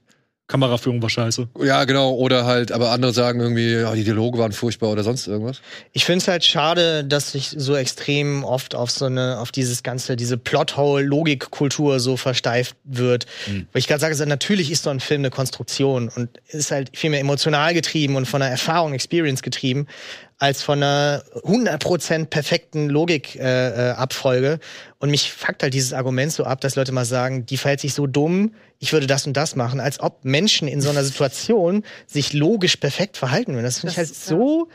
Kameraführung 0.50 1.00
war 1.00 1.08
scheiße. 1.08 1.48
Ja, 1.62 1.84
genau. 1.84 2.12
Oder 2.14 2.44
halt, 2.44 2.72
aber 2.72 2.90
andere 2.90 3.12
sagen 3.12 3.40
irgendwie, 3.40 3.72
ja, 3.72 3.94
die 3.94 4.02
Dialoge 4.02 4.38
waren 4.38 4.50
furchtbar 4.50 4.90
oder 4.90 5.04
sonst 5.04 5.28
irgendwas. 5.28 5.60
Ich 5.92 6.04
finde 6.04 6.18
es 6.18 6.28
halt 6.28 6.44
schade, 6.44 7.04
dass 7.04 7.32
sich 7.32 7.54
so 7.56 7.76
extrem 7.76 8.42
oft 8.42 8.74
auf 8.74 8.90
so 8.90 9.04
eine, 9.04 9.38
auf 9.38 9.52
dieses 9.52 9.84
ganze, 9.84 10.16
diese 10.16 10.36
Plothole-Logikkultur 10.36 12.00
so 12.00 12.16
versteift 12.16 12.74
wird. 12.82 13.26
Mhm. 13.46 13.68
Weil 13.72 13.78
ich 13.78 13.86
gerade 13.86 14.00
sage, 14.00 14.26
natürlich 14.26 14.72
ist 14.72 14.82
so 14.82 14.90
ein 14.90 14.98
Film 14.98 15.20
eine 15.20 15.30
Konstruktion 15.30 16.08
und 16.08 16.28
ist 16.48 16.72
halt 16.72 16.90
viel 16.96 17.10
mehr 17.10 17.20
emotional 17.20 17.72
getrieben 17.72 18.16
und 18.16 18.26
von 18.26 18.42
einer 18.42 18.50
Erfahrung, 18.50 18.92
Experience 18.92 19.42
getrieben 19.42 19.86
als 20.40 20.62
von 20.62 20.82
einer 20.82 21.22
100% 21.44 22.26
perfekten 22.26 22.88
Logikabfolge. 22.88 24.46
Äh, 24.46 24.54
äh, 24.54 24.58
und 24.98 25.10
mich 25.10 25.30
fuckt 25.32 25.62
halt 25.62 25.74
dieses 25.74 25.92
Argument 25.92 26.32
so 26.32 26.44
ab, 26.44 26.62
dass 26.62 26.76
Leute 26.76 26.92
mal 26.92 27.04
sagen, 27.04 27.44
die 27.44 27.58
verhält 27.58 27.80
sich 27.80 27.92
so 27.92 28.06
dumm, 28.06 28.54
ich 28.80 28.92
würde 28.92 29.06
das 29.06 29.26
und 29.26 29.36
das 29.36 29.54
machen, 29.54 29.78
als 29.78 30.00
ob 30.00 30.24
Menschen 30.24 30.66
in 30.66 30.80
so 30.80 30.88
einer 30.88 31.04
Situation 31.04 31.84
sich 32.06 32.32
logisch 32.32 32.76
perfekt 32.76 33.16
verhalten 33.16 33.52
würden. 33.52 33.64
Das 33.64 33.80
finde 33.80 33.92
ich 33.92 33.98
halt 33.98 34.14
so 34.14 34.68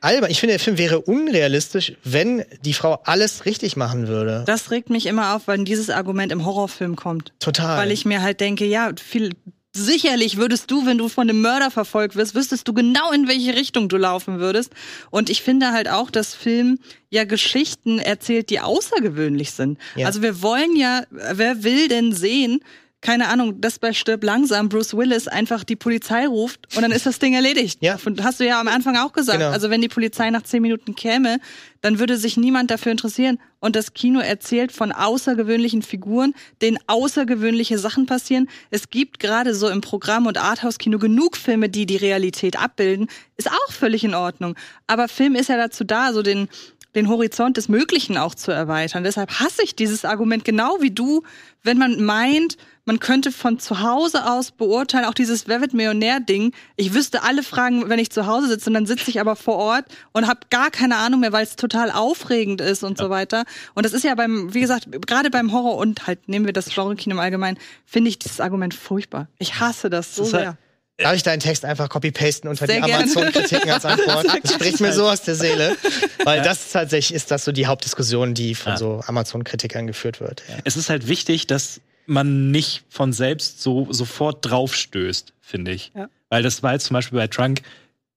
albern. 0.00 0.30
Ich 0.30 0.40
finde, 0.40 0.54
der 0.54 0.60
Film 0.60 0.78
wäre 0.78 1.00
unrealistisch, 1.02 1.92
wenn 2.02 2.44
die 2.64 2.72
Frau 2.72 3.00
alles 3.04 3.44
richtig 3.44 3.76
machen 3.76 4.08
würde. 4.08 4.44
Das 4.46 4.70
regt 4.70 4.88
mich 4.88 5.06
immer 5.06 5.36
auf, 5.36 5.46
weil 5.46 5.62
dieses 5.64 5.90
Argument 5.90 6.32
im 6.32 6.46
Horrorfilm 6.46 6.96
kommt. 6.96 7.34
Total. 7.38 7.78
Weil 7.78 7.92
ich 7.92 8.06
mir 8.06 8.22
halt 8.22 8.40
denke, 8.40 8.64
ja, 8.64 8.90
viel 9.00 9.30
sicherlich 9.74 10.36
würdest 10.36 10.70
du, 10.70 10.86
wenn 10.86 10.98
du 10.98 11.08
von 11.08 11.26
dem 11.26 11.40
Mörder 11.40 11.70
verfolgt 11.70 12.16
wirst, 12.16 12.34
wüsstest 12.34 12.68
du 12.68 12.74
genau, 12.74 13.10
in 13.12 13.26
welche 13.28 13.54
Richtung 13.54 13.88
du 13.88 13.96
laufen 13.96 14.38
würdest. 14.38 14.72
Und 15.10 15.30
ich 15.30 15.42
finde 15.42 15.72
halt 15.72 15.88
auch, 15.88 16.10
dass 16.10 16.34
Film 16.34 16.78
ja 17.10 17.24
Geschichten 17.24 17.98
erzählt, 17.98 18.50
die 18.50 18.60
außergewöhnlich 18.60 19.52
sind. 19.52 19.78
Ja. 19.96 20.06
Also 20.06 20.22
wir 20.22 20.42
wollen 20.42 20.76
ja, 20.76 21.04
wer 21.10 21.62
will 21.62 21.88
denn 21.88 22.12
sehen, 22.12 22.60
keine 23.02 23.28
Ahnung, 23.28 23.60
dass 23.60 23.80
bei 23.80 23.92
Stirb 23.92 24.22
langsam 24.22 24.68
Bruce 24.68 24.96
Willis 24.96 25.26
einfach 25.28 25.64
die 25.64 25.76
Polizei 25.76 26.26
ruft 26.26 26.74
und 26.76 26.82
dann 26.82 26.92
ist 26.92 27.04
das 27.04 27.18
Ding 27.18 27.34
erledigt. 27.34 27.78
Ja. 27.82 27.98
Und 28.04 28.22
hast 28.22 28.38
du 28.40 28.46
ja 28.46 28.60
am 28.60 28.68
Anfang 28.68 28.96
auch 28.96 29.12
gesagt. 29.12 29.40
Genau. 29.40 29.50
Also 29.50 29.70
wenn 29.70 29.80
die 29.80 29.88
Polizei 29.88 30.30
nach 30.30 30.42
zehn 30.42 30.62
Minuten 30.62 30.94
käme, 30.94 31.40
dann 31.80 31.98
würde 31.98 32.16
sich 32.16 32.36
niemand 32.36 32.70
dafür 32.70 32.92
interessieren. 32.92 33.38
Und 33.58 33.74
das 33.74 33.92
Kino 33.92 34.20
erzählt 34.20 34.70
von 34.70 34.92
außergewöhnlichen 34.92 35.82
Figuren, 35.82 36.32
denen 36.62 36.78
außergewöhnliche 36.86 37.76
Sachen 37.76 38.06
passieren. 38.06 38.48
Es 38.70 38.88
gibt 38.88 39.18
gerade 39.18 39.54
so 39.54 39.68
im 39.68 39.80
Programm 39.80 40.26
und 40.26 40.38
Arthouse-Kino 40.38 40.98
genug 40.98 41.36
Filme, 41.36 41.68
die 41.68 41.86
die 41.86 41.96
Realität 41.96 42.56
abbilden. 42.56 43.08
Ist 43.36 43.50
auch 43.50 43.72
völlig 43.72 44.04
in 44.04 44.14
Ordnung. 44.14 44.54
Aber 44.86 45.08
Film 45.08 45.34
ist 45.34 45.48
ja 45.48 45.56
dazu 45.56 45.82
da, 45.82 46.12
so 46.12 46.22
den 46.22 46.48
den 46.94 47.08
Horizont 47.08 47.56
des 47.56 47.68
Möglichen 47.68 48.18
auch 48.18 48.34
zu 48.34 48.52
erweitern. 48.52 49.04
Deshalb 49.04 49.40
hasse 49.40 49.62
ich 49.62 49.74
dieses 49.74 50.04
Argument 50.04 50.44
genau 50.44 50.78
wie 50.80 50.90
du, 50.90 51.22
wenn 51.62 51.78
man 51.78 52.02
meint, 52.02 52.56
man 52.84 52.98
könnte 52.98 53.30
von 53.30 53.60
zu 53.60 53.80
Hause 53.80 54.28
aus 54.28 54.50
beurteilen, 54.50 55.04
auch 55.04 55.14
dieses 55.14 55.46
Wer 55.46 55.60
wird 55.60 55.72
Millionär-Ding. 55.72 56.52
Ich 56.76 56.94
wüsste 56.94 57.22
alle 57.22 57.42
Fragen, 57.44 57.88
wenn 57.88 58.00
ich 58.00 58.10
zu 58.10 58.26
Hause 58.26 58.48
sitze 58.48 58.70
und 58.70 58.74
dann 58.74 58.86
sitze 58.86 59.08
ich 59.08 59.20
aber 59.20 59.36
vor 59.36 59.56
Ort 59.56 59.84
und 60.12 60.26
habe 60.26 60.40
gar 60.50 60.70
keine 60.70 60.96
Ahnung 60.96 61.20
mehr, 61.20 61.32
weil 61.32 61.44
es 61.44 61.54
total 61.54 61.92
aufregend 61.92 62.60
ist 62.60 62.82
und 62.82 62.98
ja. 62.98 63.04
so 63.04 63.10
weiter. 63.10 63.44
Und 63.74 63.86
das 63.86 63.92
ist 63.92 64.02
ja 64.02 64.14
beim, 64.16 64.52
wie 64.52 64.60
gesagt, 64.60 64.88
gerade 65.06 65.30
beim 65.30 65.52
Horror 65.52 65.76
und 65.76 66.06
halt 66.06 66.28
nehmen 66.28 66.46
wir 66.46 66.52
das 66.52 66.70
Genre-Kino 66.74 67.14
im 67.14 67.20
Allgemeinen, 67.20 67.58
finde 67.86 68.08
ich 68.08 68.18
dieses 68.18 68.40
Argument 68.40 68.74
furchtbar. 68.74 69.28
Ich 69.38 69.60
hasse 69.60 69.88
das 69.88 70.16
so 70.16 70.22
das 70.22 70.30
sehr. 70.32 70.46
Halt 70.46 70.56
Darf 71.02 71.14
ich 71.14 71.22
deinen 71.22 71.40
Text 71.40 71.64
einfach 71.64 71.88
copy-pasten 71.88 72.48
unter 72.48 72.66
Sehr 72.66 72.80
die 72.80 72.92
Amazon-Kritiken 72.92 73.70
als 73.70 73.84
Antwort? 73.84 74.26
Das 74.42 74.54
spricht 74.54 74.80
mir 74.80 74.92
so 74.92 75.08
aus 75.08 75.22
der 75.22 75.34
Seele. 75.34 75.76
Weil 76.24 76.38
ja. 76.38 76.44
das 76.44 76.72
tatsächlich 76.72 77.14
ist 77.14 77.30
das 77.30 77.44
so 77.44 77.52
die 77.52 77.66
Hauptdiskussion, 77.66 78.34
die 78.34 78.54
von 78.54 78.72
ja. 78.72 78.78
so 78.78 79.02
Amazon-Kritikern 79.06 79.86
geführt 79.86 80.20
wird. 80.20 80.42
Ja. 80.48 80.56
Es 80.64 80.76
ist 80.76 80.90
halt 80.90 81.08
wichtig, 81.08 81.46
dass 81.46 81.80
man 82.06 82.50
nicht 82.50 82.84
von 82.88 83.12
selbst 83.12 83.62
so 83.62 83.86
sofort 83.90 84.38
draufstößt, 84.42 85.32
finde 85.40 85.72
ich. 85.72 85.92
Ja. 85.94 86.08
Weil 86.28 86.42
das 86.42 86.62
war 86.62 86.72
jetzt 86.72 86.86
zum 86.86 86.94
Beispiel 86.94 87.18
bei 87.18 87.26
Trunk, 87.26 87.62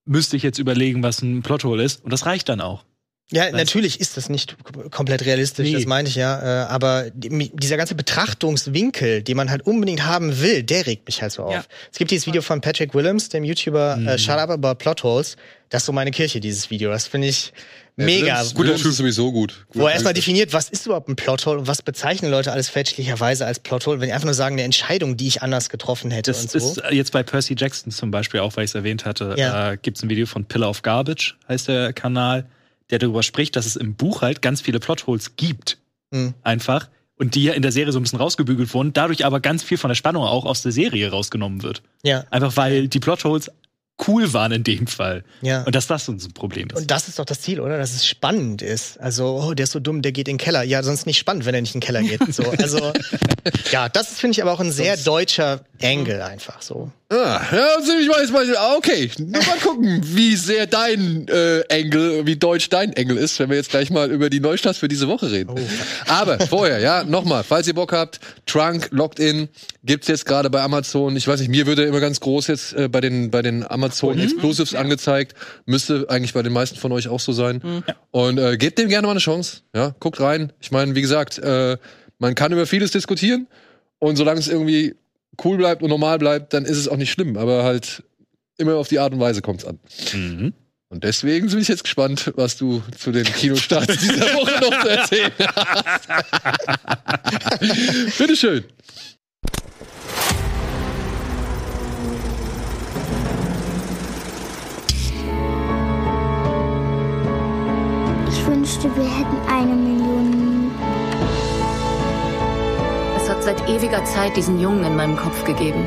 müsste 0.05 0.37
ich 0.37 0.43
jetzt 0.43 0.59
überlegen, 0.59 1.03
was 1.03 1.21
ein 1.21 1.41
Plothole 1.41 1.83
ist. 1.83 2.03
Und 2.03 2.11
das 2.13 2.25
reicht 2.25 2.49
dann 2.49 2.61
auch. 2.61 2.83
Ja, 3.31 3.49
natürlich 3.49 3.99
ist 3.99 4.17
das 4.17 4.29
nicht 4.29 4.55
komplett 4.91 5.25
realistisch, 5.25 5.67
nee. 5.67 5.73
das 5.73 5.85
meine 5.87 6.07
ich 6.07 6.13
ja. 6.13 6.65
Äh, 6.65 6.67
aber 6.67 7.09
dieser 7.11 7.75
ganze 7.75 7.95
Betrachtungswinkel, 7.95 9.23
den 9.23 9.35
man 9.35 9.49
halt 9.49 9.65
unbedingt 9.65 10.05
haben 10.05 10.41
will, 10.41 10.61
der 10.61 10.85
regt 10.85 11.07
mich 11.07 11.23
halt 11.23 11.31
so 11.31 11.43
auf. 11.43 11.53
Ja. 11.53 11.63
Es 11.91 11.97
gibt 11.97 12.11
dieses 12.11 12.27
Video 12.27 12.43
von 12.43 12.61
Patrick 12.61 12.93
Willems, 12.93 13.29
dem 13.29 13.43
YouTuber 13.43 13.95
äh, 13.95 13.99
mhm. 13.99 14.07
äh, 14.09 14.17
Shut 14.19 14.37
Up 14.37 14.51
About 14.51 14.75
Plotholes. 14.75 15.37
Das 15.69 15.81
ist 15.81 15.87
so 15.87 15.91
meine 15.91 16.11
Kirche, 16.11 16.39
dieses 16.39 16.69
Video. 16.69 16.91
Das 16.91 17.07
finde 17.07 17.29
ich 17.29 17.51
mega. 17.95 18.27
Ja, 18.27 18.43
gut, 18.53 18.67
der 18.67 18.75
Typ 18.75 18.91
sowieso 18.91 19.31
gut. 19.31 19.65
gut 19.69 19.81
wo 19.81 19.87
er 19.87 19.93
erstmal 19.93 20.13
definiert, 20.13 20.53
was 20.53 20.69
ist 20.69 20.85
überhaupt 20.85 21.09
ein 21.09 21.15
Plothole 21.15 21.57
und 21.57 21.67
was 21.67 21.81
bezeichnen 21.81 22.29
Leute 22.29 22.51
alles 22.51 22.69
fälschlicherweise 22.69 23.47
als 23.47 23.57
Plothole, 23.57 24.01
wenn 24.01 24.07
die 24.07 24.13
einfach 24.13 24.25
nur 24.25 24.35
sagen, 24.35 24.53
eine 24.53 24.63
Entscheidung, 24.63 25.17
die 25.17 25.27
ich 25.27 25.41
anders 25.41 25.69
getroffen 25.69 26.11
hätte 26.11 26.31
das 26.31 26.41
und 26.41 26.51
so. 26.51 26.57
ist 26.57 26.81
jetzt 26.91 27.11
bei 27.11 27.23
Percy 27.23 27.55
Jackson 27.57 27.91
zum 27.91 28.11
Beispiel 28.11 28.41
auch, 28.41 28.55
weil 28.55 28.65
ich 28.65 28.71
es 28.71 28.75
erwähnt 28.75 29.05
hatte, 29.05 29.33
ja. 29.35 29.71
äh, 29.71 29.77
gibt 29.77 29.97
es 29.97 30.03
ein 30.03 30.09
Video 30.09 30.27
von 30.27 30.45
Pillar 30.45 30.69
of 30.69 30.83
Garbage, 30.83 31.37
heißt 31.49 31.69
der 31.69 31.91
Kanal 31.91 32.45
der 32.89 32.99
darüber 32.99 33.23
spricht, 33.23 33.55
dass 33.55 33.65
es 33.65 33.75
im 33.75 33.95
Buch 33.95 34.21
halt 34.21 34.41
ganz 34.41 34.61
viele 34.61 34.79
Plotholes 34.79 35.35
gibt. 35.35 35.77
Mhm. 36.11 36.33
Einfach. 36.43 36.89
Und 37.17 37.35
die 37.35 37.45
ja 37.45 37.53
in 37.53 37.61
der 37.61 37.71
Serie 37.71 37.93
so 37.93 37.99
ein 37.99 38.03
bisschen 38.03 38.19
rausgebügelt 38.19 38.73
wurden, 38.73 38.91
dadurch 38.91 39.25
aber 39.25 39.39
ganz 39.39 39.63
viel 39.63 39.77
von 39.77 39.87
der 39.89 39.95
Spannung 39.95 40.23
auch 40.23 40.45
aus 40.45 40.61
der 40.61 40.71
Serie 40.71 41.09
rausgenommen 41.09 41.63
wird. 41.63 41.81
Ja. 42.03 42.25
Einfach 42.29 42.57
weil 42.57 42.87
die 42.87 42.99
Plotholes 42.99 43.49
cool 44.07 44.33
waren 44.33 44.51
in 44.51 44.63
dem 44.63 44.87
Fall. 44.87 45.23
Ja. 45.41 45.63
Und 45.63 45.73
dass 45.75 45.87
das 45.87 46.07
uns 46.09 46.25
ein 46.25 46.33
Problem 46.33 46.67
ist. 46.69 46.81
Und 46.81 46.91
das 46.91 47.07
ist 47.07 47.17
doch 47.17 47.25
das 47.25 47.41
Ziel, 47.41 47.59
oder? 47.59 47.77
Dass 47.77 47.93
es 47.93 48.05
spannend 48.05 48.61
ist. 48.61 48.99
Also, 48.99 49.41
oh, 49.41 49.53
der 49.53 49.63
ist 49.65 49.71
so 49.71 49.79
dumm, 49.79 50.01
der 50.01 50.11
geht 50.11 50.27
in 50.27 50.33
den 50.33 50.43
Keller. 50.43 50.63
Ja, 50.63 50.83
sonst 50.83 51.05
nicht 51.05 51.17
spannend, 51.17 51.45
wenn 51.45 51.55
er 51.55 51.61
nicht 51.61 51.75
in 51.75 51.79
den 51.79 51.85
Keller 51.85 52.01
geht. 52.01 52.21
So, 52.33 52.43
also, 52.57 52.91
ja, 53.71 53.89
das 53.89 54.19
finde 54.19 54.33
ich 54.33 54.41
aber 54.41 54.51
auch 54.51 54.59
ein 54.59 54.71
sehr 54.71 54.97
deutscher 54.97 55.61
Angle 55.81 56.23
einfach 56.23 56.61
so. 56.61 56.91
Ah, 57.09 57.39
ja, 57.51 57.67
ich 57.79 58.09
weiß 58.09 58.31
mal, 58.31 58.75
okay, 58.77 59.11
mal 59.19 59.43
gucken, 59.61 60.01
wie 60.03 60.35
sehr 60.35 60.65
dein 60.65 61.27
äh, 61.27 61.59
Engel, 61.69 62.25
wie 62.25 62.35
deutsch 62.35 62.69
dein 62.69 62.93
Engel 62.93 63.17
ist, 63.17 63.37
wenn 63.39 63.49
wir 63.49 63.57
jetzt 63.57 63.69
gleich 63.69 63.91
mal 63.91 64.09
über 64.09 64.31
die 64.31 64.39
Neustarts 64.39 64.79
für 64.79 64.87
diese 64.87 65.07
Woche 65.07 65.31
reden. 65.31 65.51
Oh. 65.51 65.59
Aber 66.07 66.39
vorher, 66.47 66.79
ja, 66.79 67.03
nochmal, 67.03 67.43
falls 67.43 67.67
ihr 67.67 67.75
Bock 67.75 67.93
habt, 67.93 68.19
Trunk 68.47 68.87
Locked 68.89 69.19
In 69.19 69.49
gibt's 69.83 70.07
jetzt 70.07 70.25
gerade 70.25 70.49
bei 70.49 70.63
Amazon. 70.63 71.15
Ich 71.15 71.27
weiß 71.27 71.39
nicht, 71.41 71.49
mir 71.49 71.67
würde 71.67 71.83
immer 71.83 71.99
ganz 71.99 72.19
groß 72.19 72.47
jetzt 72.47 72.73
äh, 72.73 72.89
bei 72.89 73.01
den 73.01 73.29
bei 73.29 73.43
den 73.43 73.69
Amazon 73.69 73.84
mhm. 73.87 74.19
Exclusives 74.19 74.71
ja. 74.71 74.79
angezeigt, 74.79 75.35
müsste 75.65 76.05
eigentlich 76.09 76.33
bei 76.33 76.43
den 76.43 76.53
meisten 76.53 76.77
von 76.77 76.91
euch 76.91 77.07
auch 77.07 77.19
so 77.19 77.31
sein. 77.31 77.61
Mhm. 77.63 77.83
Und 78.11 78.37
äh, 78.37 78.57
gebt 78.57 78.79
dem 78.79 78.89
gerne 78.89 79.07
mal 79.07 79.11
eine 79.11 79.19
Chance. 79.19 79.61
Ja, 79.75 79.95
guckt 79.99 80.19
rein. 80.19 80.53
Ich 80.61 80.71
meine, 80.71 80.95
wie 80.95 81.01
gesagt, 81.01 81.37
äh, 81.39 81.77
man 82.19 82.35
kann 82.35 82.51
über 82.51 82.65
vieles 82.65 82.91
diskutieren 82.91 83.47
und 83.99 84.15
solange 84.15 84.39
es 84.39 84.47
irgendwie 84.47 84.95
cool 85.43 85.57
bleibt 85.57 85.83
und 85.83 85.89
normal 85.89 86.17
bleibt, 86.17 86.53
dann 86.53 86.65
ist 86.65 86.77
es 86.77 86.87
auch 86.87 86.97
nicht 86.97 87.11
schlimm. 87.11 87.37
Aber 87.37 87.63
halt 87.63 88.03
immer 88.57 88.75
auf 88.75 88.87
die 88.87 88.99
Art 88.99 89.13
und 89.13 89.19
Weise 89.19 89.41
kommt 89.41 89.61
es 89.61 89.67
an. 89.67 89.79
Mhm. 90.13 90.53
Und 90.89 91.03
deswegen 91.03 91.49
bin 91.49 91.59
ich 91.59 91.67
jetzt 91.67 91.83
gespannt, 91.83 92.31
was 92.35 92.57
du 92.57 92.81
zu 92.97 93.11
den 93.11 93.25
Kinostarts 93.25 93.97
dieser 93.97 94.33
Woche 94.35 94.61
noch 94.61 94.81
zu 94.81 94.87
erzählen 94.87 95.31
hast. 95.39 96.07
Bitteschön. 98.17 98.63
Ich 108.45 108.51
wünschte, 108.51 108.95
wir 108.95 109.05
hätten 109.05 109.37
eine 109.49 109.73
Million 109.73 110.71
seit 113.41 113.67
ewiger 113.67 114.03
Zeit 114.05 114.35
diesen 114.35 114.59
Jungen 114.59 114.83
in 114.83 114.95
meinem 114.95 115.17
Kopf 115.17 115.43
gegeben. 115.45 115.83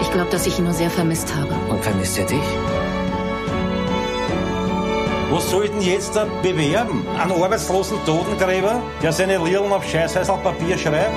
Ich 0.00 0.10
glaube, 0.12 0.30
dass 0.30 0.46
ich 0.46 0.58
ihn 0.58 0.64
nur 0.64 0.72
sehr 0.72 0.90
vermisst 0.90 1.34
habe. 1.34 1.52
Und 1.68 1.82
vermisst 1.82 2.16
er 2.18 2.26
dich? 2.26 2.38
Was 5.30 5.50
soll 5.50 5.68
denn 5.68 5.80
jetzt 5.80 6.14
da 6.14 6.26
bewerben? 6.42 7.04
Ein 7.20 7.32
arbeitslosen 7.32 7.98
Totengräber, 8.04 8.80
der 9.02 9.12
seine 9.12 9.38
Lirren 9.38 9.72
auf 9.72 9.84
Scheißhäuselpapier 9.88 10.78
schreibt? 10.78 11.10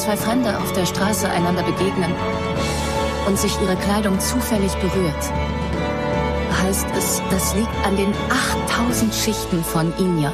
Zwei 0.00 0.16
Fremde 0.16 0.56
auf 0.58 0.72
der 0.72 0.86
Straße 0.86 1.28
einander 1.28 1.62
begegnen 1.62 2.10
und 3.26 3.38
sich 3.38 3.52
ihre 3.60 3.76
Kleidung 3.76 4.18
zufällig 4.18 4.72
berührt, 4.76 5.32
heißt 6.62 6.86
es, 6.96 7.20
das 7.30 7.54
liegt 7.54 7.74
an 7.84 7.96
den 7.96 8.14
8000 8.30 9.14
Schichten 9.14 9.62
von 9.62 9.92
Inja. 9.98 10.32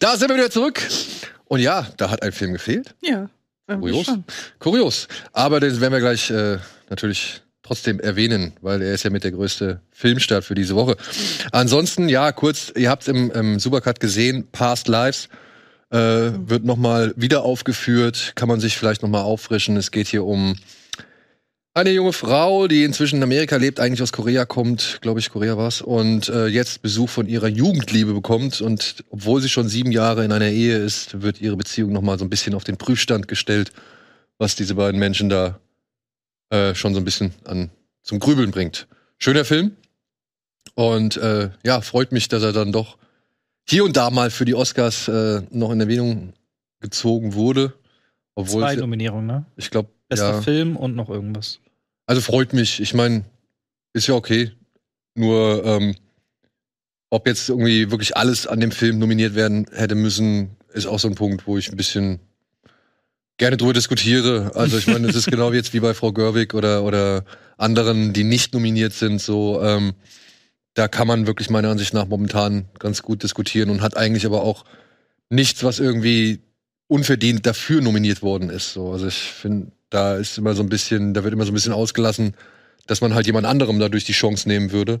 Da 0.00 0.16
sind 0.16 0.30
wir 0.30 0.36
wieder 0.36 0.50
zurück. 0.50 0.82
Und 1.44 1.60
ja, 1.60 1.86
da 1.96 2.10
hat 2.10 2.22
ein 2.22 2.32
Film 2.32 2.54
gefehlt. 2.54 2.96
Ja. 3.02 3.30
Kurios. 3.68 4.06
Kurios. 4.58 5.06
Aber 5.32 5.60
den 5.60 5.80
werden 5.80 5.92
wir 5.92 6.00
gleich 6.00 6.28
äh, 6.28 6.58
natürlich 6.90 7.42
trotzdem 7.62 8.00
erwähnen, 8.00 8.52
weil 8.60 8.82
er 8.82 8.94
ist 8.94 9.04
ja 9.04 9.10
mit 9.10 9.24
der 9.24 9.32
größte 9.32 9.80
Filmstart 9.90 10.44
für 10.44 10.54
diese 10.54 10.74
Woche. 10.74 10.96
Ansonsten, 11.52 12.08
ja, 12.08 12.32
kurz, 12.32 12.72
ihr 12.76 12.90
habt 12.90 13.02
es 13.02 13.08
im, 13.08 13.30
im 13.30 13.58
Supercut 13.58 14.00
gesehen, 14.00 14.48
Past 14.50 14.88
Lives 14.88 15.28
äh, 15.90 15.98
wird 15.98 16.64
nochmal 16.64 17.14
wieder 17.16 17.42
aufgeführt, 17.42 18.32
kann 18.34 18.48
man 18.48 18.60
sich 18.60 18.76
vielleicht 18.76 19.02
nochmal 19.02 19.22
auffrischen. 19.22 19.76
Es 19.76 19.90
geht 19.90 20.08
hier 20.08 20.24
um 20.24 20.56
eine 21.74 21.90
junge 21.90 22.12
Frau, 22.12 22.68
die 22.68 22.84
inzwischen 22.84 23.16
in 23.16 23.22
Amerika 23.22 23.56
lebt, 23.56 23.80
eigentlich 23.80 24.02
aus 24.02 24.12
Korea 24.12 24.44
kommt, 24.44 24.98
glaube 25.00 25.20
ich, 25.20 25.30
Korea 25.30 25.56
war's, 25.56 25.80
und 25.80 26.28
äh, 26.28 26.46
jetzt 26.46 26.82
Besuch 26.82 27.08
von 27.08 27.26
ihrer 27.26 27.48
Jugendliebe 27.48 28.12
bekommt. 28.12 28.60
Und 28.60 29.04
obwohl 29.08 29.40
sie 29.40 29.48
schon 29.48 29.68
sieben 29.68 29.90
Jahre 29.90 30.22
in 30.24 30.32
einer 30.32 30.48
Ehe 30.48 30.76
ist, 30.76 31.22
wird 31.22 31.40
ihre 31.40 31.56
Beziehung 31.56 31.92
nochmal 31.92 32.18
so 32.18 32.26
ein 32.26 32.30
bisschen 32.30 32.54
auf 32.54 32.64
den 32.64 32.76
Prüfstand 32.76 33.26
gestellt, 33.26 33.72
was 34.36 34.54
diese 34.54 34.74
beiden 34.74 35.00
Menschen 35.00 35.30
da 35.30 35.60
äh, 36.52 36.74
schon 36.74 36.92
so 36.92 37.00
ein 37.00 37.04
bisschen 37.04 37.32
an, 37.44 37.70
zum 38.02 38.20
Grübeln 38.20 38.50
bringt. 38.50 38.86
Schöner 39.18 39.44
Film. 39.44 39.76
Und 40.74 41.16
äh, 41.16 41.50
ja, 41.64 41.80
freut 41.80 42.12
mich, 42.12 42.28
dass 42.28 42.42
er 42.42 42.52
dann 42.52 42.72
doch 42.72 42.98
hier 43.66 43.84
und 43.84 43.96
da 43.96 44.10
mal 44.10 44.30
für 44.30 44.44
die 44.44 44.54
Oscars 44.54 45.08
äh, 45.08 45.42
noch 45.50 45.70
in 45.70 45.80
Erwähnung 45.80 46.34
gezogen 46.80 47.34
wurde. 47.34 47.72
Obwohl 48.34 48.62
Zwei 48.62 48.76
Nominierungen, 48.76 49.26
ne? 49.26 49.46
Ich 49.56 49.70
glaube, 49.70 49.90
bester 50.08 50.32
ja. 50.32 50.42
Film 50.42 50.76
und 50.76 50.94
noch 50.94 51.08
irgendwas. 51.08 51.60
Also 52.06 52.20
freut 52.20 52.52
mich. 52.52 52.80
Ich 52.80 52.92
meine, 52.92 53.24
ist 53.94 54.08
ja 54.08 54.14
okay. 54.14 54.52
Nur 55.14 55.64
ähm, 55.64 55.94
ob 57.10 57.26
jetzt 57.26 57.48
irgendwie 57.48 57.90
wirklich 57.90 58.16
alles 58.16 58.46
an 58.46 58.60
dem 58.60 58.72
Film 58.72 58.98
nominiert 58.98 59.34
werden 59.34 59.66
hätte 59.72 59.94
müssen, 59.94 60.56
ist 60.72 60.86
auch 60.86 60.98
so 60.98 61.08
ein 61.08 61.14
Punkt, 61.14 61.46
wo 61.46 61.56
ich 61.56 61.70
ein 61.70 61.76
bisschen 61.76 62.20
gerne 63.42 63.56
drüber 63.56 63.72
diskutiere. 63.72 64.52
Also 64.54 64.78
ich 64.78 64.86
meine, 64.86 65.08
es 65.08 65.16
ist 65.16 65.28
genau 65.28 65.52
jetzt 65.52 65.74
wie 65.74 65.80
bei 65.80 65.94
Frau 65.94 66.12
Görwig 66.12 66.54
oder, 66.54 66.84
oder 66.84 67.24
anderen, 67.56 68.12
die 68.12 68.22
nicht 68.22 68.54
nominiert 68.54 68.92
sind. 68.92 69.20
So, 69.20 69.60
ähm, 69.60 69.94
da 70.74 70.86
kann 70.86 71.08
man 71.08 71.26
wirklich 71.26 71.50
meiner 71.50 71.68
Ansicht 71.68 71.92
nach 71.92 72.06
momentan 72.06 72.66
ganz 72.78 73.02
gut 73.02 73.24
diskutieren 73.24 73.70
und 73.70 73.82
hat 73.82 73.96
eigentlich 73.96 74.26
aber 74.26 74.44
auch 74.44 74.64
nichts, 75.28 75.64
was 75.64 75.80
irgendwie 75.80 76.38
unverdient 76.86 77.44
dafür 77.44 77.80
nominiert 77.80 78.22
worden 78.22 78.48
ist. 78.48 78.74
So, 78.74 78.92
also 78.92 79.08
ich 79.08 79.18
finde, 79.18 79.72
da 79.90 80.14
ist 80.14 80.38
immer 80.38 80.54
so 80.54 80.62
ein 80.62 80.68
bisschen, 80.68 81.12
da 81.12 81.24
wird 81.24 81.34
immer 81.34 81.44
so 81.44 81.50
ein 81.50 81.54
bisschen 81.54 81.72
ausgelassen, 81.72 82.36
dass 82.86 83.00
man 83.00 83.12
halt 83.12 83.26
jemand 83.26 83.48
anderem 83.48 83.80
dadurch 83.80 84.04
die 84.04 84.12
Chance 84.12 84.46
nehmen 84.46 84.70
würde. 84.70 85.00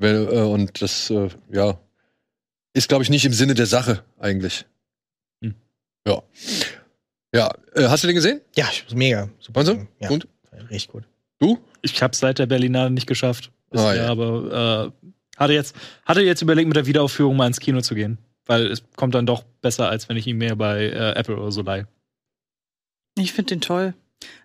Äh, 0.00 0.16
und 0.16 0.80
das, 0.80 1.10
äh, 1.10 1.28
ja, 1.52 1.78
ist, 2.72 2.88
glaube 2.88 3.04
ich, 3.04 3.10
nicht 3.10 3.26
im 3.26 3.34
Sinne 3.34 3.52
der 3.52 3.66
Sache 3.66 4.02
eigentlich. 4.18 4.64
Hm. 5.42 5.56
Ja. 6.06 6.22
Ja, 7.34 7.50
äh, 7.74 7.84
hast 7.88 8.02
du 8.04 8.08
den 8.08 8.16
gesehen? 8.16 8.40
Ja, 8.56 8.68
mega. 8.94 9.28
Super. 9.40 9.64
Du? 9.64 9.86
Ja. 10.00 10.10
Und? 10.10 10.28
Richtig 10.70 10.88
gut. 10.88 11.04
Du? 11.38 11.58
Ich 11.80 12.02
habe 12.02 12.14
seit 12.14 12.38
der 12.38 12.46
Berlinale 12.46 12.90
nicht 12.90 13.06
geschafft. 13.06 13.50
Ah, 13.70 13.94
ja. 13.94 14.06
Aber 14.08 14.92
äh, 15.04 15.12
hatte 15.38 15.54
jetzt 15.54 15.74
hatte 16.04 16.20
jetzt 16.20 16.42
überlegt, 16.42 16.68
mit 16.68 16.76
der 16.76 16.86
Wiederaufführung 16.86 17.36
mal 17.36 17.46
ins 17.46 17.58
Kino 17.58 17.80
zu 17.80 17.94
gehen, 17.94 18.18
weil 18.46 18.66
es 18.66 18.82
kommt 18.96 19.14
dann 19.14 19.26
doch 19.26 19.44
besser, 19.62 19.88
als 19.88 20.08
wenn 20.08 20.16
ich 20.16 20.26
ihn 20.26 20.36
mehr 20.36 20.56
bei 20.56 20.84
äh, 20.84 21.12
Apple 21.12 21.36
oder 21.36 21.50
so 21.50 21.62
leihe. 21.62 21.88
Ich 23.18 23.32
finde 23.32 23.50
den 23.50 23.60
toll. 23.60 23.94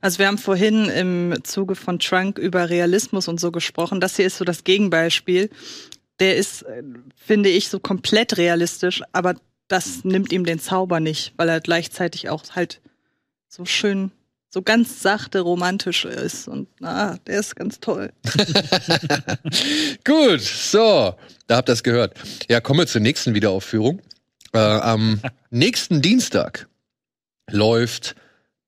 Also 0.01 0.19
wir 0.19 0.27
haben 0.27 0.37
vorhin 0.37 0.85
im 0.85 1.35
Zuge 1.43 1.75
von 1.75 1.99
Trunk 1.99 2.37
über 2.39 2.69
Realismus 2.69 3.27
und 3.27 3.39
so 3.39 3.51
gesprochen. 3.51 3.99
Das 3.99 4.15
hier 4.15 4.25
ist 4.25 4.37
so 4.37 4.45
das 4.45 4.63
Gegenbeispiel. 4.63 5.49
Der 6.19 6.37
ist, 6.37 6.63
äh, 6.63 6.83
finde 7.15 7.49
ich, 7.49 7.67
so 7.69 7.79
komplett 7.79 8.37
realistisch, 8.37 9.03
aber 9.11 9.35
das 9.67 10.03
nimmt 10.03 10.31
ihm 10.31 10.45
den 10.45 10.59
Zauber 10.59 10.99
nicht, 10.99 11.33
weil 11.37 11.49
er 11.49 11.59
gleichzeitig 11.59 12.29
auch 12.29 12.43
halt 12.55 12.81
so 13.47 13.65
schön, 13.65 14.11
so 14.49 14.61
ganz 14.61 15.01
sachte 15.01 15.41
romantisch 15.41 16.05
ist. 16.05 16.47
Und 16.47 16.67
na, 16.79 17.17
der 17.27 17.39
ist 17.39 17.55
ganz 17.55 17.79
toll. 17.79 18.11
Gut, 20.05 20.41
so, 20.41 21.15
da 21.47 21.57
habt 21.57 21.69
ihr 21.69 21.73
es 21.73 21.83
gehört. 21.83 22.15
Ja, 22.49 22.61
kommen 22.61 22.79
wir 22.79 22.87
zur 22.87 23.01
nächsten 23.01 23.33
Wiederaufführung. 23.33 24.01
Äh, 24.53 24.59
am 24.59 25.21
nächsten 25.49 26.01
Dienstag 26.01 26.67
läuft, 27.49 28.15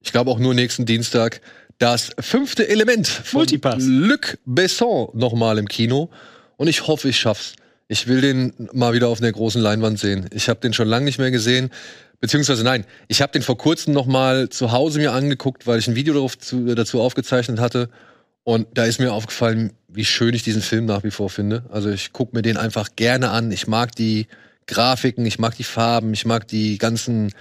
ich 0.02 0.12
glaube 0.12 0.32
auch 0.32 0.40
nur 0.40 0.54
nächsten 0.54 0.86
Dienstag, 0.86 1.42
das 1.78 2.12
fünfte 2.20 2.68
Element 2.68 3.08
von 3.08 3.40
Multipass. 3.40 3.78
Luc 3.80 4.38
Besson 4.46 5.10
nochmal 5.14 5.58
im 5.58 5.68
Kino. 5.68 6.10
Und 6.58 6.68
ich 6.68 6.88
hoffe, 6.88 7.08
ich 7.08 7.18
schaff's. 7.18 7.54
Ich 7.91 8.06
will 8.07 8.22
den 8.22 8.53
mal 8.72 8.94
wieder 8.94 9.07
auf 9.07 9.20
der 9.20 9.32
großen 9.32 9.60
Leinwand 9.60 9.98
sehen. 9.98 10.30
Ich 10.32 10.48
habe 10.48 10.60
den 10.60 10.74
schon 10.74 10.88
lange 10.88 11.06
nicht 11.06 11.18
mehr 11.18 11.32
gesehen. 11.32 11.72
Beziehungsweise 12.20 12.64
nein, 12.64 12.86
ich 13.07 13.24
habe 13.24 13.32
den 13.32 13.41
vor 13.41 13.57
kurzem 13.57 13.95
noch 13.95 14.06
mal 14.06 14.49
zu 14.49 14.72
Hause 14.72 14.99
mir 14.99 15.11
angeguckt, 15.11 15.66
weil 15.66 15.80
ich 15.80 15.88
ein 15.88 15.95
Video 15.95 16.30
zu, 16.30 16.76
dazu 16.76 17.02
aufgezeichnet 17.02 17.60
hatte. 17.60 17.90
Und 18.44 18.68
da 18.76 18.86
ist 18.86 18.99
mir 18.99 19.11
aufgefallen, 19.11 19.74
wie 19.88 20.06
schön 20.06 20.36
ich 20.36 20.44
diesen 20.44 20.61
Film 20.61 20.86
nach 20.86 21.03
wie 21.03 21.10
vor 21.10 21.32
finde. 21.32 21.66
Also 21.72 21.90
ich 21.90 22.14
gucke 22.14 22.36
mir 22.36 22.44
den 22.44 22.57
einfach 22.57 22.90
gerne 22.95 23.32
an. 23.32 23.52
Ich 23.52 23.66
mag 23.66 23.95
die 23.95 24.28
Grafiken, 24.68 25.26
ich 25.26 25.40
mag 25.40 25.57
die 25.57 25.64
Farben, 25.64 26.14
ich 26.14 26.28
mag 26.28 26.48
die 26.48 26.78
ganzen 26.78 27.34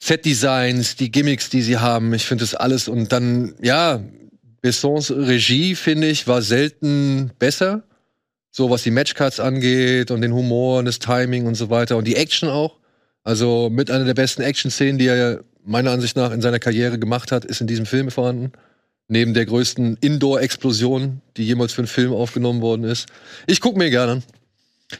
Set-Designs, 0.00 0.94
die 0.94 1.10
Gimmicks, 1.10 1.50
die 1.50 1.62
sie 1.62 1.78
haben. 1.78 2.14
Ich 2.14 2.24
finde 2.24 2.44
das 2.44 2.54
alles. 2.54 2.86
Und 2.86 3.10
dann, 3.10 3.56
ja, 3.60 4.00
Bessons 4.60 5.10
Regie, 5.10 5.74
finde 5.74 6.06
ich, 6.06 6.28
war 6.28 6.40
selten 6.40 7.32
besser. 7.40 7.82
So 8.50 8.70
was 8.70 8.82
die 8.82 8.90
Matchcards 8.90 9.40
angeht 9.40 10.10
und 10.10 10.20
den 10.20 10.32
Humor 10.32 10.78
und 10.78 10.84
das 10.86 10.98
Timing 10.98 11.46
und 11.46 11.54
so 11.54 11.70
weiter. 11.70 11.96
Und 11.96 12.06
die 12.06 12.16
Action 12.16 12.48
auch. 12.48 12.76
Also 13.24 13.68
mit 13.70 13.90
einer 13.90 14.04
der 14.04 14.14
besten 14.14 14.42
Action-Szenen, 14.42 14.98
die 14.98 15.06
er 15.06 15.44
meiner 15.64 15.90
Ansicht 15.90 16.16
nach 16.16 16.32
in 16.32 16.40
seiner 16.40 16.58
Karriere 16.58 16.98
gemacht 16.98 17.30
hat, 17.30 17.44
ist 17.44 17.60
in 17.60 17.66
diesem 17.66 17.86
Film 17.86 18.10
vorhanden. 18.10 18.52
Neben 19.06 19.34
der 19.34 19.46
größten 19.46 19.98
Indoor-Explosion, 20.00 21.20
die 21.36 21.44
jemals 21.44 21.72
für 21.72 21.82
einen 21.82 21.88
Film 21.88 22.12
aufgenommen 22.12 22.60
worden 22.60 22.84
ist. 22.84 23.06
Ich 23.46 23.60
gucke 23.60 23.78
mir 23.78 23.90
gerne 23.90 24.12
an. 24.12 24.22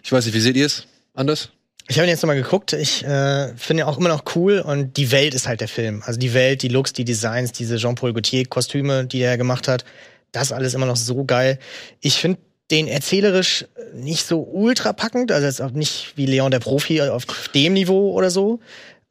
Ich 0.02 0.12
weiß 0.12 0.26
nicht, 0.26 0.34
wie 0.34 0.40
seht 0.40 0.56
ihr 0.56 0.66
es? 0.66 0.84
Anders? 1.14 1.50
Ich 1.88 1.98
habe 1.98 2.06
ihn 2.06 2.10
jetzt 2.10 2.22
nochmal 2.22 2.36
geguckt. 2.36 2.74
Ich 2.74 3.02
äh, 3.02 3.54
finde 3.56 3.82
ihn 3.82 3.88
auch 3.88 3.96
immer 3.96 4.10
noch 4.10 4.24
cool 4.36 4.60
und 4.60 4.98
die 4.98 5.10
Welt 5.10 5.34
ist 5.34 5.48
halt 5.48 5.62
der 5.62 5.68
Film. 5.68 6.02
Also 6.04 6.18
die 6.20 6.34
Welt, 6.34 6.62
die 6.62 6.68
Looks, 6.68 6.92
die 6.92 7.04
Designs, 7.04 7.52
diese 7.52 7.76
Jean-Paul 7.78 8.12
Gaultier-Kostüme, 8.12 9.06
die 9.06 9.20
er 9.20 9.38
gemacht 9.38 9.68
hat, 9.68 9.86
das 10.32 10.52
alles 10.52 10.74
immer 10.74 10.84
noch 10.84 10.96
so 10.96 11.24
geil. 11.24 11.58
Ich 12.00 12.16
finde 12.18 12.38
den 12.70 12.86
erzählerisch 12.86 13.66
nicht 13.94 14.26
so 14.26 14.42
ultra 14.42 14.92
packend, 14.92 15.32
also 15.32 15.46
jetzt 15.46 15.62
auch 15.62 15.70
nicht 15.70 16.12
wie 16.16 16.26
Leon 16.26 16.50
der 16.50 16.60
Profi 16.60 17.00
auf 17.02 17.24
dem 17.54 17.72
Niveau 17.72 18.12
oder 18.12 18.30
so. 18.30 18.60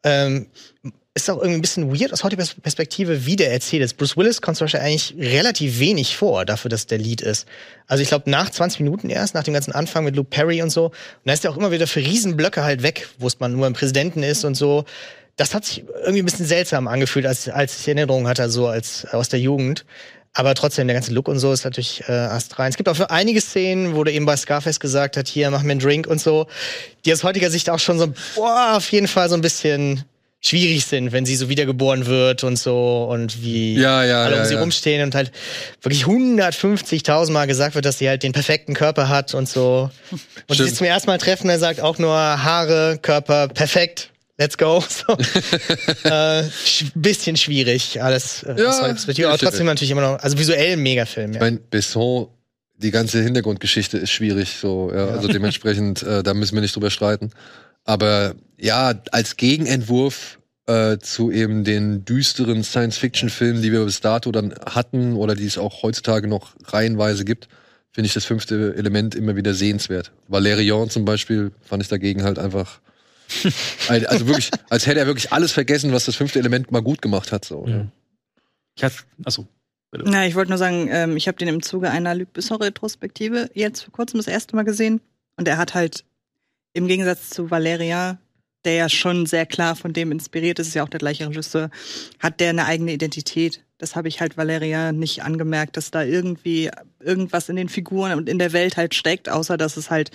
Ähm, 0.03 0.47
ist 1.17 1.29
auch 1.29 1.37
irgendwie 1.37 1.57
ein 1.57 1.61
bisschen 1.61 1.99
weird 1.99 2.13
aus 2.13 2.23
heutiger 2.23 2.45
Perspektive, 2.61 3.25
wie 3.25 3.35
der 3.35 3.51
erzählt 3.51 3.81
ist. 3.81 3.97
Bruce 3.97 4.15
Willis 4.17 4.41
kommt 4.41 4.57
zum 4.57 4.65
Beispiel 4.65 4.81
eigentlich 4.81 5.15
relativ 5.17 5.79
wenig 5.79 6.15
vor, 6.15 6.45
dafür, 6.45 6.69
dass 6.69 6.85
der 6.85 6.99
Lied 6.99 7.21
ist. 7.21 7.47
Also 7.87 8.03
ich 8.03 8.09
glaube, 8.09 8.29
nach 8.29 8.49
20 8.49 8.81
Minuten 8.81 9.09
erst, 9.09 9.33
nach 9.33 9.43
dem 9.43 9.53
ganzen 9.53 9.71
Anfang 9.71 10.03
mit 10.03 10.15
Luke 10.15 10.29
Perry 10.29 10.61
und 10.61 10.69
so, 10.69 10.85
und 10.85 10.93
da 11.25 11.33
ist 11.33 11.43
er 11.43 11.51
auch 11.51 11.57
immer 11.57 11.71
wieder 11.71 11.87
für 11.87 11.99
Riesenblöcke 11.99 12.63
halt 12.63 12.83
weg, 12.83 13.09
wo 13.17 13.27
es 13.27 13.39
man 13.39 13.53
nur 13.53 13.65
im 13.65 13.73
Präsidenten 13.73 14.23
ist 14.23 14.45
und 14.45 14.55
so. 14.55 14.85
Das 15.35 15.53
hat 15.53 15.65
sich 15.65 15.83
irgendwie 16.01 16.21
ein 16.21 16.25
bisschen 16.25 16.45
seltsam 16.45 16.87
angefühlt, 16.87 17.25
als, 17.25 17.49
als 17.49 17.79
ich 17.79 17.87
Erinnerungen 17.87 18.27
hatte, 18.27 18.49
so 18.49 18.67
als 18.67 19.05
aus 19.05 19.29
der 19.29 19.39
Jugend. 19.39 19.85
Aber 20.33 20.53
trotzdem, 20.53 20.87
der 20.87 20.93
ganze 20.93 21.13
Look 21.13 21.27
und 21.27 21.39
so 21.39 21.51
ist 21.51 21.63
natürlich 21.63 22.03
äh, 22.07 22.11
astrein. 22.11 22.69
Es 22.69 22.77
gibt 22.77 22.89
auch 22.89 22.95
für 22.95 23.09
einige 23.09 23.41
Szenen, 23.41 23.95
wo 23.95 24.03
der 24.03 24.13
eben 24.13 24.25
bei 24.25 24.37
Scarface 24.37 24.79
gesagt 24.79 25.17
hat, 25.17 25.27
hier, 25.27 25.49
mach 25.49 25.63
mir 25.63 25.71
einen 25.71 25.79
Drink 25.79 26.05
und 26.05 26.21
so, 26.21 26.47
die 27.05 27.13
aus 27.13 27.23
heutiger 27.23 27.49
Sicht 27.49 27.69
auch 27.69 27.79
schon 27.79 27.97
so, 27.97 28.13
boah, 28.35 28.73
auf 28.75 28.91
jeden 28.91 29.07
Fall 29.07 29.29
so 29.29 29.35
ein 29.35 29.41
bisschen 29.41 30.03
schwierig 30.39 30.85
sind, 30.85 31.11
wenn 31.11 31.25
sie 31.25 31.35
so 31.35 31.49
wiedergeboren 31.49 32.05
wird 32.05 32.43
und 32.43 32.57
so 32.57 33.07
und 33.09 33.41
wie 33.41 33.75
ja, 33.75 34.03
ja, 34.03 34.23
alle 34.23 34.35
um 34.35 34.41
ja, 34.41 34.45
sie 34.45 34.55
rumstehen 34.55 35.03
und 35.03 35.15
halt 35.15 35.31
wirklich 35.81 36.03
150.000 36.05 37.31
Mal 37.31 37.47
gesagt 37.47 37.75
wird, 37.75 37.85
dass 37.85 37.97
sie 37.97 38.07
halt 38.07 38.23
den 38.23 38.33
perfekten 38.33 38.73
Körper 38.73 39.09
hat 39.09 39.33
und 39.33 39.49
so. 39.49 39.89
Und 40.11 40.19
sie 40.49 40.53
Stimmt. 40.53 40.69
sich 40.69 40.77
zum 40.77 40.87
ersten 40.87 41.09
Mal 41.09 41.17
treffen, 41.17 41.49
er 41.49 41.59
sagt 41.59 41.81
auch 41.81 41.97
nur 41.97 42.13
Haare, 42.13 42.99
Körper, 43.01 43.47
perfekt. 43.47 44.11
Let's 44.37 44.57
go. 44.57 44.83
So. 44.89 45.17
äh, 46.09 46.43
sch 46.49 46.85
bisschen 46.95 47.37
schwierig 47.37 48.01
alles. 48.01 48.43
Äh, 48.43 48.55
Ja, 48.61 49.29
aber 49.29 49.37
trotzdem 49.37 49.65
natürlich 49.65 49.91
immer 49.91 50.01
noch, 50.01 50.19
also 50.19 50.37
visuell 50.37 50.73
ein 50.73 50.83
Megafilm. 50.83 51.31
Ich 51.31 51.35
Ja. 51.37 51.41
meine, 51.41 51.57
Besson, 51.57 52.27
die 52.77 52.91
ganze 52.91 53.21
Hintergrundgeschichte 53.23 53.97
ist 53.97 54.11
schwierig, 54.11 54.57
so, 54.61 54.91
ja. 54.93 55.07
Also 55.07 55.27
dementsprechend, 55.27 56.03
äh, 56.03 56.21
da 56.23 56.33
müssen 56.33 56.55
wir 56.55 56.61
nicht 56.61 56.75
drüber 56.75 56.91
streiten. 56.91 57.31
Aber 57.85 58.35
ja, 58.57 58.93
als 59.11 59.37
Gegenentwurf 59.37 60.39
äh, 60.67 60.97
zu 60.99 61.31
eben 61.31 61.63
den 61.63 62.03
düsteren 62.05 62.63
Science-Fiction-Filmen, 62.63 63.61
die 63.61 63.71
wir 63.71 63.85
bis 63.85 64.01
dato 64.01 64.31
dann 64.31 64.53
hatten 64.65 65.15
oder 65.15 65.33
die 65.33 65.45
es 65.45 65.57
auch 65.57 65.81
heutzutage 65.81 66.27
noch 66.27 66.49
reihenweise 66.65 67.23
gibt, 67.25 67.47
finde 67.91 68.07
ich 68.07 68.13
das 68.13 68.25
fünfte 68.25 68.75
Element 68.75 69.15
immer 69.15 69.35
wieder 69.35 69.53
sehenswert. 69.53 70.11
Valerian 70.27 70.89
zum 70.89 71.05
Beispiel 71.05 71.51
fand 71.63 71.81
ich 71.81 71.89
dagegen 71.89 72.23
halt 72.23 72.37
einfach. 72.37 72.79
Also 73.89 74.27
wirklich, 74.27 74.51
als 74.69 74.87
hätte 74.87 74.99
er 74.99 75.07
wirklich 75.07 75.31
alles 75.31 75.51
vergessen, 75.51 75.91
was 75.91 76.05
das 76.05 76.15
fünfte 76.15 76.39
Element 76.39 76.71
mal 76.71 76.81
gut 76.81 77.01
gemacht 77.01 77.31
hat. 77.31 77.45
So. 77.45 77.65
Ja. 77.67 77.87
Ich 78.75 78.83
hatte, 78.83 78.95
achso. 79.23 79.47
Na, 79.91 80.27
ich 80.27 80.35
wollte 80.35 80.49
nur 80.49 80.57
sagen, 80.57 80.89
ähm, 80.91 81.17
ich 81.17 81.27
habe 81.27 81.37
den 81.37 81.47
im 81.47 81.61
Zuge 81.61 81.89
einer 81.89 82.13
Luc 82.13 82.33
Besson-Retrospektive 82.33 83.49
jetzt 83.53 83.81
vor 83.83 83.93
kurzem 83.93 84.19
das 84.19 84.27
erste 84.27 84.55
Mal 84.55 84.63
gesehen. 84.63 85.01
Und 85.37 85.47
er 85.47 85.57
hat 85.57 85.73
halt 85.73 86.03
im 86.73 86.87
Gegensatz 86.87 87.29
zu 87.29 87.49
Valeria, 87.49 88.19
der 88.65 88.73
ja 88.73 88.89
schon 88.89 89.25
sehr 89.25 89.45
klar 89.45 89.75
von 89.75 89.93
dem 89.93 90.11
inspiriert 90.11 90.59
ist, 90.59 90.67
ist 90.67 90.73
ja 90.73 90.83
auch 90.83 90.89
der 90.89 90.99
gleiche 90.99 91.27
Regisseur, 91.27 91.69
hat 92.19 92.39
der 92.39 92.49
eine 92.49 92.65
eigene 92.65 92.93
Identität. 92.93 93.63
Das 93.77 93.95
habe 93.95 94.07
ich 94.07 94.19
halt 94.19 94.35
Valeria 94.35 94.91
nicht 94.91 95.23
angemerkt, 95.23 95.77
dass 95.77 95.91
da 95.91 96.03
irgendwie 96.03 96.69
irgendwas 96.99 97.49
in 97.49 97.55
den 97.55 97.69
Figuren 97.69 98.13
und 98.13 98.27
in 98.27 98.39
der 98.39 98.53
Welt 98.53 98.75
halt 98.75 98.93
steckt, 98.93 99.29
außer 99.29 99.57
dass 99.57 99.77
es 99.77 99.89
halt 99.89 100.11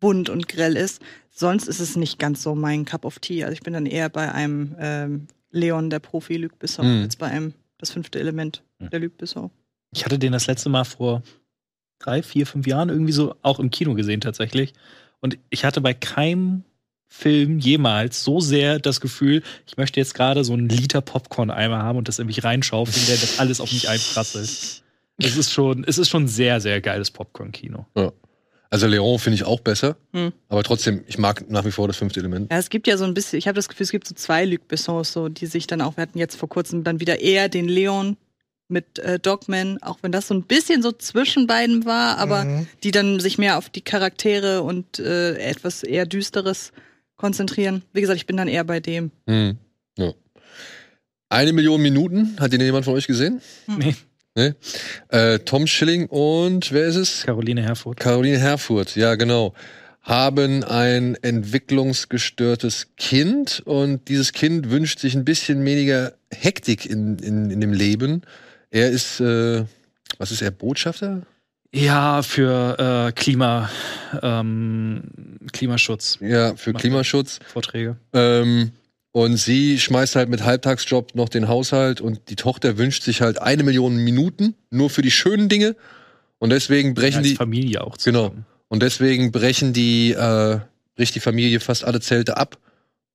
bunt 0.00 0.28
und 0.28 0.48
grell 0.48 0.76
ist. 0.76 1.00
Sonst 1.30 1.66
ist 1.68 1.80
es 1.80 1.96
nicht 1.96 2.18
ganz 2.18 2.42
so 2.42 2.54
mein 2.54 2.84
Cup 2.84 3.04
of 3.04 3.18
Tea. 3.18 3.44
Also 3.44 3.54
ich 3.54 3.62
bin 3.62 3.72
dann 3.72 3.86
eher 3.86 4.08
bei 4.08 4.32
einem 4.32 4.76
ähm, 4.78 5.26
Leon, 5.50 5.90
der 5.90 5.98
Profi 6.00 6.36
Luc 6.36 6.58
Besson, 6.58 6.98
Mhm. 6.98 7.02
als 7.04 7.16
bei 7.16 7.26
einem 7.26 7.54
das 7.78 7.90
fünfte 7.90 8.18
Element 8.20 8.62
der 8.78 9.00
Luc 9.00 9.16
Besson. 9.16 9.50
Ich 9.94 10.04
hatte 10.04 10.18
den 10.18 10.32
das 10.32 10.46
letzte 10.46 10.68
Mal 10.68 10.84
vor 10.84 11.22
drei, 11.98 12.22
vier, 12.22 12.46
fünf 12.46 12.66
Jahren 12.66 12.88
irgendwie 12.88 13.12
so 13.12 13.34
auch 13.42 13.58
im 13.58 13.70
Kino 13.70 13.94
gesehen 13.94 14.20
tatsächlich. 14.20 14.72
Und 15.20 15.38
ich 15.50 15.64
hatte 15.64 15.80
bei 15.80 15.94
keinem 15.94 16.64
Film 17.06 17.58
jemals 17.60 18.24
so 18.24 18.40
sehr 18.40 18.78
das 18.80 19.00
Gefühl, 19.00 19.42
ich 19.66 19.76
möchte 19.76 20.00
jetzt 20.00 20.14
gerade 20.14 20.42
so 20.44 20.52
einen 20.52 20.68
Liter 20.68 21.00
Popcorn-Eimer 21.00 21.82
haben 21.82 21.96
und 21.98 22.08
das 22.08 22.18
in 22.18 22.26
mich 22.26 22.42
reinschaufeln, 22.42 23.06
der 23.06 23.16
das 23.16 23.38
alles 23.38 23.60
auf 23.60 23.72
mich 23.72 23.88
einprasselt. 23.88 24.82
Es 25.18 25.36
ist 25.36 25.52
schon, 25.52 25.84
es 25.84 25.96
ist 25.98 26.08
schon 26.10 26.26
sehr, 26.26 26.60
sehr 26.60 26.80
geiles 26.80 27.10
Popcorn-Kino. 27.12 27.86
Also 28.70 28.86
Leon 28.88 29.18
finde 29.18 29.36
ich 29.36 29.44
auch 29.44 29.60
besser, 29.60 29.96
Hm. 30.12 30.32
aber 30.48 30.62
trotzdem, 30.64 31.04
ich 31.06 31.16
mag 31.18 31.48
nach 31.48 31.64
wie 31.64 31.70
vor 31.70 31.86
das 31.86 31.96
fünfte 31.96 32.18
Element. 32.20 32.50
Ja, 32.50 32.58
es 32.58 32.70
gibt 32.70 32.86
ja 32.88 32.96
so 32.96 33.04
ein 33.04 33.14
bisschen, 33.14 33.38
ich 33.38 33.46
habe 33.46 33.54
das 33.56 33.68
Gefühl, 33.68 33.84
es 33.84 33.92
gibt 33.92 34.08
so 34.08 34.14
zwei 34.14 34.44
Luc 34.44 34.66
Bessons, 34.66 35.12
so, 35.12 35.28
die 35.28 35.46
sich 35.46 35.66
dann 35.68 35.80
auch, 35.80 35.96
wir 35.96 36.02
hatten 36.02 36.18
jetzt 36.18 36.36
vor 36.36 36.48
kurzem 36.48 36.82
dann 36.82 36.98
wieder 37.00 37.20
eher 37.20 37.48
den 37.48 37.68
Leon 37.68 38.16
mit 38.66 38.98
äh, 38.98 39.18
Dogman, 39.20 39.78
auch 39.82 39.98
wenn 40.02 40.10
das 40.10 40.26
so 40.28 40.34
ein 40.34 40.42
bisschen 40.42 40.82
so 40.82 40.90
zwischen 40.90 41.46
beiden 41.46 41.84
war, 41.84 42.18
aber 42.18 42.44
Mhm. 42.44 42.66
die 42.82 42.90
dann 42.90 43.20
sich 43.20 43.38
mehr 43.38 43.58
auf 43.58 43.68
die 43.68 43.82
Charaktere 43.82 44.62
und 44.62 44.98
äh, 44.98 45.34
etwas 45.36 45.82
eher 45.84 46.06
Düsteres 46.06 46.72
konzentrieren. 47.16 47.82
Wie 47.92 48.00
gesagt, 48.00 48.16
ich 48.16 48.26
bin 48.26 48.36
dann 48.36 48.48
eher 48.48 48.64
bei 48.64 48.80
dem. 48.80 49.12
Hm. 49.28 49.58
Ja. 49.98 50.12
Eine 51.28 51.52
Million 51.52 51.80
Minuten, 51.80 52.36
hat 52.40 52.52
den 52.52 52.60
jemand 52.60 52.84
von 52.84 52.94
euch 52.94 53.06
gesehen? 53.06 53.40
Nee. 53.66 53.94
Nee? 54.36 54.54
Äh, 55.08 55.38
Tom 55.40 55.66
Schilling 55.68 56.06
und 56.06 56.72
wer 56.72 56.86
ist 56.86 56.96
es? 56.96 57.22
Caroline 57.24 57.62
Herfurth. 57.62 57.98
Caroline 58.00 58.38
Herfurth, 58.38 58.96
ja 58.96 59.14
genau. 59.14 59.54
Haben 60.02 60.64
ein 60.64 61.16
entwicklungsgestörtes 61.22 62.88
Kind 62.96 63.62
und 63.64 64.08
dieses 64.08 64.32
Kind 64.32 64.70
wünscht 64.70 64.98
sich 64.98 65.14
ein 65.14 65.24
bisschen 65.24 65.64
weniger 65.64 66.14
Hektik 66.32 66.84
in, 66.84 67.18
in, 67.18 67.50
in 67.50 67.60
dem 67.60 67.72
Leben. 67.72 68.22
Er 68.70 68.90
ist, 68.90 69.20
äh, 69.20 69.64
was 70.18 70.32
ist 70.32 70.42
er, 70.42 70.50
Botschafter? 70.50 71.22
Ja, 71.72 72.22
für 72.22 73.06
äh, 73.08 73.12
Klima, 73.12 73.70
ähm, 74.20 75.04
Klimaschutz, 75.52 76.18
Ja, 76.20 76.54
für. 76.56 76.72
Klimaschutz. 76.72 77.38
Vorträge. 77.52 77.96
Ähm, 78.12 78.72
und 79.16 79.36
sie 79.36 79.78
schmeißt 79.78 80.16
halt 80.16 80.28
mit 80.28 80.42
Halbtagsjob 80.42 81.14
noch 81.14 81.28
den 81.28 81.46
Haushalt 81.46 82.00
und 82.00 82.28
die 82.30 82.34
Tochter 82.34 82.78
wünscht 82.78 83.04
sich 83.04 83.20
halt 83.20 83.40
eine 83.40 83.62
Million 83.62 83.96
Minuten 83.98 84.56
nur 84.70 84.90
für 84.90 85.02
die 85.02 85.12
schönen 85.12 85.48
Dinge. 85.48 85.76
Und 86.40 86.50
deswegen 86.50 86.94
brechen 86.94 87.18
Als 87.18 87.28
die. 87.28 87.36
Familie 87.36 87.82
auch 87.84 87.96
Genau. 87.96 88.30
zusammen. 88.30 88.46
Und 88.66 88.82
deswegen 88.82 89.30
brechen 89.30 89.72
die, 89.72 90.10
äh, 90.10 90.58
bricht 90.96 91.14
die 91.14 91.20
Familie 91.20 91.60
fast 91.60 91.84
alle 91.84 92.00
Zelte 92.00 92.36
ab 92.36 92.58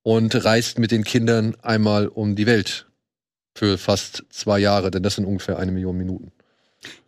und 0.02 0.42
reist 0.42 0.78
mit 0.78 0.90
den 0.90 1.04
Kindern 1.04 1.54
einmal 1.60 2.08
um 2.08 2.34
die 2.34 2.46
Welt. 2.46 2.86
Für 3.54 3.76
fast 3.76 4.24
zwei 4.30 4.58
Jahre, 4.58 4.90
denn 4.90 5.02
das 5.02 5.16
sind 5.16 5.26
ungefähr 5.26 5.58
eine 5.58 5.70
Million 5.70 5.98
Minuten. 5.98 6.32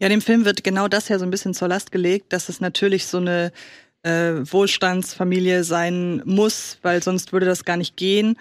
Ja, 0.01 0.11
dem 0.11 0.21
Film 0.21 0.45
wird 0.45 0.65
genau 0.65 0.87
das 0.87 1.09
ja 1.09 1.19
so 1.19 1.25
ein 1.25 1.31
bisschen 1.31 1.55
zur 1.55 1.69
Last 1.69 1.93
gelegt, 1.93 2.35
dass 2.35 2.51
es 2.51 2.61
natürlich 2.61 3.07
so 3.07 3.17
eine 3.17 3.53
äh, 4.03 4.33
Wohlstandsfamilie 4.53 5.65
sein 5.65 6.21
muss, 6.27 6.77
weil 6.83 7.03
sonst 7.03 7.33
würde 7.33 7.47
das 7.47 7.65
gar 7.65 7.79
nicht 7.79 7.97
gehen. 7.97 8.37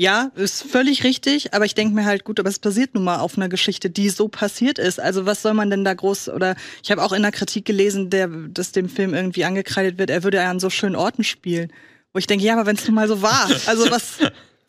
Ja, 0.00 0.32
ist 0.34 0.62
völlig 0.62 1.04
richtig, 1.04 1.52
aber 1.52 1.66
ich 1.66 1.74
denke 1.74 1.94
mir 1.94 2.06
halt, 2.06 2.24
gut, 2.24 2.40
aber 2.40 2.48
es 2.48 2.58
basiert 2.58 2.94
nun 2.94 3.04
mal 3.04 3.18
auf 3.18 3.36
einer 3.36 3.50
Geschichte, 3.50 3.90
die 3.90 4.08
so 4.08 4.28
passiert 4.28 4.78
ist. 4.78 4.98
Also 4.98 5.26
was 5.26 5.42
soll 5.42 5.52
man 5.52 5.68
denn 5.68 5.84
da 5.84 5.92
groß, 5.92 6.30
oder 6.30 6.56
ich 6.82 6.90
habe 6.90 7.02
auch 7.02 7.12
in 7.12 7.20
der 7.20 7.32
Kritik 7.32 7.66
gelesen, 7.66 8.08
der, 8.08 8.28
dass 8.28 8.72
dem 8.72 8.88
Film 8.88 9.12
irgendwie 9.12 9.44
angekreidet 9.44 9.98
wird, 9.98 10.08
er 10.08 10.24
würde 10.24 10.38
ja 10.38 10.50
an 10.50 10.58
so 10.58 10.70
schönen 10.70 10.96
Orten 10.96 11.22
spielen. 11.22 11.70
Wo 12.14 12.18
ich 12.18 12.26
denke, 12.26 12.46
ja, 12.46 12.54
aber 12.54 12.64
wenn 12.64 12.76
es 12.76 12.86
nun 12.86 12.94
mal 12.94 13.08
so 13.08 13.20
war, 13.20 13.50
also 13.66 13.90
was, 13.90 14.20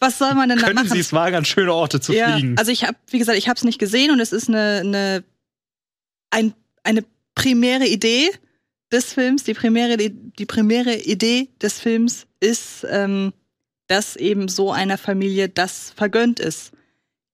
was 0.02 0.18
soll 0.18 0.34
man 0.34 0.49
denn 0.49 0.58
da 0.58 0.66
Können 0.66 0.76
machen? 0.76 0.90
Sie 0.90 0.99
es 0.99 1.14
wagen, 1.14 1.38
an 1.38 1.45
schöne 1.45 1.74
Orte 1.74 2.02
zu 2.02 2.12
ja, 2.12 2.34
fliegen? 2.34 2.58
also 2.58 2.70
ich 2.70 2.84
habe, 2.84 2.98
wie 3.08 3.18
gesagt, 3.18 3.38
ich 3.38 3.48
habe 3.48 3.56
es 3.56 3.64
nicht 3.64 3.80
gesehen 3.80 4.12
und 4.12 4.20
es 4.20 4.34
ist 4.34 4.49
eine, 4.49 4.82
eine, 4.82 5.24
ein, 6.30 6.53
eine 6.84 7.06
primäre 7.36 7.88
Idee 7.88 8.32
des 8.91 9.14
Films. 9.14 9.45
Die 9.45 9.53
primäre, 9.53 9.95
die 9.95 10.45
primäre 10.45 10.94
Idee 10.94 11.48
des 11.62 11.80
Films 11.80 12.28
ist, 12.41 12.86
ähm, 12.90 13.32
dass 13.92 14.16
eben 14.16 14.48
so 14.48 14.72
einer 14.72 14.98
Familie 14.98 15.50
das 15.50 15.92
vergönnt 15.98 16.40
ist. 16.40 16.72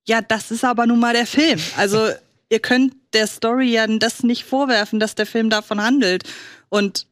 Ja, 0.07 0.21
das 0.21 0.49
ist 0.49 0.63
aber 0.63 0.87
nun 0.87 0.99
mal 0.99 1.13
der 1.13 1.27
Film. 1.27 1.59
Also 1.77 2.09
ihr 2.49 2.59
könnt 2.59 2.95
der 3.13 3.27
Story 3.27 3.71
ja 3.71 3.85
das 3.85 4.23
nicht 4.23 4.43
vorwerfen, 4.43 4.99
dass 4.99 5.13
der 5.13 5.27
Film 5.27 5.51
davon 5.51 5.81
handelt. 5.81 6.23
Und 6.69 7.05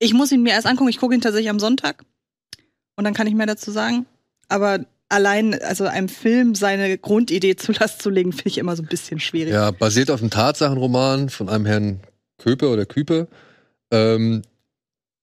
ich 0.00 0.14
muss 0.14 0.32
ihn 0.32 0.42
mir 0.42 0.50
erst 0.50 0.66
angucken. 0.66 0.90
Ich 0.90 0.98
gucke 0.98 1.14
ihn 1.14 1.20
tatsächlich 1.20 1.50
am 1.50 1.60
Sonntag. 1.60 2.04
Und 2.96 3.04
dann 3.04 3.14
kann 3.14 3.28
ich 3.28 3.34
mehr 3.34 3.46
dazu 3.46 3.70
sagen. 3.70 4.04
Aber 4.48 4.80
allein, 5.08 5.62
also 5.62 5.86
einem 5.86 6.08
Film 6.08 6.56
seine 6.56 6.98
Grundidee 6.98 7.54
zu 7.54 7.70
Last 7.78 8.02
zu 8.02 8.10
legen, 8.10 8.32
finde 8.32 8.48
ich 8.48 8.58
immer 8.58 8.74
so 8.74 8.82
ein 8.82 8.88
bisschen 8.88 9.20
schwierig. 9.20 9.52
Ja, 9.52 9.70
basiert 9.70 10.10
auf 10.10 10.20
einem 10.20 10.30
Tatsachenroman 10.30 11.28
von 11.28 11.48
einem 11.48 11.66
Herrn 11.66 12.00
Köpe 12.38 12.68
oder 12.68 12.84
Küpe. 12.84 13.28
Ähm, 13.92 14.42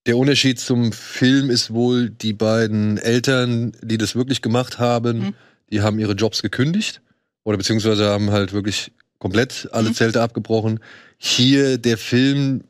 der 0.10 0.18
Unterschied 0.18 0.60
zum 0.60 0.92
Film 0.92 1.52
ist 1.52 1.72
wohl, 1.72 2.10
die 2.10 2.34
beiden 2.34 2.98
Eltern, 2.98 3.74
die 3.84 4.00
das 4.00 4.16
wirklich 4.16 4.42
gemacht 4.42 4.80
haben, 4.80 5.20
Mhm. 5.20 5.34
die 5.72 5.82
haben 5.82 6.00
ihre 6.00 6.14
Jobs 6.14 6.42
gekündigt 6.42 7.00
oder 7.44 7.58
beziehungsweise 7.60 8.08
haben 8.08 8.32
halt 8.32 8.52
wirklich 8.52 8.92
komplett 9.20 9.70
alle 9.72 9.90
Mhm. 9.90 9.94
Zelte 9.94 10.22
abgebrochen. 10.24 10.80
Hier 11.20 11.78
der 11.78 12.00
Film 12.00 12.64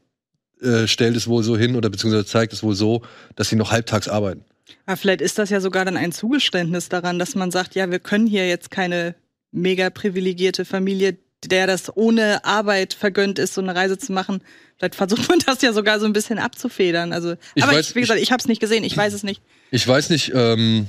äh, 0.61 0.85
stellt 0.87 1.15
es 1.15 1.29
wohl 1.29 1.41
so 1.41 1.55
hin 1.57 1.77
oder 1.77 1.89
beziehungsweise 1.89 2.25
zeigt 2.25 2.51
es 2.51 2.61
wohl 2.61 2.75
so, 2.75 3.01
dass 3.37 3.47
sie 3.47 3.55
noch 3.55 3.71
halbtags 3.71 4.09
arbeiten. 4.09 4.43
Aber 4.85 4.97
vielleicht 4.97 5.21
ist 5.21 5.37
das 5.39 5.49
ja 5.49 5.61
sogar 5.61 5.85
dann 5.85 5.95
ein 5.95 6.11
Zugeständnis 6.11 6.89
daran, 6.89 7.17
dass 7.19 7.33
man 7.35 7.51
sagt, 7.51 7.73
ja, 7.75 7.89
wir 7.89 7.99
können 7.99 8.27
hier 8.27 8.45
jetzt 8.49 8.69
keine 8.69 9.15
mega 9.53 9.89
privilegierte 9.89 10.65
Familie, 10.65 11.15
der 11.45 11.67
das 11.67 11.95
ohne 11.95 12.43
Arbeit 12.45 12.93
vergönnt 12.93 13.39
ist, 13.39 13.53
so 13.53 13.61
eine 13.61 13.75
Reise 13.75 13.97
zu 13.97 14.11
machen. 14.11 14.41
Vielleicht 14.77 14.95
versucht 14.95 15.27
man 15.29 15.39
das 15.45 15.61
ja 15.61 15.73
sogar 15.73 15.99
so 15.99 16.05
ein 16.05 16.13
bisschen 16.13 16.39
abzufedern. 16.39 17.13
Also, 17.13 17.35
Ich 17.55 17.63
aber 17.63 17.73
weiß- 17.73 17.89
ich, 17.89 17.95
wie 17.95 18.01
gesagt, 18.01 18.19
ich 18.19 18.31
habe 18.31 18.39
es 18.41 18.47
nicht 18.47 18.61
gesehen, 18.61 18.83
ich 18.83 18.95
weiß 18.95 19.13
es 19.13 19.23
nicht. 19.23 19.41
Ich 19.71 19.87
weiß 19.87 20.09
nicht, 20.09 20.31
ähm, 20.35 20.87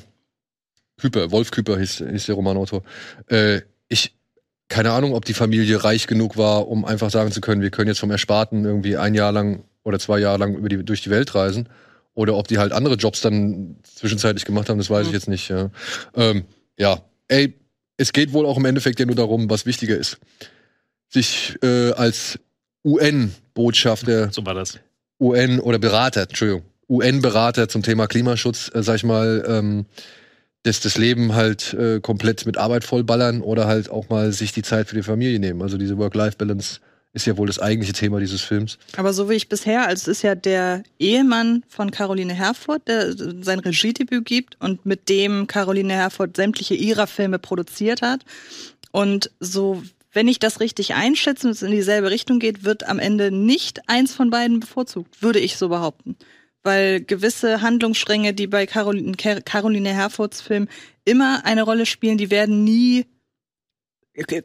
Küper, 0.98 1.30
Wolf 1.30 1.50
Küper 1.50 1.78
hieß, 1.78 2.04
hieß 2.10 2.26
der 2.26 2.34
Romanautor. 2.34 2.82
Äh, 3.28 3.62
ich, 3.88 4.14
keine 4.68 4.92
Ahnung, 4.92 5.14
ob 5.14 5.24
die 5.24 5.34
Familie 5.34 5.82
reich 5.82 6.06
genug 6.06 6.36
war, 6.36 6.68
um 6.68 6.84
einfach 6.84 7.10
sagen 7.10 7.32
zu 7.32 7.40
können, 7.40 7.62
wir 7.62 7.70
können 7.70 7.88
jetzt 7.88 8.00
vom 8.00 8.10
Ersparten 8.10 8.64
irgendwie 8.64 8.96
ein 8.96 9.14
Jahr 9.14 9.32
lang 9.32 9.64
oder 9.82 9.98
zwei 9.98 10.18
Jahre 10.18 10.38
lang 10.38 10.54
über 10.54 10.68
die, 10.68 10.84
durch 10.84 11.02
die 11.02 11.10
Welt 11.10 11.34
reisen. 11.34 11.68
Oder 12.14 12.34
ob 12.36 12.48
die 12.48 12.58
halt 12.58 12.72
andere 12.72 12.96
Jobs 12.96 13.20
dann 13.22 13.76
zwischenzeitlich 13.82 14.44
gemacht 14.44 14.68
haben, 14.68 14.78
das 14.78 14.90
weiß 14.90 15.06
ich 15.06 15.12
jetzt 15.12 15.28
nicht. 15.28 15.48
Ja. 15.48 15.70
Ähm, 16.14 16.44
ja, 16.76 17.00
ey, 17.28 17.54
es 18.00 18.14
geht 18.14 18.32
wohl 18.32 18.46
auch 18.46 18.56
im 18.56 18.64
Endeffekt 18.64 18.98
ja 18.98 19.04
nur 19.04 19.14
darum, 19.14 19.50
was 19.50 19.66
wichtiger 19.66 19.96
ist. 19.96 20.18
Sich 21.10 21.56
äh, 21.62 21.92
als 21.92 22.38
UN-Botschafter 22.82 24.32
so 24.32 24.44
war 24.46 24.54
das. 24.54 24.78
UN 25.20 25.60
oder 25.60 25.78
Berater, 25.78 26.22
Entschuldigung, 26.22 26.62
UN-Berater 26.88 27.68
zum 27.68 27.82
Thema 27.82 28.06
Klimaschutz, 28.06 28.70
äh, 28.74 28.82
sag 28.82 28.96
ich 28.96 29.04
mal, 29.04 29.44
ähm, 29.46 29.84
das, 30.62 30.80
das 30.80 30.96
Leben 30.96 31.34
halt 31.34 31.74
äh, 31.74 32.00
komplett 32.00 32.46
mit 32.46 32.56
Arbeit 32.56 32.84
vollballern 32.84 33.42
oder 33.42 33.66
halt 33.66 33.90
auch 33.90 34.08
mal 34.08 34.32
sich 34.32 34.52
die 34.52 34.62
Zeit 34.62 34.88
für 34.88 34.96
die 34.96 35.02
Familie 35.02 35.38
nehmen. 35.38 35.60
Also 35.60 35.76
diese 35.76 35.98
Work-Life-Balance 35.98 36.80
ist 37.12 37.26
ja 37.26 37.36
wohl 37.36 37.46
das 37.46 37.58
eigentliche 37.58 37.92
Thema 37.92 38.20
dieses 38.20 38.40
Films. 38.40 38.78
Aber 38.96 39.12
so 39.12 39.28
wie 39.28 39.34
ich 39.34 39.48
bisher, 39.48 39.86
also 39.86 40.02
es 40.02 40.18
ist 40.18 40.22
ja 40.22 40.34
der 40.34 40.84
Ehemann 40.98 41.64
von 41.68 41.90
Caroline 41.90 42.34
Herfurth, 42.34 42.86
der 42.86 43.14
sein 43.16 43.58
Regiedebüt 43.58 44.24
gibt 44.24 44.60
und 44.60 44.86
mit 44.86 45.08
dem 45.08 45.46
Caroline 45.46 45.94
Herfurth 45.94 46.36
sämtliche 46.36 46.74
ihrer 46.74 47.08
Filme 47.08 47.38
produziert 47.38 48.02
hat. 48.02 48.24
Und 48.92 49.32
so, 49.40 49.82
wenn 50.12 50.28
ich 50.28 50.38
das 50.38 50.60
richtig 50.60 50.94
einschätze 50.94 51.48
und 51.48 51.52
es 51.52 51.62
in 51.62 51.72
dieselbe 51.72 52.10
Richtung 52.10 52.38
geht, 52.38 52.64
wird 52.64 52.88
am 52.88 53.00
Ende 53.00 53.32
nicht 53.32 53.88
eins 53.88 54.14
von 54.14 54.30
beiden 54.30 54.60
bevorzugt, 54.60 55.20
würde 55.20 55.40
ich 55.40 55.56
so 55.56 55.68
behaupten. 55.68 56.16
Weil 56.62 57.00
gewisse 57.00 57.62
Handlungsstränge, 57.62 58.34
die 58.34 58.46
bei 58.46 58.66
Caroline, 58.66 59.94
Herfurths 59.94 60.42
Film 60.42 60.68
immer 61.04 61.44
eine 61.44 61.62
Rolle 61.62 61.86
spielen, 61.86 62.18
die 62.18 62.30
werden 62.30 62.62
nie 62.62 63.06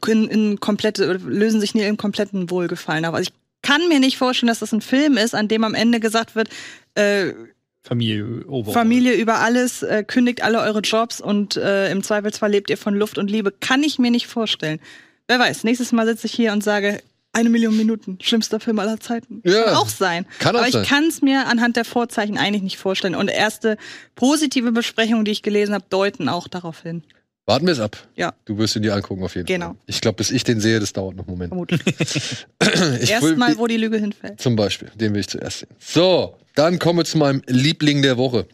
in, 0.08 0.28
in 0.28 0.60
komplette, 0.60 1.14
lösen 1.14 1.60
sich 1.60 1.76
nie 1.76 1.84
in 1.84 1.98
kompletten 1.98 2.50
Wohlgefallen 2.50 3.06
auf. 3.06 3.14
Also 3.14 3.30
ich 3.30 3.62
kann 3.62 3.88
mir 3.88 4.00
nicht 4.00 4.18
vorstellen, 4.18 4.48
dass 4.48 4.60
das 4.60 4.72
ein 4.72 4.82
Film 4.82 5.18
ist, 5.18 5.36
an 5.36 5.48
dem 5.48 5.64
am 5.64 5.74
Ende 5.74 6.00
gesagt 6.00 6.36
wird, 6.36 6.50
äh, 6.96 7.34
Familie. 7.82 8.44
Familie 8.72 9.14
über 9.14 9.42
alles, 9.42 9.84
äh, 9.84 10.04
kündigt 10.04 10.44
alle 10.44 10.60
eure 10.60 10.80
Jobs 10.80 11.22
und 11.22 11.56
äh, 11.56 11.92
im 11.92 12.02
Zweifelsfall 12.02 12.50
lebt 12.50 12.72
ihr 12.72 12.78
von 12.78 12.96
Luft 12.96 13.20
und 13.20 13.30
Liebe. 13.30 13.52
Kann 13.52 13.84
ich 13.84 14.00
mir 14.00 14.10
nicht 14.10 14.26
vorstellen. 14.26 14.80
Wer 15.28 15.38
weiß, 15.38 15.64
nächstes 15.64 15.92
Mal 15.92 16.08
sitze 16.08 16.26
ich 16.26 16.34
hier 16.34 16.52
und 16.52 16.64
sage, 16.64 17.00
eine 17.32 17.50
Million 17.50 17.76
Minuten, 17.76 18.18
schlimmster 18.22 18.60
Film 18.60 18.80
aller 18.80 19.00
Zeiten. 19.00 19.42
Ja, 19.44 19.64
kann 19.64 19.76
auch 19.76 19.90
sein. 19.90 20.26
kann 20.40 20.56
auch 20.56 20.62
Aber 20.62 20.70
ich 20.70 20.88
kann 20.88 21.04
es 21.06 21.22
mir 21.22 21.48
anhand 21.48 21.76
der 21.76 21.86
Vorzeichen 21.86 22.38
eigentlich 22.38 22.64
nicht 22.64 22.78
vorstellen. 22.78 23.14
Und 23.14 23.28
erste 23.28 23.78
positive 24.16 24.72
Besprechungen, 24.72 25.26
die 25.26 25.32
ich 25.32 25.44
gelesen 25.44 25.76
habe, 25.76 25.86
deuten 25.90 26.30
auch 26.30 26.48
darauf 26.48 26.82
hin. 26.82 27.04
Warten 27.48 27.68
wir 27.68 27.74
es 27.74 27.80
ab. 27.80 27.96
Ja. 28.16 28.34
Du 28.46 28.58
wirst 28.58 28.76
ihn 28.76 28.82
dir 28.82 28.96
angucken 28.96 29.24
auf 29.24 29.36
jeden 29.36 29.46
Genau. 29.46 29.68
Fall. 29.68 29.76
Ich 29.86 30.02
glaube, 30.02 30.16
bis 30.18 30.32
ich 30.32 30.44
den 30.44 30.60
sehe, 30.60 30.80
das 30.80 30.94
dauert 30.94 31.16
noch 31.16 31.28
einen 31.28 31.32
Moment. 31.38 31.50
Vermutlich. 31.50 32.48
Erstmal, 33.10 33.58
wo 33.58 33.68
die 33.68 33.78
Lüge 33.78 33.98
hinfällt. 33.98 34.42
Zum 34.42 34.56
Beispiel, 34.56 34.90
den 34.96 35.14
will 35.14 35.20
ich 35.22 35.28
zuerst 35.30 35.60
sehen. 35.60 35.70
So, 35.80 36.38
dann 36.56 36.80
kommen 36.80 37.00
wir 37.00 37.06
zu 37.06 37.20
meinem 37.20 37.44
Liebling 37.46 38.02
der 38.02 38.18
Woche. 38.18 38.48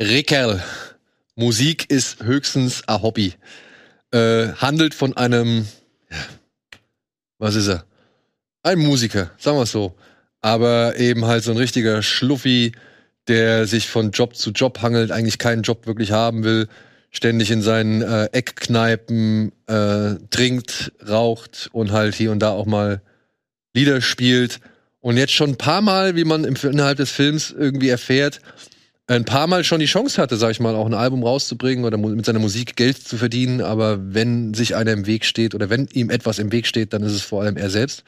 Rickerl. 0.00 0.62
Musik 1.36 1.90
ist 1.90 2.22
höchstens 2.22 2.86
ein 2.88 3.02
Hobby. 3.02 3.34
Äh, 4.10 4.48
handelt 4.54 4.92
von 4.94 5.16
einem, 5.16 5.66
ja, 6.10 6.16
was 7.38 7.54
ist 7.54 7.68
er? 7.68 7.84
Ein 8.62 8.78
Musiker, 8.80 9.30
sagen 9.38 9.56
wir 9.56 9.62
es 9.62 9.72
so. 9.72 9.94
Aber 10.40 10.96
eben 10.98 11.24
halt 11.24 11.44
so 11.44 11.52
ein 11.52 11.56
richtiger 11.56 12.02
Schluffi, 12.02 12.72
der 13.28 13.66
sich 13.66 13.88
von 13.88 14.10
Job 14.10 14.34
zu 14.36 14.50
Job 14.50 14.82
hangelt, 14.82 15.12
eigentlich 15.12 15.38
keinen 15.38 15.62
Job 15.62 15.86
wirklich 15.86 16.10
haben 16.12 16.42
will, 16.44 16.68
ständig 17.12 17.50
in 17.50 17.62
seinen 17.62 18.02
äh, 18.02 18.24
Eckkneipen 18.32 19.52
äh, 19.66 20.14
trinkt, 20.30 20.92
raucht 21.06 21.68
und 21.72 21.92
halt 21.92 22.14
hier 22.14 22.32
und 22.32 22.40
da 22.40 22.50
auch 22.50 22.66
mal 22.66 23.02
Lieder 23.74 24.00
spielt 24.00 24.60
und 25.00 25.16
jetzt 25.16 25.32
schon 25.32 25.50
ein 25.50 25.56
paar 25.56 25.82
Mal, 25.82 26.16
wie 26.16 26.24
man 26.24 26.44
im, 26.44 26.56
innerhalb 26.56 26.96
des 26.96 27.10
Films 27.10 27.54
irgendwie 27.56 27.90
erfährt, 27.90 28.40
ein 29.06 29.24
paar 29.24 29.46
Mal 29.46 29.62
schon 29.62 29.80
die 29.80 29.86
Chance 29.86 30.20
hatte, 30.20 30.36
sag 30.36 30.52
ich 30.52 30.60
mal, 30.60 30.74
auch 30.74 30.86
ein 30.86 30.94
Album 30.94 31.22
rauszubringen 31.22 31.84
oder 31.84 31.98
mit 31.98 32.24
seiner 32.24 32.38
Musik 32.38 32.76
Geld 32.76 32.96
zu 32.96 33.18
verdienen, 33.18 33.60
aber 33.60 34.14
wenn 34.14 34.54
sich 34.54 34.74
einer 34.74 34.92
im 34.92 35.06
Weg 35.06 35.24
steht 35.26 35.54
oder 35.54 35.68
wenn 35.68 35.88
ihm 35.92 36.08
etwas 36.08 36.38
im 36.38 36.50
Weg 36.50 36.66
steht, 36.66 36.92
dann 36.92 37.02
ist 37.02 37.12
es 37.12 37.22
vor 37.22 37.42
allem 37.42 37.56
er 37.56 37.68
selbst. 37.68 38.04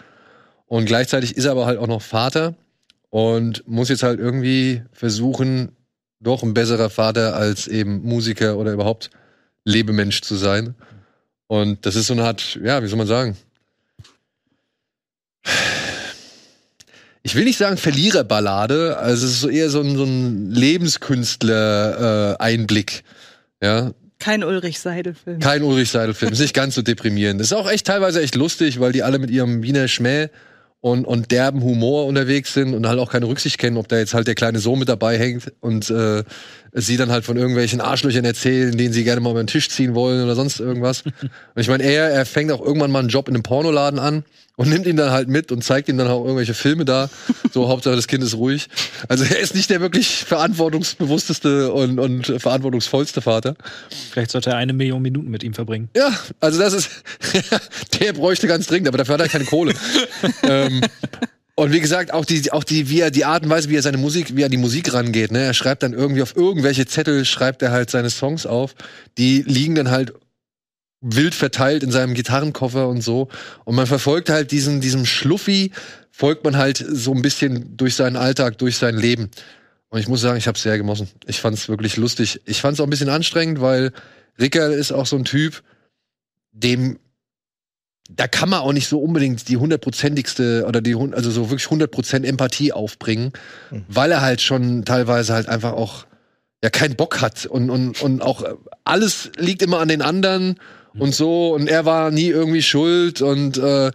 Und 0.66 0.86
gleichzeitig 0.86 1.36
ist 1.36 1.44
er 1.44 1.52
aber 1.52 1.66
halt 1.66 1.78
auch 1.78 1.88
noch 1.88 2.00
Vater 2.00 2.54
und 3.10 3.66
muss 3.68 3.90
jetzt 3.90 4.02
halt 4.02 4.18
irgendwie 4.18 4.82
versuchen, 4.92 5.72
doch 6.24 6.42
ein 6.42 6.54
besserer 6.54 6.90
Vater 6.90 7.36
als 7.36 7.68
eben 7.68 8.02
Musiker 8.02 8.56
oder 8.56 8.72
überhaupt 8.72 9.10
Lebemensch 9.64 10.22
zu 10.22 10.34
sein. 10.34 10.74
Und 11.46 11.86
das 11.86 11.94
ist 11.96 12.08
so 12.08 12.14
eine 12.14 12.24
Art, 12.24 12.58
ja, 12.62 12.82
wie 12.82 12.88
soll 12.88 12.98
man 12.98 13.06
sagen? 13.06 13.36
Ich 17.22 17.34
will 17.34 17.44
nicht 17.44 17.56
sagen 17.56 17.78
Verliererballade, 17.78 18.98
also 18.98 19.24
es 19.26 19.32
ist 19.32 19.40
so 19.40 19.48
eher 19.48 19.70
so 19.70 19.80
ein, 19.80 19.96
so 19.96 20.04
ein 20.04 20.50
Lebenskünstler-Einblick. 20.50 23.02
ja, 23.62 23.92
Kein 24.18 24.44
Ulrich 24.44 24.78
Seidel-Film. 24.80 25.38
kein 25.40 25.62
Ulrich 25.62 25.90
Seidel-Film, 25.90 26.32
ist 26.32 26.40
nicht 26.40 26.52
ganz 26.54 26.74
so 26.74 26.82
deprimierend. 26.82 27.40
Ist 27.40 27.54
auch 27.54 27.70
echt 27.70 27.86
teilweise 27.86 28.20
echt 28.20 28.34
lustig, 28.34 28.78
weil 28.78 28.92
die 28.92 29.02
alle 29.02 29.18
mit 29.18 29.30
ihrem 29.30 29.62
Wiener 29.62 29.88
Schmäh 29.88 30.28
und, 30.84 31.06
und 31.06 31.30
derben 31.30 31.62
Humor 31.62 32.04
unterwegs 32.04 32.52
sind 32.52 32.74
und 32.74 32.86
halt 32.86 32.98
auch 32.98 33.10
keine 33.10 33.26
Rücksicht 33.26 33.56
kennen, 33.56 33.78
ob 33.78 33.88
da 33.88 33.96
jetzt 33.96 34.12
halt 34.12 34.26
der 34.26 34.34
kleine 34.34 34.58
Sohn 34.58 34.78
mit 34.78 34.90
dabei 34.90 35.18
hängt. 35.18 35.50
Und 35.60 35.88
äh, 35.88 36.24
sie 36.74 36.96
dann 36.96 37.10
halt 37.10 37.24
von 37.24 37.36
irgendwelchen 37.36 37.80
Arschlöchern 37.80 38.24
erzählen, 38.24 38.76
denen 38.76 38.92
sie 38.92 39.04
gerne 39.04 39.20
mal 39.20 39.30
über 39.30 39.42
den 39.42 39.46
Tisch 39.46 39.68
ziehen 39.70 39.94
wollen 39.94 40.24
oder 40.24 40.34
sonst 40.34 40.58
irgendwas. 40.60 41.02
Und 41.54 41.60
ich 41.60 41.68
meine, 41.68 41.84
er, 41.84 42.10
er 42.10 42.26
fängt 42.26 42.50
auch 42.50 42.60
irgendwann 42.60 42.90
mal 42.90 42.98
einen 42.98 43.08
Job 43.08 43.28
in 43.28 43.34
einem 43.34 43.44
Pornoladen 43.44 44.00
an 44.00 44.24
und 44.56 44.68
nimmt 44.68 44.86
ihn 44.86 44.96
dann 44.96 45.10
halt 45.10 45.28
mit 45.28 45.50
und 45.50 45.62
zeigt 45.62 45.88
ihm 45.88 45.98
dann 45.98 46.08
auch 46.08 46.22
irgendwelche 46.22 46.54
Filme 46.54 46.84
da. 46.84 47.10
So, 47.52 47.68
Hauptsache 47.68 47.96
das 47.96 48.06
Kind 48.06 48.22
ist 48.22 48.34
ruhig. 48.34 48.68
Also 49.08 49.24
er 49.24 49.38
ist 49.38 49.54
nicht 49.54 49.70
der 49.70 49.80
wirklich 49.80 50.24
verantwortungsbewussteste 50.24 51.72
und, 51.72 51.98
und 51.98 52.26
verantwortungsvollste 52.40 53.20
Vater. 53.20 53.56
Vielleicht 54.12 54.30
sollte 54.30 54.50
er 54.50 54.56
eine 54.56 54.72
Million 54.72 55.02
Minuten 55.02 55.30
mit 55.30 55.42
ihm 55.42 55.54
verbringen. 55.54 55.88
Ja, 55.96 56.12
also 56.40 56.60
das 56.60 56.72
ist, 56.72 56.90
der 58.00 58.12
bräuchte 58.12 58.46
ganz 58.46 58.66
dringend, 58.66 58.88
aber 58.88 58.98
dafür 58.98 59.14
hat 59.14 59.20
er 59.22 59.28
keine 59.28 59.44
Kohle. 59.44 59.74
ähm, 60.44 60.80
Und 61.56 61.72
wie 61.72 61.80
gesagt, 61.80 62.12
auch 62.12 62.24
die, 62.24 62.50
auch 62.50 62.64
die, 62.64 62.90
wie 62.90 63.00
er, 63.00 63.12
die 63.12 63.24
Art 63.24 63.44
und 63.44 63.50
Weise, 63.50 63.70
wie 63.70 63.76
er 63.76 63.82
seine 63.82 63.96
Musik, 63.96 64.34
wie 64.34 64.42
er 64.42 64.46
an 64.46 64.50
die 64.50 64.56
Musik 64.56 64.92
rangeht, 64.92 65.30
ne? 65.30 65.40
Er 65.40 65.54
schreibt 65.54 65.84
dann 65.84 65.92
irgendwie 65.92 66.22
auf 66.22 66.34
irgendwelche 66.34 66.84
Zettel, 66.86 67.24
schreibt 67.24 67.62
er 67.62 67.70
halt 67.70 67.90
seine 67.90 68.10
Songs 68.10 68.44
auf. 68.44 68.74
Die 69.18 69.42
liegen 69.42 69.76
dann 69.76 69.90
halt 69.90 70.12
wild 71.00 71.34
verteilt 71.34 71.82
in 71.82 71.92
seinem 71.92 72.14
Gitarrenkoffer 72.14 72.88
und 72.88 73.02
so. 73.02 73.28
Und 73.64 73.76
man 73.76 73.86
verfolgt 73.86 74.30
halt 74.30 74.50
diesen, 74.50 74.80
diesem 74.80 75.06
Schluffi, 75.06 75.70
folgt 76.10 76.44
man 76.44 76.56
halt 76.56 76.84
so 76.88 77.12
ein 77.12 77.22
bisschen 77.22 77.76
durch 77.76 77.94
seinen 77.94 78.16
Alltag, 78.16 78.58
durch 78.58 78.76
sein 78.76 78.96
Leben. 78.96 79.30
Und 79.90 80.00
ich 80.00 80.08
muss 80.08 80.22
sagen, 80.22 80.38
ich 80.38 80.48
habe 80.48 80.58
sehr 80.58 80.76
gemossen. 80.76 81.08
Ich 81.26 81.40
fand 81.40 81.56
es 81.56 81.68
wirklich 81.68 81.96
lustig. 81.96 82.40
Ich 82.46 82.60
fand 82.60 82.74
es 82.74 82.80
auch 82.80 82.84
ein 82.86 82.90
bisschen 82.90 83.10
anstrengend, 83.10 83.60
weil 83.60 83.92
Ricker 84.40 84.72
ist 84.72 84.90
auch 84.90 85.06
so 85.06 85.16
ein 85.16 85.24
Typ, 85.24 85.62
dem 86.50 86.98
da 88.10 88.28
kann 88.28 88.50
man 88.50 88.60
auch 88.60 88.72
nicht 88.72 88.88
so 88.88 88.98
unbedingt 88.98 89.48
die 89.48 89.56
hundertprozentigste 89.56 90.64
oder 90.66 90.80
die 90.80 90.94
also 90.94 91.30
so 91.30 91.50
wirklich 91.50 91.70
hundertprozent 91.70 92.26
Empathie 92.26 92.72
aufbringen, 92.72 93.32
mhm. 93.70 93.84
weil 93.88 94.12
er 94.12 94.20
halt 94.20 94.40
schon 94.40 94.84
teilweise 94.84 95.32
halt 95.32 95.48
einfach 95.48 95.72
auch 95.72 96.06
ja 96.62 96.70
keinen 96.70 96.96
Bock 96.96 97.20
hat 97.20 97.46
und 97.46 97.70
und 97.70 98.02
und 98.02 98.22
auch 98.22 98.44
alles 98.84 99.30
liegt 99.38 99.62
immer 99.62 99.80
an 99.80 99.88
den 99.88 100.02
anderen 100.02 100.56
mhm. 100.92 101.00
und 101.00 101.14
so 101.14 101.54
und 101.54 101.68
er 101.68 101.86
war 101.86 102.10
nie 102.10 102.28
irgendwie 102.28 102.62
schuld 102.62 103.22
und 103.22 103.56
äh, 103.56 103.90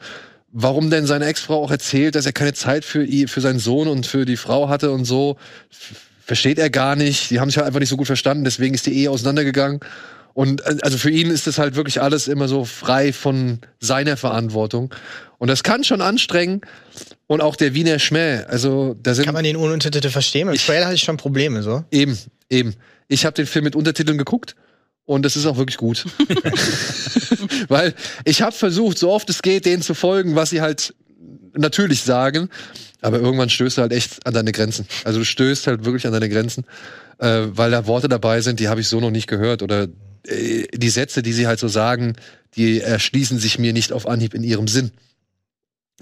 warum 0.52 0.90
denn 0.90 1.06
seine 1.06 1.26
Ex-Frau 1.26 1.64
auch 1.64 1.72
erzählt, 1.72 2.16
dass 2.16 2.26
er 2.26 2.34
keine 2.34 2.54
Zeit 2.54 2.86
für 2.86 3.04
ihn, 3.04 3.28
für 3.28 3.42
seinen 3.42 3.60
Sohn 3.60 3.88
und 3.88 4.08
für 4.08 4.26
die 4.26 4.38
Frau 4.38 4.70
hatte 4.70 4.92
und 4.92 5.06
so, 5.06 5.38
versteht 6.26 6.60
er 6.60 6.70
gar 6.70 6.96
nicht. 6.96 7.30
Die 7.30 7.40
haben 7.40 7.50
sich 7.50 7.58
halt 7.58 7.68
einfach 7.68 7.80
nicht 7.80 7.90
so 7.90 7.98
gut 7.98 8.08
verstanden, 8.08 8.44
deswegen 8.44 8.74
ist 8.74 8.86
die 8.86 8.96
Ehe 8.96 9.12
auseinandergegangen. 9.12 9.80
Und 10.40 10.62
äh, 10.62 10.78
also 10.84 10.98
für 10.98 11.10
ihn 11.10 11.32
ist 11.32 11.48
das 11.48 11.58
halt 11.58 11.76
wirklich 11.76 12.02
alles 12.02 12.30
immer 12.30 12.48
so 12.48 12.64
frei 12.64 13.12
von 13.12 13.60
seiner 13.82 14.16
Verantwortung. 14.16 14.96
Und 15.38 15.50
das 15.50 15.64
kann 15.64 15.84
schon 15.84 16.00
anstrengen. 16.00 16.62
Und 17.28 17.42
auch 17.42 17.58
der 17.58 17.74
Wiener 17.74 18.00
Schmäh. 18.00 18.46
Also 18.48 18.96
da 19.04 19.14
sind 19.16 19.26
kann 19.26 19.34
man 19.34 19.44
den 19.44 19.58
ohne 19.58 19.74
Untertitel 19.74 20.10
verstehen? 20.10 20.48
Mit 20.48 20.66
Trailer 20.66 20.86
hatte 20.86 20.96
ich 20.96 21.02
schon 21.02 21.18
Probleme 21.18 21.62
so. 21.62 21.84
Eben, 21.92 22.18
eben. 22.50 22.74
Ich 23.10 23.26
habe 23.26 23.34
den 23.34 23.48
Film 23.48 23.66
mit 23.66 23.76
Untertiteln 23.76 24.18
geguckt 24.18 24.56
und 25.04 25.26
das 25.26 25.36
ist 25.36 25.46
auch 25.46 25.58
wirklich 25.58 25.76
gut. 25.76 26.06
Weil 27.68 27.94
ich 28.24 28.42
habe 28.42 28.54
versucht, 28.54 28.98
so 28.98 29.12
oft 29.12 29.30
es 29.30 29.42
geht, 29.42 29.66
denen 29.66 29.82
zu 29.82 29.94
folgen, 29.94 30.38
was 30.38 30.52
sie 30.52 30.62
halt 30.62 30.96
natürlich 31.54 32.04
sagen. 32.04 32.48
Aber 33.02 33.20
irgendwann 33.20 33.50
stößt 33.50 33.78
du 33.78 33.82
halt 33.82 33.92
echt 33.92 34.26
an 34.26 34.34
deine 34.34 34.54
Grenzen. 34.54 34.88
Also 35.04 35.20
du 35.20 35.26
stößt 35.26 35.68
halt 35.68 35.84
wirklich 35.84 36.08
an 36.08 36.14
deine 36.14 36.30
Grenzen, 36.30 36.64
äh, 37.18 37.42
weil 37.50 37.72
da 37.72 37.88
Worte 37.88 38.08
dabei 38.08 38.40
sind, 38.40 38.62
die 38.62 38.70
habe 38.70 38.80
ich 38.80 38.88
so 38.88 39.02
noch 39.02 39.12
nicht 39.12 39.28
gehört. 39.28 39.62
Oder 39.64 39.90
äh, 40.28 40.66
die 40.74 40.90
Sätze, 40.90 41.22
die 41.22 41.34
sie 41.34 41.48
halt 41.48 41.60
so 41.60 41.68
sagen, 41.68 42.16
die 42.56 42.82
erschließen 42.82 43.40
sich 43.40 43.60
mir 43.60 43.74
nicht 43.74 43.92
auf 43.92 44.08
Anhieb 44.08 44.34
in 44.34 44.44
ihrem 44.44 44.68
Sinn. 44.68 44.92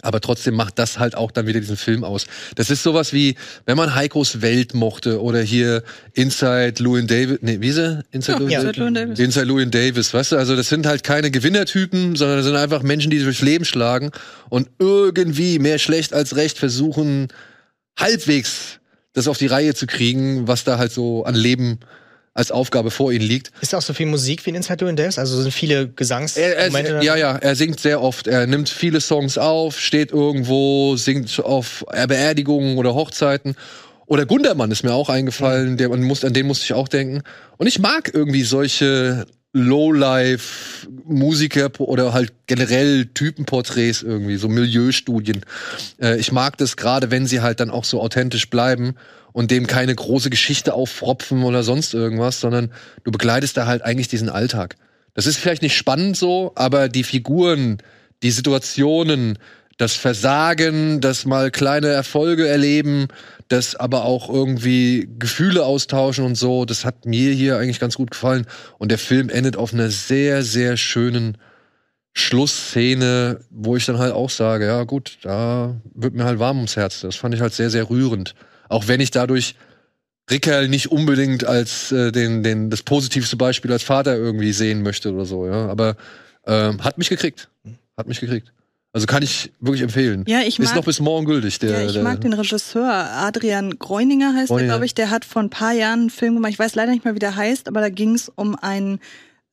Aber 0.01 0.21
trotzdem 0.21 0.53
macht 0.53 0.77
das 0.77 0.99
halt 0.99 1.15
auch 1.15 1.31
dann 1.31 1.47
wieder 1.47 1.59
diesen 1.59 1.77
Film 1.77 2.03
aus. 2.03 2.27
Das 2.55 2.69
ist 2.69 2.83
sowas 2.83 3.13
wie, 3.13 3.35
wenn 3.65 3.77
man 3.77 3.95
Heikos 3.95 4.41
Welt 4.41 4.75
mochte 4.75 5.21
oder 5.21 5.41
hier 5.41 5.83
Inside 6.13 6.75
Llewyn 6.83 7.07
Davis, 7.07 7.39
nee, 7.41 7.57
wie 7.61 7.71
sie? 7.71 8.03
Inside, 8.11 8.43
ja, 8.47 8.61
Louis, 8.61 8.75
ja. 8.77 8.91
Davis. 8.91 9.19
Inside 9.19 9.45
Llewyn 9.47 9.71
Davis, 9.71 10.13
weißt 10.13 10.33
du? 10.33 10.37
Also 10.37 10.55
das 10.55 10.69
sind 10.69 10.85
halt 10.85 11.03
keine 11.03 11.31
Gewinnertypen, 11.31 12.15
sondern 12.15 12.37
das 12.37 12.45
sind 12.45 12.55
einfach 12.55 12.83
Menschen, 12.83 13.09
die 13.09 13.17
sich 13.17 13.25
durchs 13.25 13.41
Leben 13.41 13.65
schlagen 13.65 14.11
und 14.49 14.69
irgendwie 14.77 15.57
mehr 15.57 15.79
schlecht 15.79 16.13
als 16.13 16.35
recht 16.35 16.59
versuchen, 16.59 17.29
halbwegs 17.97 18.79
das 19.13 19.27
auf 19.27 19.39
die 19.39 19.47
Reihe 19.47 19.73
zu 19.73 19.87
kriegen, 19.87 20.47
was 20.47 20.63
da 20.63 20.77
halt 20.77 20.91
so 20.91 21.23
an 21.23 21.33
Leben 21.33 21.79
als 22.37 22.51
Aufgabe 22.51 22.91
vor 22.91 23.11
ihnen 23.11 23.25
liegt. 23.25 23.51
Ist 23.61 23.73
auch 23.73 23.81
so 23.81 23.93
viel 23.93 24.05
Musik 24.05 24.45
wie 24.45 24.51
in 24.51 24.57
Inside 24.57 24.85
Llewyn 24.85 24.95
Davis? 24.95 25.17
Also 25.17 25.41
sind 25.41 25.51
viele 25.51 25.89
Gesangs 25.89 26.37
er, 26.37 26.55
er, 26.55 27.01
Ja, 27.01 27.15
ja, 27.15 27.35
er 27.35 27.55
singt 27.55 27.79
sehr 27.79 27.99
oft. 28.01 28.27
Er 28.27 28.45
nimmt 28.45 28.69
viele 28.69 29.01
Songs 29.01 29.39
auf, 29.39 29.79
steht 29.79 30.11
irgendwo, 30.11 30.95
singt 30.97 31.43
auf 31.43 31.83
Beerdigungen 32.07 32.77
oder 32.77 32.93
Hochzeiten. 32.93 33.55
Oder 34.05 34.27
Gundermann 34.27 34.69
ist 34.71 34.83
mir 34.83 34.93
auch 34.93 35.09
eingefallen, 35.09 35.77
der, 35.77 35.89
man 35.89 36.03
muss, 36.03 36.23
an 36.23 36.33
den 36.33 36.45
musste 36.45 36.65
ich 36.65 36.73
auch 36.73 36.87
denken. 36.87 37.23
Und 37.57 37.65
ich 37.65 37.79
mag 37.79 38.11
irgendwie 38.13 38.43
solche 38.43 39.25
Lowlife-Musiker 39.53 41.71
oder 41.79 42.13
halt 42.13 42.33
generell 42.45 43.07
Typenporträts 43.07 44.03
irgendwie, 44.03 44.37
so 44.37 44.47
Milieustudien. 44.47 45.41
Äh, 45.99 46.19
ich 46.19 46.31
mag 46.31 46.55
das 46.57 46.77
gerade, 46.77 47.09
wenn 47.09 47.25
sie 47.25 47.41
halt 47.41 47.59
dann 47.59 47.71
auch 47.71 47.83
so 47.83 47.99
authentisch 47.99 48.51
bleiben 48.51 48.93
und 49.33 49.51
dem 49.51 49.67
keine 49.67 49.93
große 49.93 50.29
Geschichte 50.29 50.73
auffropfen 50.73 51.43
oder 51.43 51.63
sonst 51.63 51.93
irgendwas, 51.93 52.39
sondern 52.39 52.71
du 53.03 53.11
begleitest 53.11 53.57
da 53.57 53.65
halt 53.65 53.81
eigentlich 53.81 54.07
diesen 54.07 54.29
Alltag. 54.29 54.75
Das 55.13 55.25
ist 55.25 55.37
vielleicht 55.37 55.61
nicht 55.61 55.75
spannend 55.75 56.15
so, 56.17 56.51
aber 56.55 56.89
die 56.89 57.03
Figuren, 57.03 57.77
die 58.23 58.31
Situationen, 58.31 59.37
das 59.77 59.95
Versagen, 59.95 61.01
das 61.01 61.25
mal 61.25 61.51
kleine 61.51 61.87
Erfolge 61.87 62.47
erleben, 62.47 63.07
das 63.47 63.75
aber 63.75 64.05
auch 64.05 64.29
irgendwie 64.29 65.07
Gefühle 65.19 65.65
austauschen 65.65 66.25
und 66.25 66.35
so, 66.35 66.65
das 66.65 66.83
hat 66.83 67.05
mir 67.05 67.31
hier 67.31 67.57
eigentlich 67.57 67.79
ganz 67.79 67.95
gut 67.95 68.11
gefallen. 68.11 68.45
Und 68.79 68.91
der 68.91 68.97
Film 68.97 69.29
endet 69.29 69.55
auf 69.55 69.73
einer 69.73 69.89
sehr, 69.89 70.43
sehr 70.43 70.77
schönen 70.77 71.37
Schlussszene, 72.13 73.41
wo 73.51 73.75
ich 73.75 73.85
dann 73.85 73.99
halt 73.99 74.13
auch 74.13 74.31
sage, 74.31 74.65
ja 74.65 74.83
gut, 74.83 75.19
da 75.21 75.79
wird 75.93 76.15
mir 76.15 76.25
halt 76.25 76.39
warm 76.39 76.57
ums 76.57 76.75
Herz. 76.75 77.01
Das 77.01 77.15
fand 77.15 77.35
ich 77.35 77.41
halt 77.41 77.53
sehr, 77.53 77.69
sehr 77.69 77.89
rührend. 77.89 78.33
Auch 78.69 78.87
wenn 78.87 78.99
ich 78.99 79.11
dadurch 79.11 79.55
Rickerl 80.29 80.67
nicht 80.67 80.91
unbedingt 80.91 81.45
als 81.45 81.91
äh, 81.91 82.11
den, 82.11 82.43
den, 82.43 82.69
das 82.69 82.83
positivste 82.83 83.37
Beispiel 83.37 83.71
als 83.71 83.83
Vater 83.83 84.15
irgendwie 84.15 84.51
sehen 84.51 84.81
möchte 84.83 85.13
oder 85.13 85.25
so, 85.25 85.45
ja. 85.47 85.67
Aber 85.69 85.95
ähm, 86.45 86.83
hat 86.83 86.97
mich 86.97 87.09
gekriegt. 87.09 87.49
Hat 87.95 88.07
mich 88.07 88.19
gekriegt. 88.19 88.51
Also 88.93 89.05
kann 89.05 89.21
ich 89.21 89.51
wirklich 89.59 89.83
empfehlen. 89.83 90.23
Ja, 90.27 90.41
ich 90.41 90.59
mag, 90.59 90.67
ist 90.67 90.75
noch 90.75 90.85
bis 90.85 90.99
morgen 90.99 91.25
gültig. 91.25 91.59
Der, 91.59 91.71
ja, 91.81 91.85
ich 91.85 91.93
der, 91.93 92.03
mag 92.03 92.19
den 92.21 92.33
Regisseur 92.33 92.89
Adrian 92.91 93.77
Greuninger 93.77 94.33
heißt 94.33 94.47
Greuninger. 94.47 94.67
der, 94.67 94.75
glaube 94.75 94.85
ich. 94.85 94.95
Der 94.95 95.09
hat 95.09 95.23
vor 95.23 95.41
ein 95.41 95.49
paar 95.49 95.73
Jahren 95.73 96.01
einen 96.01 96.09
Film 96.09 96.35
gemacht. 96.35 96.51
Ich 96.51 96.59
weiß 96.59 96.75
leider 96.75 96.91
nicht 96.91 97.05
mal, 97.05 97.13
wie 97.13 97.19
der 97.19 97.35
heißt, 97.35 97.67
aber 97.67 97.81
da 97.81 97.89
ging 97.89 98.15
es 98.15 98.29
um 98.29 98.55
einen 98.55 98.99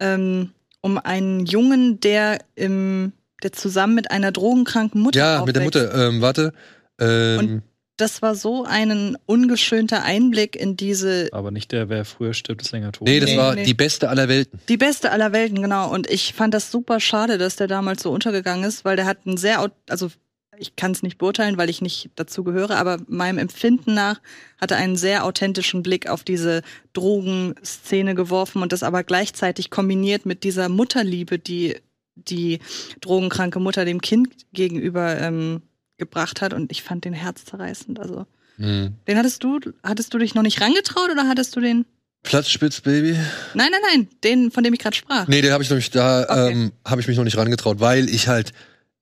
ähm, 0.01 0.51
um 0.81 0.99
einen 0.99 1.47
Jungen, 1.47 2.01
der 2.01 2.39
im 2.55 3.13
der 3.43 3.53
zusammen 3.53 3.95
mit 3.95 4.11
einer 4.11 4.33
drogenkranken 4.33 5.01
Mutter 5.01 5.19
Ja, 5.19 5.41
aufwächst. 5.41 5.47
mit 5.63 5.75
der 5.75 5.83
Mutter. 5.83 6.09
Ähm, 6.09 6.21
warte. 6.23 6.53
Ähm, 6.99 7.39
Und 7.39 7.63
das 7.97 8.23
war 8.23 8.35
so 8.35 8.65
ein 8.65 9.17
ungeschönter 9.27 10.03
Einblick 10.03 10.57
in 10.57 10.77
diese. 10.77 11.29
Aber 11.33 11.51
nicht 11.51 11.73
der, 11.73 11.89
wer 11.89 12.05
früher 12.05 12.35
stirbt, 12.35 12.63
ist 12.63 12.73
länger 12.73 12.93
tot. 12.93 13.07
Nee, 13.07 13.21
das 13.21 13.31
nee, 13.31 13.37
war 13.37 13.55
nee. 13.55 13.65
die 13.65 13.75
beste 13.75 14.09
aller 14.09 14.29
Welten. 14.29 14.61
Die 14.69 14.77
beste 14.77 15.13
aller 15.13 15.33
Welten, 15.33 15.63
genau. 15.63 15.93
Und 15.93 16.11
ich 16.11 16.35
fand 16.35 16.55
das 16.55 16.71
super 16.71 16.99
schade, 17.01 17.39
dass 17.39 17.57
der 17.57 17.69
damals 17.69 18.03
so 18.03 18.11
untergegangen 18.11 18.65
ist, 18.65 18.85
weil 18.85 18.97
der 18.97 19.07
hat 19.07 19.19
einen 19.27 19.37
sehr, 19.37 19.71
also 19.89 20.11
ich 20.59 20.77
kann 20.77 20.93
es 20.93 21.03
nicht 21.03 21.19
beurteilen, 21.19 21.57
weil 21.57 21.71
ich 21.71 21.83
nicht 21.83 22.11
dazu 22.17 22.45
gehöre, 22.45 22.77
aber 22.77 22.99
meinem 23.07 23.39
Empfinden 23.39 23.95
nach 23.95 24.21
hat 24.61 24.71
er 24.71 24.77
einen 24.77 24.97
sehr 24.97 25.25
authentischen 25.25 25.83
Blick 25.83 26.09
auf 26.09 26.25
diese 26.25 26.63
Drogenszene 26.93 28.15
geworfen 28.15 28.63
und 28.63 28.73
das 28.73 28.83
aber 28.83 29.05
gleichzeitig 29.05 29.71
kombiniert 29.71 30.27
mit 30.27 30.45
dieser 30.45 30.69
Mutterliebe, 30.69 31.39
die 31.39 31.77
die 32.17 32.61
drogenkranke 33.01 33.59
Mutter 33.59 33.85
dem 33.85 34.01
Kind 34.01 34.29
gegenüber 34.53 35.19
ähm, 35.21 35.63
gebracht 35.99 36.41
hat 36.41 36.53
und 36.53 36.71
ich 36.71 36.83
fand 36.83 37.05
den 37.05 37.13
herzzerreißend. 37.13 37.99
Also, 37.99 38.27
mhm. 38.57 38.95
den 39.07 39.19
hattest 39.19 39.45
du, 39.45 39.61
hattest 39.83 40.15
du 40.15 40.19
dich 40.19 40.35
noch 40.35 40.43
nicht 40.43 40.61
rangetraut 40.61 41.11
oder 41.11 41.29
hattest 41.29 41.55
du 41.57 41.61
den? 41.61 41.87
Platzspitzbaby? 42.23 43.13
Nein, 43.55 43.71
nein, 43.71 43.81
nein, 43.87 44.09
den, 44.25 44.51
von 44.51 44.65
dem 44.65 44.73
ich 44.73 44.81
gerade 44.81 44.97
sprach. 44.97 45.29
Nee, 45.29 45.43
den 45.43 45.53
habe 45.53 45.63
ich 45.63 45.69
noch 45.69 45.77
nicht, 45.77 45.95
da 45.95 46.23
okay. 46.23 46.53
ähm, 46.53 46.73
habe 46.85 47.01
ich 47.01 47.07
mich 47.07 47.17
noch 47.17 47.25
nicht 47.25 47.37
rangetraut, 47.37 47.81
weil 47.81 48.09
ich 48.09 48.29
halt 48.29 48.53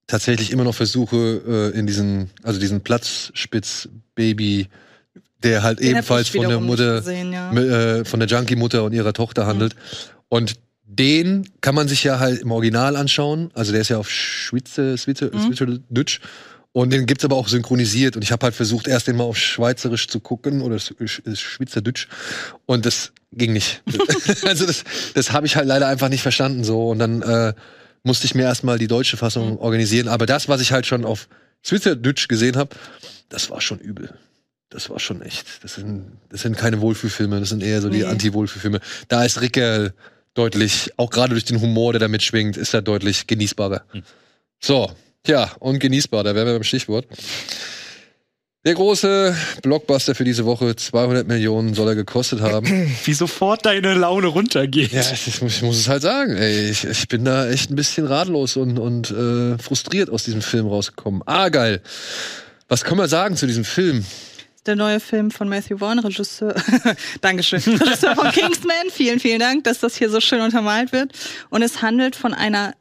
tatsächlich 0.07 0.51
immer 0.51 0.65
noch 0.65 0.75
versuche, 0.75 1.71
äh, 1.73 1.77
in 1.77 1.87
diesen, 1.87 2.29
also 2.43 2.59
diesen 2.59 2.81
Platzspitzbaby, 2.81 4.67
der 5.41 5.63
halt 5.63 5.79
den 5.79 5.91
ebenfalls 5.91 6.29
von 6.29 6.47
der 6.47 6.59
Mutter, 6.59 6.97
gesehen, 6.97 7.31
ja. 7.31 7.53
äh, 7.53 8.05
von 8.05 8.19
der 8.19 8.27
Junkie-Mutter 8.27 8.83
und 8.83 8.93
ihrer 8.93 9.13
Tochter 9.13 9.45
handelt. 9.45 9.75
Mhm. 9.75 9.79
Und 10.27 10.55
den 10.85 11.49
kann 11.61 11.75
man 11.75 11.87
sich 11.87 12.03
ja 12.03 12.19
halt 12.19 12.41
im 12.41 12.51
Original 12.51 12.95
anschauen. 12.95 13.51
Also 13.53 13.71
der 13.71 13.81
ist 13.81 13.89
ja 13.89 13.97
auf 13.97 14.09
Schwitze, 14.09 14.97
Schwitze, 14.97 15.31
mhm. 15.33 15.53
Schweizerdeutsch. 15.53 16.19
Und 16.73 16.91
den 16.91 17.05
gibt's 17.05 17.23
aber 17.23 17.35
auch 17.35 17.47
synchronisiert. 17.47 18.15
Und 18.15 18.23
ich 18.23 18.31
habe 18.31 18.45
halt 18.45 18.55
versucht, 18.55 18.87
erst 18.87 19.07
den 19.07 19.15
mal 19.15 19.23
auf 19.23 19.37
Schweizerisch 19.37 20.07
zu 20.07 20.19
gucken 20.19 20.61
oder 20.61 20.79
Schweizerdeutsch. 20.79 22.07
Und 22.65 22.85
das 22.85 23.13
ging 23.31 23.53
nicht. 23.53 23.83
also 24.43 24.65
das, 24.65 24.83
das 25.13 25.31
habe 25.31 25.45
ich 25.45 25.55
halt 25.55 25.67
leider 25.67 25.87
einfach 25.87 26.09
nicht 26.09 26.23
verstanden 26.23 26.63
so. 26.63 26.89
Und 26.89 26.99
dann 26.99 27.21
äh, 27.21 27.53
musste 28.01 28.25
ich 28.25 28.33
mir 28.33 28.43
erstmal 28.43 28.79
die 28.79 28.87
deutsche 28.87 29.17
Fassung 29.17 29.51
mhm. 29.51 29.57
organisieren. 29.57 30.07
Aber 30.07 30.25
das, 30.25 30.49
was 30.49 30.61
ich 30.61 30.71
halt 30.71 30.87
schon 30.87 31.05
auf 31.05 31.29
Schweizerdeutsch 31.61 32.27
gesehen 32.27 32.57
habe, 32.57 32.75
das 33.29 33.51
war 33.51 33.61
schon 33.61 33.79
übel. 33.79 34.13
Das 34.69 34.89
war 34.89 34.99
schon 34.99 35.21
echt. 35.21 35.63
Das 35.63 35.75
sind, 35.75 36.05
das 36.29 36.41
sind 36.41 36.57
keine 36.57 36.81
Wohlfühlfilme, 36.81 37.39
das 37.39 37.49
sind 37.49 37.61
eher 37.61 37.81
so 37.81 37.89
die 37.89 37.99
nee. 37.99 38.05
Anti-Wohlfühlfilme. 38.05 38.79
Da 39.07 39.23
ist 39.23 39.39
Rickel 39.39 39.93
deutlich, 40.33 40.91
auch 40.97 41.11
gerade 41.11 41.33
durch 41.35 41.45
den 41.45 41.61
Humor, 41.61 41.93
der 41.93 41.99
damit 41.99 42.23
schwingt, 42.23 42.57
ist 42.57 42.73
er 42.73 42.81
deutlich 42.81 43.27
genießbarer. 43.27 43.83
Mhm. 43.93 44.03
So, 44.59 44.91
Tja, 45.23 45.51
und 45.59 45.79
genießbar, 45.79 46.23
da 46.23 46.35
wären 46.35 46.47
wir 46.47 46.53
beim 46.53 46.63
Stichwort. 46.63 47.07
Der 48.65 48.75
große 48.75 49.35
Blockbuster 49.61 50.15
für 50.15 50.23
diese 50.23 50.45
Woche, 50.45 50.75
200 50.75 51.27
Millionen 51.27 51.73
soll 51.73 51.89
er 51.89 51.95
gekostet 51.95 52.41
haben. 52.41 52.65
Wie 53.05 53.13
sofort 53.13 53.65
deine 53.65 53.93
Laune 53.93 54.27
runtergeht. 54.27 54.91
Ja, 54.91 55.01
ich, 55.01 55.27
ich 55.27 55.41
muss 55.41 55.77
es 55.77 55.87
halt 55.89 56.01
sagen. 56.01 56.35
Ey, 56.37 56.69
ich, 56.69 56.85
ich, 56.85 57.07
bin 57.07 57.25
da 57.25 57.49
echt 57.49 57.71
ein 57.71 57.75
bisschen 57.75 58.05
ratlos 58.07 58.55
und, 58.55 58.79
und 58.79 59.11
äh, 59.11 59.57
frustriert 59.57 60.09
aus 60.09 60.23
diesem 60.23 60.41
Film 60.41 60.67
rausgekommen. 60.67 61.23
Ah, 61.25 61.49
geil. 61.49 61.81
Was 62.69 62.83
können 62.83 62.99
wir 62.99 63.07
sagen 63.07 63.35
zu 63.35 63.47
diesem 63.47 63.65
Film? 63.65 64.05
der 64.65 64.77
neue 64.77 65.01
Film 65.01 65.29
von 65.29 65.49
Matthew 65.49 65.77
Vaughn, 65.77 65.99
Regisseur, 65.99 66.55
Dankeschön, 67.21 67.59
Regisseur 67.59 68.15
von 68.15 68.29
Kingsman. 68.31 68.89
Vielen, 68.91 69.19
vielen 69.19 69.39
Dank, 69.39 69.65
dass 69.65 69.79
das 69.79 69.97
hier 69.97 70.09
so 70.09 70.21
schön 70.21 70.39
untermalt 70.39 70.93
wird. 70.93 71.11
Und 71.49 71.63
es 71.63 71.81
handelt 71.81 72.15
von 72.15 72.33
einer 72.33 72.73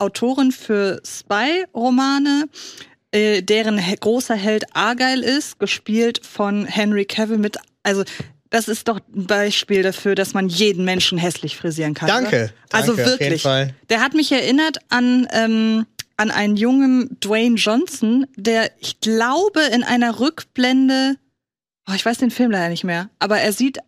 Autorin 0.00 0.52
für 0.52 1.00
Spy-Romane, 1.04 2.48
äh, 3.12 3.42
deren 3.42 3.78
he 3.78 3.96
großer 3.96 4.34
Held 4.34 4.64
Argyle 4.74 5.24
ist, 5.24 5.58
gespielt 5.58 6.20
von 6.24 6.66
Henry 6.66 7.04
Cavill 7.04 7.38
mit, 7.38 7.56
also 7.82 8.04
das 8.50 8.66
ist 8.68 8.88
doch 8.88 9.00
ein 9.14 9.26
Beispiel 9.26 9.82
dafür, 9.82 10.14
dass 10.14 10.34
man 10.34 10.48
jeden 10.48 10.84
Menschen 10.84 11.18
hässlich 11.18 11.56
frisieren 11.56 11.94
kann. 11.94 12.08
Danke. 12.08 12.52
Oder? 12.68 12.78
Also 12.78 12.96
danke, 12.96 13.10
wirklich. 13.10 13.42
Der 13.42 14.00
hat 14.00 14.14
mich 14.14 14.32
erinnert 14.32 14.78
an 14.88 15.28
ähm, 15.32 15.86
an 16.16 16.30
einen 16.30 16.56
jungen 16.56 17.16
Dwayne 17.20 17.54
Johnson, 17.54 18.26
der 18.36 18.72
ich 18.80 19.00
glaube 19.00 19.60
in 19.72 19.84
einer 19.84 20.18
Rückblende 20.18 21.16
Oh, 21.90 21.94
ich 21.94 22.04
weiß 22.04 22.18
den 22.18 22.30
Film 22.30 22.50
leider 22.50 22.68
nicht 22.68 22.84
mehr. 22.84 23.10
Aber 23.18 23.38
er 23.38 23.52
sieht, 23.52 23.78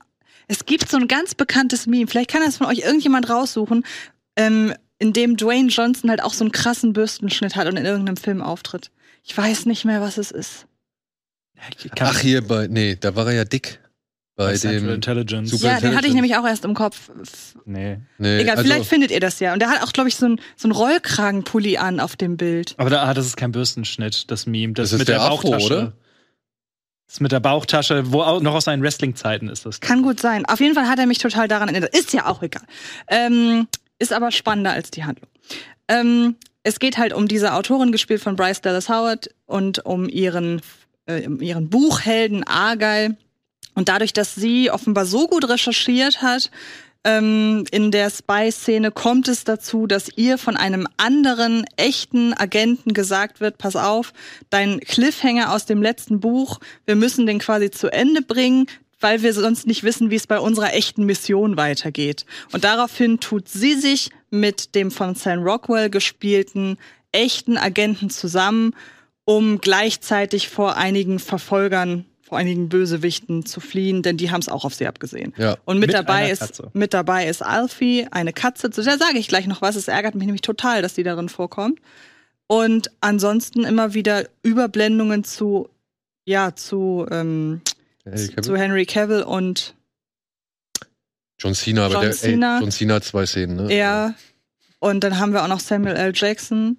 es 0.49 0.67
gibt 0.67 0.89
so 0.89 0.97
ein 0.97 1.09
ganz 1.09 1.35
bekanntes 1.35 1.87
Meme. 1.87 2.09
Vielleicht 2.09 2.31
kann 2.31 2.43
das 2.45 2.57
von 2.57 2.67
euch 2.67 2.81
irgendjemand 2.81 3.31
raussuchen, 3.31 3.85
ähm, 4.37 4.75
in 5.03 5.12
dem 5.12 5.37
Dwayne 5.37 5.69
Johnson 5.69 6.11
halt 6.11 6.23
auch 6.23 6.33
so 6.33 6.45
einen 6.45 6.53
krassen 6.53 6.93
Bürstenschnitt 6.93 7.57
hat 7.57 7.66
und 7.66 7.77
in 7.77 7.85
irgendeinem 7.85 8.16
Film 8.16 8.41
auftritt. 8.41 8.93
Ich 9.24 9.37
weiß 9.37 9.66
nicht 9.66 9.85
mehr, 9.85 10.01
was 10.01 10.16
es 10.16 10.31
ist. 10.31 10.66
Ach, 11.99 12.20
hier 12.20 12.47
bei, 12.47 12.69
nee, 12.69 12.97
da 12.99 13.16
war 13.16 13.27
er 13.27 13.33
ja 13.33 13.45
dick. 13.45 13.81
Bei, 14.37 14.57
dem 14.57 14.89
Intelligence. 14.89 15.51
Super 15.51 15.73
ja, 15.73 15.81
den 15.81 15.97
hatte 15.97 16.07
ich 16.07 16.15
nämlich 16.15 16.37
auch 16.37 16.47
erst 16.47 16.65
im 16.65 16.74
Kopf. 16.74 17.11
Nee. 17.65 17.99
nee 18.16 18.41
Egal, 18.41 18.57
also 18.57 18.69
vielleicht 18.69 18.89
findet 18.89 19.11
ihr 19.11 19.20
das 19.20 19.41
ja. 19.41 19.53
Und 19.53 19.59
der 19.59 19.70
hat 19.70 19.83
auch, 19.83 19.93
glaube 19.93 20.09
ich, 20.09 20.15
so 20.15 20.24
einen 20.24 20.41
so 20.57 20.69
Rollkragenpulli 20.69 21.79
an 21.79 21.99
auf 21.99 22.15
dem 22.15 22.37
Bild. 22.37 22.74
Aber 22.79 22.89
da, 22.89 23.03
ah, 23.03 23.12
das 23.12 23.27
ist 23.27 23.37
kein 23.37 23.51
Bürstenschnitt, 23.51 24.31
das 24.31 24.47
Meme. 24.47 24.73
Das, 24.73 24.91
das 24.91 24.93
ist 24.93 24.99
mit 25.01 25.09
der, 25.09 25.19
der 25.19 25.24
Afro, 25.24 25.51
Bauchtasche. 25.51 25.66
oder? 25.66 25.93
Das 27.09 27.20
mit 27.20 27.33
der 27.33 27.41
Bauchtasche, 27.41 28.12
wo 28.12 28.23
auch 28.23 28.41
noch 28.41 28.55
aus 28.55 28.65
seinen 28.65 28.83
Wrestling-Zeiten 28.83 29.49
ist 29.49 29.66
das. 29.66 29.81
Kann 29.81 30.03
gut 30.03 30.19
sein. 30.20 30.47
Auf 30.47 30.61
jeden 30.61 30.74
Fall 30.74 30.89
hat 30.89 30.99
er 30.99 31.07
mich 31.07 31.19
total 31.19 31.47
daran 31.49 31.69
erinnert. 31.69 31.95
Ist 31.95 32.12
ja 32.15 32.27
auch 32.27 32.43
egal. 32.43 32.62
Ähm, 33.09 33.66
ist 34.03 34.12
aber 34.12 34.31
spannender 34.31 34.73
als 34.73 34.91
die 34.91 35.05
Handlung. 35.05 35.31
Ähm, 35.89 36.37
es 36.65 36.79
geht 36.79 36.99
halt 36.99 37.12
um 37.12 37.29
diese 37.29 37.55
Autorin, 37.55 37.93
gespielt 37.93 38.20
von 38.20 38.37
Bryce 38.37 38.61
Dallas 38.61 38.89
Howard, 38.89 39.31
und 39.47 39.85
um 39.85 40.09
ihren, 40.09 40.61
äh, 41.07 41.23
ihren 41.41 41.70
Buchhelden 41.70 42.45
Argyle. 42.45 43.16
Und 43.74 43.89
dadurch, 43.89 44.12
dass 44.12 44.35
sie 44.35 44.70
offenbar 44.70 45.07
so 45.07 45.29
gut 45.29 45.49
recherchiert 45.49 46.20
hat, 46.20 46.51
ähm, 47.05 47.65
in 47.73 47.91
der 47.91 48.11
Spy-Szene 48.11 48.93
kommt 48.93 49.27
es 49.27 49.43
dazu, 49.43 49.87
dass 49.89 50.09
ihr 50.16 50.39
von 50.39 50.57
einem 50.57 50.87
anderen 50.99 51.65
echten 51.77 52.33
Agenten 52.33 52.93
gesagt 52.93 53.41
wird, 53.41 53.59
pass 53.59 53.74
auf, 53.74 54.12
dein 54.51 54.79
Cliffhanger 54.79 55.53
aus 55.53 55.66
dem 55.66 55.83
letzten 55.83 56.20
Buch, 56.20 56.61
wir 56.85 56.95
müssen 56.95 57.27
den 57.27 57.41
quasi 57.41 57.70
zu 57.70 57.93
Ende 57.93 58.23
bringen, 58.23 58.66
weil 59.03 59.23
wir 59.23 59.33
sonst 59.35 59.66
nicht 59.66 59.83
wissen, 59.83 60.11
wie 60.11 60.16
es 60.16 60.27
bei 60.27 60.39
unserer 60.39 60.74
echten 60.74 61.05
Mission 61.05 61.57
weitergeht. 61.57 62.24
Und 62.53 62.65
daraufhin 62.65 63.20
tut 63.20 63.49
sie 63.49 63.74
sich 63.74 64.11
mit 64.31 64.74
dem 64.74 64.91
von 64.91 65.15
Sam 65.15 65.43
Rockwell 65.43 65.91
gespielten 65.91 66.79
echten 67.12 67.59
Agenten 67.59 68.11
zusammen, 68.11 68.74
um 69.24 69.61
gleichzeitig 69.61 70.49
vor 70.49 70.77
einigen 70.77 71.19
Verfolgern 71.19 72.07
vor 72.33 72.39
einigen 72.39 72.70
Bösewichten 72.70 73.45
zu 73.45 73.61
fliehen, 73.61 74.03
denn 74.03 74.16
die 74.16 74.31
haben 74.31 74.41
es 74.41 74.49
auch 74.49 74.65
auf 74.65 74.74
sie 74.74 74.87
abgesehen. 74.87 75.35
Ja. 75.37 75.59
Und 75.66 75.79
mit, 75.79 75.89
mit 75.89 75.95
dabei 75.95 76.31
ist 76.31 76.62
mit 76.73 76.95
dabei 76.95 77.29
ist 77.29 77.43
Alfie, 77.43 78.09
eine 78.11 78.33
Katze. 78.33 78.70
Zu 78.70 78.83
der 78.83 78.97
sage 78.97 79.19
ich 79.19 79.29
gleich 79.29 79.47
noch 79.47 79.61
was. 79.61 79.77
Es 79.77 79.87
ärgert 79.87 80.15
mich 80.15 80.24
nämlich 80.24 80.41
total, 80.41 80.81
dass 80.81 80.95
die 80.95 81.03
darin 81.03 81.29
vorkommt. 81.29 81.79
Und 82.47 82.91
ansonsten 83.03 83.65
immer 83.65 83.93
wieder 83.93 84.24
Überblendungen 84.43 85.24
zu 85.24 85.69
ja 86.24 86.55
zu 86.55 87.07
ähm, 87.11 87.61
Henry 88.05 88.37
zu 88.41 88.57
Henry 88.57 88.87
Cavill 88.87 89.23
und 89.23 89.74
John 91.39 91.55
Cena, 91.55 91.87
aber 91.87 91.95
John 91.95 92.03
der 92.03 92.12
Cena. 92.12 92.57
Ey, 92.57 92.61
John 92.62 92.70
Cena 92.70 92.95
hat 92.95 93.05
zwei 93.05 93.27
Szenen, 93.27 93.57
ne? 93.57 93.74
Ja. 93.74 94.15
Und 94.79 95.05
dann 95.05 95.19
haben 95.19 95.33
wir 95.33 95.43
auch 95.43 95.49
noch 95.49 95.61
Samuel 95.61 95.97
L. 95.97 96.12
Jackson. 96.15 96.77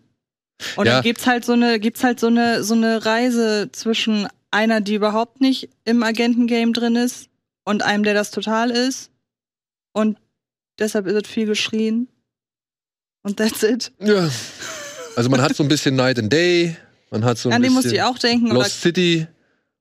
Und 0.75 0.85
ja. 0.85 0.93
dann 0.93 1.03
gibt's 1.03 1.25
halt 1.25 1.45
so 1.45 1.53
eine, 1.53 1.79
gibt's 1.79 2.03
halt 2.03 2.19
so 2.19 2.27
eine, 2.27 2.63
so 2.63 2.73
eine 2.73 3.05
Reise 3.05 3.69
zwischen 3.71 4.27
einer, 4.51 4.81
die 4.81 4.95
überhaupt 4.95 5.41
nicht 5.41 5.69
im 5.83 6.03
Agentengame 6.03 6.71
drin 6.71 6.95
ist 6.95 7.29
und 7.65 7.83
einem, 7.83 8.03
der 8.03 8.13
das 8.13 8.31
total 8.31 8.71
ist. 8.71 9.09
Und 9.93 10.17
deshalb 10.79 11.05
wird 11.05 11.27
viel 11.27 11.45
geschrien. 11.45 12.07
Und 13.23 13.37
that's 13.37 13.63
it. 13.63 13.91
Ja. 13.99 14.29
Also 15.15 15.29
man 15.29 15.41
hat 15.41 15.55
so 15.55 15.63
ein 15.63 15.69
bisschen 15.69 15.95
Night 15.95 16.19
and 16.19 16.31
Day, 16.31 16.75
man 17.09 17.23
hat 17.23 17.37
so 17.37 17.49
ein 17.49 17.53
An 17.53 17.61
bisschen 17.61 17.73
den 17.73 17.75
musste 17.75 17.95
ich 17.95 18.01
auch 18.01 18.17
denken. 18.17 18.47
Lost 18.47 18.81
City 18.81 19.27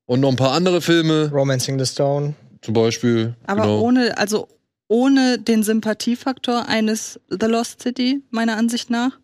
und 0.07 0.21
noch 0.21 0.31
ein 0.31 0.37
paar 0.37 0.53
andere 0.53 0.81
Filme. 0.81 1.31
Romancing 1.33 1.79
the 1.79 1.87
Stone. 1.87 2.35
Zum 2.61 2.75
Beispiel. 2.75 3.35
Aber 3.47 3.63
genau. 3.63 3.81
ohne, 3.81 4.17
also 4.19 4.49
ohne 4.89 5.39
den 5.39 5.63
Sympathiefaktor 5.63 6.69
eines 6.69 7.19
The 7.29 7.47
Lost 7.47 7.83
City, 7.83 8.23
meiner 8.31 8.57
Ansicht 8.57 8.91
nach. 8.91 9.19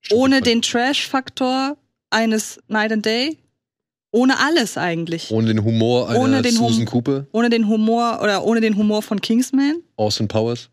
Stimmt, 0.00 0.20
ohne 0.20 0.40
den 0.40 0.62
Trash-Faktor 0.62 1.76
eines 2.10 2.60
Night 2.68 2.92
and 2.92 3.06
Day 3.06 3.38
ohne 4.12 4.38
alles 4.40 4.76
eigentlich. 4.76 5.30
Ohne 5.30 5.48
den 5.48 5.64
Humor 5.64 6.08
einer 6.08 6.18
ohne 6.18 6.42
den 6.42 6.54
Susan 6.54 6.78
hum 6.78 6.84
Cooper. 6.86 7.26
Ohne 7.32 7.50
den 7.50 7.68
Humor 7.68 8.20
oder 8.22 8.44
ohne 8.44 8.60
den 8.60 8.76
Humor 8.76 9.02
von 9.02 9.20
Kingsman. 9.20 9.82
Austin 9.96 10.28
Powers. 10.28 10.68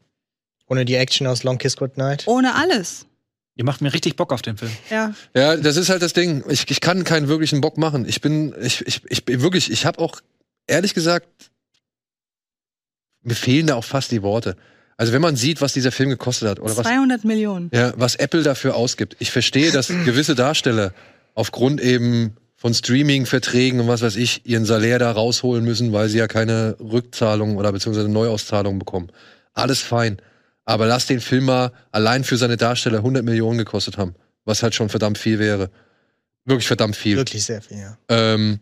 Ohne 0.68 0.86
die 0.86 0.95
Action 0.95 1.28
aus 1.28 1.44
Long 1.44 1.58
Kiss 1.58 1.78
Goodnight. 1.78 2.28
Ohne 2.28 2.56
alles. 2.56 3.06
Ihr 3.57 3.65
macht 3.65 3.81
mir 3.81 3.91
richtig 3.91 4.15
Bock 4.15 4.31
auf 4.31 4.43
den 4.43 4.55
Film. 4.55 4.71
Ja. 4.89 5.13
Ja, 5.35 5.57
das 5.57 5.77
ist 5.77 5.89
halt 5.89 6.03
das 6.03 6.13
Ding. 6.13 6.43
Ich, 6.47 6.69
ich 6.69 6.79
kann 6.79 7.03
keinen 7.03 7.27
wirklichen 7.27 7.59
Bock 7.59 7.77
machen. 7.77 8.07
Ich 8.07 8.21
bin, 8.21 8.53
ich, 8.61 8.85
ich, 8.85 9.01
ich 9.09 9.25
bin 9.25 9.41
wirklich, 9.41 9.71
ich 9.71 9.85
habe 9.85 9.99
auch, 9.99 10.21
ehrlich 10.67 10.93
gesagt, 10.93 11.27
mir 13.23 13.34
fehlen 13.35 13.67
da 13.67 13.75
auch 13.75 13.84
fast 13.84 14.11
die 14.11 14.21
Worte. 14.21 14.55
Also 14.95 15.11
wenn 15.11 15.21
man 15.21 15.35
sieht, 15.35 15.59
was 15.59 15.73
dieser 15.73 15.91
Film 15.91 16.09
gekostet 16.11 16.49
hat 16.49 16.59
oder 16.59 16.75
200 16.75 17.19
was, 17.19 17.23
Millionen. 17.25 17.71
Ja, 17.73 17.93
was 17.97 18.15
Apple 18.15 18.43
dafür 18.43 18.75
ausgibt. 18.75 19.15
Ich 19.19 19.31
verstehe, 19.31 19.71
dass 19.71 19.88
gewisse 20.05 20.35
Darsteller 20.35 20.93
aufgrund 21.34 21.81
eben 21.81 22.38
von 22.55 22.73
Streaming-Verträgen 22.73 23.79
und 23.79 23.88
was 23.88 24.03
weiß 24.03 24.15
ich 24.17 24.45
ihren 24.45 24.65
Salär 24.65 24.99
da 24.99 25.11
rausholen 25.11 25.65
müssen, 25.65 25.93
weil 25.93 26.09
sie 26.09 26.19
ja 26.19 26.27
keine 26.27 26.75
Rückzahlung 26.79 27.57
oder 27.57 27.71
beziehungsweise 27.71 28.09
Neuauszahlung 28.09 28.79
bekommen. 28.79 29.09
Alles 29.53 29.81
fein. 29.81 30.17
Aber 30.68 30.85
lass 30.85 31.06
den 31.06 31.22
Film 31.22 31.45
mal 31.45 31.72
allein 31.94 32.26
für 32.26 32.35
seine 32.35 32.57
Darsteller 32.57 32.98
100 32.98 33.23
Millionen 33.23 33.57
gekostet 33.57 33.98
haben, 33.98 34.15
was 34.44 34.64
halt 34.64 34.76
schon 34.76 34.89
verdammt 34.89 35.18
viel 35.18 35.39
wäre. 35.39 35.72
Wirklich 36.44 36.68
verdammt 36.68 36.98
viel. 36.98 37.15
Wirklich 37.15 37.45
sehr 37.45 37.61
viel, 37.61 37.77
ja. 37.77 37.98
Ähm, 38.10 38.60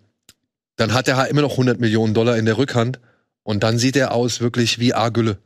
dann 0.76 0.94
hat 0.94 1.07
er 1.07 1.18
halt 1.18 1.32
immer 1.32 1.41
noch 1.41 1.53
100 1.53 1.80
Millionen 1.80 2.14
Dollar 2.14 2.38
in 2.38 2.45
der 2.45 2.60
Rückhand 2.60 2.99
und 3.41 3.64
dann 3.64 3.80
sieht 3.80 3.95
er 3.95 4.11
aus 4.11 4.40
wirklich 4.40 4.77
wie 4.77 4.94
A-Gülle. 4.94 5.40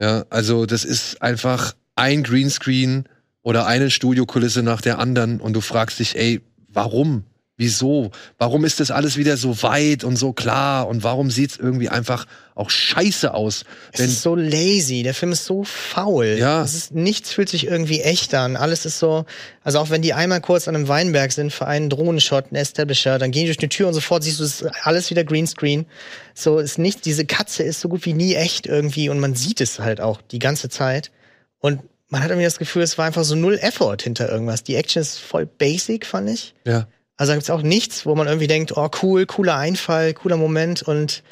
Ja, 0.00 0.24
also 0.30 0.66
das 0.66 0.84
ist 0.84 1.22
einfach 1.22 1.76
ein 1.94 2.24
Greenscreen 2.24 3.04
oder 3.42 3.66
eine 3.66 3.88
Studiokulisse 3.88 4.64
nach 4.64 4.80
der 4.80 4.98
anderen 4.98 5.40
und 5.40 5.52
du 5.52 5.60
fragst 5.60 6.00
dich, 6.00 6.18
ey, 6.18 6.40
warum? 6.66 7.22
Wieso? 7.60 8.10
Warum 8.38 8.64
ist 8.64 8.80
das 8.80 8.90
alles 8.90 9.18
wieder 9.18 9.36
so 9.36 9.62
weit 9.62 10.02
und 10.02 10.16
so 10.16 10.32
klar? 10.32 10.88
Und 10.88 11.02
warum 11.02 11.30
sieht's 11.30 11.58
irgendwie 11.58 11.90
einfach 11.90 12.24
auch 12.54 12.70
scheiße 12.70 13.34
aus? 13.34 13.64
Es 13.92 14.00
ist 14.00 14.22
so 14.22 14.34
lazy. 14.34 15.02
Der 15.02 15.12
Film 15.12 15.32
ist 15.32 15.44
so 15.44 15.62
faul. 15.64 16.36
Ja. 16.38 16.64
Es 16.64 16.72
ist, 16.72 16.94
nichts 16.94 17.32
fühlt 17.32 17.50
sich 17.50 17.66
irgendwie 17.66 18.00
echt 18.00 18.32
an. 18.32 18.56
Alles 18.56 18.86
ist 18.86 18.98
so, 18.98 19.26
also 19.62 19.78
auch 19.78 19.90
wenn 19.90 20.00
die 20.00 20.14
einmal 20.14 20.40
kurz 20.40 20.68
an 20.68 20.74
einem 20.74 20.88
Weinberg 20.88 21.32
sind 21.32 21.52
für 21.52 21.66
einen 21.66 21.90
Drohnenshot, 21.90 22.46
einen 22.46 22.56
Establisher, 22.56 23.18
dann 23.18 23.30
gehen 23.30 23.42
die 23.42 23.48
durch 23.48 23.58
eine 23.58 23.68
Tür 23.68 23.88
und 23.88 23.92
sofort 23.92 24.24
siehst 24.24 24.40
du, 24.40 24.44
es 24.44 24.62
ist 24.62 24.70
alles 24.86 25.10
wieder 25.10 25.24
Greenscreen. 25.24 25.84
So 26.32 26.60
ist 26.60 26.78
nicht, 26.78 27.04
diese 27.04 27.26
Katze 27.26 27.62
ist 27.62 27.82
so 27.82 27.90
gut 27.90 28.06
wie 28.06 28.14
nie 28.14 28.36
echt 28.36 28.66
irgendwie 28.66 29.10
und 29.10 29.20
man 29.20 29.34
sieht 29.34 29.60
es 29.60 29.80
halt 29.80 30.00
auch 30.00 30.22
die 30.22 30.38
ganze 30.38 30.70
Zeit. 30.70 31.10
Und 31.58 31.82
man 32.08 32.22
hat 32.22 32.30
irgendwie 32.30 32.46
das 32.46 32.58
Gefühl, 32.58 32.80
es 32.80 32.96
war 32.96 33.04
einfach 33.04 33.24
so 33.24 33.34
null 33.34 33.58
Effort 33.60 33.98
hinter 34.00 34.30
irgendwas. 34.30 34.64
Die 34.64 34.76
Action 34.76 35.02
ist 35.02 35.18
voll 35.18 35.44
basic, 35.44 36.06
fand 36.06 36.30
ich. 36.30 36.54
Ja. 36.64 36.86
Also 37.20 37.32
da 37.32 37.36
gibt's 37.36 37.50
auch 37.50 37.60
nichts, 37.60 38.06
wo 38.06 38.14
man 38.14 38.28
irgendwie 38.28 38.46
denkt, 38.46 38.78
oh 38.78 38.88
cool, 39.02 39.26
cooler 39.26 39.54
Einfall, 39.54 40.14
cooler 40.14 40.38
Moment 40.38 40.80
und 40.82 41.22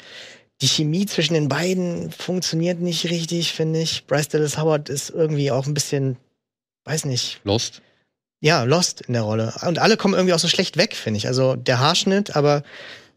die 0.61 0.67
Chemie 0.67 1.07
zwischen 1.07 1.33
den 1.33 1.49
beiden 1.49 2.11
funktioniert 2.11 2.79
nicht 2.79 3.05
richtig, 3.05 3.53
finde 3.53 3.81
ich. 3.81 4.05
Bryce 4.05 4.27
Dallas 4.27 4.59
Howard 4.59 4.87
ist 4.87 5.09
irgendwie 5.09 5.49
auch 5.49 5.65
ein 5.65 5.73
bisschen, 5.73 6.17
weiß 6.85 7.05
nicht. 7.05 7.41
Lost? 7.43 7.81
Ja, 8.39 8.65
lost 8.65 9.01
in 9.01 9.13
der 9.13 9.23
Rolle. 9.23 9.51
Und 9.65 9.79
alle 9.79 9.97
kommen 9.97 10.13
irgendwie 10.13 10.35
auch 10.35 10.39
so 10.39 10.47
schlecht 10.47 10.77
weg, 10.77 10.95
finde 10.95 11.17
ich. 11.17 11.25
Also 11.25 11.55
der 11.55 11.79
Haarschnitt, 11.79 12.35
aber 12.35 12.61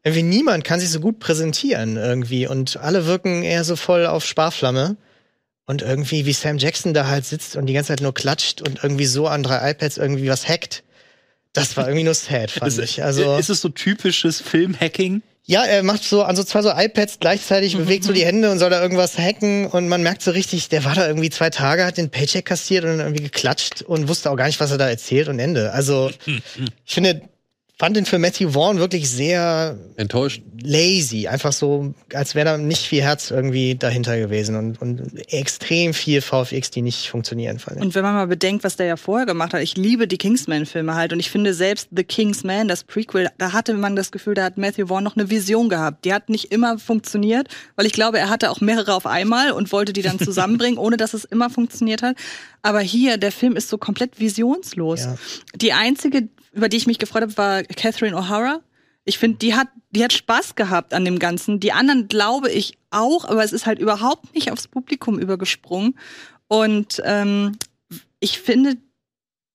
irgendwie 0.02 0.22
niemand 0.22 0.64
kann 0.64 0.80
sich 0.80 0.88
so 0.88 1.00
gut 1.00 1.18
präsentieren 1.18 1.98
irgendwie. 1.98 2.46
Und 2.46 2.78
alle 2.78 3.04
wirken 3.04 3.42
eher 3.42 3.64
so 3.64 3.76
voll 3.76 4.06
auf 4.06 4.24
Sparflamme. 4.24 4.96
Und 5.66 5.82
irgendwie, 5.82 6.24
wie 6.24 6.32
Sam 6.32 6.56
Jackson 6.56 6.94
da 6.94 7.06
halt 7.06 7.26
sitzt 7.26 7.54
und 7.54 7.66
die 7.66 7.74
ganze 7.74 7.88
Zeit 7.88 8.00
nur 8.00 8.14
klatscht 8.14 8.62
und 8.62 8.82
irgendwie 8.82 9.04
so 9.04 9.26
an 9.26 9.42
drei 9.42 9.72
iPads 9.72 9.98
irgendwie 9.98 10.30
was 10.30 10.48
hackt 10.48 10.82
das 11.52 11.76
war 11.76 11.86
irgendwie 11.86 12.04
nur 12.04 12.14
sad, 12.14 12.50
fand 12.50 12.72
ist, 12.72 12.78
ich. 12.78 13.02
Also, 13.02 13.36
ist 13.36 13.50
es 13.50 13.60
so 13.60 13.68
typisches 13.68 14.40
Filmhacking? 14.40 15.22
Ja, 15.44 15.64
er 15.64 15.82
macht 15.82 16.04
so 16.04 16.22
an 16.22 16.36
so 16.36 16.44
zwei 16.44 16.62
so 16.62 16.70
iPads 16.70 17.18
gleichzeitig, 17.18 17.76
bewegt 17.76 18.04
so 18.04 18.12
die 18.12 18.24
Hände 18.24 18.50
und 18.50 18.60
soll 18.60 18.70
da 18.70 18.80
irgendwas 18.80 19.18
hacken 19.18 19.66
und 19.66 19.88
man 19.88 20.02
merkt 20.02 20.22
so 20.22 20.30
richtig, 20.30 20.68
der 20.68 20.84
war 20.84 20.94
da 20.94 21.06
irgendwie 21.06 21.30
zwei 21.30 21.50
Tage, 21.50 21.84
hat 21.84 21.96
den 21.96 22.10
Paycheck 22.10 22.44
kassiert 22.44 22.84
und 22.84 23.00
irgendwie 23.00 23.24
geklatscht 23.24 23.82
und 23.82 24.08
wusste 24.08 24.30
auch 24.30 24.36
gar 24.36 24.46
nicht, 24.46 24.60
was 24.60 24.70
er 24.70 24.78
da 24.78 24.88
erzählt 24.88 25.28
und 25.28 25.40
Ende. 25.40 25.72
Also, 25.72 26.10
ich 26.26 26.94
finde, 26.94 27.22
fand 27.82 27.96
den 27.96 28.06
für 28.06 28.20
Matthew 28.20 28.50
Vaughn 28.52 28.78
wirklich 28.78 29.10
sehr 29.10 29.76
Enttäuscht. 29.96 30.40
lazy. 30.62 31.26
Einfach 31.26 31.52
so, 31.52 31.92
als 32.14 32.36
wäre 32.36 32.44
da 32.44 32.56
nicht 32.56 32.86
viel 32.86 33.02
Herz 33.02 33.32
irgendwie 33.32 33.74
dahinter 33.74 34.16
gewesen 34.16 34.54
und, 34.54 34.80
und 34.80 35.32
extrem 35.32 35.92
viel 35.92 36.20
VFX, 36.20 36.70
die 36.70 36.80
nicht 36.80 37.08
funktionieren. 37.08 37.58
Fand 37.58 37.78
ich. 37.78 37.82
Und 37.82 37.96
wenn 37.96 38.04
man 38.04 38.14
mal 38.14 38.28
bedenkt, 38.28 38.62
was 38.62 38.76
der 38.76 38.86
ja 38.86 38.96
vorher 38.96 39.26
gemacht 39.26 39.52
hat, 39.52 39.62
ich 39.62 39.76
liebe 39.76 40.06
die 40.06 40.16
Kingsman-Filme 40.16 40.94
halt 40.94 41.12
und 41.12 41.18
ich 41.18 41.28
finde 41.28 41.54
selbst 41.54 41.88
The 41.90 42.04
Kingsman, 42.04 42.68
das 42.68 42.84
Prequel, 42.84 43.30
da 43.38 43.52
hatte 43.52 43.74
man 43.74 43.96
das 43.96 44.12
Gefühl, 44.12 44.34
da 44.34 44.44
hat 44.44 44.58
Matthew 44.58 44.86
Vaughn 44.86 45.02
noch 45.02 45.16
eine 45.16 45.28
Vision 45.28 45.68
gehabt. 45.68 46.04
Die 46.04 46.14
hat 46.14 46.28
nicht 46.28 46.52
immer 46.52 46.78
funktioniert, 46.78 47.48
weil 47.74 47.86
ich 47.86 47.92
glaube, 47.92 48.20
er 48.20 48.30
hatte 48.30 48.52
auch 48.52 48.60
mehrere 48.60 48.94
auf 48.94 49.06
einmal 49.06 49.50
und 49.50 49.72
wollte 49.72 49.92
die 49.92 50.02
dann 50.02 50.18
zusammenbringen, 50.20 50.78
ohne 50.78 50.96
dass 50.96 51.14
es 51.14 51.24
immer 51.24 51.50
funktioniert 51.50 52.02
hat. 52.02 52.14
Aber 52.62 52.78
hier, 52.78 53.16
der 53.16 53.32
Film 53.32 53.56
ist 53.56 53.68
so 53.68 53.76
komplett 53.76 54.20
visionslos. 54.20 55.00
Ja. 55.00 55.16
Die 55.56 55.72
einzige, 55.72 56.28
über 56.52 56.68
die 56.68 56.76
ich 56.76 56.86
mich 56.86 56.98
gefreut 56.98 57.22
habe, 57.22 57.36
war 57.36 57.62
Catherine 57.62 58.16
O'Hara. 58.16 58.60
Ich 59.04 59.18
finde, 59.18 59.38
die 59.38 59.54
hat, 59.54 59.68
die 59.90 60.04
hat 60.04 60.12
Spaß 60.12 60.54
gehabt 60.54 60.94
an 60.94 61.04
dem 61.04 61.18
Ganzen. 61.18 61.58
Die 61.58 61.72
anderen 61.72 62.08
glaube 62.08 62.50
ich 62.50 62.78
auch, 62.90 63.24
aber 63.24 63.42
es 63.42 63.52
ist 63.52 63.66
halt 63.66 63.78
überhaupt 63.78 64.34
nicht 64.34 64.52
aufs 64.52 64.68
Publikum 64.68 65.18
übergesprungen. 65.18 65.98
Und 66.46 67.02
ähm, 67.04 67.56
ich 68.20 68.38
finde, 68.38 68.76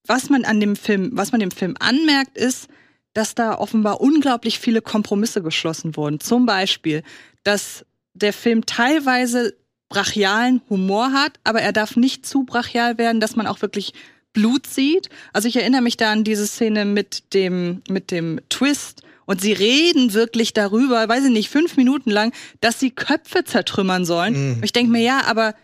was 0.05 0.29
man 0.29 0.43
an 0.43 0.59
dem 0.59 0.75
Film, 0.75 1.11
was 1.13 1.31
man 1.31 1.39
dem 1.39 1.51
Film 1.51 1.75
anmerkt, 1.79 2.37
ist, 2.37 2.67
dass 3.13 3.35
da 3.35 3.57
offenbar 3.57 4.01
unglaublich 4.01 4.59
viele 4.59 4.81
Kompromisse 4.81 5.41
geschlossen 5.41 5.95
wurden. 5.95 6.19
Zum 6.19 6.45
Beispiel, 6.45 7.03
dass 7.43 7.85
der 8.13 8.33
Film 8.33 8.65
teilweise 8.65 9.55
brachialen 9.89 10.61
Humor 10.69 11.13
hat, 11.13 11.39
aber 11.43 11.61
er 11.61 11.71
darf 11.71 11.95
nicht 11.95 12.25
zu 12.25 12.43
brachial 12.43 12.97
werden, 12.97 13.21
dass 13.21 13.35
man 13.35 13.47
auch 13.47 13.61
wirklich 13.61 13.93
Blut 14.38 14.68
sieht. 14.68 15.09
Also 15.34 15.47
ich 15.47 15.55
erinnere 15.55 15.81
mich 15.81 15.97
da 15.97 16.11
an 16.11 16.23
diese 16.23 16.45
Szene 16.45 16.85
mit 16.85 17.34
dem, 17.34 17.81
mit 17.89 18.11
dem 18.11 18.39
Twist. 18.49 19.01
Und 19.26 19.41
sie 19.41 19.51
reden 19.51 20.14
wirklich 20.14 20.53
darüber, 20.53 21.09
weiß 21.09 21.26
ich 21.26 21.31
nicht, 21.31 21.49
fünf 21.49 21.76
Minuten 21.76 22.11
lang, 22.11 22.31
dass 22.61 22.80
sie 22.80 22.91
Köpfe 22.91 23.43
zertrümmern 23.43 24.05
sollen. 24.05 24.57
Mhm. 24.57 24.64
Ich 24.64 24.73
denke 24.73 24.91
mir, 24.91 25.01
ja, 25.01 25.23
aber 25.26 25.55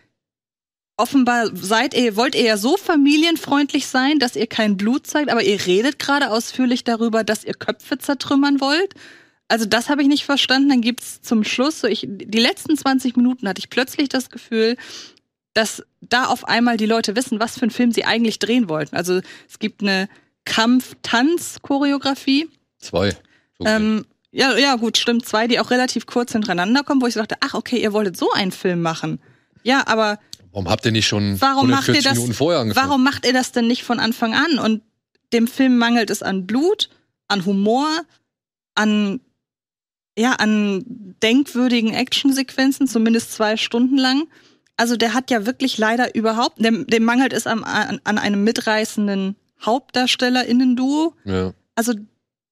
offenbar 0.96 1.50
seid 1.54 1.94
ihr, 1.94 2.16
wollt 2.16 2.34
ihr 2.34 2.42
ja 2.42 2.56
so 2.56 2.76
familienfreundlich 2.76 3.86
sein, 3.86 4.18
dass 4.18 4.34
ihr 4.34 4.48
kein 4.48 4.76
Blut 4.76 5.06
zeigt, 5.06 5.30
aber 5.30 5.44
ihr 5.44 5.64
redet 5.64 6.00
gerade 6.00 6.30
ausführlich 6.30 6.82
darüber, 6.82 7.22
dass 7.22 7.44
ihr 7.44 7.54
Köpfe 7.54 7.98
zertrümmern 7.98 8.60
wollt. 8.60 8.94
Also 9.46 9.66
das 9.66 9.88
habe 9.88 10.02
ich 10.02 10.08
nicht 10.08 10.24
verstanden. 10.24 10.68
Dann 10.68 10.80
gibt's 10.80 11.22
zum 11.22 11.44
Schluss, 11.44 11.80
so 11.80 11.86
ich, 11.86 12.06
die 12.08 12.40
letzten 12.40 12.76
20 12.76 13.16
Minuten 13.16 13.48
hatte 13.48 13.60
ich 13.60 13.70
plötzlich 13.70 14.08
das 14.08 14.30
Gefühl, 14.30 14.76
dass 15.54 15.82
da 16.00 16.26
auf 16.26 16.46
einmal 16.46 16.76
die 16.76 16.86
Leute 16.86 17.16
wissen, 17.16 17.40
was 17.40 17.54
für 17.54 17.62
einen 17.62 17.70
Film 17.70 17.92
sie 17.92 18.04
eigentlich 18.04 18.38
drehen 18.38 18.68
wollten. 18.68 18.94
Also 18.96 19.20
es 19.48 19.58
gibt 19.58 19.80
eine 19.82 20.08
Kampf-Tanz-Choreografie. 20.44 22.50
Zwei. 22.78 23.16
Okay. 23.58 23.76
Ähm, 23.76 24.04
ja, 24.30 24.56
ja, 24.56 24.76
gut, 24.76 24.96
stimmt. 24.98 25.26
Zwei, 25.26 25.46
die 25.46 25.60
auch 25.60 25.70
relativ 25.70 26.06
kurz 26.06 26.32
hintereinander 26.32 26.82
kommen, 26.82 27.00
wo 27.00 27.06
ich 27.06 27.14
so 27.14 27.20
dachte, 27.20 27.36
ach, 27.40 27.54
okay, 27.54 27.80
ihr 27.80 27.92
wolltet 27.92 28.16
so 28.16 28.32
einen 28.32 28.50
Film 28.52 28.82
machen. 28.82 29.20
Ja, 29.62 29.86
aber 29.86 30.18
Warum 30.52 30.68
habt 30.68 30.84
ihr 30.84 30.92
nicht 30.92 31.08
schon 31.08 31.40
warum 31.40 31.70
macht 31.70 31.88
ihr 31.88 31.94
140 31.94 32.04
das? 32.04 32.14
Minuten 32.14 32.34
vorher 32.34 32.60
angefangen? 32.60 32.88
Warum 32.88 33.02
macht 33.02 33.26
ihr 33.26 33.32
das 33.32 33.52
denn 33.52 33.66
nicht 33.66 33.82
von 33.82 33.98
Anfang 33.98 34.34
an? 34.34 34.58
Und 34.58 34.82
dem 35.32 35.48
Film 35.48 35.78
mangelt 35.78 36.10
es 36.10 36.22
an 36.22 36.46
Blut, 36.46 36.90
an 37.26 37.44
Humor, 37.44 37.88
an 38.74 39.20
ja, 40.16 40.34
an 40.34 40.84
denkwürdigen 41.22 41.92
Actionsequenzen, 41.92 42.86
zumindest 42.86 43.32
zwei 43.32 43.56
Stunden 43.56 43.98
lang. 43.98 44.28
Also 44.76 44.96
der 44.96 45.14
hat 45.14 45.30
ja 45.30 45.46
wirklich 45.46 45.78
leider 45.78 46.14
überhaupt, 46.14 46.64
dem, 46.64 46.86
dem 46.86 47.04
mangelt 47.04 47.32
es 47.32 47.46
am, 47.46 47.62
an, 47.64 48.00
an 48.04 48.18
einem 48.18 48.42
mitreißenden 48.44 49.36
HauptdarstellerInnen-Duo. 49.64 51.14
Ja. 51.24 51.52
Also 51.74 51.92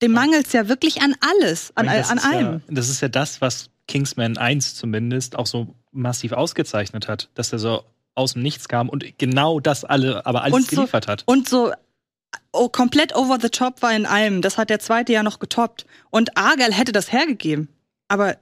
dem 0.02 0.12
mangelt 0.12 0.46
es 0.46 0.52
ja 0.52 0.68
wirklich 0.68 1.02
an 1.02 1.14
alles, 1.20 1.72
an, 1.76 1.86
Das 1.86 2.10
an 2.10 2.18
ist 2.18 2.24
ja- 2.24 2.30
allem. 2.30 2.62
das 2.68 2.88
ist 2.88 3.00
ja 3.00 3.08
das, 3.08 3.40
was 3.40 3.70
Kingsman 3.88 4.36
1 4.36 4.74
zumindest 4.74 5.36
auch 5.36 5.46
so 5.46 5.74
massiv 5.92 6.32
ausgezeichnet 6.32 7.08
hat, 7.08 7.28
dass 7.34 7.52
er 7.52 7.58
so 7.58 7.84
aus 8.14 8.34
dem 8.34 8.42
Nichts 8.42 8.68
kam 8.68 8.88
und 8.88 9.18
genau 9.18 9.60
das 9.60 9.84
alle, 9.84 10.26
aber 10.26 10.42
alles 10.42 10.54
Und 10.56 10.70
so- 10.70 10.76
geliefert 10.76 11.08
hat. 11.08 11.22
Und 11.26 11.48
so 11.48 11.72
oh, 12.52 12.68
komplett 12.68 13.14
over 13.14 13.38
the 13.40 13.48
top 13.48 13.82
war 13.82 13.94
in 13.94 14.06
allem. 14.06 14.42
Das 14.42 14.58
hat 14.58 14.70
der 14.70 14.78
zweite 14.80 15.12
ja 15.12 15.22
noch 15.22 15.38
getoppt. 15.38 15.86
Und 16.10 16.36
Argyle 16.36 16.72
hätte 16.72 16.92
das 16.92 17.10
hergegeben. 17.12 17.68
Aber 18.08 18.36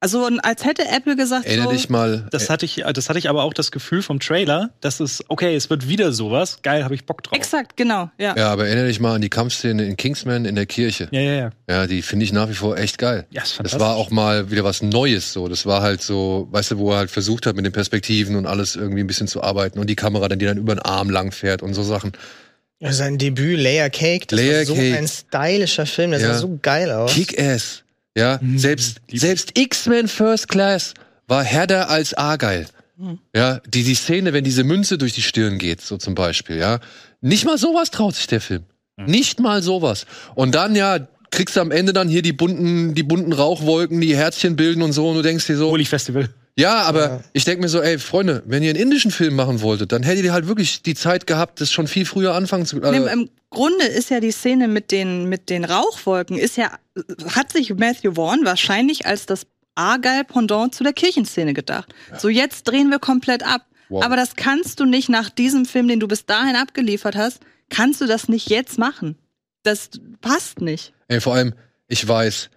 also 0.00 0.28
als 0.42 0.64
hätte 0.66 0.82
Apple 0.86 1.16
gesagt, 1.16 1.46
Erinner 1.46 1.64
so, 1.64 1.70
dich 1.70 1.88
mal. 1.88 2.26
Das 2.30 2.50
hatte 2.50 2.66
ich, 2.66 2.84
das 2.92 3.08
hatte 3.08 3.18
ich 3.18 3.30
aber 3.30 3.42
auch 3.42 3.54
das 3.54 3.70
Gefühl 3.72 4.02
vom 4.02 4.20
Trailer, 4.20 4.68
dass 4.82 5.00
es, 5.00 5.24
okay, 5.28 5.54
es 5.56 5.70
wird 5.70 5.88
wieder 5.88 6.12
sowas. 6.12 6.58
Geil, 6.62 6.84
habe 6.84 6.94
ich 6.94 7.06
Bock 7.06 7.22
drauf. 7.22 7.34
exakt, 7.36 7.76
genau, 7.78 8.10
ja. 8.18 8.36
ja, 8.36 8.50
aber 8.52 8.66
erinnere 8.66 8.88
dich 8.88 9.00
mal 9.00 9.14
an 9.14 9.22
die 9.22 9.30
Kampfszene 9.30 9.84
in 9.86 9.96
Kingsman 9.96 10.44
in 10.44 10.56
der 10.56 10.66
Kirche. 10.66 11.08
Ja, 11.10 11.20
ja, 11.20 11.32
ja. 11.32 11.50
Ja, 11.70 11.86
die 11.86 12.02
finde 12.02 12.24
ich 12.26 12.32
nach 12.32 12.50
wie 12.50 12.54
vor 12.54 12.76
echt 12.76 12.98
geil. 12.98 13.26
Ja, 13.30 13.42
ist 13.42 13.58
Das 13.62 13.80
war 13.80 13.96
auch 13.96 14.10
mal 14.10 14.50
wieder 14.50 14.62
was 14.64 14.82
Neues 14.82 15.32
so. 15.32 15.48
Das 15.48 15.64
war 15.64 15.80
halt 15.80 16.02
so, 16.02 16.48
weißt 16.50 16.72
du, 16.72 16.78
wo 16.78 16.90
er 16.92 16.98
halt 16.98 17.10
versucht 17.10 17.46
hat, 17.46 17.56
mit 17.56 17.64
den 17.64 17.72
Perspektiven 17.72 18.36
und 18.36 18.44
alles 18.46 18.76
irgendwie 18.76 19.00
ein 19.00 19.06
bisschen 19.06 19.28
zu 19.28 19.42
arbeiten 19.42 19.78
und 19.78 19.88
die 19.88 19.96
Kamera 19.96 20.28
dann, 20.28 20.38
die 20.38 20.44
dann 20.44 20.58
über 20.58 20.74
den 20.74 20.82
Arm 20.82 21.08
lang 21.08 21.32
fährt 21.32 21.62
und 21.62 21.72
so 21.72 21.82
Sachen. 21.82 22.12
Ja, 22.80 22.92
Sein 22.92 23.16
Debüt, 23.16 23.58
Layer 23.58 23.88
Cake, 23.88 24.26
das 24.26 24.38
Layer 24.38 24.58
war 24.58 24.64
so 24.66 24.74
Cake. 24.74 24.98
ein 24.98 25.08
stylischer 25.08 25.86
Film, 25.86 26.10
der 26.10 26.20
Ja. 26.20 26.34
sah 26.34 26.40
so 26.40 26.58
geil 26.60 26.90
aus. 26.90 27.14
Kick-Ass. 27.14 27.83
Ja, 28.16 28.38
Mhm. 28.40 28.58
selbst, 28.58 29.00
selbst 29.12 29.58
X-Men 29.58 30.08
First 30.08 30.48
Class 30.48 30.94
war 31.26 31.42
härter 31.42 31.90
als 31.90 32.14
Argyle. 32.14 32.66
Mhm. 32.96 33.18
Ja, 33.34 33.60
die, 33.66 33.82
die 33.82 33.94
Szene, 33.94 34.32
wenn 34.32 34.44
diese 34.44 34.62
Münze 34.64 34.98
durch 34.98 35.14
die 35.14 35.22
Stirn 35.22 35.58
geht, 35.58 35.80
so 35.80 35.96
zum 35.96 36.14
Beispiel, 36.14 36.56
ja. 36.56 36.78
Nicht 37.20 37.44
mal 37.44 37.58
sowas 37.58 37.90
traut 37.90 38.14
sich 38.14 38.26
der 38.28 38.40
Film. 38.40 38.64
Mhm. 38.96 39.06
Nicht 39.06 39.40
mal 39.40 39.62
sowas. 39.62 40.06
Und 40.36 40.54
dann, 40.54 40.76
ja, 40.76 40.98
kriegst 41.30 41.56
du 41.56 41.60
am 41.60 41.72
Ende 41.72 41.92
dann 41.92 42.08
hier 42.08 42.22
die 42.22 42.32
bunten, 42.32 42.94
die 42.94 43.02
bunten 43.02 43.32
Rauchwolken, 43.32 44.00
die 44.00 44.14
Herzchen 44.16 44.54
bilden 44.54 44.82
und 44.82 44.92
so, 44.92 45.08
und 45.08 45.16
du 45.16 45.22
denkst 45.22 45.46
dir 45.46 45.56
so, 45.56 45.70
Holy 45.70 45.84
Festival. 45.84 46.28
Ja, 46.56 46.82
aber 46.82 47.04
Ja. 47.08 47.20
ich 47.32 47.44
denk 47.44 47.60
mir 47.60 47.68
so, 47.68 47.80
ey, 47.80 47.98
Freunde, 47.98 48.42
wenn 48.46 48.62
ihr 48.62 48.70
einen 48.70 48.78
indischen 48.80 49.10
Film 49.10 49.34
machen 49.36 49.60
wolltet, 49.60 49.92
dann 49.92 50.02
hättet 50.02 50.24
ihr 50.24 50.32
halt 50.32 50.46
wirklich 50.46 50.82
die 50.82 50.94
Zeit 50.94 51.26
gehabt, 51.26 51.60
das 51.60 51.72
schon 51.72 51.86
viel 51.88 52.04
früher 52.06 52.34
anfangen 52.34 52.66
zu. 52.66 52.80
Also, 52.82 53.06
Im 53.06 53.30
Grunde 53.50 53.84
ist 53.86 54.10
ja 54.10 54.20
die 54.20 54.30
Szene 54.32 54.68
mit 54.68 54.90
den, 54.90 55.28
mit 55.28 55.50
den 55.50 55.64
Rauchwolken, 55.64 56.38
ist 56.38 56.56
ja, 56.56 56.70
hat 57.34 57.52
sich 57.52 57.74
Matthew 57.74 58.14
Vaughn 58.14 58.44
wahrscheinlich 58.44 59.06
als 59.06 59.26
das 59.26 59.46
Argyle-Pendant 59.76 60.74
zu 60.74 60.84
der 60.84 60.92
Kirchenszene 60.92 61.52
gedacht. 61.54 61.92
So, 62.18 62.28
jetzt 62.28 62.64
drehen 62.64 62.90
wir 62.90 62.98
komplett 63.00 63.44
ab. 63.44 63.62
Wow. 63.88 64.04
Aber 64.04 64.16
das 64.16 64.34
kannst 64.36 64.80
du 64.80 64.84
nicht 64.86 65.08
nach 65.08 65.30
diesem 65.30 65.66
Film, 65.66 65.88
den 65.88 66.00
du 66.00 66.08
bis 66.08 66.24
dahin 66.26 66.56
abgeliefert 66.56 67.16
hast, 67.16 67.40
kannst 67.70 68.00
du 68.00 68.06
das 68.06 68.28
nicht 68.28 68.48
jetzt 68.50 68.78
machen. 68.78 69.16
Das 69.62 69.90
passt 70.20 70.60
nicht. 70.60 70.92
Ey, 71.08 71.20
vor 71.20 71.34
allem, 71.34 71.54
ich 71.88 72.06
weiß, 72.06 72.50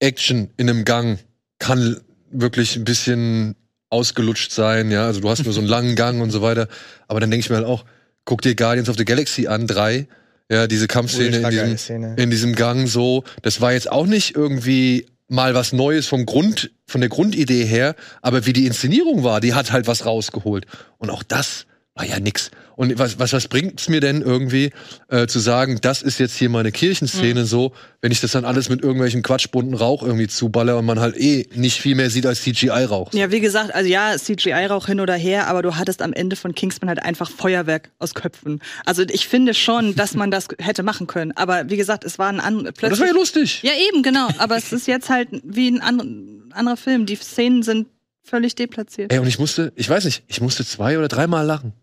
Action 0.00 0.50
in 0.56 0.68
einem 0.70 0.84
Gang 0.84 1.18
kann 1.58 2.00
wirklich 2.30 2.76
ein 2.76 2.84
bisschen 2.84 3.56
ausgelutscht 3.90 4.52
sein, 4.52 4.90
ja. 4.90 5.06
Also 5.06 5.20
du 5.20 5.28
hast 5.28 5.44
nur 5.44 5.52
so 5.52 5.60
einen 5.60 5.68
langen 5.68 5.96
Gang 5.96 6.22
und 6.22 6.30
so 6.30 6.42
weiter. 6.42 6.68
Aber 7.08 7.20
dann 7.20 7.30
denke 7.30 7.44
ich 7.44 7.50
mir 7.50 7.56
halt 7.56 7.66
auch, 7.66 7.84
guck 8.24 8.42
dir 8.42 8.54
Guardians 8.54 8.88
of 8.88 8.96
the 8.96 9.04
Galaxy 9.04 9.46
an, 9.46 9.66
drei. 9.66 10.06
Ja, 10.50 10.66
diese 10.66 10.88
Kampfszene 10.88 11.26
in 11.26 11.34
Ultra 11.34 11.50
geile 11.50 11.62
diesem, 11.62 11.78
Szene. 11.78 12.14
in 12.16 12.30
diesem 12.30 12.54
Gang 12.56 12.88
so. 12.88 13.24
Das 13.42 13.60
war 13.60 13.72
jetzt 13.72 13.90
auch 13.90 14.06
nicht 14.06 14.34
irgendwie 14.34 15.06
mal 15.28 15.54
was 15.54 15.72
Neues 15.72 16.08
vom 16.08 16.26
Grund, 16.26 16.72
von 16.86 17.00
der 17.00 17.08
Grundidee 17.08 17.64
her, 17.64 17.94
aber 18.20 18.46
wie 18.46 18.52
die 18.52 18.66
Inszenierung 18.66 19.22
war, 19.22 19.40
die 19.40 19.54
hat 19.54 19.70
halt 19.70 19.86
was 19.86 20.04
rausgeholt. 20.04 20.66
Und 20.98 21.10
auch 21.10 21.22
das 21.22 21.66
war 22.00 22.06
ja 22.06 22.18
nix. 22.18 22.50
Und 22.76 22.98
was, 22.98 23.18
was, 23.18 23.34
was 23.34 23.48
bringt's 23.48 23.90
mir 23.90 24.00
denn 24.00 24.22
irgendwie, 24.22 24.70
äh, 25.08 25.26
zu 25.26 25.38
sagen, 25.38 25.80
das 25.82 26.00
ist 26.00 26.18
jetzt 26.18 26.34
hier 26.34 26.48
meine 26.48 26.72
Kirchenszene 26.72 27.44
so, 27.44 27.72
wenn 28.00 28.10
ich 28.10 28.20
das 28.22 28.32
dann 28.32 28.46
alles 28.46 28.70
mit 28.70 28.80
irgendwelchen 28.80 29.22
quatschbunten 29.22 29.74
Rauch 29.74 30.02
irgendwie 30.02 30.28
zuballer 30.28 30.78
und 30.78 30.86
man 30.86 30.98
halt 30.98 31.14
eh 31.18 31.46
nicht 31.54 31.78
viel 31.78 31.94
mehr 31.94 32.08
sieht 32.08 32.24
als 32.24 32.40
CGI-Rauch. 32.40 33.12
Ja, 33.12 33.30
wie 33.30 33.40
gesagt, 33.40 33.74
also 33.74 33.86
ja, 33.86 34.16
CGI-Rauch 34.16 34.86
hin 34.86 35.00
oder 35.00 35.14
her, 35.14 35.48
aber 35.48 35.60
du 35.60 35.76
hattest 35.76 36.00
am 36.00 36.14
Ende 36.14 36.36
von 36.36 36.54
Kingsman 36.54 36.88
halt 36.88 37.02
einfach 37.02 37.30
Feuerwerk 37.30 37.90
aus 37.98 38.14
Köpfen. 38.14 38.60
Also 38.86 39.02
ich 39.02 39.28
finde 39.28 39.52
schon, 39.52 39.94
dass 39.94 40.14
man 40.14 40.30
das 40.30 40.48
hätte 40.58 40.82
machen 40.82 41.06
können. 41.06 41.32
Aber 41.32 41.68
wie 41.68 41.76
gesagt, 41.76 42.04
es 42.04 42.18
war 42.18 42.30
ein 42.30 42.40
an 42.40 42.56
Und 42.56 42.62
plötzlich. 42.64 42.90
das 42.90 43.00
war 43.00 43.06
ja 43.08 43.12
lustig. 43.12 43.62
Ja, 43.62 43.72
eben, 43.90 44.02
genau. 44.02 44.28
Aber 44.38 44.56
es 44.56 44.72
ist 44.72 44.86
jetzt 44.86 45.10
halt 45.10 45.28
wie 45.44 45.68
ein 45.68 45.82
an 45.82 46.50
anderer 46.52 46.78
Film. 46.78 47.04
Die 47.04 47.16
Szenen 47.16 47.62
sind 47.62 47.88
völlig 48.22 48.54
deplatziert. 48.54 49.12
Ey, 49.12 49.18
und 49.18 49.26
ich 49.26 49.38
musste, 49.38 49.72
ich 49.76 49.90
weiß 49.90 50.06
nicht, 50.06 50.22
ich 50.28 50.40
musste 50.40 50.64
zwei 50.64 50.96
oder 50.96 51.08
dreimal 51.08 51.44
lachen. 51.44 51.74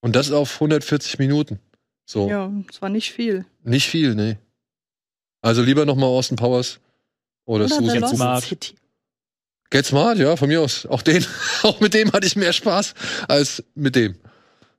Und 0.00 0.16
das 0.16 0.30
auf 0.30 0.54
140 0.54 1.18
Minuten. 1.18 1.58
So. 2.04 2.28
Ja, 2.28 2.52
es 2.70 2.80
war 2.80 2.88
nicht 2.88 3.12
viel. 3.12 3.44
Nicht 3.64 3.88
viel, 3.88 4.14
nee. 4.14 4.38
Also 5.42 5.62
lieber 5.62 5.84
nochmal 5.84 6.08
Austin 6.08 6.36
Powers 6.36 6.80
oder, 7.44 7.66
Oder 7.66 7.74
Susan. 7.76 8.00
Lost 8.00 8.16
Smart. 8.16 8.44
City. 8.44 8.74
Get 9.70 9.86
Smart, 9.86 10.18
ja, 10.18 10.36
von 10.36 10.48
mir 10.48 10.60
aus. 10.60 10.86
Auch 10.86 11.02
den, 11.02 11.24
auch 11.62 11.80
mit 11.80 11.94
dem 11.94 12.12
hatte 12.12 12.26
ich 12.26 12.36
mehr 12.36 12.52
Spaß 12.52 12.94
als 13.28 13.64
mit 13.74 13.96
dem. 13.96 14.16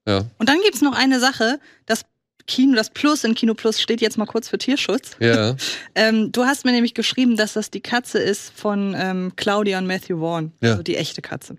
Ja. 0.06 0.26
Und 0.38 0.48
dann 0.48 0.60
gibt's 0.64 0.82
noch 0.82 0.94
eine 0.94 1.20
Sache, 1.20 1.60
das 1.86 2.06
Kino, 2.48 2.76
das 2.76 2.90
Plus 2.90 3.24
in 3.24 3.36
Kino 3.36 3.54
Plus 3.54 3.80
steht 3.82 4.02
jetzt 4.02 4.18
mal 4.18 4.26
kurz 4.26 4.50
für 4.50 4.58
Tierschutz. 4.58 5.12
Ja. 5.20 5.56
ähm, 5.96 6.32
du 6.32 6.46
hast 6.46 6.66
mir 6.66 6.72
nämlich 6.72 6.94
geschrieben, 6.94 7.36
dass 7.36 7.54
das 7.54 7.70
die 7.70 7.82
Katze 7.82 8.20
ist 8.20 8.52
von 8.56 8.96
ähm, 8.98 9.34
Claudia 9.36 9.78
und 9.78 9.86
Matthew 9.88 10.20
Vaughn, 10.20 10.52
Ja. 10.62 10.72
also 10.72 10.84
die 10.84 10.96
echte 10.96 11.22
Katze. 11.22 11.58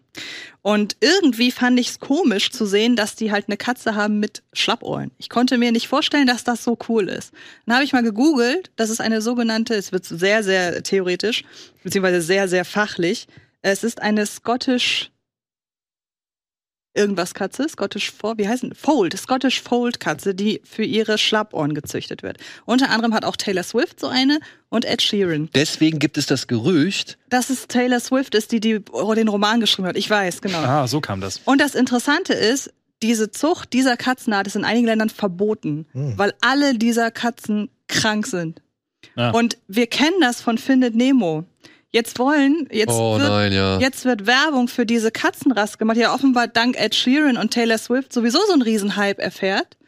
Und 0.62 0.96
irgendwie 1.00 1.50
fand 1.50 1.78
ich 1.78 1.88
es 1.90 1.98
komisch 2.00 2.50
zu 2.50 2.66
sehen, 2.66 2.96
dass 2.96 3.14
die 3.14 3.30
halt 3.30 3.44
eine 3.48 3.56
Katze 3.56 3.94
haben 3.94 4.18
mit 4.18 4.42
Schlappohren. 4.52 5.10
Ich 5.18 5.28
konnte 5.28 5.58
mir 5.58 5.72
nicht 5.72 5.88
vorstellen, 5.88 6.26
dass 6.26 6.42
das 6.44 6.64
so 6.64 6.76
cool 6.88 7.08
ist. 7.08 7.32
Dann 7.66 7.76
habe 7.76 7.84
ich 7.84 7.92
mal 7.92 8.02
gegoogelt, 8.02 8.70
das 8.76 8.90
ist 8.90 9.00
eine 9.00 9.20
sogenannte, 9.22 9.74
es 9.74 9.92
wird 9.92 10.04
sehr, 10.04 10.42
sehr 10.42 10.82
theoretisch, 10.82 11.44
beziehungsweise 11.84 12.20
sehr, 12.22 12.48
sehr 12.48 12.64
fachlich. 12.64 13.28
Es 13.62 13.84
ist 13.84 14.00
eine 14.02 14.24
Scottish 14.26 15.10
irgendwas 16.94 17.34
Katze, 17.34 17.68
Scottish 17.68 18.10
Fold, 18.10 18.38
wie 18.38 18.48
heißen 18.48 18.74
Fold, 18.74 19.16
Scottish 19.16 19.62
Fold 19.62 20.00
Katze, 20.00 20.34
die 20.34 20.60
für 20.64 20.82
ihre 20.84 21.18
Schlappohren 21.18 21.74
gezüchtet 21.74 22.22
wird. 22.22 22.38
Unter 22.64 22.90
anderem 22.90 23.14
hat 23.14 23.24
auch 23.24 23.36
Taylor 23.36 23.62
Swift 23.62 24.00
so 24.00 24.08
eine 24.08 24.40
und 24.68 24.84
Ed 24.84 25.02
Sheeran. 25.02 25.48
Deswegen 25.54 25.98
gibt 25.98 26.18
es 26.18 26.26
das 26.26 26.46
Gerücht, 26.46 27.18
Dass 27.28 27.50
es 27.50 27.68
Taylor 27.68 28.00
Swift 28.00 28.34
ist, 28.34 28.52
die, 28.52 28.60
die 28.60 28.80
den 28.80 29.28
Roman 29.28 29.60
geschrieben 29.60 29.86
hat. 29.86 29.96
Ich 29.96 30.10
weiß, 30.10 30.40
genau. 30.40 30.58
Ah, 30.58 30.86
so 30.86 31.00
kam 31.00 31.20
das. 31.20 31.40
Und 31.44 31.60
das 31.60 31.74
Interessante 31.74 32.32
ist, 32.32 32.72
diese 33.02 33.30
Zucht 33.30 33.72
dieser 33.72 33.96
Katzenart 33.96 34.46
ist 34.48 34.56
in 34.56 34.64
einigen 34.64 34.86
Ländern 34.86 35.08
verboten, 35.08 35.86
weil 35.92 36.34
alle 36.40 36.74
dieser 36.74 37.12
Katzen 37.12 37.70
krank 37.86 38.26
sind. 38.26 38.60
Ja. 39.16 39.30
Und 39.30 39.58
wir 39.68 39.86
kennen 39.86 40.20
das 40.20 40.40
von 40.40 40.58
Findet 40.58 40.94
Nemo. 40.96 41.44
Jetzt 41.90 42.18
wollen, 42.18 42.68
jetzt, 42.70 42.92
Oh 42.92 43.18
wird, 43.18 43.28
nein, 43.28 43.52
ja. 43.52 43.78
jetzt 43.78 44.04
wird 44.04 44.26
Werbung 44.26 44.68
für 44.68 44.84
diese 44.84 45.10
Katzenrasse 45.10 45.78
gemacht, 45.78 45.96
die 45.96 46.02
ja 46.02 46.12
offenbar 46.12 46.46
dank 46.46 46.78
Ed 46.78 46.94
Sheeran 46.94 47.38
und 47.38 47.50
Taylor 47.50 47.78
Swift 47.78 48.12
sowieso 48.12 48.38
so 48.46 48.52
einen 48.52 48.62
Riesenhype 48.62 49.22
erfährt. 49.22 49.78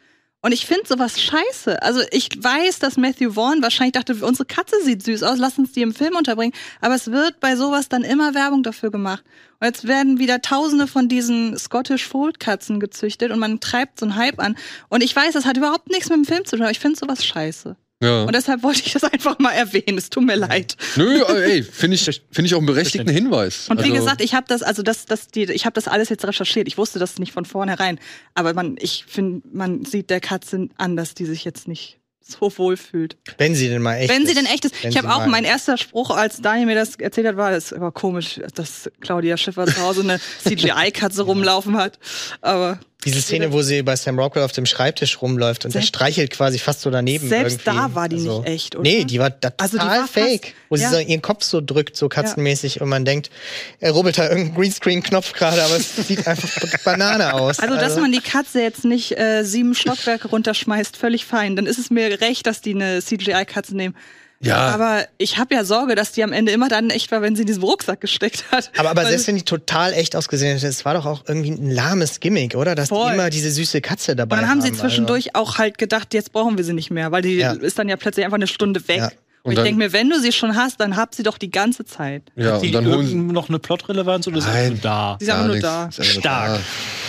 Und 0.43 0.53
ich 0.53 0.65
finde 0.65 0.87
sowas 0.87 1.21
scheiße. 1.21 1.83
Also 1.83 2.01
ich 2.09 2.29
weiß, 2.35 2.79
dass 2.79 2.97
Matthew 2.97 3.33
Vaughn 3.33 3.61
wahrscheinlich 3.61 3.93
dachte, 3.93 4.15
unsere 4.25 4.45
Katze 4.45 4.75
sieht 4.83 5.03
süß 5.03 5.21
aus, 5.21 5.37
lass 5.37 5.59
uns 5.59 5.71
die 5.73 5.83
im 5.83 5.93
Film 5.93 6.15
unterbringen. 6.15 6.53
Aber 6.79 6.95
es 6.95 7.11
wird 7.11 7.39
bei 7.39 7.55
sowas 7.55 7.89
dann 7.89 8.03
immer 8.03 8.33
Werbung 8.33 8.63
dafür 8.63 8.89
gemacht. 8.89 9.23
Und 9.59 9.67
jetzt 9.67 9.87
werden 9.87 10.17
wieder 10.17 10.41
tausende 10.41 10.87
von 10.87 11.07
diesen 11.07 11.55
Scottish 11.59 12.07
Fold 12.07 12.39
Katzen 12.39 12.79
gezüchtet 12.79 13.31
und 13.31 13.37
man 13.37 13.59
treibt 13.59 13.99
so 13.99 14.07
einen 14.07 14.15
Hype 14.15 14.39
an. 14.39 14.57
Und 14.89 15.03
ich 15.03 15.15
weiß, 15.15 15.33
das 15.33 15.45
hat 15.45 15.57
überhaupt 15.57 15.91
nichts 15.91 16.09
mit 16.09 16.17
dem 16.17 16.25
Film 16.25 16.43
zu 16.45 16.55
tun, 16.55 16.63
aber 16.63 16.71
ich 16.71 16.79
finde 16.79 16.97
sowas 16.97 17.23
scheiße. 17.23 17.77
Ja. 18.01 18.23
Und 18.23 18.35
deshalb 18.35 18.63
wollte 18.63 18.81
ich 18.85 18.93
das 18.93 19.03
einfach 19.03 19.39
mal 19.39 19.51
erwähnen. 19.51 19.97
Es 19.97 20.09
tut 20.09 20.23
mir 20.25 20.35
leid. 20.35 20.75
Nö, 20.95 21.21
äh, 21.23 21.51
ey, 21.51 21.63
finde 21.63 21.95
ich, 21.95 22.03
finde 22.31 22.47
ich 22.47 22.53
auch 22.53 22.59
einen 22.59 22.67
berechtigten 22.67 23.09
Hinweis. 23.09 23.69
Und 23.69 23.79
wie 23.79 23.83
Also, 23.91 23.95
gesagt, 23.95 24.21
ich 24.21 24.33
habe 24.33 24.45
das, 24.49 24.63
also 24.63 24.83
das, 24.83 25.05
das, 25.05 25.27
die, 25.27 25.43
ich 25.43 25.65
habe 25.65 25.73
das 25.73 25.87
alles 25.87 26.09
jetzt 26.09 26.25
recherchiert. 26.25 26.67
Ich 26.67 26.77
wusste 26.77 26.99
das 26.99 27.19
nicht 27.19 27.31
von 27.31 27.45
vornherein. 27.45 27.99
Aber 28.33 28.53
man, 28.53 28.75
ich 28.79 29.05
finde, 29.07 29.47
man 29.53 29.85
sieht 29.85 30.09
der 30.09 30.19
Katze 30.19 30.67
an, 30.77 30.95
dass 30.97 31.13
die 31.13 31.25
sich 31.25 31.45
jetzt 31.45 31.67
nicht 31.67 31.99
so 32.23 32.51
wohl 32.57 32.77
fühlt. 32.77 33.17
Wenn 33.37 33.55
sie 33.55 33.67
denn 33.67 33.81
mal 33.81 33.95
echt 33.97 34.09
Wenn 34.09 34.25
sie 34.25 34.31
ist. 34.31 34.37
denn 34.37 34.45
echt 34.45 34.63
ist. 34.63 34.81
Wenn 34.83 34.91
ich 34.91 34.97
habe 34.97 35.13
auch 35.13 35.25
mein 35.25 35.43
erster 35.43 35.77
Spruch, 35.77 36.11
als 36.11 36.41
Daniel 36.41 36.65
mir 36.67 36.75
das 36.75 36.95
erzählt 36.95 37.27
hat, 37.27 37.35
war, 37.35 37.51
es 37.51 37.71
war 37.77 37.91
komisch, 37.91 38.39
dass 38.55 38.89
Claudia 39.01 39.35
Schiffer 39.37 39.65
zu 39.67 39.81
Hause 39.81 40.01
eine 40.01 40.19
CGI-Katze 40.47 41.23
rumlaufen 41.23 41.75
hat. 41.77 41.99
Aber 42.41 42.79
Diese 43.03 43.19
Szene, 43.21 43.51
wo 43.51 43.61
sie 43.63 43.81
bei 43.81 43.95
Sam 43.95 44.19
Rockwell 44.19 44.43
auf 44.43 44.51
dem 44.51 44.65
Schreibtisch 44.67 45.21
rumläuft 45.21 45.65
und 45.65 45.73
der 45.73 45.81
Selbst- 45.81 45.95
streichelt 45.95 46.29
quasi 46.31 46.59
fast 46.59 46.81
so 46.81 46.91
daneben. 46.91 47.27
Selbst 47.27 47.61
irgendwie. 47.65 47.79
da 47.79 47.95
war 47.95 48.07
die 48.07 48.17
nicht 48.17 48.45
echt, 48.45 48.75
oder? 48.75 48.83
Nee, 48.83 49.05
die 49.05 49.17
war 49.19 49.31
da 49.31 49.51
Also 49.57 49.77
die 49.77 49.83
total 49.83 49.99
war 50.01 50.07
fast- 50.07 50.27
fake. 50.27 50.53
wo 50.69 50.75
sie 50.75 50.83
ja. 50.83 50.89
so 50.91 50.99
ihren 50.99 51.21
Kopf 51.21 51.43
so 51.43 51.61
drückt, 51.61 51.97
so 51.97 52.09
katzenmäßig 52.09 52.79
und 52.79 52.89
man 52.89 53.03
denkt, 53.03 53.31
er 53.79 53.91
rubbelt 53.91 54.17
da 54.19 54.29
irgendeinen 54.29 54.55
Greenscreen-Knopf 54.55 55.33
gerade, 55.33 55.63
aber 55.63 55.77
es 55.77 55.95
sieht 56.07 56.27
einfach 56.27 56.49
Banane 56.83 57.33
aus. 57.33 57.59
Also, 57.59 57.75
dass 57.75 57.95
man 57.97 58.11
die 58.11 58.21
Katze 58.21 58.61
jetzt 58.61 58.85
nicht 58.85 59.17
äh, 59.17 59.43
sieben 59.43 59.73
Stockwerke 59.73 60.27
runterschmeißt, 60.27 60.95
völlig 60.95 61.25
fein. 61.25 61.55
Dann 61.55 61.65
ist 61.65 61.79
es 61.79 61.89
mir 61.89 62.21
recht, 62.21 62.45
dass 62.45 62.61
die 62.61 62.75
eine 62.75 63.01
CGI-Katze 63.01 63.75
nehmen. 63.75 63.95
Ja. 64.43 64.57
Aber 64.69 65.05
ich 65.17 65.37
habe 65.37 65.53
ja 65.53 65.63
Sorge, 65.63 65.93
dass 65.95 66.11
die 66.13 66.23
am 66.23 66.33
Ende 66.33 66.51
immer 66.51 66.67
dann 66.67 66.89
echt 66.89 67.11
war, 67.11 67.21
wenn 67.21 67.35
sie 67.35 67.41
in 67.43 67.47
diesen 67.47 67.61
Rucksack 67.63 68.01
gesteckt 68.01 68.43
hat. 68.51 68.71
Aber, 68.77 68.89
aber 68.89 69.01
Weil- 69.03 69.09
selbst 69.09 69.27
wenn 69.27 69.35
die 69.35 69.43
total 69.43 69.93
echt 69.93 70.15
ausgesehen 70.15 70.53
hätte, 70.55 70.67
es 70.67 70.83
war 70.83 70.95
doch 70.95 71.05
auch 71.05 71.23
irgendwie 71.27 71.51
ein 71.51 71.69
lahmes 71.69 72.19
Gimmick, 72.19 72.55
oder? 72.55 72.73
Dass 72.75 72.89
Voll. 72.89 73.09
die 73.09 73.13
immer 73.15 73.29
diese 73.29 73.51
süße 73.51 73.81
Katze 73.81 74.15
dabei 74.15 74.35
Und 74.37 74.41
dann 74.41 74.49
haben 74.49 74.61
sie 74.61 74.69
haben, 74.69 74.77
zwischendurch 74.77 75.35
auch 75.35 75.57
halt 75.57 75.77
gedacht, 75.77 76.13
jetzt 76.13 76.31
brauchen 76.33 76.57
wir 76.57 76.63
sie 76.65 76.73
nicht 76.73 76.89
mehr, 76.91 77.11
weil 77.11 77.21
die 77.21 77.35
Ja. 77.35 77.51
ist 77.53 77.77
dann 77.77 77.87
ja 77.89 77.97
plötzlich 77.97 78.25
einfach 78.25 78.37
eine 78.37 78.47
Stunde 78.47 78.87
weg. 78.87 78.97
Ja. 78.97 79.05
Und, 79.43 79.53
Und 79.53 79.57
ich 79.57 79.63
denke 79.63 79.77
mir, 79.79 79.91
wenn 79.93 80.07
du 80.09 80.19
sie 80.19 80.31
schon 80.31 80.55
hast, 80.55 80.79
dann 80.79 80.95
hab 80.97 81.15
sie 81.15 81.23
doch 81.23 81.39
die 81.39 81.49
ganze 81.49 81.83
Zeit. 81.83 82.21
Ja, 82.35 82.53
Hat 82.53 82.61
die 82.61 82.67
und 82.67 82.73
dann 82.73 82.85
holen 82.87 83.27
noch 83.27 83.49
eine 83.49 83.57
Plotrelevanz 83.57 84.27
oder 84.27 84.39
Nein. 84.39 84.69
nur 84.73 84.77
da? 84.81 85.17
Sie 85.19 85.25
ist 85.25 85.31
einfach 85.31 85.47
nur 85.47 85.59
da. 85.59 85.89
Stark. 85.91 86.59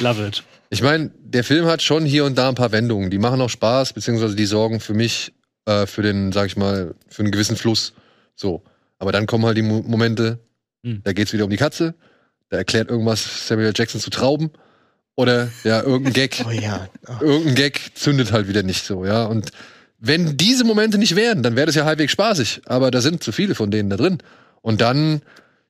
Love 0.01 0.27
it. 0.29 0.43
Ich 0.71 0.81
meine, 0.83 1.11
der 1.23 1.45
Film 1.45 1.67
hat 1.67 1.83
schon 1.83 2.07
hier 2.07 2.25
und 2.25 2.39
da 2.39 2.49
ein 2.49 2.55
paar 2.55 2.73
Wendungen. 2.73 3.11
Die 3.11 3.19
machen 3.19 3.39
auch 3.43 3.51
Spaß, 3.51 3.93
beziehungsweise 3.93 4.35
die 4.35 4.47
sorgen 4.47 4.81
für 4.81 4.95
mich 4.95 5.33
äh, 5.67 5.87
für 5.87 6.03
den, 6.03 6.33
sag 6.33 6.47
ich 6.47 6.57
mal, 6.57 6.95
für 7.09 7.23
einen 7.23 7.33
gewissen 7.33 7.57
Fluss. 7.57 7.93
So. 8.35 8.63
Aber 8.99 9.13
dann 9.13 9.27
kommen 9.27 9.45
halt 9.45 9.57
die 9.57 9.63
Mo 9.63 9.83
Momente, 9.87 10.39
Hm. 10.85 11.01
da 11.05 11.13
geht's 11.13 11.33
wieder 11.33 11.45
um 11.45 11.51
die 11.51 11.57
Katze, 11.57 11.95
da 12.49 12.57
erklärt 12.57 12.91
irgendwas 12.91 13.47
Samuel 13.47 13.73
Jackson 13.75 14.01
zu 14.01 14.11
Trauben. 14.11 14.51
Oder 15.15 15.49
ja, 15.65 15.83
irgendein 15.83 16.13
Gag. 16.15 16.43
Oh 16.47 16.51
ja. 16.51 16.89
Oh. 17.07 17.23
irgendein 17.25 17.55
Gag 17.55 17.81
zündet 17.95 18.33
halt 18.33 18.49
wieder 18.49 18.63
nicht 18.63 18.85
so, 18.85 19.05
ja. 19.05 19.25
Und 19.25 19.51
wenn 19.99 20.37
diese 20.37 20.65
Momente 20.65 20.99
nicht 20.99 21.15
wären, 21.17 21.43
dann 21.43 21.55
wäre 21.55 21.67
das 21.67 21.75
ja 21.77 21.85
halbwegs 21.85 22.13
spaßig. 22.13 22.63
Aber 22.67 22.91
da 22.91 23.01
sind 23.01 23.23
zu 23.23 23.31
viele 23.31 23.55
von 23.55 23.71
denen 23.71 23.91
da 23.91 23.97
drin. 23.97 24.19
Und 24.63 24.81
dann, 24.81 25.23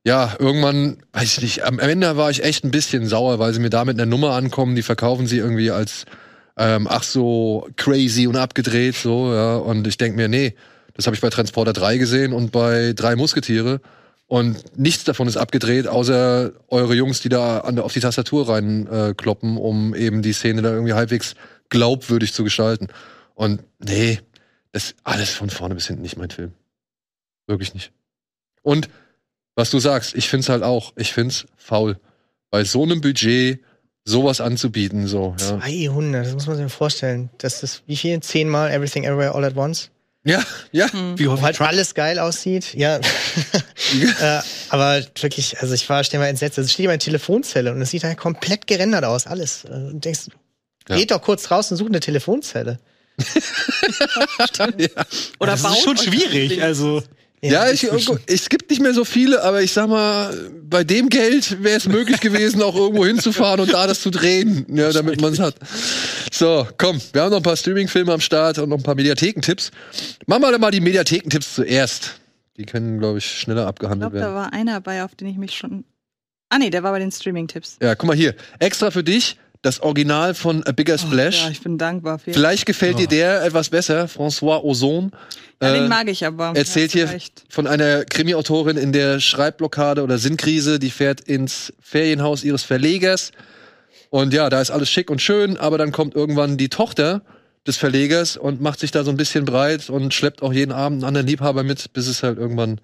ja, 0.04 0.34
irgendwann, 0.38 0.98
weiß 1.12 1.24
ich 1.38 1.42
nicht, 1.42 1.64
am 1.64 1.78
Ende 1.78 2.16
war 2.16 2.30
ich 2.30 2.42
echt 2.44 2.64
ein 2.64 2.70
bisschen 2.70 3.06
sauer, 3.06 3.38
weil 3.38 3.52
sie 3.52 3.60
mir 3.60 3.68
da 3.70 3.84
mit 3.84 3.96
einer 3.98 4.06
Nummer 4.06 4.30
ankommen, 4.32 4.74
die 4.76 4.82
verkaufen 4.82 5.26
sie 5.26 5.38
irgendwie 5.38 5.70
als 5.70 6.06
ähm, 6.56 6.86
ach 6.88 7.02
so 7.02 7.68
crazy 7.76 8.26
und 8.26 8.36
abgedreht, 8.36 8.94
so, 8.94 9.32
ja. 9.32 9.56
Und 9.56 9.86
ich 9.86 9.96
denk 9.96 10.16
mir, 10.16 10.28
nee, 10.28 10.54
das 10.94 11.06
habe 11.06 11.14
ich 11.14 11.22
bei 11.22 11.30
Transporter 11.30 11.72
3 11.72 11.98
gesehen 11.98 12.32
und 12.32 12.52
bei 12.52 12.92
drei 12.94 13.16
Musketiere. 13.16 13.80
Und 14.26 14.78
nichts 14.78 15.04
davon 15.04 15.28
ist 15.28 15.36
abgedreht, 15.36 15.86
außer 15.86 16.52
eure 16.68 16.94
Jungs, 16.94 17.20
die 17.20 17.28
da 17.28 17.58
an, 17.58 17.78
auf 17.78 17.92
die 17.92 18.00
Tastatur 18.00 18.48
reinkloppen, 18.48 19.56
äh, 19.56 19.60
um 19.60 19.94
eben 19.94 20.22
die 20.22 20.32
Szene 20.32 20.62
da 20.62 20.72
irgendwie 20.72 20.94
halbwegs 20.94 21.34
glaubwürdig 21.68 22.32
zu 22.32 22.42
gestalten. 22.44 22.88
Und 23.34 23.62
nee, 23.78 24.20
das 24.72 24.84
ist 24.84 24.96
alles 25.04 25.30
von 25.30 25.50
vorne 25.50 25.74
bis 25.74 25.86
hinten 25.86 26.02
nicht 26.02 26.16
mein 26.16 26.30
Film. 26.30 26.52
Wirklich 27.46 27.74
nicht. 27.74 27.92
Und 28.62 28.88
was 29.54 29.70
du 29.70 29.78
sagst, 29.80 30.14
ich 30.14 30.28
find's 30.28 30.48
halt 30.48 30.62
auch, 30.62 30.92
ich 30.96 31.12
find's 31.12 31.46
faul. 31.56 31.98
Bei 32.50 32.64
so 32.64 32.82
einem 32.84 33.00
Budget 33.02 33.60
sowas 34.04 34.40
anzubieten, 34.40 35.06
so, 35.06 35.34
ja. 35.38 35.58
200, 35.60 36.26
das 36.26 36.34
muss 36.34 36.46
man 36.46 36.56
sich 36.56 36.64
mal 36.64 36.68
vorstellen. 36.70 37.30
Das 37.38 37.62
ist 37.62 37.82
wie 37.86 37.96
viel? 37.96 38.20
Zehnmal 38.20 38.70
Everything 38.72 39.04
Everywhere 39.04 39.34
All 39.34 39.44
at 39.44 39.56
Once? 39.56 39.90
Ja, 40.24 40.40
ja. 40.70 40.86
Wie 41.16 41.28
Wo 41.28 41.40
halt 41.40 41.60
alles 41.60 41.94
geil 41.94 42.18
aussieht. 42.20 42.74
Ja. 42.74 42.98
äh, 44.20 44.40
aber 44.68 45.02
wirklich, 45.20 45.58
also 45.60 45.74
ich 45.74 45.88
war 45.88 46.04
ständig 46.04 46.24
mal 46.26 46.28
entsetzt. 46.30 46.58
Also 46.58 46.66
ich 46.68 46.72
stehe 46.72 46.84
in 46.86 46.90
meiner 46.90 47.00
Telefonzelle 47.00 47.72
und 47.72 47.82
es 47.82 47.90
sieht 47.90 48.04
halt 48.04 48.18
komplett 48.18 48.68
gerendert 48.68 49.04
aus, 49.04 49.26
alles. 49.26 49.64
Äh, 49.64 49.70
Und 49.70 50.04
denkst, 50.04 50.28
Ja. 50.88 50.96
geht 50.96 51.10
doch 51.10 51.20
kurz 51.22 51.50
raus 51.50 51.70
und 51.72 51.76
such 51.76 51.88
eine 51.88 51.98
Telefonzelle. 52.00 52.78
Oder 55.40 55.52
das 55.52 55.64
ist 55.64 55.82
schon 55.82 55.96
schwierig. 55.96 56.62
Also 56.62 57.02
Ja, 57.44 57.68
ich, 57.70 57.82
inzwischen- 57.82 58.20
es 58.26 58.48
gibt 58.48 58.70
nicht 58.70 58.80
mehr 58.80 58.94
so 58.94 59.04
viele, 59.04 59.42
aber 59.42 59.62
ich 59.62 59.72
sag 59.72 59.88
mal, 59.88 60.32
bei 60.62 60.84
dem 60.84 61.08
Geld 61.08 61.62
wäre 61.62 61.76
es 61.76 61.88
möglich 61.88 62.20
gewesen, 62.20 62.62
auch 62.62 62.76
irgendwo 62.76 63.04
hinzufahren 63.04 63.58
und 63.60 63.72
da 63.72 63.86
das 63.88 64.00
zu 64.00 64.10
drehen, 64.10 64.64
ja, 64.68 64.92
damit 64.92 65.20
man 65.20 65.32
es 65.32 65.40
hat. 65.40 65.56
So, 66.32 66.66
komm, 66.78 67.00
wir 67.12 67.22
haben 67.22 67.30
noch 67.30 67.38
ein 67.38 67.42
paar 67.42 67.56
Streaming-Filme 67.56 68.12
am 68.12 68.20
Start 68.20 68.58
und 68.58 68.68
noch 68.68 68.76
ein 68.76 68.82
paar 68.84 68.94
Mediathekentipps. 68.94 69.72
Machen 70.26 70.42
wir 70.42 70.52
doch 70.52 70.58
mal 70.60 70.70
die 70.70 70.80
Mediathekentipps 70.80 71.54
zuerst. 71.56 72.20
Die 72.56 72.64
können, 72.64 72.98
glaube 73.00 73.18
ich, 73.18 73.24
schneller 73.26 73.62
Ich 73.62 73.68
abgehandelt 73.68 74.12
glaube, 74.12 74.24
da 74.24 74.32
werden. 74.32 74.34
war 74.36 74.52
einer 74.52 74.72
dabei, 74.74 75.02
auf 75.04 75.14
den 75.16 75.26
ich 75.26 75.36
mich 75.36 75.56
schon. 75.56 75.84
Ah, 76.48 76.58
nee, 76.58 76.70
der 76.70 76.82
war 76.84 76.92
bei 76.92 76.98
den 77.00 77.10
Streaming-Tipps. 77.10 77.78
Ja, 77.82 77.94
guck 77.96 78.06
mal 78.06 78.16
hier. 78.16 78.34
Extra 78.60 78.90
für 78.92 79.02
dich 79.02 79.36
das 79.62 79.80
Original 79.80 80.34
von 80.34 80.62
A 80.64 80.72
Bigger 80.72 80.98
Splash. 80.98 81.44
Ja, 81.44 81.50
ich 81.50 81.62
bin 81.62 81.78
dankbar 81.78 82.18
für. 82.18 82.32
Vielleicht 82.32 82.66
gefällt 82.66 82.98
dir 82.98 83.06
der 83.06 83.44
etwas 83.44 83.70
besser, 83.70 84.06
François 84.06 84.62
Ozon. 84.62 85.12
Ja, 85.62 85.72
den 85.72 85.84
Äh, 85.84 85.88
mag 85.88 86.08
ich 86.08 86.26
aber. 86.26 86.52
erzählt 86.56 86.90
hier 86.92 87.08
recht. 87.08 87.44
von 87.48 87.66
einer 87.68 88.04
Krimi-Autorin 88.04 88.76
in 88.76 88.92
der 88.92 89.20
Schreibblockade 89.20 90.02
oder 90.02 90.18
Sinnkrise, 90.18 90.78
die 90.80 90.90
fährt 90.90 91.20
ins 91.20 91.72
Ferienhaus 91.80 92.42
ihres 92.42 92.64
Verlegers. 92.64 93.30
Und 94.10 94.34
ja, 94.34 94.50
da 94.50 94.60
ist 94.60 94.70
alles 94.70 94.90
schick 94.90 95.08
und 95.10 95.22
schön, 95.22 95.56
aber 95.56 95.78
dann 95.78 95.92
kommt 95.92 96.14
irgendwann 96.14 96.56
die 96.56 96.68
Tochter 96.68 97.22
des 97.66 97.76
Verlegers 97.76 98.36
und 98.36 98.60
macht 98.60 98.80
sich 98.80 98.90
da 98.90 99.04
so 99.04 99.10
ein 99.10 99.16
bisschen 99.16 99.44
breit 99.44 99.88
und 99.88 100.12
schleppt 100.12 100.42
auch 100.42 100.52
jeden 100.52 100.72
Abend 100.72 100.96
einen 100.98 101.04
anderen 101.08 101.26
Liebhaber 101.28 101.62
mit, 101.62 101.92
bis 101.92 102.08
es 102.08 102.24
halt 102.24 102.36
irgendwann 102.36 102.80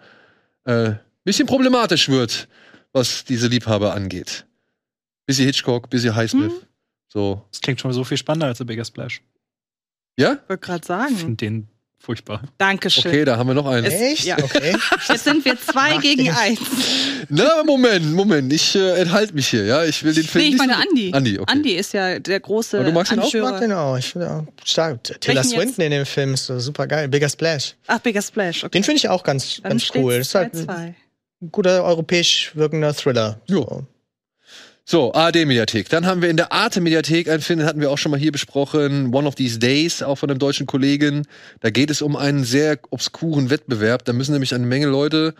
äh, 0.65 0.93
bisschen 1.25 1.49
problematisch 1.49 2.09
wird, 2.09 2.47
was 2.93 3.25
diese 3.25 3.49
Liebhaber 3.49 3.93
angeht. 3.95 4.47
Bisschen 5.27 5.47
Hitchcock, 5.47 5.91
bisschen 5.91 6.15
Highsmith. 6.15 6.53
Hm. 6.53 6.68
So. 7.09 7.43
das 7.51 7.61
klingt 7.61 7.81
schon 7.81 7.93
so 7.93 8.05
viel 8.05 8.17
spannender 8.17 8.47
als 8.49 8.59
The 8.59 8.65
Bigger 8.65 8.85
Splash. 8.85 9.23
Ja? 10.19 10.35
Ich 10.43 10.49
wollte 10.49 10.59
gerade 10.67 10.81
Ich 10.83 10.87
sagen. 10.87 11.17
finde 11.17 11.37
den 11.37 11.69
Furchtbar. 12.01 12.43
Dankeschön. 12.59 13.11
Okay, 13.11 13.25
da 13.25 13.37
haben 13.37 13.49
wir 13.49 13.55
noch 13.55 13.67
einen. 13.67 13.85
Echt? 13.87 14.25
Ja. 14.25 14.39
Okay. 14.41 14.77
Jetzt 15.09 15.25
sind 15.25 15.45
wir 15.45 15.61
zwei 15.61 15.97
gegen 15.97 16.31
eins. 16.31 16.61
Na, 17.29 17.65
Moment, 17.65 18.13
Moment. 18.15 18.53
Ich 18.53 18.77
äh, 18.77 19.01
enthalte 19.01 19.35
mich 19.35 19.49
hier, 19.49 19.65
ja. 19.65 19.85
Ich 19.85 20.05
will 20.05 20.15
den 20.15 20.23
Film 20.23 20.45
Nee, 20.45 20.51
ich 20.53 20.57
meine 20.59 20.75
so- 20.75 20.79
Andi. 20.81 21.11
Andi, 21.13 21.39
okay. 21.41 21.53
Andi 21.53 21.73
ist 21.73 21.93
ja 21.95 22.21
der 22.21 22.39
große 22.39 22.79
Aber 22.79 22.87
du 22.87 22.93
magst 22.93 23.11
ihn 23.13 23.19
auch? 23.19 23.35
Ich 23.35 23.43
mag 23.43 23.61
den 23.61 23.73
auch. 23.73 23.99
Ich 23.99 24.13
finde 24.13 24.31
auch 24.31 24.45
stark. 24.65 25.03
Taylor? 25.21 25.43
Swinton 25.43 25.85
in 25.87 25.91
dem 25.91 26.07
Film 26.07 26.35
ist 26.35 26.47
so 26.47 26.61
super 26.61 26.87
geil. 26.87 27.09
Bigger 27.09 27.29
Splash. 27.29 27.75
Ach, 27.89 27.99
Bigger 27.99 28.23
Splash. 28.23 28.63
Okay. 28.63 28.71
Den 28.79 28.85
finde 28.85 28.99
ich 28.99 29.09
auch 29.09 29.25
ganz, 29.25 29.57
Dann 29.61 29.71
ganz 29.73 29.91
cool. 29.97 30.19
Das 30.19 30.29
ist 30.29 30.35
halt 30.37 30.55
2-2. 30.55 30.69
ein 30.71 30.95
guter 31.51 31.83
europäisch 31.83 32.53
wirkender 32.55 32.95
Thriller. 32.95 33.41
So. 33.49 33.85
So, 34.91 35.13
ARD-Mediathek. 35.13 35.91
Dann 35.91 36.07
haben 36.07 36.23
wir 36.23 36.31
in 36.31 36.39
der 36.39 36.51
Arte-Mediathek 36.51 37.29
einen 37.29 37.43
Film, 37.43 37.59
den 37.59 37.69
hatten 37.69 37.83
wir 37.83 37.91
auch 37.91 37.99
schon 37.99 38.11
mal 38.11 38.19
hier 38.19 38.33
besprochen, 38.33 39.15
One 39.15 39.29
of 39.29 39.35
These 39.35 39.59
Days, 39.59 40.03
auch 40.03 40.15
von 40.15 40.31
einem 40.31 40.39
deutschen 40.39 40.65
Kollegen. 40.65 41.27
Da 41.61 41.69
geht 41.69 41.91
es 41.91 42.01
um 42.01 42.17
einen 42.17 42.43
sehr 42.43 42.79
obskuren 42.89 43.51
Wettbewerb. 43.51 44.07
Da 44.07 44.15
müssen 44.15 44.33
nämlich 44.33 44.55
eine 44.55 44.65
Menge 44.65 44.87
Leute 44.87 45.35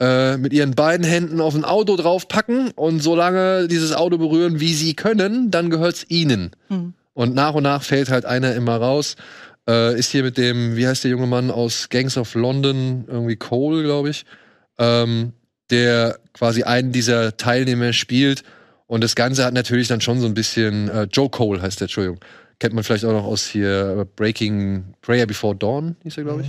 äh, 0.00 0.36
mit 0.36 0.52
ihren 0.52 0.72
beiden 0.72 1.06
Händen 1.06 1.40
auf 1.40 1.54
ein 1.54 1.64
Auto 1.64 1.96
draufpacken 1.96 2.72
und 2.72 3.02
solange 3.02 3.68
dieses 3.68 3.94
Auto 3.94 4.18
berühren, 4.18 4.60
wie 4.60 4.74
sie 4.74 4.92
können, 4.92 5.50
dann 5.50 5.70
gehört's 5.70 6.04
ihnen. 6.08 6.50
Hm. 6.68 6.92
Und 7.14 7.34
nach 7.34 7.54
und 7.54 7.62
nach 7.62 7.82
fällt 7.82 8.10
halt 8.10 8.26
einer 8.26 8.54
immer 8.54 8.76
raus. 8.76 9.16
Äh, 9.66 9.98
ist 9.98 10.10
hier 10.10 10.24
mit 10.24 10.36
dem, 10.36 10.76
wie 10.76 10.86
heißt 10.86 11.04
der 11.04 11.10
junge 11.10 11.26
Mann 11.26 11.50
aus 11.50 11.88
Gangs 11.88 12.18
of 12.18 12.34
London, 12.34 13.06
irgendwie 13.08 13.36
Cole, 13.36 13.82
glaube 13.82 14.10
ich, 14.10 14.26
ähm, 14.76 15.32
der 15.70 16.18
quasi 16.34 16.64
einen 16.64 16.92
dieser 16.92 17.38
Teilnehmer 17.38 17.94
spielt. 17.94 18.44
Und 18.90 19.04
das 19.04 19.14
Ganze 19.14 19.44
hat 19.44 19.54
natürlich 19.54 19.86
dann 19.86 20.00
schon 20.00 20.18
so 20.18 20.26
ein 20.26 20.34
bisschen, 20.34 20.88
äh, 20.88 21.04
Joe 21.04 21.30
Cole 21.30 21.62
heißt 21.62 21.78
der, 21.78 21.84
Entschuldigung. 21.84 22.18
Kennt 22.58 22.74
man 22.74 22.82
vielleicht 22.82 23.04
auch 23.04 23.12
noch 23.12 23.22
aus 23.22 23.46
hier 23.46 24.00
äh, 24.00 24.04
Breaking 24.16 24.82
Prayer 25.00 25.26
Before 25.26 25.54
Dawn, 25.54 25.94
hieß 26.02 26.18
er, 26.18 26.24
glaube 26.24 26.42
ich. 26.42 26.48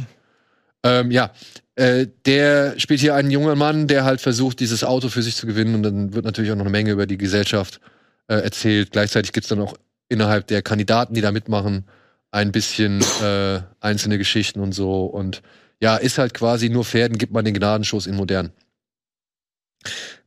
Ähm, 0.81 1.11
ja, 1.11 1.29
äh, 1.75 2.07
der 2.25 2.79
spielt 2.79 2.99
hier 2.99 3.13
einen 3.13 3.29
jungen 3.29 3.55
Mann, 3.59 3.85
der 3.85 4.05
halt 4.05 4.21
versucht, 4.21 4.59
dieses 4.59 4.83
Auto 4.83 5.09
für 5.09 5.21
sich 5.21 5.35
zu 5.35 5.45
gewinnen. 5.45 5.75
Und 5.75 5.83
dann 5.83 6.15
wird 6.15 6.25
natürlich 6.25 6.51
auch 6.51 6.55
noch 6.55 6.63
eine 6.63 6.71
Menge 6.71 6.89
über 6.89 7.05
die 7.05 7.19
Gesellschaft 7.19 7.79
äh, 8.27 8.37
erzählt. 8.37 8.91
Gleichzeitig 8.91 9.33
gibt's 9.33 9.49
dann 9.49 9.61
auch 9.61 9.75
innerhalb 10.09 10.47
der 10.47 10.63
Kandidaten, 10.63 11.13
die 11.13 11.21
da 11.21 11.31
mitmachen, 11.31 11.85
ein 12.31 12.51
bisschen 12.51 13.03
äh, 13.21 13.59
einzelne 13.81 14.17
Geschichten 14.17 14.61
und 14.61 14.71
so. 14.71 15.05
Und 15.05 15.43
ja, 15.79 15.95
ist 15.95 16.17
halt 16.17 16.33
quasi 16.33 16.69
nur 16.69 16.85
Pferden, 16.85 17.19
gibt 17.19 17.33
man 17.33 17.45
den 17.45 17.53
Gnadenschuss 17.53 18.07
in 18.07 18.15
modern. 18.15 18.51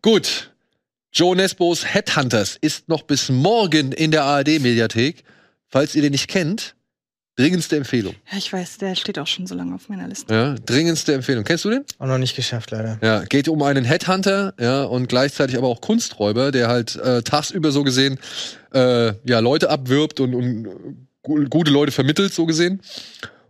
Gut. 0.01 0.54
Joe 1.17 1.37
Nesbos 1.37 1.85
Headhunters 1.95 2.57
ist 2.61 2.89
noch 2.89 3.03
bis 3.03 3.29
morgen 3.29 3.93
in 3.93 4.11
der 4.11 4.25
ARD-Mediathek. 4.25 5.23
Falls 5.69 5.95
ihr 5.95 6.03
den 6.03 6.11
nicht 6.11 6.27
kennt, 6.27 6.75
dringendste 7.37 7.77
Empfehlung. 7.77 8.17
Ja, 8.33 8.39
ich 8.39 8.53
weiß, 8.53 8.79
der 8.79 8.97
steht 8.97 9.21
auch 9.21 9.27
schon 9.29 9.47
so 9.47 9.55
lange 9.55 9.77
auf 9.77 9.89
meiner 9.89 10.09
Liste. 10.09 10.35
Ja, 10.35 10.55
dringendste 10.67 11.15
Empfehlung. 11.15 11.45
Kennst 11.45 11.65
du 11.65 11.71
den? 11.71 11.85
Auch 12.01 12.07
noch 12.07 12.19
nicht 12.19 12.35
geschafft, 12.35 12.73
leider. 12.73 12.99
Ja, 13.01 13.23
geht 13.25 13.47
um 13.49 13.63
einen 13.63 13.85
Headhunter, 13.85 14.55
ja, 14.59 14.83
und 14.83 15.09
gleichzeitig 15.09 15.57
aber 15.57 15.69
auch 15.69 15.81
Kunsträuber, 15.81 16.51
der 16.51 16.67
halt 16.67 16.97
äh, 16.97 17.23
tagsüber 17.23 17.71
so 17.71 17.85
gesehen 17.85 18.19
äh, 18.73 19.13
ja 19.25 19.39
Leute 19.39 19.71
abwirbt 19.71 20.19
und, 20.19 20.35
und 20.35 21.07
gu- 21.23 21.45
gute 21.49 21.71
Leute 21.71 21.93
vermittelt, 21.93 22.35
so 22.35 22.45
gesehen. 22.45 22.81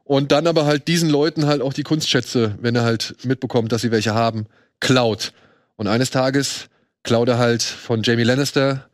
Und 0.04 0.32
dann 0.32 0.46
aber 0.46 0.66
halt 0.66 0.86
diesen 0.86 1.08
Leuten 1.08 1.46
halt 1.46 1.62
auch 1.62 1.72
die 1.72 1.82
Kunstschätze, 1.82 2.56
wenn 2.60 2.76
er 2.76 2.82
halt 2.82 3.16
mitbekommt, 3.24 3.72
dass 3.72 3.80
sie 3.80 3.90
welche 3.90 4.12
haben, 4.12 4.44
klaut. 4.80 5.32
Und 5.76 5.86
eines 5.88 6.10
Tages 6.10 6.66
klaut 7.04 7.28
er 7.28 7.38
halt 7.38 7.62
von 7.62 8.02
Jamie 8.02 8.24
Lannister 8.24 8.88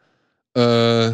äh, 0.55 1.12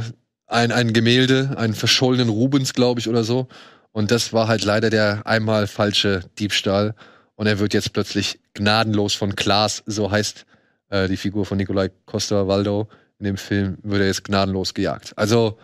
ein, 0.48 0.72
ein 0.72 0.92
Gemälde, 0.92 1.54
einen 1.56 1.74
verschollenen 1.74 2.28
Rubens, 2.28 2.72
glaube 2.72 3.00
ich, 3.00 3.08
oder 3.08 3.22
so. 3.22 3.46
Und 3.92 4.10
das 4.10 4.32
war 4.32 4.48
halt 4.48 4.64
leider 4.64 4.90
der 4.90 5.26
einmal 5.26 5.66
falsche 5.66 6.20
Diebstahl. 6.38 6.94
Und 7.36 7.46
er 7.46 7.58
wird 7.58 7.74
jetzt 7.74 7.92
plötzlich 7.92 8.40
gnadenlos 8.54 9.14
von 9.14 9.36
Klaas, 9.36 9.82
so 9.86 10.10
heißt 10.10 10.46
äh, 10.90 11.08
die 11.08 11.16
Figur 11.16 11.44
von 11.44 11.58
Nikolai 11.58 11.90
Costa-Waldo 12.06 12.88
in 13.18 13.24
dem 13.24 13.36
Film, 13.36 13.78
wird 13.82 14.00
er 14.00 14.06
jetzt 14.08 14.24
gnadenlos 14.24 14.74
gejagt. 14.74 15.12
Also 15.16 15.58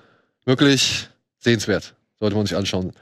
wirklich 0.44 1.08
sehenswert. 1.38 1.94
Sollte 2.20 2.36
man 2.36 2.46
sich 2.46 2.56
anschauen. 2.56 2.92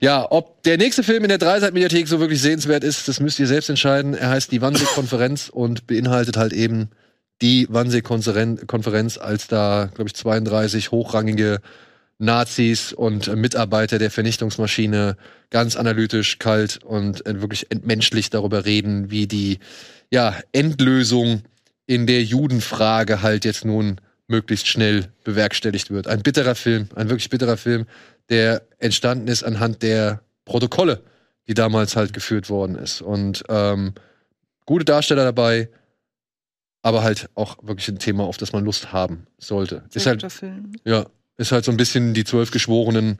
Ja, 0.00 0.26
ob 0.30 0.62
der 0.62 0.78
nächste 0.78 1.02
Film 1.02 1.22
in 1.24 1.28
der 1.28 1.36
Dreiseit-Mediathek 1.36 2.08
so 2.08 2.18
wirklich 2.18 2.40
sehenswert 2.40 2.82
ist, 2.82 3.08
das 3.08 3.20
müsst 3.20 3.38
ihr 3.38 3.46
selbst 3.46 3.68
entscheiden. 3.68 4.14
Er 4.14 4.30
heißt 4.30 4.50
die 4.50 4.62
Wannsee-Konferenz 4.62 5.50
und 5.50 5.86
beinhaltet 5.86 6.38
halt 6.38 6.54
eben 6.54 6.88
die 7.44 7.66
Wannsee-Konferenz, 7.68 9.18
als 9.18 9.48
da, 9.48 9.90
glaube 9.94 10.08
ich, 10.08 10.14
32 10.14 10.92
hochrangige 10.92 11.60
Nazis 12.16 12.94
und 12.94 13.28
äh, 13.28 13.36
Mitarbeiter 13.36 13.98
der 13.98 14.10
Vernichtungsmaschine 14.10 15.18
ganz 15.50 15.76
analytisch, 15.76 16.38
kalt 16.38 16.82
und 16.82 17.26
äh, 17.26 17.42
wirklich 17.42 17.70
entmenschlich 17.70 18.30
darüber 18.30 18.64
reden, 18.64 19.10
wie 19.10 19.26
die 19.26 19.58
ja, 20.10 20.34
Endlösung 20.52 21.42
in 21.84 22.06
der 22.06 22.22
Judenfrage 22.22 23.20
halt 23.20 23.44
jetzt 23.44 23.66
nun 23.66 24.00
möglichst 24.26 24.66
schnell 24.66 25.12
bewerkstelligt 25.24 25.90
wird. 25.90 26.06
Ein 26.06 26.22
bitterer 26.22 26.54
Film, 26.54 26.88
ein 26.94 27.10
wirklich 27.10 27.28
bitterer 27.28 27.58
Film, 27.58 27.84
der 28.30 28.62
entstanden 28.78 29.28
ist 29.28 29.42
anhand 29.42 29.82
der 29.82 30.22
Protokolle, 30.46 31.02
die 31.46 31.52
damals 31.52 31.94
halt 31.94 32.14
geführt 32.14 32.48
worden 32.48 32.76
ist. 32.76 33.02
Und 33.02 33.44
ähm, 33.50 33.92
gute 34.64 34.86
Darsteller 34.86 35.24
dabei, 35.24 35.68
aber 36.84 37.02
halt 37.02 37.30
auch 37.34 37.56
wirklich 37.62 37.88
ein 37.88 37.98
Thema, 37.98 38.24
auf 38.24 38.36
das 38.36 38.52
man 38.52 38.62
Lust 38.62 38.92
haben 38.92 39.26
sollte. 39.38 39.84
Ist 39.94 40.04
halt, 40.06 40.30
Film. 40.30 40.72
ja, 40.84 41.06
ist 41.38 41.50
halt 41.50 41.64
so 41.64 41.70
ein 41.70 41.78
bisschen 41.78 42.12
die 42.12 42.24
zwölf 42.24 42.50
Geschworenen, 42.50 43.18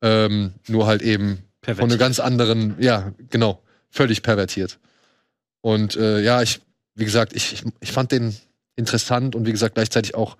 ähm, 0.00 0.54
nur 0.66 0.86
halt 0.86 1.02
eben 1.02 1.42
von 1.62 1.78
einem 1.90 1.98
ganz 1.98 2.20
anderen, 2.20 2.74
ja, 2.80 3.12
genau, 3.28 3.62
völlig 3.90 4.22
pervertiert. 4.22 4.78
Und 5.60 5.94
äh, 5.94 6.22
ja, 6.22 6.40
ich, 6.40 6.62
wie 6.94 7.04
gesagt, 7.04 7.34
ich, 7.34 7.52
ich, 7.52 7.64
ich 7.80 7.92
fand 7.92 8.12
den 8.12 8.34
interessant 8.76 9.34
und 9.36 9.46
wie 9.46 9.52
gesagt 9.52 9.74
gleichzeitig 9.74 10.14
auch 10.14 10.38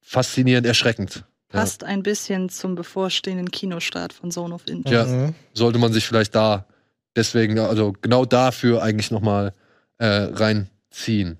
faszinierend 0.00 0.66
erschreckend. 0.66 1.24
Ja. 1.52 1.60
Passt 1.60 1.84
ein 1.84 2.02
bisschen 2.02 2.48
zum 2.48 2.74
bevorstehenden 2.74 3.52
Kinostart 3.52 4.12
von 4.12 4.32
Zone 4.32 4.52
of 4.52 4.66
Interest. 4.66 5.08
Ja, 5.12 5.16
Mhm. 5.16 5.34
sollte 5.54 5.78
man 5.78 5.92
sich 5.92 6.04
vielleicht 6.04 6.34
da 6.34 6.66
deswegen, 7.14 7.60
also 7.60 7.94
genau 8.02 8.24
dafür 8.24 8.82
eigentlich 8.82 9.12
nochmal 9.12 9.52
äh, 9.98 10.06
reinziehen. 10.06 11.38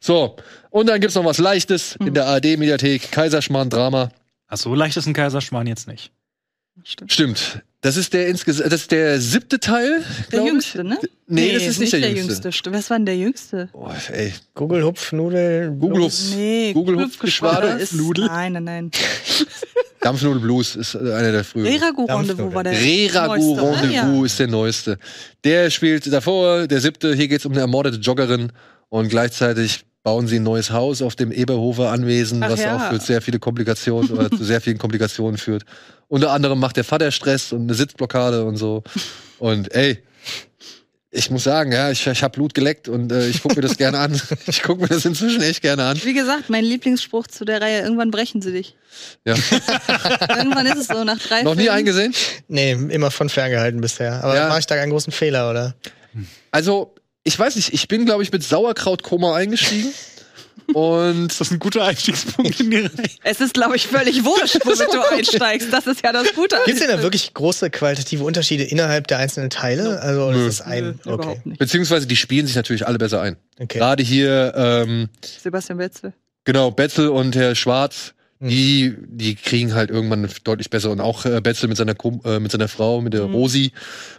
So, 0.00 0.36
und 0.70 0.88
dann 0.88 1.00
gibt's 1.00 1.16
noch 1.16 1.24
was 1.24 1.38
Leichtes 1.38 1.96
in 2.00 2.14
der 2.14 2.26
ARD-Mediathek, 2.26 3.10
Kaiserschmarrn-Drama. 3.10 4.10
Ach 4.48 4.56
so 4.56 4.74
leicht 4.74 4.96
ist 4.96 5.06
ein 5.06 5.12
Kaiserschmarrn 5.14 5.66
jetzt 5.66 5.88
nicht. 5.88 6.12
Stimmt. 6.84 7.12
Stimmt. 7.12 7.62
Das 7.80 7.96
ist 7.96 8.12
der 8.12 8.28
insges 8.28 8.58
das 8.58 8.72
ist 8.72 8.90
der 8.92 9.20
siebte 9.20 9.60
Teil. 9.60 10.04
Der 10.32 10.44
jüngste, 10.44 10.82
ne? 10.84 10.98
Nee, 11.26 11.52
das 11.52 11.64
ist 11.64 11.80
nicht 11.80 11.92
der 11.92 12.12
jüngste. 12.12 12.50
Stimmt. 12.52 12.76
Was 12.76 12.90
war 12.90 12.98
denn 12.98 13.06
der 13.06 13.16
jüngste? 13.16 13.68
Oh, 13.72 13.90
ey. 14.12 14.32
Google 14.54 14.84
Hupf, 14.84 15.12
Nudel. 15.12 15.70
Google 15.72 16.04
Hupf. 16.04 16.34
Nee, 16.34 16.72
Google 16.72 17.04
Hupfgeschwader, 17.04 17.78
ist. 17.78 17.94
Nudel. 17.94 18.26
Nein, 18.26 18.52
nein, 18.54 18.64
nein. 18.64 18.90
Dampfnudel 20.00 20.40
Blues 20.40 20.76
ist 20.76 20.96
einer 20.96 21.32
der 21.32 21.44
früheren. 21.44 21.72
Reragu 21.72 22.04
Rendezvous 22.04 22.54
war 22.54 22.64
der. 22.64 22.72
Reragu? 22.72 23.54
Rendezvous 23.54 23.92
Ja. 23.92 24.24
ist 24.24 24.38
der 24.38 24.46
neueste. 24.46 24.98
Der 25.44 25.70
spielt 25.70 26.10
davor, 26.12 26.66
der 26.66 26.80
siebte, 26.80 27.14
hier 27.14 27.28
geht's 27.28 27.44
um 27.46 27.52
eine 27.52 27.62
ermordete 27.62 27.98
Joggerin 27.98 28.52
und 28.88 29.08
gleichzeitig 29.08 29.84
bauen 30.08 30.26
sie 30.26 30.36
ein 30.36 30.42
neues 30.42 30.70
Haus 30.70 31.02
auf 31.02 31.16
dem 31.16 31.30
Eberhofer 31.30 31.90
Anwesen, 31.90 32.42
Ach 32.42 32.48
was 32.50 32.60
ja. 32.62 32.76
auch 32.76 32.90
für 32.90 32.98
sehr 32.98 33.20
viele 33.20 33.38
Komplikationen 33.38 34.10
oder 34.10 34.30
zu 34.30 34.42
sehr 34.42 34.62
vielen 34.62 34.78
Komplikationen 34.78 35.36
führt. 35.36 35.64
Unter 36.08 36.30
anderem 36.32 36.58
macht 36.58 36.78
der 36.78 36.84
Vater 36.84 37.10
Stress 37.10 37.52
und 37.52 37.64
eine 37.64 37.74
Sitzblockade 37.74 38.42
und 38.46 38.56
so. 38.56 38.82
Und 39.38 39.70
ey, 39.74 39.98
ich 41.10 41.30
muss 41.30 41.44
sagen, 41.44 41.72
ja, 41.72 41.90
ich, 41.90 42.06
ich 42.06 42.22
habe 42.22 42.32
Blut 42.32 42.54
geleckt 42.54 42.88
und 42.88 43.12
äh, 43.12 43.28
ich 43.28 43.42
gucke 43.42 43.56
mir 43.56 43.60
das 43.60 43.76
gerne 43.76 43.98
an. 43.98 44.18
Ich 44.46 44.62
gucke 44.62 44.80
mir 44.80 44.88
das 44.88 45.04
inzwischen 45.04 45.42
echt 45.42 45.60
gerne 45.60 45.84
an. 45.84 46.00
Wie 46.02 46.14
gesagt, 46.14 46.48
mein 46.48 46.64
Lieblingsspruch 46.64 47.26
zu 47.26 47.44
der 47.44 47.60
Reihe: 47.60 47.82
Irgendwann 47.82 48.10
brechen 48.10 48.40
sie 48.40 48.52
dich. 48.52 48.76
Ja. 49.26 49.34
Irgendwann 50.38 50.64
ist 50.66 50.78
es 50.78 50.86
so, 50.86 51.04
nach 51.04 51.18
drei 51.18 51.42
Noch 51.42 51.54
nie 51.54 51.64
Filmen- 51.64 51.76
eingesehen? 51.78 52.14
Nee, 52.48 52.72
immer 52.72 53.10
von 53.10 53.28
ferngehalten 53.28 53.80
bisher. 53.82 54.24
Aber 54.24 54.34
Ja. 54.36 54.48
mache 54.48 54.60
ich 54.60 54.66
da 54.66 54.74
einen 54.76 54.90
großen 54.90 55.12
Fehler, 55.12 55.50
oder? 55.50 55.74
Also, 56.50 56.94
ich 57.28 57.38
weiß 57.38 57.54
nicht, 57.56 57.72
ich 57.72 57.86
bin, 57.88 58.04
glaube 58.06 58.22
ich, 58.22 58.32
mit 58.32 58.42
Sauerkrautkoma 58.42 59.34
eingestiegen. 59.36 59.92
Und 60.74 61.28
Das 61.38 61.40
ist 61.40 61.52
ein 61.52 61.58
guter 61.60 61.84
Einstiegspunkt 61.84 62.60
in 62.60 62.70
die 62.70 62.76
Reihe. 62.78 62.90
Es 63.22 63.40
ist, 63.40 63.54
glaube 63.54 63.76
ich, 63.76 63.86
völlig 63.86 64.24
wurscht, 64.24 64.58
womit 64.64 64.88
du 64.92 65.00
einsteigst. 65.10 65.72
Das 65.72 65.86
ist 65.86 66.02
ja 66.04 66.12
das 66.12 66.34
Gute. 66.34 66.56
Gibt 66.66 66.78
es 66.80 66.86
denn 66.86 66.94
da 66.94 67.02
wirklich 67.02 67.32
große 67.32 67.70
qualitative 67.70 68.22
Unterschiede 68.24 68.64
innerhalb 68.64 69.06
der 69.06 69.18
einzelnen 69.18 69.48
Teile? 69.50 70.00
Also 70.02 70.30
ist 70.30 70.60
das 70.60 70.66
Film. 70.68 70.88
ein? 70.88 71.00
Nö, 71.04 71.12
Okay. 71.12 71.40
Beziehungsweise 71.58 72.06
die 72.06 72.16
spielen 72.16 72.46
sich 72.46 72.56
natürlich 72.56 72.86
alle 72.86 72.98
besser 72.98 73.22
ein. 73.22 73.36
okay. 73.58 73.78
Gerade 73.78 74.02
hier, 74.02 74.52
ähm, 74.56 75.08
Sebastian 75.22 75.78
Wetzel. 75.78 76.12
genau, 76.44 76.70
Betzel 76.70 77.08
und 77.08 77.34
Herr 77.36 77.54
Schwarz. 77.54 78.12
Die, 78.40 78.96
die 78.98 79.34
kriegen 79.34 79.74
halt 79.74 79.90
irgendwann 79.90 80.28
deutlich 80.44 80.70
besser. 80.70 80.90
Und 80.90 81.00
auch 81.00 81.24
äh, 81.24 81.40
Betzel 81.40 81.68
mit 81.68 81.76
seiner, 81.76 81.94
äh, 82.24 82.38
mit 82.38 82.52
seiner 82.52 82.68
Frau, 82.68 83.00
mit 83.00 83.14
der 83.14 83.22
Rosi. 83.22 83.72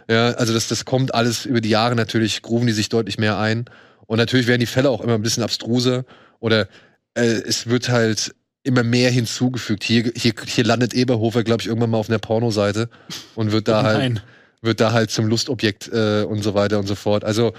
Ja, 0.08 0.32
also 0.32 0.52
das, 0.52 0.68
das 0.68 0.84
kommt 0.84 1.14
alles 1.14 1.46
über 1.46 1.60
die 1.60 1.70
Jahre 1.70 1.94
natürlich, 1.94 2.42
gruben 2.42 2.66
die 2.66 2.72
sich 2.72 2.88
deutlich 2.88 3.18
mehr 3.18 3.38
ein. 3.38 3.64
Und 4.06 4.18
natürlich 4.18 4.46
werden 4.46 4.60
die 4.60 4.66
Fälle 4.66 4.90
auch 4.90 5.00
immer 5.00 5.14
ein 5.14 5.22
bisschen 5.22 5.42
abstruser. 5.42 6.04
Oder 6.40 6.68
äh, 7.14 7.22
es 7.22 7.68
wird 7.68 7.88
halt 7.88 8.34
immer 8.62 8.82
mehr 8.82 9.10
hinzugefügt. 9.10 9.84
Hier, 9.84 10.12
hier, 10.14 10.34
hier 10.46 10.64
landet 10.64 10.92
Eberhofer, 10.92 11.42
glaube 11.44 11.62
ich, 11.62 11.68
irgendwann 11.68 11.90
mal 11.90 11.98
auf 11.98 12.10
einer 12.10 12.18
Pornoseite 12.18 12.90
und 13.34 13.52
wird 13.52 13.68
da 13.68 13.82
halt 13.84 14.22
wird 14.62 14.80
da 14.80 14.92
halt 14.92 15.10
zum 15.10 15.26
Lustobjekt 15.26 15.88
äh, 15.92 16.24
und 16.24 16.42
so 16.42 16.54
weiter 16.54 16.78
und 16.78 16.86
so 16.86 16.94
fort. 16.94 17.24
Also 17.24 17.52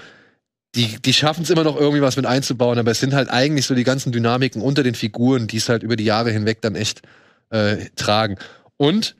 die, 0.74 0.98
die 1.00 1.12
schaffen 1.12 1.42
es 1.42 1.50
immer 1.50 1.64
noch 1.64 1.76
irgendwie 1.76 2.02
was 2.02 2.16
mit 2.16 2.26
einzubauen, 2.26 2.78
aber 2.78 2.90
es 2.90 3.00
sind 3.00 3.14
halt 3.14 3.28
eigentlich 3.28 3.66
so 3.66 3.74
die 3.74 3.84
ganzen 3.84 4.12
Dynamiken 4.12 4.62
unter 4.62 4.82
den 4.82 4.94
Figuren, 4.94 5.46
die 5.46 5.58
es 5.58 5.68
halt 5.68 5.82
über 5.82 5.96
die 5.96 6.04
Jahre 6.04 6.30
hinweg 6.30 6.62
dann 6.62 6.74
echt 6.74 7.02
äh, 7.50 7.86
tragen. 7.96 8.36
Und 8.78 9.16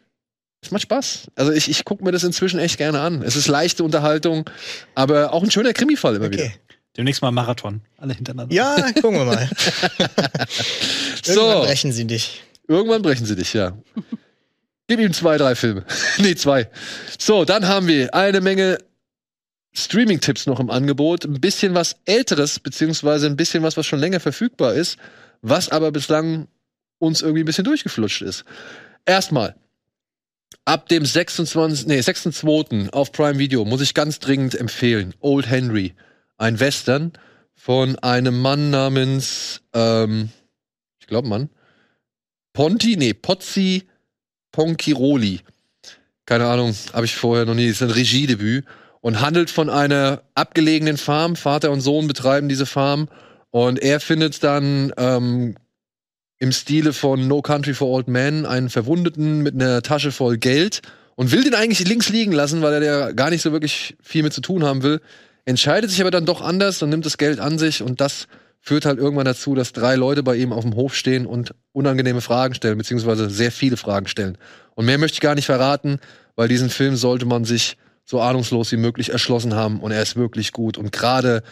es 0.62 0.70
macht 0.70 0.82
Spaß. 0.82 1.30
Also 1.34 1.52
ich, 1.52 1.68
ich 1.68 1.84
gucke 1.84 2.04
mir 2.04 2.12
das 2.12 2.24
inzwischen 2.24 2.58
echt 2.58 2.78
gerne 2.78 3.00
an. 3.00 3.22
Es 3.22 3.36
ist 3.36 3.48
leichte 3.48 3.84
Unterhaltung, 3.84 4.48
aber 4.94 5.32
auch 5.32 5.42
ein 5.42 5.50
schöner 5.50 5.72
Krimi-Fall 5.72 6.16
immer 6.16 6.26
okay. 6.26 6.34
wieder. 6.34 6.52
Demnächst 6.96 7.22
mal 7.22 7.30
Marathon. 7.30 7.80
Alle 7.98 8.14
hintereinander. 8.14 8.54
Ja, 8.54 8.76
gucken 9.00 9.18
wir 9.18 9.24
mal. 9.24 9.48
so. 11.22 11.32
Irgendwann 11.32 11.66
brechen 11.66 11.92
sie 11.92 12.06
dich. 12.06 12.42
Irgendwann 12.68 13.02
brechen 13.02 13.26
sie 13.26 13.34
dich, 13.34 13.54
ja. 13.54 13.76
Gib 14.88 15.00
ihm 15.00 15.12
zwei, 15.12 15.38
drei 15.38 15.54
Filme. 15.54 15.84
nee, 16.18 16.34
zwei. 16.34 16.68
So, 17.18 17.44
dann 17.44 17.66
haben 17.66 17.86
wir 17.86 18.14
eine 18.14 18.40
Menge 18.40 18.78
Streaming-Tipps 19.72 20.46
noch 20.46 20.60
im 20.60 20.70
Angebot. 20.70 21.24
Ein 21.24 21.40
bisschen 21.40 21.74
was 21.74 21.96
Älteres, 22.04 22.60
beziehungsweise 22.60 23.26
ein 23.26 23.36
bisschen 23.36 23.62
was, 23.62 23.76
was 23.76 23.86
schon 23.86 23.98
länger 23.98 24.20
verfügbar 24.20 24.74
ist, 24.74 24.98
was 25.40 25.70
aber 25.70 25.92
bislang 25.92 26.48
uns 26.98 27.22
irgendwie 27.22 27.42
ein 27.42 27.46
bisschen 27.46 27.64
durchgeflutscht 27.64 28.22
ist. 28.22 28.44
Erstmal, 29.06 29.56
ab 30.64 30.88
dem 30.88 31.04
26, 31.04 31.86
nee, 31.86 31.98
6.2. 31.98 32.90
auf 32.90 33.12
Prime 33.12 33.38
Video 33.38 33.64
muss 33.64 33.80
ich 33.80 33.94
ganz 33.94 34.18
dringend 34.18 34.54
empfehlen. 34.54 35.14
Old 35.20 35.48
Henry. 35.48 35.94
Ein 36.36 36.60
Western 36.60 37.12
von 37.54 37.98
einem 38.00 38.40
Mann 38.40 38.70
namens, 38.70 39.62
ähm, 39.72 40.30
ich 41.00 41.06
glaube 41.06 41.28
Mann, 41.28 41.50
Ponti, 42.52 42.96
nee, 42.96 43.14
Pozzi 43.14 43.84
Ponchiroli. 44.50 45.40
Keine 46.26 46.46
Ahnung, 46.46 46.74
habe 46.92 47.06
ich 47.06 47.16
vorher 47.16 47.46
noch 47.46 47.54
nie. 47.54 47.68
Das 47.68 47.76
ist 47.76 47.82
ein 47.82 47.90
Regiedebüt 47.90 48.66
und 49.02 49.20
handelt 49.20 49.50
von 49.50 49.68
einer 49.68 50.22
abgelegenen 50.34 50.96
Farm. 50.96 51.36
Vater 51.36 51.70
und 51.70 51.82
Sohn 51.82 52.08
betreiben 52.08 52.48
diese 52.48 52.64
Farm 52.64 53.08
und 53.50 53.78
er 53.82 54.00
findet 54.00 54.42
dann 54.42 54.92
ähm, 54.96 55.56
im 56.38 56.52
Stile 56.52 56.94
von 56.94 57.28
No 57.28 57.42
Country 57.42 57.74
for 57.74 57.88
Old 57.88 58.08
Men 58.08 58.46
einen 58.46 58.70
Verwundeten 58.70 59.42
mit 59.42 59.54
einer 59.54 59.82
Tasche 59.82 60.12
voll 60.12 60.38
Geld 60.38 60.80
und 61.16 61.32
will 61.32 61.44
den 61.44 61.54
eigentlich 61.54 61.86
links 61.86 62.08
liegen 62.08 62.32
lassen, 62.32 62.62
weil 62.62 62.74
er 62.74 62.80
da 62.80 63.12
gar 63.12 63.28
nicht 63.28 63.42
so 63.42 63.52
wirklich 63.52 63.96
viel 64.00 64.22
mit 64.22 64.32
zu 64.32 64.40
tun 64.40 64.64
haben 64.64 64.82
will. 64.82 65.00
Entscheidet 65.44 65.90
sich 65.90 66.00
aber 66.00 66.12
dann 66.12 66.24
doch 66.24 66.40
anders 66.40 66.82
und 66.82 66.88
nimmt 66.90 67.04
das 67.04 67.18
Geld 67.18 67.40
an 67.40 67.58
sich 67.58 67.82
und 67.82 68.00
das 68.00 68.28
führt 68.60 68.86
halt 68.86 68.98
irgendwann 68.98 69.24
dazu, 69.24 69.56
dass 69.56 69.72
drei 69.72 69.96
Leute 69.96 70.22
bei 70.22 70.36
ihm 70.36 70.52
auf 70.52 70.62
dem 70.62 70.76
Hof 70.76 70.94
stehen 70.94 71.26
und 71.26 71.52
unangenehme 71.72 72.20
Fragen 72.20 72.54
stellen, 72.54 72.78
beziehungsweise 72.78 73.28
sehr 73.28 73.50
viele 73.50 73.76
Fragen 73.76 74.06
stellen. 74.06 74.38
Und 74.76 74.86
mehr 74.86 74.98
möchte 74.98 75.16
ich 75.16 75.20
gar 75.20 75.34
nicht 75.34 75.46
verraten, 75.46 75.98
weil 76.36 76.46
diesen 76.46 76.70
Film 76.70 76.94
sollte 76.94 77.26
man 77.26 77.44
sich 77.44 77.76
so 78.04 78.20
ahnungslos 78.20 78.72
wie 78.72 78.76
möglich 78.76 79.10
erschlossen 79.10 79.54
haben 79.54 79.80
und 79.80 79.92
er 79.92 80.02
ist 80.02 80.16
wirklich 80.16 80.52
gut. 80.52 80.76
Und 80.78 80.92
gerade 80.92 81.42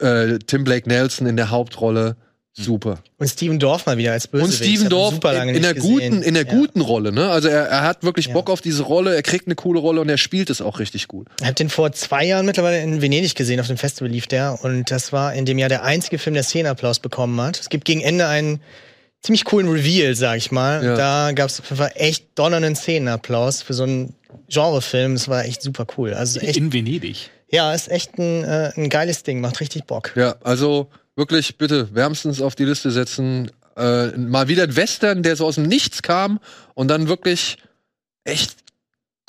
äh, 0.00 0.38
Tim 0.38 0.64
Blake 0.64 0.88
Nelson 0.88 1.26
in 1.26 1.36
der 1.36 1.50
Hauptrolle 1.50 2.16
super. 2.52 2.98
Und 3.18 3.28
Steven 3.28 3.58
Dorf 3.58 3.86
mal 3.86 3.96
wieder 3.96 4.12
als 4.12 4.26
Bösewicht. 4.26 4.60
Und 4.60 4.66
Steven 4.66 4.88
Dorf 4.88 5.14
in 5.14 5.62
der 5.62 5.74
guten, 5.74 6.22
in 6.22 6.34
der 6.34 6.46
ja. 6.46 6.52
guten 6.52 6.80
Rolle, 6.80 7.12
ne? 7.12 7.30
Also 7.30 7.48
er, 7.48 7.66
er 7.66 7.82
hat 7.82 8.02
wirklich 8.02 8.26
ja. 8.26 8.32
Bock 8.32 8.50
auf 8.50 8.60
diese 8.60 8.82
Rolle, 8.82 9.14
er 9.14 9.22
kriegt 9.22 9.46
eine 9.46 9.54
coole 9.54 9.78
Rolle 9.78 10.00
und 10.00 10.08
er 10.08 10.18
spielt 10.18 10.50
es 10.50 10.60
auch 10.60 10.78
richtig 10.78 11.08
gut. 11.08 11.28
Ich 11.40 11.46
habe 11.46 11.54
den 11.54 11.70
vor 11.70 11.92
zwei 11.92 12.24
Jahren 12.24 12.46
mittlerweile 12.46 12.80
in 12.80 13.02
Venedig 13.02 13.34
gesehen, 13.34 13.60
auf 13.60 13.68
dem 13.68 13.76
Festival 13.76 14.10
lief 14.10 14.26
der 14.26 14.58
und 14.62 14.90
das 14.90 15.12
war 15.12 15.34
in 15.34 15.44
dem 15.44 15.58
Jahr 15.58 15.68
der 15.68 15.84
einzige 15.84 16.18
Film, 16.18 16.34
der 16.34 16.42
Szenenapplaus 16.42 16.98
bekommen 16.98 17.40
hat. 17.40 17.60
Es 17.60 17.68
gibt 17.68 17.84
gegen 17.84 18.00
Ende 18.00 18.26
einen 18.26 18.60
ziemlich 19.22 19.44
coolen 19.44 19.68
Reveal, 19.68 20.14
sag 20.14 20.36
ich 20.36 20.50
mal. 20.50 20.84
Ja. 20.84 20.96
Da 20.96 21.32
gab 21.32 21.48
es 21.48 21.60
auf 21.60 21.70
jeden 21.70 21.78
Fall 21.78 21.92
echt 21.94 22.26
donnernden 22.34 22.76
Szenenapplaus 22.76 23.62
für 23.62 23.74
so 23.74 23.84
einen 23.84 24.14
Genrefilm. 24.48 25.14
Das 25.14 25.28
war 25.28 25.44
echt 25.44 25.62
super 25.62 25.86
cool. 25.96 26.14
Also 26.14 26.40
echt, 26.40 26.56
in 26.56 26.72
Venedig. 26.72 27.30
Ja, 27.50 27.74
ist 27.74 27.90
echt 27.90 28.18
ein, 28.18 28.44
äh, 28.44 28.72
ein 28.76 28.88
geiles 28.88 29.22
Ding, 29.22 29.40
macht 29.40 29.60
richtig 29.60 29.84
Bock. 29.84 30.12
Ja, 30.14 30.36
also 30.42 30.88
wirklich 31.16 31.58
bitte 31.58 31.94
wärmstens 31.94 32.40
auf 32.40 32.54
die 32.54 32.64
Liste 32.64 32.90
setzen. 32.90 33.50
Äh, 33.76 34.08
mal 34.16 34.48
wieder 34.48 34.64
ein 34.64 34.76
Western, 34.76 35.22
der 35.22 35.36
so 35.36 35.46
aus 35.46 35.56
dem 35.56 35.66
Nichts 35.66 36.02
kam 36.02 36.40
und 36.74 36.88
dann 36.88 37.08
wirklich 37.08 37.58
echt 38.24 38.56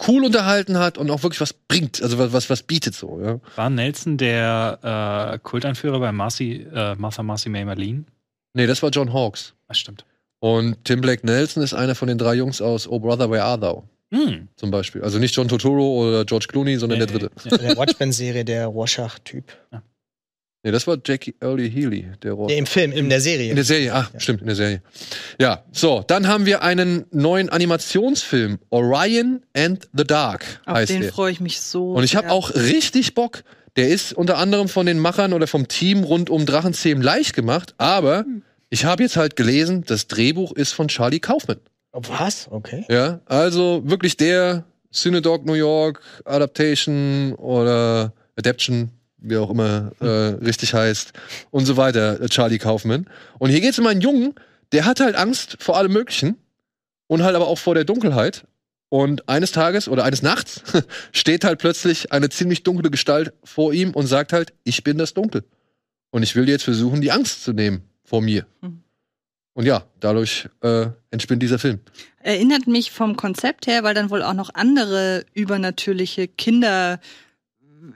cool 0.07 0.25
unterhalten 0.25 0.79
hat 0.79 0.97
und 0.97 1.11
auch 1.11 1.23
wirklich 1.23 1.41
was 1.41 1.53
bringt, 1.53 2.01
also 2.01 2.17
was, 2.17 2.33
was, 2.33 2.49
was 2.49 2.63
bietet 2.63 2.95
so. 2.95 3.21
Ja. 3.23 3.39
War 3.55 3.69
Nelson 3.69 4.17
der 4.17 5.33
äh, 5.33 5.39
Kultanführer 5.39 5.99
bei 5.99 6.11
Marcy, 6.11 6.65
äh, 6.73 6.95
Martha 6.95 7.23
Marcy 7.23 7.49
May 7.49 7.65
Marlene? 7.65 8.05
Nee, 8.53 8.67
das 8.67 8.83
war 8.83 8.89
John 8.89 9.13
Hawkes. 9.13 9.53
Das 9.67 9.79
stimmt. 9.79 10.05
Und 10.39 10.83
Tim 10.85 11.01
Blake 11.01 11.25
Nelson 11.25 11.63
ist 11.63 11.73
einer 11.73 11.95
von 11.95 12.07
den 12.07 12.17
drei 12.17 12.33
Jungs 12.35 12.61
aus 12.61 12.87
Oh 12.87 12.99
Brother, 12.99 13.29
Where 13.29 13.43
Are 13.43 13.59
Thou? 13.59 13.83
Hm. 14.11 14.49
Zum 14.55 14.71
Beispiel. 14.71 15.03
Also 15.03 15.19
nicht 15.19 15.35
John 15.35 15.47
Totoro 15.47 16.09
oder 16.09 16.25
George 16.25 16.47
Clooney, 16.49 16.77
sondern 16.77 16.99
nee, 16.99 17.05
der 17.05 17.19
dritte. 17.19 17.31
Nee. 17.49 17.57
Der 17.57 17.77
Watchmen-Serie, 17.77 18.43
der 18.43 18.67
Rorschach-Typ. 18.67 19.45
Ja. 19.71 19.83
Nee, 20.63 20.71
das 20.71 20.85
war 20.85 20.97
Jackie 21.03 21.33
Early 21.39 21.71
Healy, 21.71 22.11
der 22.21 22.33
Rohr. 22.33 22.47
Nee, 22.47 22.59
Im 22.59 22.67
Film, 22.67 22.91
in 22.91 23.09
der 23.09 23.19
Serie. 23.19 23.49
In 23.49 23.55
der 23.55 23.65
Serie, 23.65 23.93
ah, 23.95 24.07
ja. 24.13 24.19
stimmt, 24.19 24.41
in 24.41 24.47
der 24.47 24.55
Serie. 24.55 24.83
Ja, 25.39 25.63
so, 25.71 26.03
dann 26.05 26.27
haben 26.27 26.45
wir 26.45 26.61
einen 26.61 27.05
neuen 27.11 27.49
Animationsfilm, 27.49 28.59
Orion 28.69 29.41
and 29.55 29.89
the 29.97 30.03
Dark 30.03 30.61
Auf 30.65 30.75
heißt 30.75 30.91
den 30.91 31.03
freue 31.03 31.31
ich 31.31 31.39
mich 31.39 31.61
so. 31.61 31.93
Und 31.93 32.03
ich 32.03 32.15
habe 32.15 32.29
auch 32.29 32.53
richtig 32.53 33.15
Bock. 33.15 33.43
Der 33.77 33.89
ist 33.89 34.13
unter 34.13 34.37
anderem 34.37 34.67
von 34.67 34.85
den 34.85 34.99
Machern 34.99 35.33
oder 35.33 35.47
vom 35.47 35.67
Team 35.67 36.03
rund 36.03 36.29
um 36.29 36.45
Drachenzähmen 36.45 37.03
leicht 37.03 37.33
gemacht, 37.33 37.73
aber 37.77 38.19
hm. 38.19 38.43
ich 38.69 38.85
habe 38.85 39.03
jetzt 39.03 39.15
halt 39.15 39.35
gelesen, 39.35 39.83
das 39.85 40.07
Drehbuch 40.07 40.51
ist 40.51 40.73
von 40.73 40.87
Charlie 40.87 41.19
Kaufman. 41.19 41.59
Was? 41.93 42.47
Okay. 42.49 42.85
Ja, 42.89 43.21
also 43.25 43.81
wirklich 43.85 44.17
der 44.17 44.65
Synodog 44.91 45.45
New 45.45 45.53
York 45.53 46.01
Adaptation 46.25 47.33
oder 47.35 48.13
Adaption 48.35 48.91
wie 49.21 49.37
auch 49.37 49.49
immer 49.49 49.91
äh, 50.01 50.05
richtig 50.43 50.73
heißt, 50.73 51.13
und 51.51 51.65
so 51.65 51.77
weiter, 51.77 52.19
äh, 52.19 52.27
Charlie 52.27 52.57
Kaufman. 52.57 53.07
Und 53.39 53.51
hier 53.51 53.61
geht 53.61 53.71
es 53.71 53.79
um 53.79 53.87
einen 53.87 54.01
Jungen, 54.01 54.33
der 54.71 54.85
hat 54.85 54.99
halt 54.99 55.15
Angst 55.15 55.57
vor 55.59 55.77
allem 55.77 55.93
Möglichen 55.93 56.37
und 57.07 57.23
halt 57.23 57.35
aber 57.35 57.47
auch 57.47 57.57
vor 57.57 57.75
der 57.75 57.85
Dunkelheit. 57.85 58.43
Und 58.93 59.29
eines 59.29 59.53
Tages 59.53 59.87
oder 59.87 60.03
eines 60.03 60.21
Nachts 60.21 60.63
steht 61.13 61.45
halt 61.45 61.59
plötzlich 61.59 62.11
eine 62.11 62.27
ziemlich 62.27 62.63
dunkle 62.63 62.91
Gestalt 62.91 63.31
vor 63.41 63.71
ihm 63.71 63.91
und 63.91 64.05
sagt 64.05 64.33
halt, 64.33 64.51
ich 64.65 64.83
bin 64.83 64.97
das 64.97 65.13
Dunkel. 65.13 65.45
Und 66.09 66.23
ich 66.23 66.35
will 66.35 66.45
dir 66.45 66.51
jetzt 66.51 66.65
versuchen, 66.65 66.99
die 66.99 67.09
Angst 67.09 67.45
zu 67.45 67.53
nehmen 67.53 67.83
vor 68.03 68.21
mir. 68.21 68.45
Mhm. 68.59 68.83
Und 69.53 69.65
ja, 69.65 69.85
dadurch 70.01 70.49
äh, 70.59 70.87
entspinnt 71.09 71.41
dieser 71.41 71.57
Film. 71.57 71.79
Erinnert 72.19 72.67
mich 72.67 72.91
vom 72.91 73.15
Konzept 73.15 73.65
her, 73.65 73.83
weil 73.83 73.93
dann 73.93 74.09
wohl 74.09 74.23
auch 74.23 74.33
noch 74.33 74.53
andere 74.55 75.25
übernatürliche 75.33 76.27
Kinder 76.27 76.99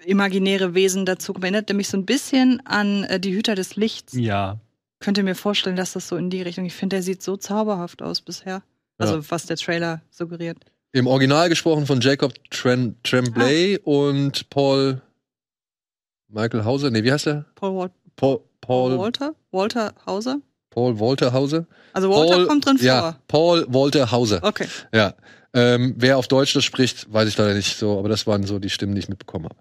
imaginäre 0.05 0.75
Wesen 0.75 1.05
dazu 1.05 1.33
erinnert, 1.33 1.73
mich 1.73 1.89
so 1.89 1.97
ein 1.97 2.05
bisschen 2.05 2.65
an 2.65 3.03
äh, 3.03 3.19
die 3.19 3.33
Hüter 3.35 3.55
des 3.55 3.75
Lichts. 3.75 4.13
Ja. 4.13 4.61
Könnte 4.99 5.23
mir 5.23 5.35
vorstellen, 5.35 5.75
dass 5.75 5.91
das 5.91 6.07
so 6.07 6.15
in 6.15 6.29
die 6.29 6.41
Richtung. 6.41 6.63
Ich 6.63 6.73
finde, 6.73 6.95
der 6.95 7.03
sieht 7.03 7.21
so 7.21 7.35
zauberhaft 7.35 8.01
aus 8.01 8.21
bisher. 8.21 8.63
Also, 8.97 9.15
ja. 9.15 9.23
was 9.27 9.45
der 9.45 9.57
Trailer 9.57 10.01
suggeriert. 10.09 10.63
Im 10.95 11.07
Original 11.07 11.49
gesprochen 11.49 11.85
von 11.85 11.99
Jacob 11.99 12.31
Tren 12.51 12.95
Tremblay 13.03 13.75
ah. 13.75 13.81
und 13.83 14.49
Paul 14.49 15.01
Michael 16.29 16.63
Hauser. 16.63 16.89
Nee, 16.89 17.03
wie 17.03 17.11
heißt 17.11 17.25
der? 17.25 17.43
Paul, 17.55 17.75
Wal 17.75 17.89
Paul, 18.15 18.39
Paul 18.61 18.97
Walter? 18.97 19.35
Walter 19.51 19.93
Hauser? 20.05 20.39
Paul 20.69 20.97
Walter 20.97 21.33
Hauser. 21.33 21.65
Also 21.91 22.09
Walter 22.09 22.35
Paul, 22.35 22.47
kommt 22.47 22.65
drin 22.65 22.77
vor. 22.77 22.87
Ja, 22.87 23.19
Paul 23.27 23.65
Walter 23.67 24.09
Hauser. 24.09 24.39
Okay. 24.41 24.67
Ja. 24.93 25.15
Ähm, 25.53 25.95
wer 25.97 26.17
auf 26.17 26.29
Deutsch 26.29 26.53
das 26.53 26.63
spricht, 26.63 27.11
weiß 27.11 27.27
ich 27.27 27.37
leider 27.37 27.55
nicht 27.55 27.77
so, 27.77 27.99
aber 27.99 28.07
das 28.07 28.25
waren 28.25 28.43
so 28.43 28.57
die 28.57 28.69
Stimmen, 28.69 28.95
die 28.95 28.99
ich 28.99 29.09
mitbekommen 29.09 29.49
habe. 29.49 29.57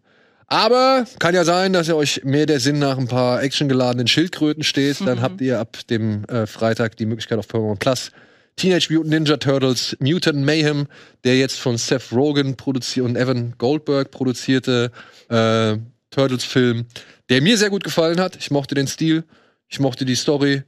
Aber 0.46 1.04
kann 1.18 1.34
ja 1.34 1.42
sein, 1.42 1.72
dass 1.72 1.88
ihr 1.88 1.96
euch 1.96 2.22
mehr 2.22 2.46
der 2.46 2.60
Sinn 2.60 2.78
nach 2.78 2.96
ein 2.96 3.08
paar 3.08 3.42
actiongeladenen 3.42 4.06
Schildkröten 4.06 4.62
steht. 4.62 5.00
Dann 5.00 5.18
mhm. 5.18 5.22
habt 5.22 5.40
ihr 5.40 5.58
ab 5.58 5.78
dem 5.90 6.26
äh, 6.26 6.46
Freitag 6.46 6.96
die 6.96 7.06
Möglichkeit 7.06 7.40
auf 7.40 7.48
Paramount 7.48 7.80
Plus 7.80 8.12
Teenage 8.56 8.92
Mutant 8.92 9.10
Ninja 9.10 9.36
Turtles 9.36 9.96
Mutant 10.00 10.44
Mayhem, 10.44 10.86
der 11.24 11.38
jetzt 11.38 11.58
von 11.58 11.76
Seth 11.76 12.12
Rogen 12.12 12.56
produziert 12.56 13.06
und 13.06 13.16
Evan 13.16 13.54
Goldberg 13.58 14.10
produzierte 14.10 14.92
äh, 15.28 15.76
Turtles-Film, 16.10 16.86
der 17.28 17.42
mir 17.42 17.58
sehr 17.58 17.70
gut 17.70 17.84
gefallen 17.84 18.20
hat. 18.20 18.36
Ich 18.36 18.50
mochte 18.50 18.74
den 18.74 18.86
Stil, 18.86 19.24
ich 19.68 19.80
mochte 19.80 20.04
die 20.04 20.14
Story, 20.14 20.62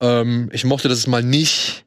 ähm, 0.00 0.48
ich 0.52 0.64
mochte, 0.64 0.88
dass 0.88 0.98
es 0.98 1.06
mal 1.06 1.22
nicht 1.22 1.84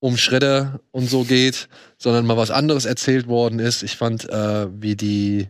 um 0.00 0.16
Schredder 0.16 0.80
und 0.90 1.08
so 1.08 1.24
geht, 1.24 1.68
sondern 1.98 2.24
mal 2.24 2.36
was 2.36 2.50
anderes 2.50 2.84
erzählt 2.84 3.26
worden 3.26 3.58
ist. 3.58 3.82
Ich 3.82 3.96
fand, 3.96 4.28
äh, 4.28 4.68
wie 4.80 4.96
die 4.96 5.48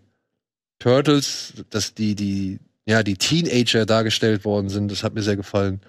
Turtles, 0.79 1.53
dass 1.71 1.95
die, 1.95 2.15
die, 2.15 2.59
ja, 2.87 3.03
die 3.03 3.17
Teenager 3.17 3.85
dargestellt 3.85 4.45
worden 4.45 4.69
sind, 4.69 4.91
das 4.91 5.03
hat 5.03 5.15
mir 5.15 5.23
sehr 5.23 5.37
gefallen. 5.37 5.81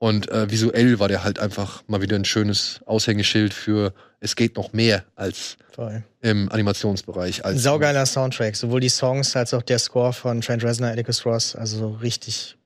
Und 0.00 0.30
äh, 0.30 0.50
visuell 0.50 0.98
war 0.98 1.08
der 1.08 1.24
halt 1.24 1.38
einfach 1.38 1.82
mal 1.86 2.00
wieder 2.00 2.16
ein 2.16 2.24
schönes 2.24 2.80
Aushängeschild 2.86 3.52
für 3.52 3.92
es 4.18 4.34
geht 4.34 4.56
noch 4.56 4.72
mehr 4.72 5.04
als 5.14 5.58
Voll. 5.74 6.02
im 6.22 6.50
Animationsbereich. 6.50 7.44
Als 7.44 7.62
Saugeiler 7.62 8.06
Soundtrack, 8.06 8.56
sowohl 8.56 8.80
die 8.80 8.88
Songs 8.88 9.36
als 9.36 9.52
auch 9.52 9.62
der 9.62 9.78
Score 9.78 10.14
von 10.14 10.40
Trent 10.40 10.64
Reznor, 10.64 10.88
Atticus 10.88 11.26
Ross, 11.26 11.54
also 11.54 11.90
richtig 12.02 12.56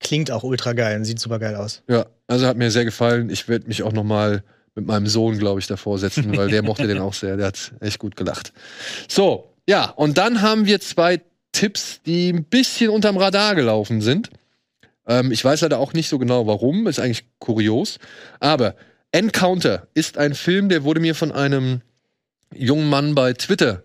klingt 0.00 0.32
auch 0.32 0.42
ultra 0.42 0.72
geil 0.72 0.96
und 0.96 1.04
sieht 1.04 1.20
super 1.20 1.38
geil 1.38 1.54
aus. 1.54 1.82
Ja, 1.88 2.06
also 2.26 2.46
hat 2.48 2.56
mir 2.56 2.72
sehr 2.72 2.84
gefallen. 2.84 3.30
Ich 3.30 3.46
werde 3.48 3.68
mich 3.68 3.84
auch 3.84 3.92
noch 3.92 4.04
mal 4.04 4.42
mit 4.74 4.84
meinem 4.84 5.06
Sohn, 5.06 5.38
glaube 5.38 5.60
ich, 5.60 5.68
davor 5.68 5.96
setzen, 5.98 6.36
weil 6.36 6.48
der 6.48 6.62
mochte 6.62 6.88
den 6.88 6.98
auch 6.98 7.14
sehr. 7.14 7.36
Der 7.36 7.46
hat 7.46 7.72
echt 7.78 8.00
gut 8.00 8.16
gelacht. 8.16 8.52
So, 9.06 9.54
Ja, 9.68 9.90
und 9.90 10.18
dann 10.18 10.42
haben 10.42 10.66
wir 10.66 10.80
zwei 10.80 11.20
Tipps, 11.52 12.00
die 12.04 12.32
ein 12.32 12.42
bisschen 12.42 12.90
unterm 12.90 13.16
Radar 13.16 13.54
gelaufen 13.54 14.00
sind. 14.00 14.30
Ähm, 15.10 15.32
ich 15.32 15.44
weiß 15.44 15.62
leider 15.62 15.80
auch 15.80 15.92
nicht 15.92 16.08
so 16.08 16.18
genau 16.18 16.46
warum, 16.46 16.86
ist 16.86 17.00
eigentlich 17.00 17.24
kurios. 17.40 17.98
Aber 18.38 18.76
Encounter 19.10 19.88
ist 19.92 20.16
ein 20.16 20.34
Film, 20.34 20.68
der 20.68 20.84
wurde 20.84 21.00
mir 21.00 21.16
von 21.16 21.32
einem 21.32 21.82
jungen 22.54 22.88
Mann 22.88 23.16
bei 23.16 23.32
Twitter 23.32 23.82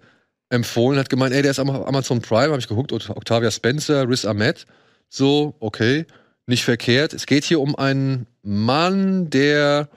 empfohlen, 0.50 1.00
hat 1.00 1.10
gemeint, 1.10 1.34
ey, 1.34 1.42
der 1.42 1.52
ist 1.52 1.60
am 1.60 1.72
Amazon 1.72 2.22
Prime, 2.22 2.52
habe 2.52 2.60
ich 2.60 2.68
geguckt, 2.68 2.92
Octavia 2.92 3.50
Spencer, 3.50 4.08
Riz 4.08 4.24
Ahmed. 4.24 4.68
So, 5.10 5.56
okay, 5.60 6.06
nicht 6.46 6.64
verkehrt. 6.64 7.14
Es 7.14 7.26
geht 7.26 7.44
hier 7.44 7.60
um 7.60 7.76
einen 7.76 8.28
Mann, 8.44 9.32
der 9.32 9.90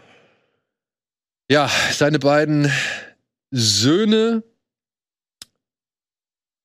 ja 1.50 1.70
seine 1.92 2.18
beiden 2.18 2.72
Söhne 3.50 4.42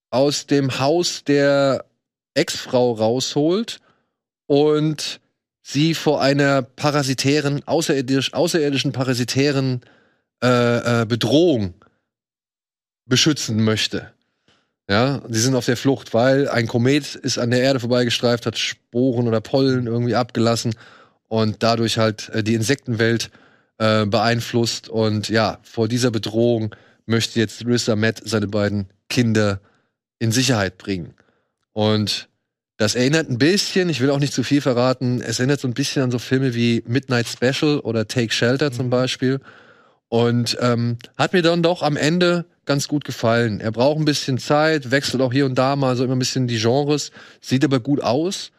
aus 0.10 0.46
dem 0.46 0.80
Haus 0.80 1.26
der 1.26 1.84
Ex-Frau 2.34 2.94
rausholt 2.94 3.82
und 4.54 5.20
sie 5.64 5.96
vor 5.96 6.22
einer 6.22 6.62
parasitären, 6.62 7.64
außerirdisch, 7.66 8.36
außerirdischen 8.36 8.92
parasitären 8.92 9.82
äh, 10.44 11.02
äh, 11.02 11.06
Bedrohung 11.08 11.74
beschützen 13.08 13.64
möchte. 13.64 14.14
Ja, 14.88 15.24
sie 15.28 15.40
sind 15.40 15.56
auf 15.56 15.66
der 15.66 15.76
Flucht, 15.76 16.14
weil 16.14 16.48
ein 16.50 16.68
Komet 16.68 17.16
ist 17.16 17.40
an 17.40 17.50
der 17.50 17.62
Erde 17.62 17.80
vorbeigestreift, 17.80 18.46
hat 18.46 18.60
Sporen 18.60 19.28
oder 19.28 19.42
Pollen 19.42 19.88
irgendwie 19.88 20.14
abgelassen 20.14 20.76
und 21.30 21.64
dadurch 21.64 21.98
halt 21.98 22.30
äh, 22.30 22.44
die 22.44 22.54
Insektenwelt 22.54 23.32
äh, 23.80 24.06
beeinflusst. 24.06 24.88
Und 24.88 25.30
ja, 25.30 25.58
vor 25.64 25.88
dieser 25.88 26.12
Bedrohung 26.12 26.76
möchte 27.08 27.40
jetzt 27.40 27.66
Rissa 27.66 27.96
Matt 27.96 28.22
seine 28.24 28.48
beiden 28.48 28.88
Kinder 29.10 29.62
in 30.20 30.32
Sicherheit 30.32 30.78
bringen. 30.78 31.16
Und 31.72 32.30
das 32.78 32.96
erinnert 32.96 33.30
ein 33.30 33.38
bisschen, 33.38 33.90
ich 33.90 34.02
will 34.02 34.10
auch 34.10 34.20
nicht 34.20 34.34
zu 34.34 34.44
viel 34.44 34.62
verraten, 34.62 35.22
es 35.22 35.40
erinnert 35.40 35.60
so 35.60 35.68
ein 35.68 35.74
bisschen 35.74 36.04
an 36.04 36.12
so 36.12 36.20
Filme 36.20 36.56
wie 36.56 36.84
Midnight 36.88 37.28
Special 37.28 37.80
oder 37.80 38.08
Take 38.08 38.34
Shelter 38.34 38.70
mhm. 38.70 38.74
zum 38.74 38.90
Beispiel. 38.90 39.40
Und 40.10 40.58
ähm, 40.62 40.98
hat 41.18 41.34
mir 41.34 41.42
dann 41.42 41.64
doch 41.64 41.82
am 41.82 41.98
Ende 41.98 42.46
ganz 42.66 42.88
gut 42.88 43.04
gefallen. 43.04 43.60
Er 43.60 43.72
braucht 43.72 44.00
ein 44.00 44.06
bisschen 44.06 44.38
Zeit, 44.38 44.92
wechselt 44.92 45.22
auch 45.22 45.34
hier 45.34 45.46
und 45.46 45.56
da 45.56 45.76
mal 45.76 45.96
so 45.96 46.04
immer 46.04 46.16
ein 46.16 46.20
bisschen 46.20 46.48
die 46.48 46.60
Genres, 46.60 47.12
sieht 47.42 47.64
aber 47.64 47.80
gut 47.80 48.02
aus 48.02 48.52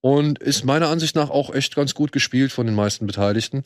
und 0.00 0.38
ist 0.38 0.64
meiner 0.64 0.88
Ansicht 0.88 1.16
nach 1.16 1.30
auch 1.30 1.54
echt 1.54 1.74
ganz 1.74 1.94
gut 1.94 2.12
gespielt 2.12 2.52
von 2.52 2.66
den 2.66 2.74
meisten 2.74 3.06
Beteiligten. 3.06 3.64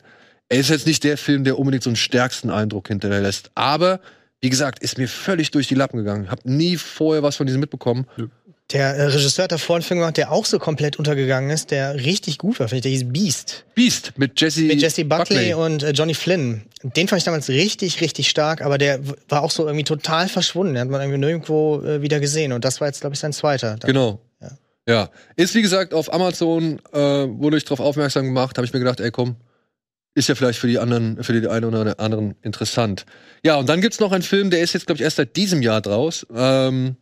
Er 0.49 0.59
ist 0.59 0.69
jetzt 0.69 0.87
nicht 0.87 1.03
der 1.03 1.17
Film, 1.17 1.43
der 1.43 1.59
unbedingt 1.59 1.83
so 1.83 1.89
einen 1.89 1.95
stärksten 1.97 2.49
Eindruck 2.49 2.87
hinterlässt, 2.87 3.51
aber 3.55 3.99
wie 4.41 4.49
gesagt, 4.49 4.79
ist 4.79 4.97
mir 4.97 5.07
völlig 5.07 5.51
durch 5.51 5.69
die 5.69 5.75
Lappen 5.75 5.97
gegangen. 5.97 6.29
Hab 6.29 6.43
nie 6.43 6.75
vorher 6.75 7.23
was 7.23 7.37
von 7.37 7.45
diesem 7.45 7.61
mitbekommen. 7.61 8.07
Ja. 8.17 8.25
Der 8.73 8.95
äh, 8.95 9.03
Regisseur 9.03 9.43
hat 9.43 9.51
davor 9.51 9.75
einen 9.75 9.83
Film 9.83 9.99
gemacht, 9.99 10.17
der 10.17 10.31
auch 10.31 10.45
so 10.45 10.57
komplett 10.57 10.97
untergegangen 10.97 11.51
ist, 11.51 11.69
der 11.69 11.95
richtig 11.95 12.39
gut 12.39 12.59
war, 12.59 12.67
finde 12.67 12.77
ich. 12.77 12.81
Der 12.81 12.91
hieß 12.91 13.13
Beast. 13.13 13.65
Beast 13.75 14.13
mit 14.17 14.41
Jesse, 14.41 14.61
mit 14.61 14.81
Jesse 14.81 15.05
Buckley, 15.05 15.51
Buckley. 15.51 15.53
und 15.53 15.83
äh, 15.83 15.91
Johnny 15.91 16.15
Flynn. 16.15 16.63
Den 16.81 17.07
fand 17.07 17.19
ich 17.19 17.23
damals 17.23 17.49
richtig, 17.49 18.01
richtig 18.01 18.29
stark, 18.29 18.61
aber 18.61 18.79
der 18.79 18.99
war 19.29 19.43
auch 19.43 19.51
so 19.51 19.65
irgendwie 19.65 19.83
total 19.83 20.27
verschwunden. 20.27 20.73
Den 20.73 20.81
hat 20.81 20.89
man 20.89 21.01
irgendwie 21.01 21.19
nirgendwo 21.19 21.81
äh, 21.81 22.01
wieder 22.01 22.19
gesehen. 22.19 22.51
Und 22.51 22.65
das 22.65 22.81
war 22.81 22.87
jetzt, 22.87 23.01
glaube 23.01 23.13
ich, 23.13 23.19
sein 23.19 23.31
zweiter. 23.31 23.77
Dann. 23.77 23.87
Genau. 23.87 24.19
Ja. 24.41 24.49
ja. 24.87 25.09
Ist 25.35 25.53
wie 25.53 25.61
gesagt 25.61 25.93
auf 25.93 26.11
Amazon, 26.11 26.81
äh, 26.91 26.97
wurde 26.97 27.57
ich 27.57 27.65
darauf 27.65 27.79
aufmerksam 27.79 28.25
gemacht, 28.25 28.57
habe 28.57 28.65
ich 28.65 28.73
mir 28.73 28.79
gedacht, 28.79 28.99
ey 28.99 29.11
komm, 29.11 29.35
ist 30.15 30.29
ja 30.29 30.35
vielleicht 30.35 30.59
für 30.59 30.67
die 30.67 30.79
anderen, 30.79 31.23
für 31.23 31.39
die 31.39 31.47
einen 31.47 31.65
oder 31.65 31.99
anderen 31.99 32.35
interessant. 32.41 33.05
Ja, 33.43 33.55
und 33.55 33.69
dann 33.69 33.81
gibt's 33.81 33.99
noch 33.99 34.11
einen 34.11 34.23
Film, 34.23 34.49
der 34.49 34.61
ist 34.61 34.73
jetzt, 34.73 34.87
glaube 34.87 34.97
ich, 34.97 35.03
erst 35.03 35.17
seit 35.17 35.35
diesem 35.35 35.61
Jahr 35.61 35.81
draus. 35.81 36.25
Ähm, 36.35 36.97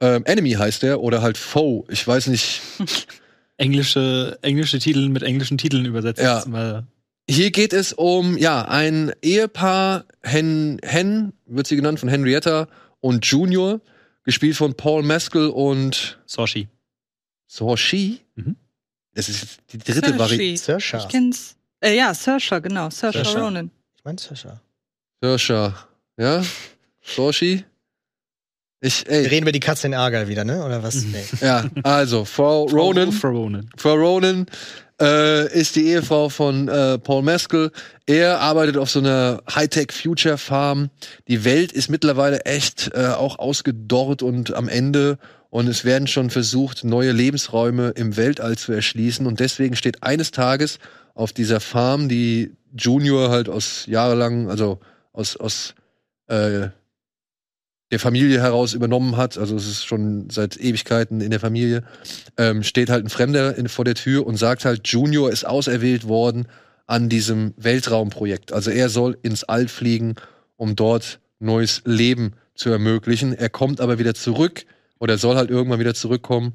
ähm, 0.00 0.24
Enemy 0.24 0.52
heißt 0.52 0.82
der 0.82 1.00
oder 1.00 1.22
halt 1.22 1.38
Foe. 1.38 1.84
Ich 1.88 2.06
weiß 2.06 2.28
nicht. 2.28 2.60
englische, 3.56 4.38
englische 4.42 4.78
Titel 4.78 5.08
mit 5.08 5.22
englischen 5.22 5.58
Titeln 5.58 5.84
übersetzt. 5.84 6.22
Ja. 6.22 6.84
Hier 7.28 7.50
geht 7.50 7.72
es 7.72 7.92
um 7.92 8.36
ja 8.36 8.66
ein 8.66 9.12
Ehepaar, 9.22 10.04
Hen, 10.22 10.78
Hen 10.82 11.32
wird 11.46 11.66
sie 11.66 11.76
genannt 11.76 12.00
von 12.00 12.08
Henrietta 12.08 12.68
und 13.00 13.24
Junior, 13.24 13.80
gespielt 14.24 14.56
von 14.56 14.74
Paul 14.74 15.02
Mescal 15.02 15.48
und 15.48 16.18
Soshi. 16.26 16.68
Soshi? 17.46 18.20
Mhm. 18.34 18.56
Das 19.14 19.28
ist 19.28 19.58
die 19.70 19.78
dritte 19.78 20.18
Variante. 20.18 20.56
Saoirse. 20.56 20.96
Ich 20.98 21.08
kenn's. 21.08 21.56
Äh, 21.80 21.96
ja, 21.96 22.12
Saoirse, 22.12 22.60
genau. 22.60 22.90
Saoirse 22.90 23.38
Ronan. 23.38 23.70
Ich 23.96 24.04
meine 24.04 24.18
Saoirse. 24.18 24.60
Saoirse. 25.22 25.74
Ja? 26.18 26.42
Soshi? 27.00 27.64
Ich, 28.84 29.08
ey. 29.08 29.24
Wir 29.24 29.30
reden 29.30 29.44
über 29.44 29.52
die 29.52 29.60
Katze 29.60 29.86
in 29.86 29.94
Ärger 29.94 30.28
wieder, 30.28 30.44
ne? 30.44 30.62
Oder 30.62 30.82
was? 30.82 31.04
Nee. 31.04 31.24
Ja, 31.40 31.64
also 31.84 32.26
Frau 32.26 32.64
Ronan. 32.64 33.12
Frau 33.12 33.30
Ronan. 33.30 33.70
Frau 33.78 33.94
Ronan 33.94 34.44
äh, 35.00 35.50
ist 35.58 35.76
die 35.76 35.86
Ehefrau 35.86 36.28
von 36.28 36.68
äh, 36.68 36.98
Paul 36.98 37.22
Mescal. 37.22 37.70
Er 38.04 38.40
arbeitet 38.40 38.76
auf 38.76 38.90
so 38.90 38.98
einer 38.98 39.42
Hightech-Future-Farm. 39.50 40.90
Die 41.28 41.44
Welt 41.46 41.72
ist 41.72 41.88
mittlerweile 41.88 42.44
echt 42.44 42.90
äh, 42.92 43.06
auch 43.06 43.38
ausgedorrt 43.38 44.22
und 44.22 44.52
am 44.52 44.68
Ende. 44.68 45.16
Und 45.48 45.66
es 45.66 45.86
werden 45.86 46.06
schon 46.06 46.28
versucht, 46.28 46.84
neue 46.84 47.12
Lebensräume 47.12 47.90
im 47.96 48.18
Weltall 48.18 48.58
zu 48.58 48.72
erschließen. 48.72 49.26
Und 49.26 49.40
deswegen 49.40 49.76
steht 49.76 50.02
eines 50.02 50.30
Tages 50.30 50.78
auf 51.14 51.32
dieser 51.32 51.60
Farm, 51.60 52.10
die 52.10 52.52
Junior 52.76 53.30
halt 53.30 53.48
aus 53.48 53.86
jahrelang, 53.86 54.50
also 54.50 54.78
aus, 55.14 55.38
aus 55.38 55.74
äh, 56.26 56.68
der 57.94 58.00
Familie 58.00 58.40
heraus 58.40 58.74
übernommen 58.74 59.16
hat, 59.16 59.38
also 59.38 59.54
es 59.54 59.68
ist 59.68 59.84
schon 59.84 60.28
seit 60.28 60.56
Ewigkeiten 60.56 61.20
in 61.20 61.30
der 61.30 61.38
Familie, 61.38 61.84
ähm, 62.36 62.64
steht 62.64 62.90
halt 62.90 63.04
ein 63.04 63.08
Fremder 63.08 63.56
in, 63.56 63.68
vor 63.68 63.84
der 63.84 63.94
Tür 63.94 64.26
und 64.26 64.36
sagt 64.36 64.64
halt, 64.64 64.88
Junior 64.88 65.30
ist 65.30 65.46
auserwählt 65.46 66.08
worden 66.08 66.48
an 66.88 67.08
diesem 67.08 67.54
Weltraumprojekt. 67.56 68.52
Also 68.52 68.72
er 68.72 68.88
soll 68.88 69.16
ins 69.22 69.44
All 69.44 69.68
fliegen, 69.68 70.16
um 70.56 70.74
dort 70.74 71.20
neues 71.38 71.82
Leben 71.84 72.32
zu 72.56 72.68
ermöglichen. 72.68 73.32
Er 73.32 73.48
kommt 73.48 73.80
aber 73.80 74.00
wieder 74.00 74.14
zurück 74.14 74.66
oder 74.98 75.16
soll 75.16 75.36
halt 75.36 75.50
irgendwann 75.50 75.78
wieder 75.78 75.94
zurückkommen. 75.94 76.54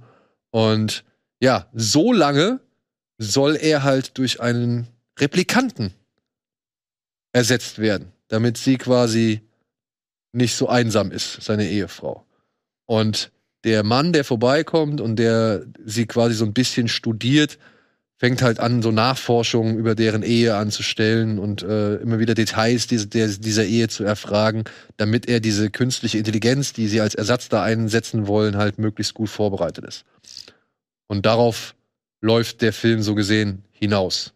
Und 0.52 1.06
ja, 1.40 1.68
so 1.74 2.12
lange 2.12 2.60
soll 3.18 3.56
er 3.56 3.84
halt 3.84 4.18
durch 4.18 4.42
einen 4.42 4.90
Replikanten 5.18 5.94
ersetzt 7.32 7.80
werden, 7.80 8.12
damit 8.28 8.58
sie 8.58 8.78
quasi 8.78 9.40
nicht 10.32 10.56
so 10.56 10.68
einsam 10.68 11.12
ist, 11.12 11.42
seine 11.42 11.70
Ehefrau. 11.70 12.26
Und 12.86 13.32
der 13.64 13.84
Mann, 13.84 14.14
der 14.14 14.24
vorbeikommt 14.24 15.02
und 15.02 15.18
der 15.18 15.66
sie 15.86 16.06
quasi 16.06 16.36
so 16.36 16.46
ein 16.46 16.54
bisschen 16.54 16.88
studiert, 16.88 17.58
fängt 18.20 18.42
halt 18.42 18.60
an, 18.60 18.82
so 18.82 18.92
Nachforschungen 18.92 19.78
über 19.78 19.96
deren 19.96 20.24
Ehe 20.24 20.56
anzustellen 20.56 21.40
und 21.40 21.64
äh, 21.64 21.96
immer 21.96 22.20
wieder 22.20 22.34
Details 22.34 22.86
diese, 22.88 23.08
dieser 23.08 23.64
Ehe 23.64 23.88
zu 23.88 24.04
erfragen, 24.04 24.66
damit 24.98 25.28
er 25.30 25.40
diese 25.40 25.70
künstliche 25.70 26.18
Intelligenz, 26.18 26.74
die 26.74 26.90
sie 26.90 27.00
als 27.00 27.16
Ersatz 27.16 27.48
da 27.48 27.64
einsetzen 27.64 28.28
wollen, 28.28 28.58
halt 28.58 28.78
möglichst 28.78 29.14
gut 29.14 29.30
vorbereitet 29.30 29.86
ist. 29.86 30.04
Und 31.08 31.26
darauf 31.26 31.76
läuft 32.20 32.62
der 32.62 32.74
Film 32.74 33.02
so 33.02 33.16
gesehen 33.16 33.64
hinaus. 33.72 34.34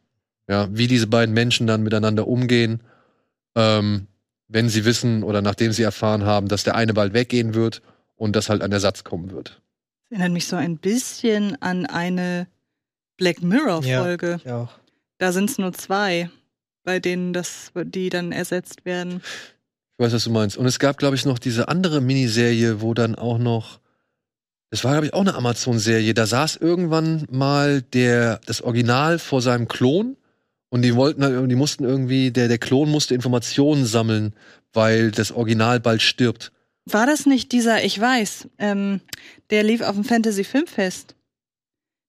Ja, 0.48 0.68
wie 0.72 0.88
diese 0.88 1.08
beiden 1.08 1.34
Menschen 1.34 1.68
dann 1.68 1.84
miteinander 1.84 2.28
umgehen, 2.28 2.82
ähm, 3.56 4.08
wenn 4.54 4.70
sie 4.70 4.86
wissen 4.86 5.24
oder 5.24 5.42
nachdem 5.42 5.72
sie 5.72 5.82
erfahren 5.82 6.26
haben, 6.26 6.48
dass 6.48 6.64
der 6.64 6.76
eine 6.76 6.94
bald 6.94 7.14
weggehen 7.14 7.56
wird 7.56 7.82
und 8.16 8.36
dass 8.36 8.50
halt 8.50 8.62
ein 8.62 8.72
Ersatz 8.72 9.04
kommen 9.04 9.32
wird. 9.32 9.62
Das 10.04 10.12
erinnert 10.12 10.34
mich 10.34 10.48
so 10.48 10.56
ein 10.56 10.78
bisschen 10.78 11.60
an 11.62 11.88
eine 11.88 12.48
Black 13.18 13.42
Mirror-Folge. 13.42 14.40
Ja, 14.46 14.64
auch. 14.64 14.70
Da 15.18 15.32
sind 15.32 15.50
es 15.50 15.58
nur 15.58 15.74
zwei, 15.74 16.30
bei 16.84 17.00
denen 17.00 17.34
das, 17.34 17.72
die 17.76 18.12
dann 18.12 18.32
ersetzt 18.32 18.86
werden. 18.86 19.22
Ich 19.98 20.06
weiß, 20.06 20.14
was 20.14 20.24
du 20.24 20.30
meinst. 20.30 20.58
Und 20.58 20.68
es 20.68 20.78
gab, 20.78 20.98
glaube 20.98 21.16
ich, 21.16 21.26
noch 21.26 21.40
diese 21.40 21.68
andere 21.68 22.00
Miniserie, 22.00 22.82
wo 22.82 22.94
dann 22.94 23.16
auch 23.16 23.40
noch. 23.40 23.80
Das 24.70 24.84
war, 24.84 24.92
glaube 24.92 25.08
ich, 25.08 25.14
auch 25.14 25.22
eine 25.22 25.36
Amazon-Serie. 25.36 26.14
Da 26.14 26.26
saß 26.26 26.58
irgendwann 26.58 27.28
mal 27.32 27.82
der, 27.82 28.40
das 28.46 28.62
Original 28.62 29.18
vor 29.18 29.42
seinem 29.42 29.68
Klon 29.68 30.18
und 30.74 30.82
die 30.82 30.96
wollten 30.96 31.24
halt, 31.24 31.52
die 31.52 31.56
mussten 31.56 31.84
irgendwie, 31.84 32.32
der, 32.32 32.48
der 32.48 32.58
Klon 32.58 32.90
musste 32.90 33.14
Informationen 33.14 33.86
sammeln, 33.86 34.34
weil 34.74 35.12
das 35.12 35.32
Original 35.32 35.80
bald 35.80 36.02
stirbt. 36.02 36.52
War 36.86 37.06
das 37.06 37.28
nicht 37.28 37.52
dieser, 37.52 37.84
ich 37.84 38.02
weiß, 38.02 38.48
ähm, 38.58 39.00
der 39.52 39.62
lief 39.62 39.82
auf 39.82 39.94
dem 39.94 40.04
Fantasy 40.04 40.44
Filmfest? 40.44 41.14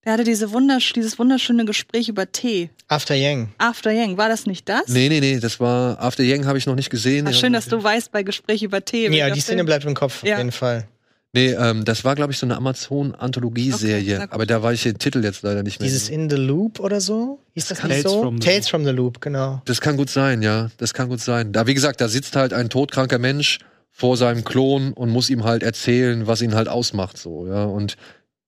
Der 0.07 0.15
hatte 0.15 0.25
diese 0.25 0.51
wundersch 0.53 0.95
dieses 0.95 1.19
wunderschöne 1.19 1.67
Gespräch 1.67 2.09
über 2.09 2.33
Tee. 2.33 2.71
After 2.89 3.15
Yang. 3.15 3.51
After 3.59 3.91
Yang, 3.91 4.17
war 4.17 4.31
das 4.31 4.47
nicht 4.47 4.67
das? 4.67 4.89
Nee, 4.89 5.11
nee, 5.11 5.21
nee, 5.21 5.41
das 5.41 5.61
war 5.61 6.01
After 6.01 6.23
Yang 6.23 6.47
habe 6.47 6.57
ich 6.57 6.65
noch 6.65 6.75
nicht 6.75 6.89
gesehen. 6.89 7.29
Ach, 7.29 7.35
schön, 7.35 7.53
dass 7.53 7.67
du 7.67 7.83
weißt 7.83 8.13
bei 8.13 8.23
Gespräch 8.23 8.63
über 8.63 8.83
Tee. 8.83 9.15
Ja, 9.15 9.29
die 9.29 9.41
Szene 9.41 9.65
bleibt 9.65 9.85
im 9.85 9.95
Kopf, 9.95 10.25
ja. 10.25 10.37
auf 10.37 10.39
jeden 10.39 10.53
Fall. 10.53 10.89
Nee, 11.35 11.51
ähm, 11.51 11.85
das 11.85 12.05
war, 12.05 12.15
glaube 12.15 12.33
ich, 12.33 12.39
so 12.39 12.47
eine 12.47 12.57
Amazon-Anthologieserie. 12.57 14.19
Okay, 14.19 14.27
aber 14.31 14.47
da 14.47 14.63
weiß 14.63 14.77
ich 14.77 14.83
den 14.85 14.99
Titel 14.99 15.25
jetzt 15.25 15.43
leider 15.43 15.65
nicht 15.65 15.81
mehr. 15.81 15.89
Dieses 15.89 16.09
In 16.09 16.31
the 16.31 16.37
Loop 16.37 16.79
oder 16.79 17.01
so? 17.01 17.41
Hieß 17.55 17.67
das 17.67 17.79
Tales 17.79 17.97
nicht 17.97 18.09
so? 18.09 18.23
From 18.23 18.39
Tales 18.39 18.69
from 18.69 18.85
the 18.85 18.93
Loop, 18.93 19.21
genau. 19.21 19.61
Das 19.65 19.81
kann 19.81 19.97
gut 19.97 20.11
sein, 20.11 20.43
ja. 20.43 20.71
Das 20.77 20.95
kann 20.95 21.09
gut 21.09 21.21
sein. 21.21 21.53
Da, 21.53 21.67
wie 21.67 21.75
gesagt, 21.75 22.01
da 22.01 22.07
sitzt 22.07 22.37
halt 22.37 22.53
ein 22.53 22.71
todkranker 22.71 23.19
Mensch 23.19 23.59
vor 23.91 24.17
seinem 24.17 24.45
Klon 24.45 24.93
und 24.93 25.11
muss 25.11 25.29
ihm 25.29 25.43
halt 25.43 25.65
erzählen, 25.65 26.29
was 26.29 26.41
ihn 26.41 26.55
halt 26.55 26.69
ausmacht, 26.69 27.19
so, 27.19 27.49
ja. 27.49 27.65
Und 27.65 27.97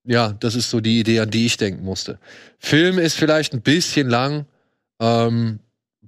ja, 0.04 0.36
das 0.38 0.54
ist 0.54 0.70
so 0.70 0.80
die 0.80 1.00
Idee, 1.00 1.18
an 1.18 1.30
die 1.30 1.46
ich 1.46 1.56
denken 1.56 1.84
musste. 1.84 2.20
Film 2.60 3.00
ist 3.00 3.16
vielleicht 3.16 3.52
ein 3.52 3.62
bisschen 3.62 4.08
lang. 4.08 4.46
Ähm, 5.00 5.58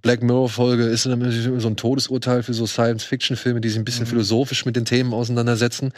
Black 0.01 0.23
Mirror-Folge 0.23 0.85
ist 0.85 1.03
so 1.05 1.11
ein 1.11 1.77
Todesurteil 1.77 2.43
für 2.43 2.55
so 2.55 2.66
Science-Fiction-Filme, 2.66 3.61
die 3.61 3.69
sich 3.69 3.79
ein 3.79 3.85
bisschen 3.85 4.05
mhm. 4.05 4.11
philosophisch 4.11 4.65
mit 4.65 4.77
den 4.77 4.85
Themen 4.85 5.12
auseinandersetzen. 5.12 5.93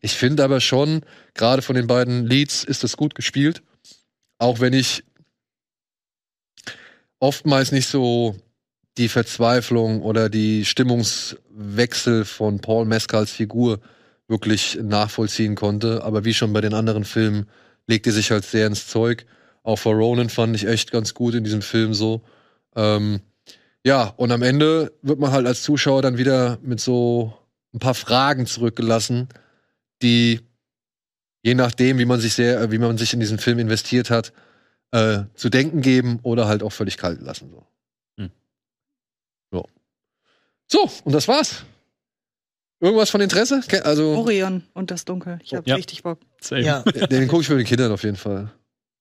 Ich 0.00 0.14
finde 0.14 0.44
aber 0.44 0.60
schon, 0.60 1.02
gerade 1.34 1.62
von 1.62 1.74
den 1.76 1.86
beiden 1.86 2.26
Leads 2.26 2.64
ist 2.64 2.84
das 2.84 2.96
gut 2.96 3.14
gespielt. 3.14 3.62
Auch 4.38 4.60
wenn 4.60 4.72
ich 4.72 5.02
oftmals 7.20 7.72
nicht 7.72 7.88
so 7.88 8.36
die 8.98 9.08
Verzweiflung 9.08 10.02
oder 10.02 10.28
die 10.28 10.64
Stimmungswechsel 10.64 12.24
von 12.24 12.60
Paul 12.60 12.84
Mescals 12.84 13.30
Figur 13.30 13.80
wirklich 14.26 14.78
nachvollziehen 14.82 15.54
konnte. 15.54 16.04
Aber 16.04 16.24
wie 16.24 16.34
schon 16.34 16.52
bei 16.52 16.60
den 16.60 16.74
anderen 16.74 17.04
Filmen 17.04 17.48
legt 17.86 18.06
er 18.06 18.12
sich 18.12 18.30
halt 18.30 18.44
sehr 18.44 18.66
ins 18.66 18.86
Zeug. 18.86 19.24
Auch 19.62 19.76
for 19.76 19.94
Ronan 19.94 20.28
fand 20.28 20.54
ich 20.56 20.66
echt 20.66 20.90
ganz 20.90 21.14
gut 21.14 21.34
in 21.34 21.44
diesem 21.44 21.62
Film 21.62 21.94
so. 21.94 22.22
Ähm, 22.76 23.20
ja, 23.84 24.12
und 24.16 24.32
am 24.32 24.42
Ende 24.42 24.92
wird 25.02 25.18
man 25.18 25.32
halt 25.32 25.46
als 25.46 25.62
Zuschauer 25.62 26.02
dann 26.02 26.18
wieder 26.18 26.58
mit 26.62 26.80
so 26.80 27.32
ein 27.74 27.78
paar 27.78 27.94
Fragen 27.94 28.46
zurückgelassen, 28.46 29.28
die 30.02 30.40
je 31.42 31.54
nachdem, 31.54 31.98
wie 31.98 32.04
man 32.04 32.20
sich 32.20 32.34
sehr, 32.34 32.70
wie 32.70 32.78
man 32.78 32.98
sich 32.98 33.12
in 33.12 33.20
diesen 33.20 33.38
Film 33.38 33.58
investiert 33.58 34.10
hat, 34.10 34.32
äh, 34.90 35.24
zu 35.34 35.48
denken 35.48 35.80
geben 35.80 36.18
oder 36.22 36.48
halt 36.48 36.62
auch 36.62 36.72
völlig 36.72 36.96
kalt 36.96 37.20
lassen. 37.20 37.50
So. 37.50 37.66
Hm. 38.18 38.30
So. 39.50 39.68
so, 40.66 40.90
und 41.04 41.12
das 41.12 41.28
war's. 41.28 41.64
Irgendwas 42.80 43.10
von 43.10 43.20
Interesse? 43.20 43.60
Also 43.82 44.16
Orion 44.16 44.62
und 44.72 44.90
das 44.90 45.04
Dunkel. 45.04 45.40
Ich 45.42 45.52
habe 45.54 45.68
ja. 45.68 45.74
richtig 45.74 46.02
Bock. 46.02 46.20
Ja. 46.50 46.82
Den 47.10 47.26
gucke 47.26 47.42
ich 47.42 47.48
für 47.48 47.56
den 47.56 47.66
Kindern 47.66 47.90
auf 47.90 48.04
jeden 48.04 48.16
Fall. 48.16 48.52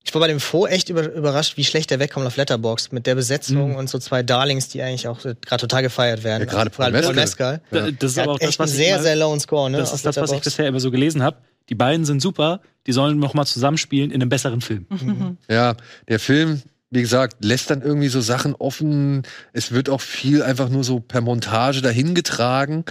Ich 0.07 0.13
war 0.13 0.21
bei 0.21 0.27
dem 0.27 0.39
Faux 0.39 0.71
echt 0.71 0.89
überrascht, 0.89 1.57
wie 1.57 1.65
schlecht 1.65 1.91
der 1.91 1.99
wegkommt 1.99 2.25
auf 2.25 2.38
Letterbox 2.38 2.93
mit 2.93 3.05
der 3.05 3.15
Besetzung 3.15 3.71
mhm. 3.71 3.75
und 3.75 3.89
so 3.89 3.99
zwei 3.99 4.23
Darlings, 4.23 4.69
die 4.69 4.81
eigentlich 4.81 5.05
auch 5.09 5.19
gerade 5.21 5.59
total 5.59 5.81
gefeiert 5.81 6.23
werden. 6.23 6.47
Ja, 6.47 6.49
gerade 6.49 6.69
Paul, 6.69 6.93
Paul 6.93 7.13
Mescal. 7.13 7.61
Ja. 7.71 7.91
Das 7.91 8.11
ist 8.11 8.17
aber 8.17 8.31
auch 8.31 8.39
das, 8.39 8.57
was 8.57 8.71
sehr, 8.71 8.95
ich 8.95 9.01
sehr 9.01 9.17
low 9.17 9.38
Score, 9.38 9.69
ne? 9.69 9.79
Das 9.79 9.93
ist 9.93 10.05
das, 10.05 10.15
was 10.15 10.31
ich 10.31 10.39
bisher 10.39 10.65
immer 10.65 10.79
so 10.79 10.91
gelesen 10.91 11.23
habe. 11.23 11.35
Die 11.67 11.75
beiden 11.75 12.05
sind 12.05 12.21
super, 12.21 12.61
die 12.88 12.93
sollen 12.93 13.19
noch 13.19 13.34
mal 13.34 13.45
zusammenspielen 13.45 14.09
in 14.09 14.21
einem 14.21 14.29
besseren 14.29 14.61
Film. 14.61 14.85
Mhm. 14.89 15.38
Ja, 15.49 15.75
der 16.07 16.21
Film, 16.21 16.61
wie 16.89 17.01
gesagt, 17.01 17.43
lässt 17.43 17.69
dann 17.69 17.81
irgendwie 17.81 18.07
so 18.07 18.21
Sachen 18.21 18.55
offen. 18.55 19.23
Es 19.51 19.73
wird 19.73 19.89
auch 19.89 19.99
viel 19.99 20.41
einfach 20.41 20.69
nur 20.69 20.85
so 20.85 21.01
per 21.01 21.19
Montage 21.19 21.81
dahingetragen. 21.81 22.85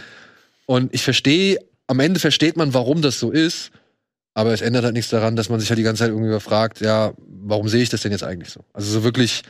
Und 0.67 0.93
ich 0.93 1.03
verstehe, 1.03 1.61
am 1.87 1.99
Ende 1.99 2.21
versteht 2.21 2.59
man, 2.59 2.75
warum 2.75 3.01
das 3.01 3.19
so 3.19 3.31
ist. 3.31 3.71
Aber 4.37 4.53
es 4.53 4.61
ändert 4.61 4.85
halt 4.85 4.93
nichts 4.93 5.11
daran, 5.11 5.35
dass 5.35 5.49
man 5.49 5.61
sich 5.61 5.71
halt 5.71 5.79
die 5.79 5.83
ganze 5.83 6.01
Zeit 6.01 6.11
irgendwie 6.11 6.39
fragt, 6.41 6.83
ja, 6.83 7.15
warum 7.27 7.71
sehe 7.71 7.83
ich 7.83 7.89
das 7.89 8.03
denn 8.03 8.13
jetzt 8.13 8.23
eigentlich 8.23 8.51
so? 8.51 8.61
Also 8.75 8.93
so 8.93 9.03
wirklich 9.03 9.41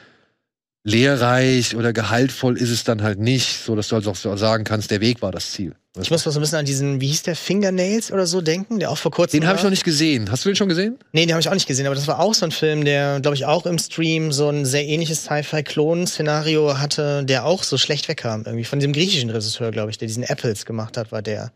lehrreich 0.85 1.75
oder 1.75 1.93
gehaltvoll 1.93 2.57
ist 2.57 2.71
es 2.71 2.85
dann 2.85 3.03
halt 3.03 3.19
nicht, 3.19 3.65
so 3.65 3.75
dass 3.75 3.89
du 3.89 3.97
halt 3.97 4.07
auch 4.07 4.15
so 4.15 4.37
sagen 4.37 4.63
kannst, 4.63 4.93
der 4.93 5.01
Weg 5.01 5.23
war 5.23 5.33
das 5.33 5.51
Ziel. 5.51 5.75
Ich 6.01 6.13
muss 6.13 6.25
mal 6.25 6.31
so 6.31 6.39
ein 6.39 6.43
bisschen 6.43 6.59
an 6.59 6.67
diesen, 6.67 7.01
wie 7.01 7.09
hieß 7.09 7.25
der, 7.25 7.35
Fingernails 7.35 8.13
oder 8.13 8.27
so 8.27 8.41
denken, 8.41 8.79
der 8.79 8.93
auch 8.93 8.99
vor 8.99 9.11
kurzem. 9.11 9.41
Den 9.41 9.49
habe 9.49 9.59
ich 9.59 9.65
noch 9.65 9.71
nicht 9.71 9.83
gesehen. 9.83 10.31
Hast 10.31 10.45
du 10.45 10.51
den 10.51 10.57
schon 10.57 10.69
gesehen? 10.69 11.01
Nee, 11.11 11.27
den 11.27 11.33
habe 11.33 11.41
ich 11.41 11.49
auch 11.49 11.55
nicht 11.55 11.67
gesehen, 11.67 11.87
aber 11.87 11.97
das 11.97 12.07
war 12.07 12.21
auch 12.21 12.35
so 12.35 12.45
ein 12.45 12.53
Film, 12.53 12.85
der, 12.85 13.19
glaube 13.19 13.35
ich, 13.35 13.45
auch 13.45 13.67
im 13.67 13.81
Stream 13.81 14.31
so 14.31 14.49
ein 14.51 14.65
sehr 14.65 14.87
ähnliches 14.87 15.25
Sci-Fi-Klon-Szenario 15.25 16.79
hatte, 16.79 17.25
der 17.25 17.45
auch 17.45 17.65
so 17.65 17.77
schlecht 17.77 18.07
wegkam. 18.07 18.45
Irgendwie 18.47 18.65
von 18.65 18.79
diesem 18.79 18.93
griechischen 18.93 19.31
Regisseur, 19.31 19.73
glaube 19.73 19.91
ich, 19.91 19.99
der 19.99 20.07
diesen 20.07 20.23
Apples 20.23 20.65
gemacht 20.65 20.97
hat, 20.97 21.11
war 21.11 21.23
der. 21.23 21.51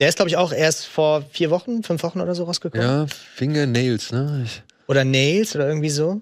Der 0.00 0.08
ist, 0.08 0.16
glaube 0.16 0.28
ich, 0.28 0.36
auch 0.36 0.52
erst 0.52 0.86
vor 0.86 1.22
vier 1.30 1.50
Wochen, 1.50 1.82
fünf 1.82 2.02
Wochen 2.02 2.20
oder 2.20 2.34
so 2.34 2.44
rausgekommen. 2.44 2.86
Ja, 2.86 3.06
Fingernails, 3.06 4.12
ne? 4.12 4.42
Ich 4.44 4.62
oder 4.86 5.04
Nails 5.04 5.54
oder 5.54 5.68
irgendwie 5.68 5.90
so. 5.90 6.20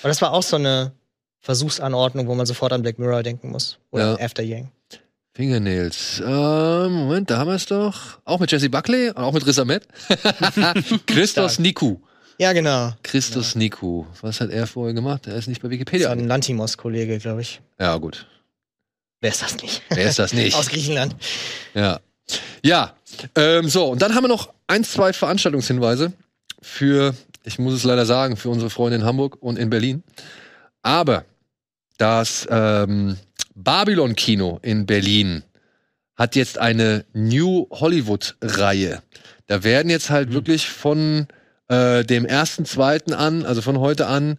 Aber 0.00 0.08
das 0.08 0.20
war 0.22 0.32
auch 0.32 0.42
so 0.42 0.56
eine 0.56 0.92
Versuchsanordnung, 1.40 2.26
wo 2.26 2.34
man 2.34 2.46
sofort 2.46 2.72
an 2.72 2.82
Black 2.82 2.98
Mirror 2.98 3.22
denken 3.22 3.50
muss. 3.50 3.78
Oder 3.90 4.18
ja. 4.18 4.24
After 4.24 4.42
Yang. 4.42 4.70
Fingernails. 5.34 6.20
Ähm, 6.24 6.92
Moment, 6.92 7.30
da 7.30 7.38
haben 7.38 7.48
wir 7.48 7.54
es 7.54 7.66
doch. 7.66 8.18
Auch 8.24 8.40
mit 8.40 8.50
Jesse 8.50 8.68
Buckley, 8.68 9.12
auch 9.12 9.32
mit 9.32 9.46
Riz 9.46 9.58
Ahmed. 9.58 9.86
Christos 11.06 11.58
Niku. 11.58 11.98
Ja, 12.38 12.52
genau. 12.52 12.92
Christos 13.02 13.52
genau. 13.52 13.62
Niku. 13.62 14.06
Was 14.22 14.40
hat 14.40 14.50
er 14.50 14.66
vorher 14.66 14.92
gemacht? 14.92 15.26
Er 15.26 15.36
ist 15.36 15.46
nicht 15.46 15.62
bei 15.62 15.70
Wikipedia. 15.70 16.08
Das 16.08 16.16
ist 16.16 16.22
ein 16.22 16.28
Lantimos-Kollege, 16.28 17.18
glaube 17.18 17.42
ich. 17.42 17.60
Ja, 17.78 17.96
gut. 17.96 18.26
Wer 19.20 19.30
ist 19.30 19.42
das 19.42 19.56
nicht? 19.62 19.82
Wer 19.90 20.08
ist 20.08 20.18
das 20.18 20.32
nicht? 20.32 20.56
Aus 20.56 20.68
Griechenland. 20.68 21.14
Ja. 21.74 22.00
Ja, 22.62 22.94
ähm, 23.34 23.68
so, 23.68 23.86
und 23.86 24.02
dann 24.02 24.14
haben 24.14 24.24
wir 24.24 24.28
noch 24.28 24.52
ein, 24.66 24.84
zwei 24.84 25.12
Veranstaltungshinweise 25.12 26.12
für, 26.62 27.14
ich 27.44 27.58
muss 27.58 27.74
es 27.74 27.84
leider 27.84 28.06
sagen, 28.06 28.36
für 28.36 28.50
unsere 28.50 28.70
Freunde 28.70 28.96
in 28.96 29.04
Hamburg 29.04 29.38
und 29.40 29.58
in 29.58 29.70
Berlin. 29.70 30.02
Aber 30.82 31.24
das 31.98 32.46
ähm, 32.50 33.16
Babylon-Kino 33.54 34.58
in 34.62 34.86
Berlin 34.86 35.42
hat 36.16 36.36
jetzt 36.36 36.58
eine 36.58 37.04
New 37.12 37.66
Hollywood-Reihe. 37.70 39.02
Da 39.46 39.64
werden 39.64 39.90
jetzt 39.90 40.10
halt 40.10 40.30
mhm. 40.30 40.34
wirklich 40.34 40.68
von 40.68 41.26
äh, 41.68 42.04
dem 42.04 42.24
ersten, 42.24 42.64
zweiten 42.64 43.12
an, 43.12 43.44
also 43.44 43.62
von 43.62 43.78
heute 43.78 44.06
an, 44.06 44.38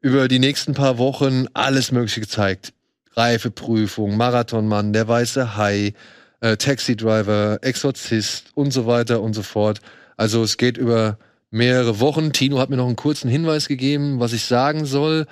über 0.00 0.28
die 0.28 0.38
nächsten 0.38 0.74
paar 0.74 0.98
Wochen 0.98 1.46
alles 1.54 1.92
Mögliche 1.92 2.20
gezeigt. 2.20 2.72
Reifeprüfung, 3.14 4.16
Marathonmann, 4.16 4.92
der 4.92 5.08
weiße 5.08 5.56
Hai, 5.56 5.94
äh, 6.40 6.56
Taxi 6.56 6.96
Driver, 6.96 7.58
Exorzist 7.62 8.50
und 8.54 8.72
so 8.72 8.86
weiter 8.86 9.20
und 9.20 9.34
so 9.34 9.42
fort. 9.42 9.80
Also 10.16 10.42
es 10.42 10.56
geht 10.56 10.76
über 10.76 11.18
mehrere 11.50 12.00
Wochen. 12.00 12.32
Tino 12.32 12.58
hat 12.58 12.70
mir 12.70 12.76
noch 12.76 12.86
einen 12.86 12.96
kurzen 12.96 13.30
Hinweis 13.30 13.68
gegeben, 13.68 14.20
was 14.20 14.32
ich 14.32 14.44
sagen 14.44 14.84
soll. 14.84 15.26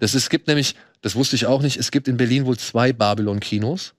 Das 0.00 0.14
es 0.14 0.30
gibt 0.30 0.48
nämlich, 0.48 0.74
das 1.00 1.14
wusste 1.14 1.36
ich 1.36 1.46
auch 1.46 1.62
nicht, 1.62 1.76
es 1.76 1.90
gibt 1.90 2.08
in 2.08 2.16
Berlin 2.16 2.46
wohl 2.46 2.58
zwei 2.58 2.92
Babylon-Kinos. 2.92 3.94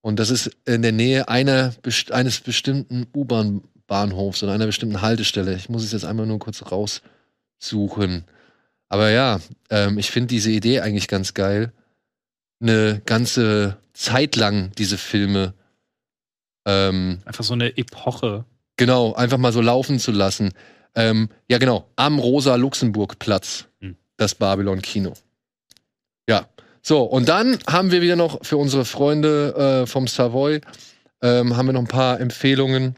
Und 0.00 0.20
das 0.20 0.30
ist 0.30 0.50
in 0.66 0.82
der 0.82 0.92
Nähe 0.92 1.28
einer, 1.28 1.74
eines 2.10 2.40
bestimmten 2.40 3.06
U-Bahn-Bahnhofs 3.12 4.42
oder 4.42 4.52
einer 4.52 4.66
bestimmten 4.66 5.02
Haltestelle. 5.02 5.56
Ich 5.56 5.68
muss 5.68 5.82
es 5.82 5.92
jetzt 5.92 6.04
einmal 6.04 6.26
nur 6.26 6.38
kurz 6.38 6.62
raussuchen. 6.62 8.24
Aber 8.88 9.10
ja, 9.10 9.40
ähm, 9.68 9.98
ich 9.98 10.12
finde 10.12 10.28
diese 10.28 10.50
Idee 10.50 10.80
eigentlich 10.80 11.08
ganz 11.08 11.34
geil. 11.34 11.72
Eine 12.60 13.02
ganze 13.04 13.78
Zeit 13.94 14.36
lang 14.36 14.70
diese 14.78 14.96
Filme 14.96 15.54
ähm, 16.66 17.20
einfach 17.24 17.44
so 17.44 17.54
eine 17.54 17.76
Epoche. 17.78 18.44
Genau, 18.76 19.14
einfach 19.14 19.38
mal 19.38 19.52
so 19.52 19.62
laufen 19.62 19.98
zu 19.98 20.12
lassen. 20.12 20.52
Ähm, 20.94 21.30
ja, 21.48 21.58
genau, 21.58 21.88
am 21.96 22.18
Rosa-Luxemburg-Platz, 22.18 23.66
hm. 23.80 23.96
das 24.18 24.34
Babylon-Kino. 24.34 25.14
Ja, 26.28 26.48
so, 26.82 27.02
und 27.02 27.28
dann 27.28 27.58
haben 27.66 27.90
wir 27.90 28.00
wieder 28.00 28.14
noch 28.16 28.44
für 28.44 28.58
unsere 28.58 28.84
Freunde 28.84 29.82
äh, 29.82 29.86
vom 29.86 30.06
Savoy, 30.06 30.60
ähm, 31.20 31.56
haben 31.56 31.66
wir 31.66 31.72
noch 31.72 31.80
ein 31.80 31.88
paar 31.88 32.20
Empfehlungen. 32.20 32.96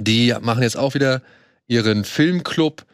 Die 0.00 0.34
machen 0.40 0.62
jetzt 0.62 0.76
auch 0.76 0.94
wieder 0.94 1.22
ihren 1.66 2.04
Filmclub. 2.04 2.84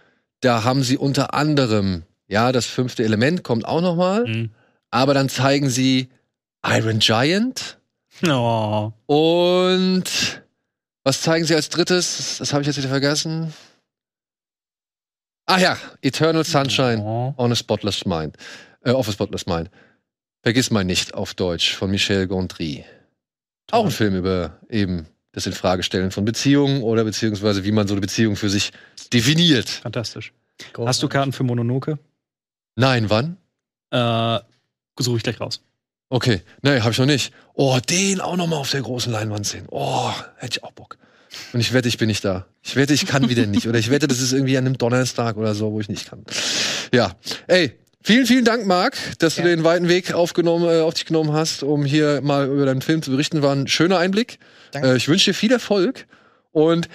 Da 0.40 0.64
haben 0.64 0.82
sie 0.82 0.98
unter 0.98 1.32
anderem, 1.32 2.02
ja, 2.26 2.52
das 2.52 2.66
fünfte 2.66 3.02
Element 3.02 3.44
kommt 3.44 3.64
auch 3.64 3.80
noch 3.80 3.96
mal. 3.96 4.26
Mhm. 4.26 4.50
Aber 4.90 5.14
dann 5.14 5.28
zeigen 5.28 5.70
sie 5.70 6.08
Iron 6.62 6.98
Giant, 6.98 7.77
Oh. 8.26 8.92
Und 9.06 10.42
was 11.04 11.22
zeigen 11.22 11.44
sie 11.44 11.54
als 11.54 11.68
drittes? 11.68 12.38
Das 12.38 12.52
habe 12.52 12.62
ich 12.62 12.66
jetzt 12.66 12.78
wieder 12.78 12.88
vergessen. 12.88 13.52
Ah 15.46 15.58
ja, 15.58 15.78
Eternal 16.02 16.44
Sunshine 16.44 17.02
oh. 17.02 17.34
on 17.36 17.52
a 17.52 17.54
Spotless 17.54 18.04
Mind. 18.04 18.36
Äh, 18.82 18.90
of 18.90 19.08
a 19.08 19.12
Spotless 19.12 19.46
Mind. 19.46 19.70
Vergiss 20.42 20.70
mal 20.70 20.84
nicht 20.84 21.14
auf 21.14 21.34
Deutsch 21.34 21.74
von 21.74 21.90
Michel 21.90 22.26
Gondry. 22.26 22.84
Auch 23.70 23.84
ein 23.84 23.90
Film 23.90 24.16
über 24.16 24.58
eben 24.68 25.06
das 25.32 25.46
Infragestellen 25.46 26.10
von 26.10 26.24
Beziehungen 26.24 26.82
oder 26.82 27.04
beziehungsweise 27.04 27.64
wie 27.64 27.72
man 27.72 27.86
so 27.86 27.94
eine 27.94 28.00
Beziehung 28.00 28.36
für 28.36 28.48
sich 28.48 28.72
definiert. 29.12 29.68
Fantastisch. 29.68 30.32
Großartig. 30.58 30.88
Hast 30.88 31.02
du 31.02 31.08
Karten 31.08 31.32
für 31.32 31.44
Mononoke? 31.44 31.98
Nein, 32.76 33.10
wann? 33.10 33.36
Äh, 33.90 34.40
suche 34.98 35.16
ich 35.18 35.22
gleich 35.22 35.40
raus. 35.40 35.62
Okay, 36.10 36.42
nee, 36.62 36.80
habe 36.80 36.92
ich 36.92 36.98
noch 36.98 37.06
nicht. 37.06 37.32
Oh, 37.54 37.78
den 37.88 38.20
auch 38.20 38.36
noch 38.36 38.46
mal 38.46 38.56
auf 38.56 38.70
der 38.70 38.80
großen 38.80 39.12
Leinwand 39.12 39.46
sehen. 39.46 39.66
Oh, 39.70 40.10
hätte 40.36 40.58
ich 40.58 40.64
auch 40.64 40.72
Bock. 40.72 40.96
Und 41.52 41.60
ich 41.60 41.72
wette, 41.72 41.88
ich 41.88 41.98
bin 41.98 42.08
nicht 42.08 42.24
da. 42.24 42.46
Ich 42.62 42.76
wette, 42.76 42.94
ich 42.94 43.06
kann 43.06 43.28
wieder 43.28 43.46
nicht. 43.46 43.68
Oder 43.68 43.78
ich 43.78 43.90
wette, 43.90 44.08
das 44.08 44.20
ist 44.20 44.32
irgendwie 44.32 44.56
an 44.56 44.66
einem 44.66 44.78
Donnerstag 44.78 45.36
oder 45.36 45.54
so, 45.54 45.72
wo 45.72 45.80
ich 45.80 45.88
nicht 45.88 46.08
kann. 46.08 46.24
Ja, 46.92 47.12
ey, 47.46 47.78
vielen, 48.02 48.26
vielen 48.26 48.44
Dank, 48.44 48.66
Marc, 48.66 48.96
dass 49.18 49.36
ja. 49.36 49.42
du 49.42 49.50
den 49.50 49.64
weiten 49.64 49.88
Weg 49.88 50.14
aufgenommen, 50.14 50.64
äh, 50.64 50.80
auf 50.80 50.94
dich 50.94 51.04
genommen 51.04 51.32
hast, 51.32 51.62
um 51.62 51.84
hier 51.84 52.20
mal 52.22 52.46
über 52.46 52.64
deinen 52.64 52.80
Film 52.80 53.02
zu 53.02 53.10
berichten. 53.10 53.42
War 53.42 53.54
ein 53.54 53.68
schöner 53.68 53.98
Einblick. 53.98 54.38
Danke. 54.72 54.92
Äh, 54.92 54.96
ich 54.96 55.08
wünsche 55.08 55.30
dir 55.30 55.34
viel 55.34 55.52
Erfolg. 55.52 56.06
Und 56.52 56.88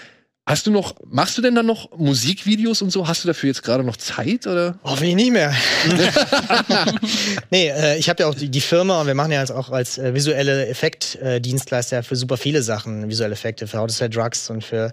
Hast 0.46 0.68
du 0.68 0.72
noch, 0.72 0.96
machst 1.06 1.38
du 1.38 1.42
denn 1.42 1.56
dann 1.56 1.66
noch 1.66 1.98
Musikvideos 1.98 2.82
und 2.82 2.90
so? 2.90 3.08
Hast 3.08 3.24
du 3.24 3.30
dafür 3.30 3.48
jetzt 3.48 3.64
gerade 3.64 3.82
noch 3.82 3.96
Zeit 3.96 4.46
oder? 4.46 4.78
Hoffentlich 4.84 5.16
nicht 5.16 5.32
mehr. 5.32 5.56
nee, 7.50 7.70
äh, 7.70 7.98
ich 7.98 8.10
habe 8.10 8.24
ja 8.24 8.30
auch 8.30 8.36
die, 8.36 8.50
die, 8.50 8.60
Firma 8.60 9.00
und 9.00 9.08
wir 9.08 9.14
machen 9.14 9.32
ja 9.32 9.40
jetzt 9.40 9.52
auch 9.52 9.70
als 9.70 9.98
äh, 9.98 10.14
visuelle 10.14 10.68
Effektdienstleister 10.68 12.00
äh, 12.00 12.04
für 12.04 12.18
super 12.18 12.36
viele 12.36 12.62
Sachen, 12.62 13.08
visuelle 13.08 13.32
Effekte 13.32 13.68
für 13.68 13.78
How 13.78 13.88
to 13.88 13.94
Sell 13.94 14.10
Drugs 14.10 14.50
und 14.50 14.66
für 14.66 14.92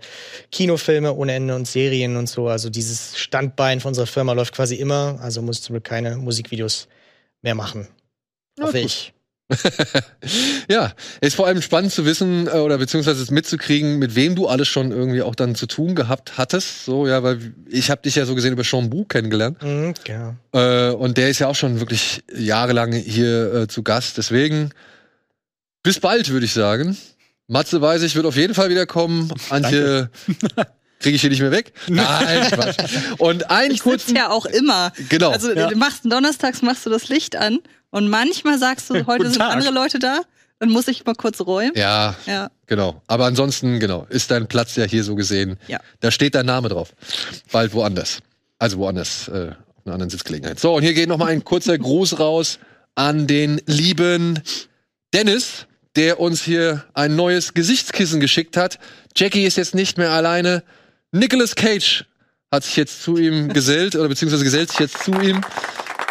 Kinofilme 0.52 1.12
ohne 1.12 1.32
Ende 1.32 1.56
und 1.56 1.66
Serien 1.66 2.16
und 2.16 2.28
so. 2.28 2.46
Also 2.46 2.70
dieses 2.70 3.18
Standbein 3.18 3.80
von 3.80 3.88
unserer 3.88 4.06
Firma 4.06 4.34
läuft 4.34 4.54
quasi 4.54 4.76
immer. 4.76 5.18
Also 5.20 5.42
muss 5.42 5.56
ich 5.56 5.64
zum 5.64 5.72
Glück 5.72 5.84
keine 5.84 6.16
Musikvideos 6.16 6.86
mehr 7.42 7.56
machen. 7.56 7.88
Hoffe 8.60 8.78
ja, 8.78 8.84
ich. 8.84 9.12
ja, 10.68 10.92
ist 11.20 11.34
vor 11.34 11.46
allem 11.46 11.62
spannend 11.62 11.92
zu 11.92 12.04
wissen 12.04 12.46
äh, 12.46 12.50
oder 12.52 12.78
beziehungsweise 12.78 13.32
mitzukriegen, 13.32 13.98
mit 13.98 14.14
wem 14.14 14.34
du 14.34 14.46
alles 14.46 14.68
schon 14.68 14.92
irgendwie 14.92 15.22
auch 15.22 15.34
dann 15.34 15.54
zu 15.54 15.66
tun 15.66 15.94
gehabt 15.94 16.38
hattest. 16.38 16.84
So, 16.84 17.06
ja, 17.06 17.22
weil 17.22 17.52
ich 17.68 17.90
habe 17.90 18.02
dich 18.02 18.14
ja 18.14 18.26
so 18.26 18.34
gesehen 18.34 18.52
über 18.52 18.64
Sean 18.64 18.90
Bu 18.90 19.04
kennengelernt. 19.04 19.62
Mhm, 19.62 19.94
ja. 20.06 20.36
Äh, 20.52 20.92
und 20.92 21.16
der 21.16 21.30
ist 21.30 21.38
ja 21.38 21.48
auch 21.48 21.54
schon 21.54 21.80
wirklich 21.80 22.22
jahrelang 22.34 22.92
hier 22.92 23.54
äh, 23.54 23.68
zu 23.68 23.82
Gast. 23.82 24.18
Deswegen 24.18 24.70
bis 25.82 26.00
bald, 26.00 26.28
würde 26.28 26.46
ich 26.46 26.52
sagen. 26.52 26.96
Matze 27.48 27.80
weiß 27.80 28.02
ich, 28.02 28.14
wird 28.14 28.26
auf 28.26 28.36
jeden 28.36 28.54
Fall 28.54 28.70
wiederkommen. 28.70 29.32
Antje 29.48 30.10
kriege 31.00 31.16
ich 31.16 31.20
hier 31.20 31.30
nicht 31.30 31.40
mehr 31.40 31.50
weg. 31.50 31.72
Nein, 31.88 32.48
Quatsch. 32.50 32.76
Und 33.18 33.50
einen 33.50 33.74
ich 33.74 33.80
kurzen 33.80 34.14
ja 34.14 34.30
auch 34.30 34.46
immer. 34.46 34.92
Genau. 35.08 35.30
Also 35.30 35.52
ja. 35.52 35.74
machst 35.74 36.04
donnerstags 36.04 36.62
machst 36.62 36.86
du 36.86 36.90
das 36.90 37.08
Licht 37.08 37.36
an 37.36 37.58
und 37.90 38.08
manchmal 38.08 38.58
sagst 38.58 38.90
du, 38.90 39.06
heute 39.06 39.30
sind 39.30 39.42
andere 39.42 39.72
Leute 39.72 39.98
da, 39.98 40.20
dann 40.58 40.70
muss 40.70 40.88
ich 40.88 41.04
mal 41.04 41.14
kurz 41.14 41.40
räumen. 41.40 41.72
Ja, 41.74 42.14
ja, 42.26 42.50
genau. 42.66 43.00
Aber 43.06 43.24
ansonsten, 43.24 43.80
genau, 43.80 44.06
ist 44.10 44.30
dein 44.30 44.46
Platz 44.46 44.76
ja 44.76 44.84
hier 44.84 45.04
so 45.04 45.14
gesehen. 45.14 45.56
Ja. 45.68 45.80
Da 46.00 46.10
steht 46.10 46.34
dein 46.34 46.46
Name 46.46 46.68
drauf. 46.68 46.92
Bald 47.50 47.72
woanders. 47.72 48.18
Also 48.58 48.78
woanders, 48.78 49.28
äh, 49.28 49.52
auf 49.80 49.86
einer 49.86 49.94
anderen 49.94 50.10
Sitzgelegenheit. 50.10 50.60
So, 50.60 50.76
und 50.76 50.82
hier 50.82 50.92
geht 50.92 51.08
noch 51.08 51.16
mal 51.16 51.28
ein 51.28 51.44
kurzer 51.44 51.78
Gruß 51.78 52.18
raus 52.18 52.58
an 52.94 53.26
den 53.26 53.62
lieben 53.66 54.40
Dennis, 55.14 55.66
der 55.96 56.20
uns 56.20 56.42
hier 56.42 56.84
ein 56.92 57.16
neues 57.16 57.54
Gesichtskissen 57.54 58.20
geschickt 58.20 58.56
hat. 58.56 58.78
Jackie 59.16 59.44
ist 59.44 59.56
jetzt 59.56 59.74
nicht 59.74 59.98
mehr 59.98 60.10
alleine. 60.10 60.62
Nicolas 61.10 61.56
Cage 61.56 62.04
hat 62.52 62.64
sich 62.64 62.76
jetzt 62.76 63.02
zu 63.02 63.16
ihm 63.16 63.48
gesellt, 63.52 63.96
oder 63.96 64.08
beziehungsweise 64.08 64.44
gesellt 64.44 64.70
sich 64.70 64.80
jetzt 64.80 65.02
zu 65.02 65.12
ihm. 65.12 65.40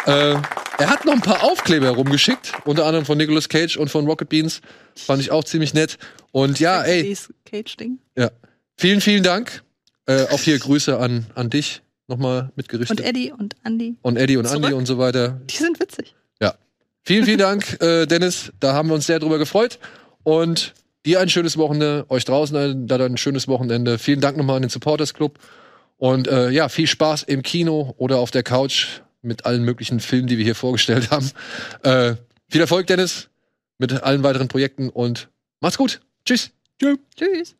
Äh, 0.06 0.36
er 0.78 0.88
hat 0.88 1.04
noch 1.04 1.12
ein 1.12 1.20
paar 1.20 1.42
Aufkleber 1.42 1.86
herumgeschickt, 1.86 2.52
unter 2.64 2.86
anderem 2.86 3.04
von 3.04 3.18
Nicolas 3.18 3.48
Cage 3.48 3.76
und 3.76 3.90
von 3.90 4.06
Rocket 4.06 4.28
Beans. 4.28 4.62
Fand 4.94 5.20
ich 5.20 5.30
auch 5.30 5.44
ziemlich 5.44 5.74
nett. 5.74 5.98
Und 6.32 6.58
ja, 6.58 6.82
ey. 6.82 7.16
Cage-Ding. 7.44 7.98
Ja. 8.16 8.30
Vielen, 8.76 9.00
vielen 9.00 9.22
Dank. 9.22 9.62
Äh, 10.06 10.24
auch 10.30 10.40
hier 10.40 10.58
Grüße 10.58 10.98
an, 10.98 11.26
an 11.34 11.50
dich 11.50 11.82
nochmal 12.08 12.50
mitgerichtet. 12.56 12.98
Und 12.98 13.06
Eddie 13.06 13.32
und 13.32 13.56
Andy. 13.64 13.96
Und 14.02 14.16
Eddie 14.16 14.36
und 14.36 14.46
Zurück. 14.46 14.64
Andy 14.64 14.74
und 14.74 14.86
so 14.86 14.98
weiter. 14.98 15.40
Die 15.50 15.56
sind 15.56 15.78
witzig. 15.80 16.14
Ja. 16.40 16.54
Vielen, 17.02 17.24
vielen 17.24 17.38
Dank, 17.38 17.76
äh, 17.82 18.06
Dennis. 18.06 18.52
Da 18.58 18.72
haben 18.72 18.88
wir 18.88 18.94
uns 18.94 19.06
sehr 19.06 19.18
drüber 19.18 19.38
gefreut. 19.38 19.78
Und 20.22 20.74
dir 21.06 21.20
ein 21.20 21.28
schönes 21.28 21.56
Wochenende, 21.56 22.06
euch 22.08 22.24
draußen 22.24 22.56
ein, 22.56 22.86
da 22.86 22.96
ein 22.96 23.16
schönes 23.16 23.48
Wochenende. 23.48 23.98
Vielen 23.98 24.20
Dank 24.20 24.36
nochmal 24.36 24.56
an 24.56 24.62
den 24.62 24.70
Supporters 24.70 25.14
Club. 25.14 25.38
Und 25.96 26.28
äh, 26.28 26.50
ja, 26.50 26.68
viel 26.68 26.86
Spaß 26.86 27.24
im 27.24 27.42
Kino 27.42 27.94
oder 27.98 28.18
auf 28.18 28.30
der 28.30 28.42
Couch 28.42 29.00
mit 29.22 29.44
allen 29.46 29.64
möglichen 29.64 30.00
Filmen, 30.00 30.26
die 30.26 30.38
wir 30.38 30.44
hier 30.44 30.54
vorgestellt 30.54 31.10
haben. 31.10 31.30
Äh, 31.82 32.16
viel 32.48 32.60
Erfolg, 32.60 32.86
Dennis, 32.86 33.28
mit 33.78 34.02
allen 34.02 34.22
weiteren 34.22 34.48
Projekten 34.48 34.88
und 34.88 35.28
macht's 35.60 35.78
gut. 35.78 36.00
Tschüss. 36.24 36.50
Tschüss. 36.78 36.98
Tschüss. 37.16 37.56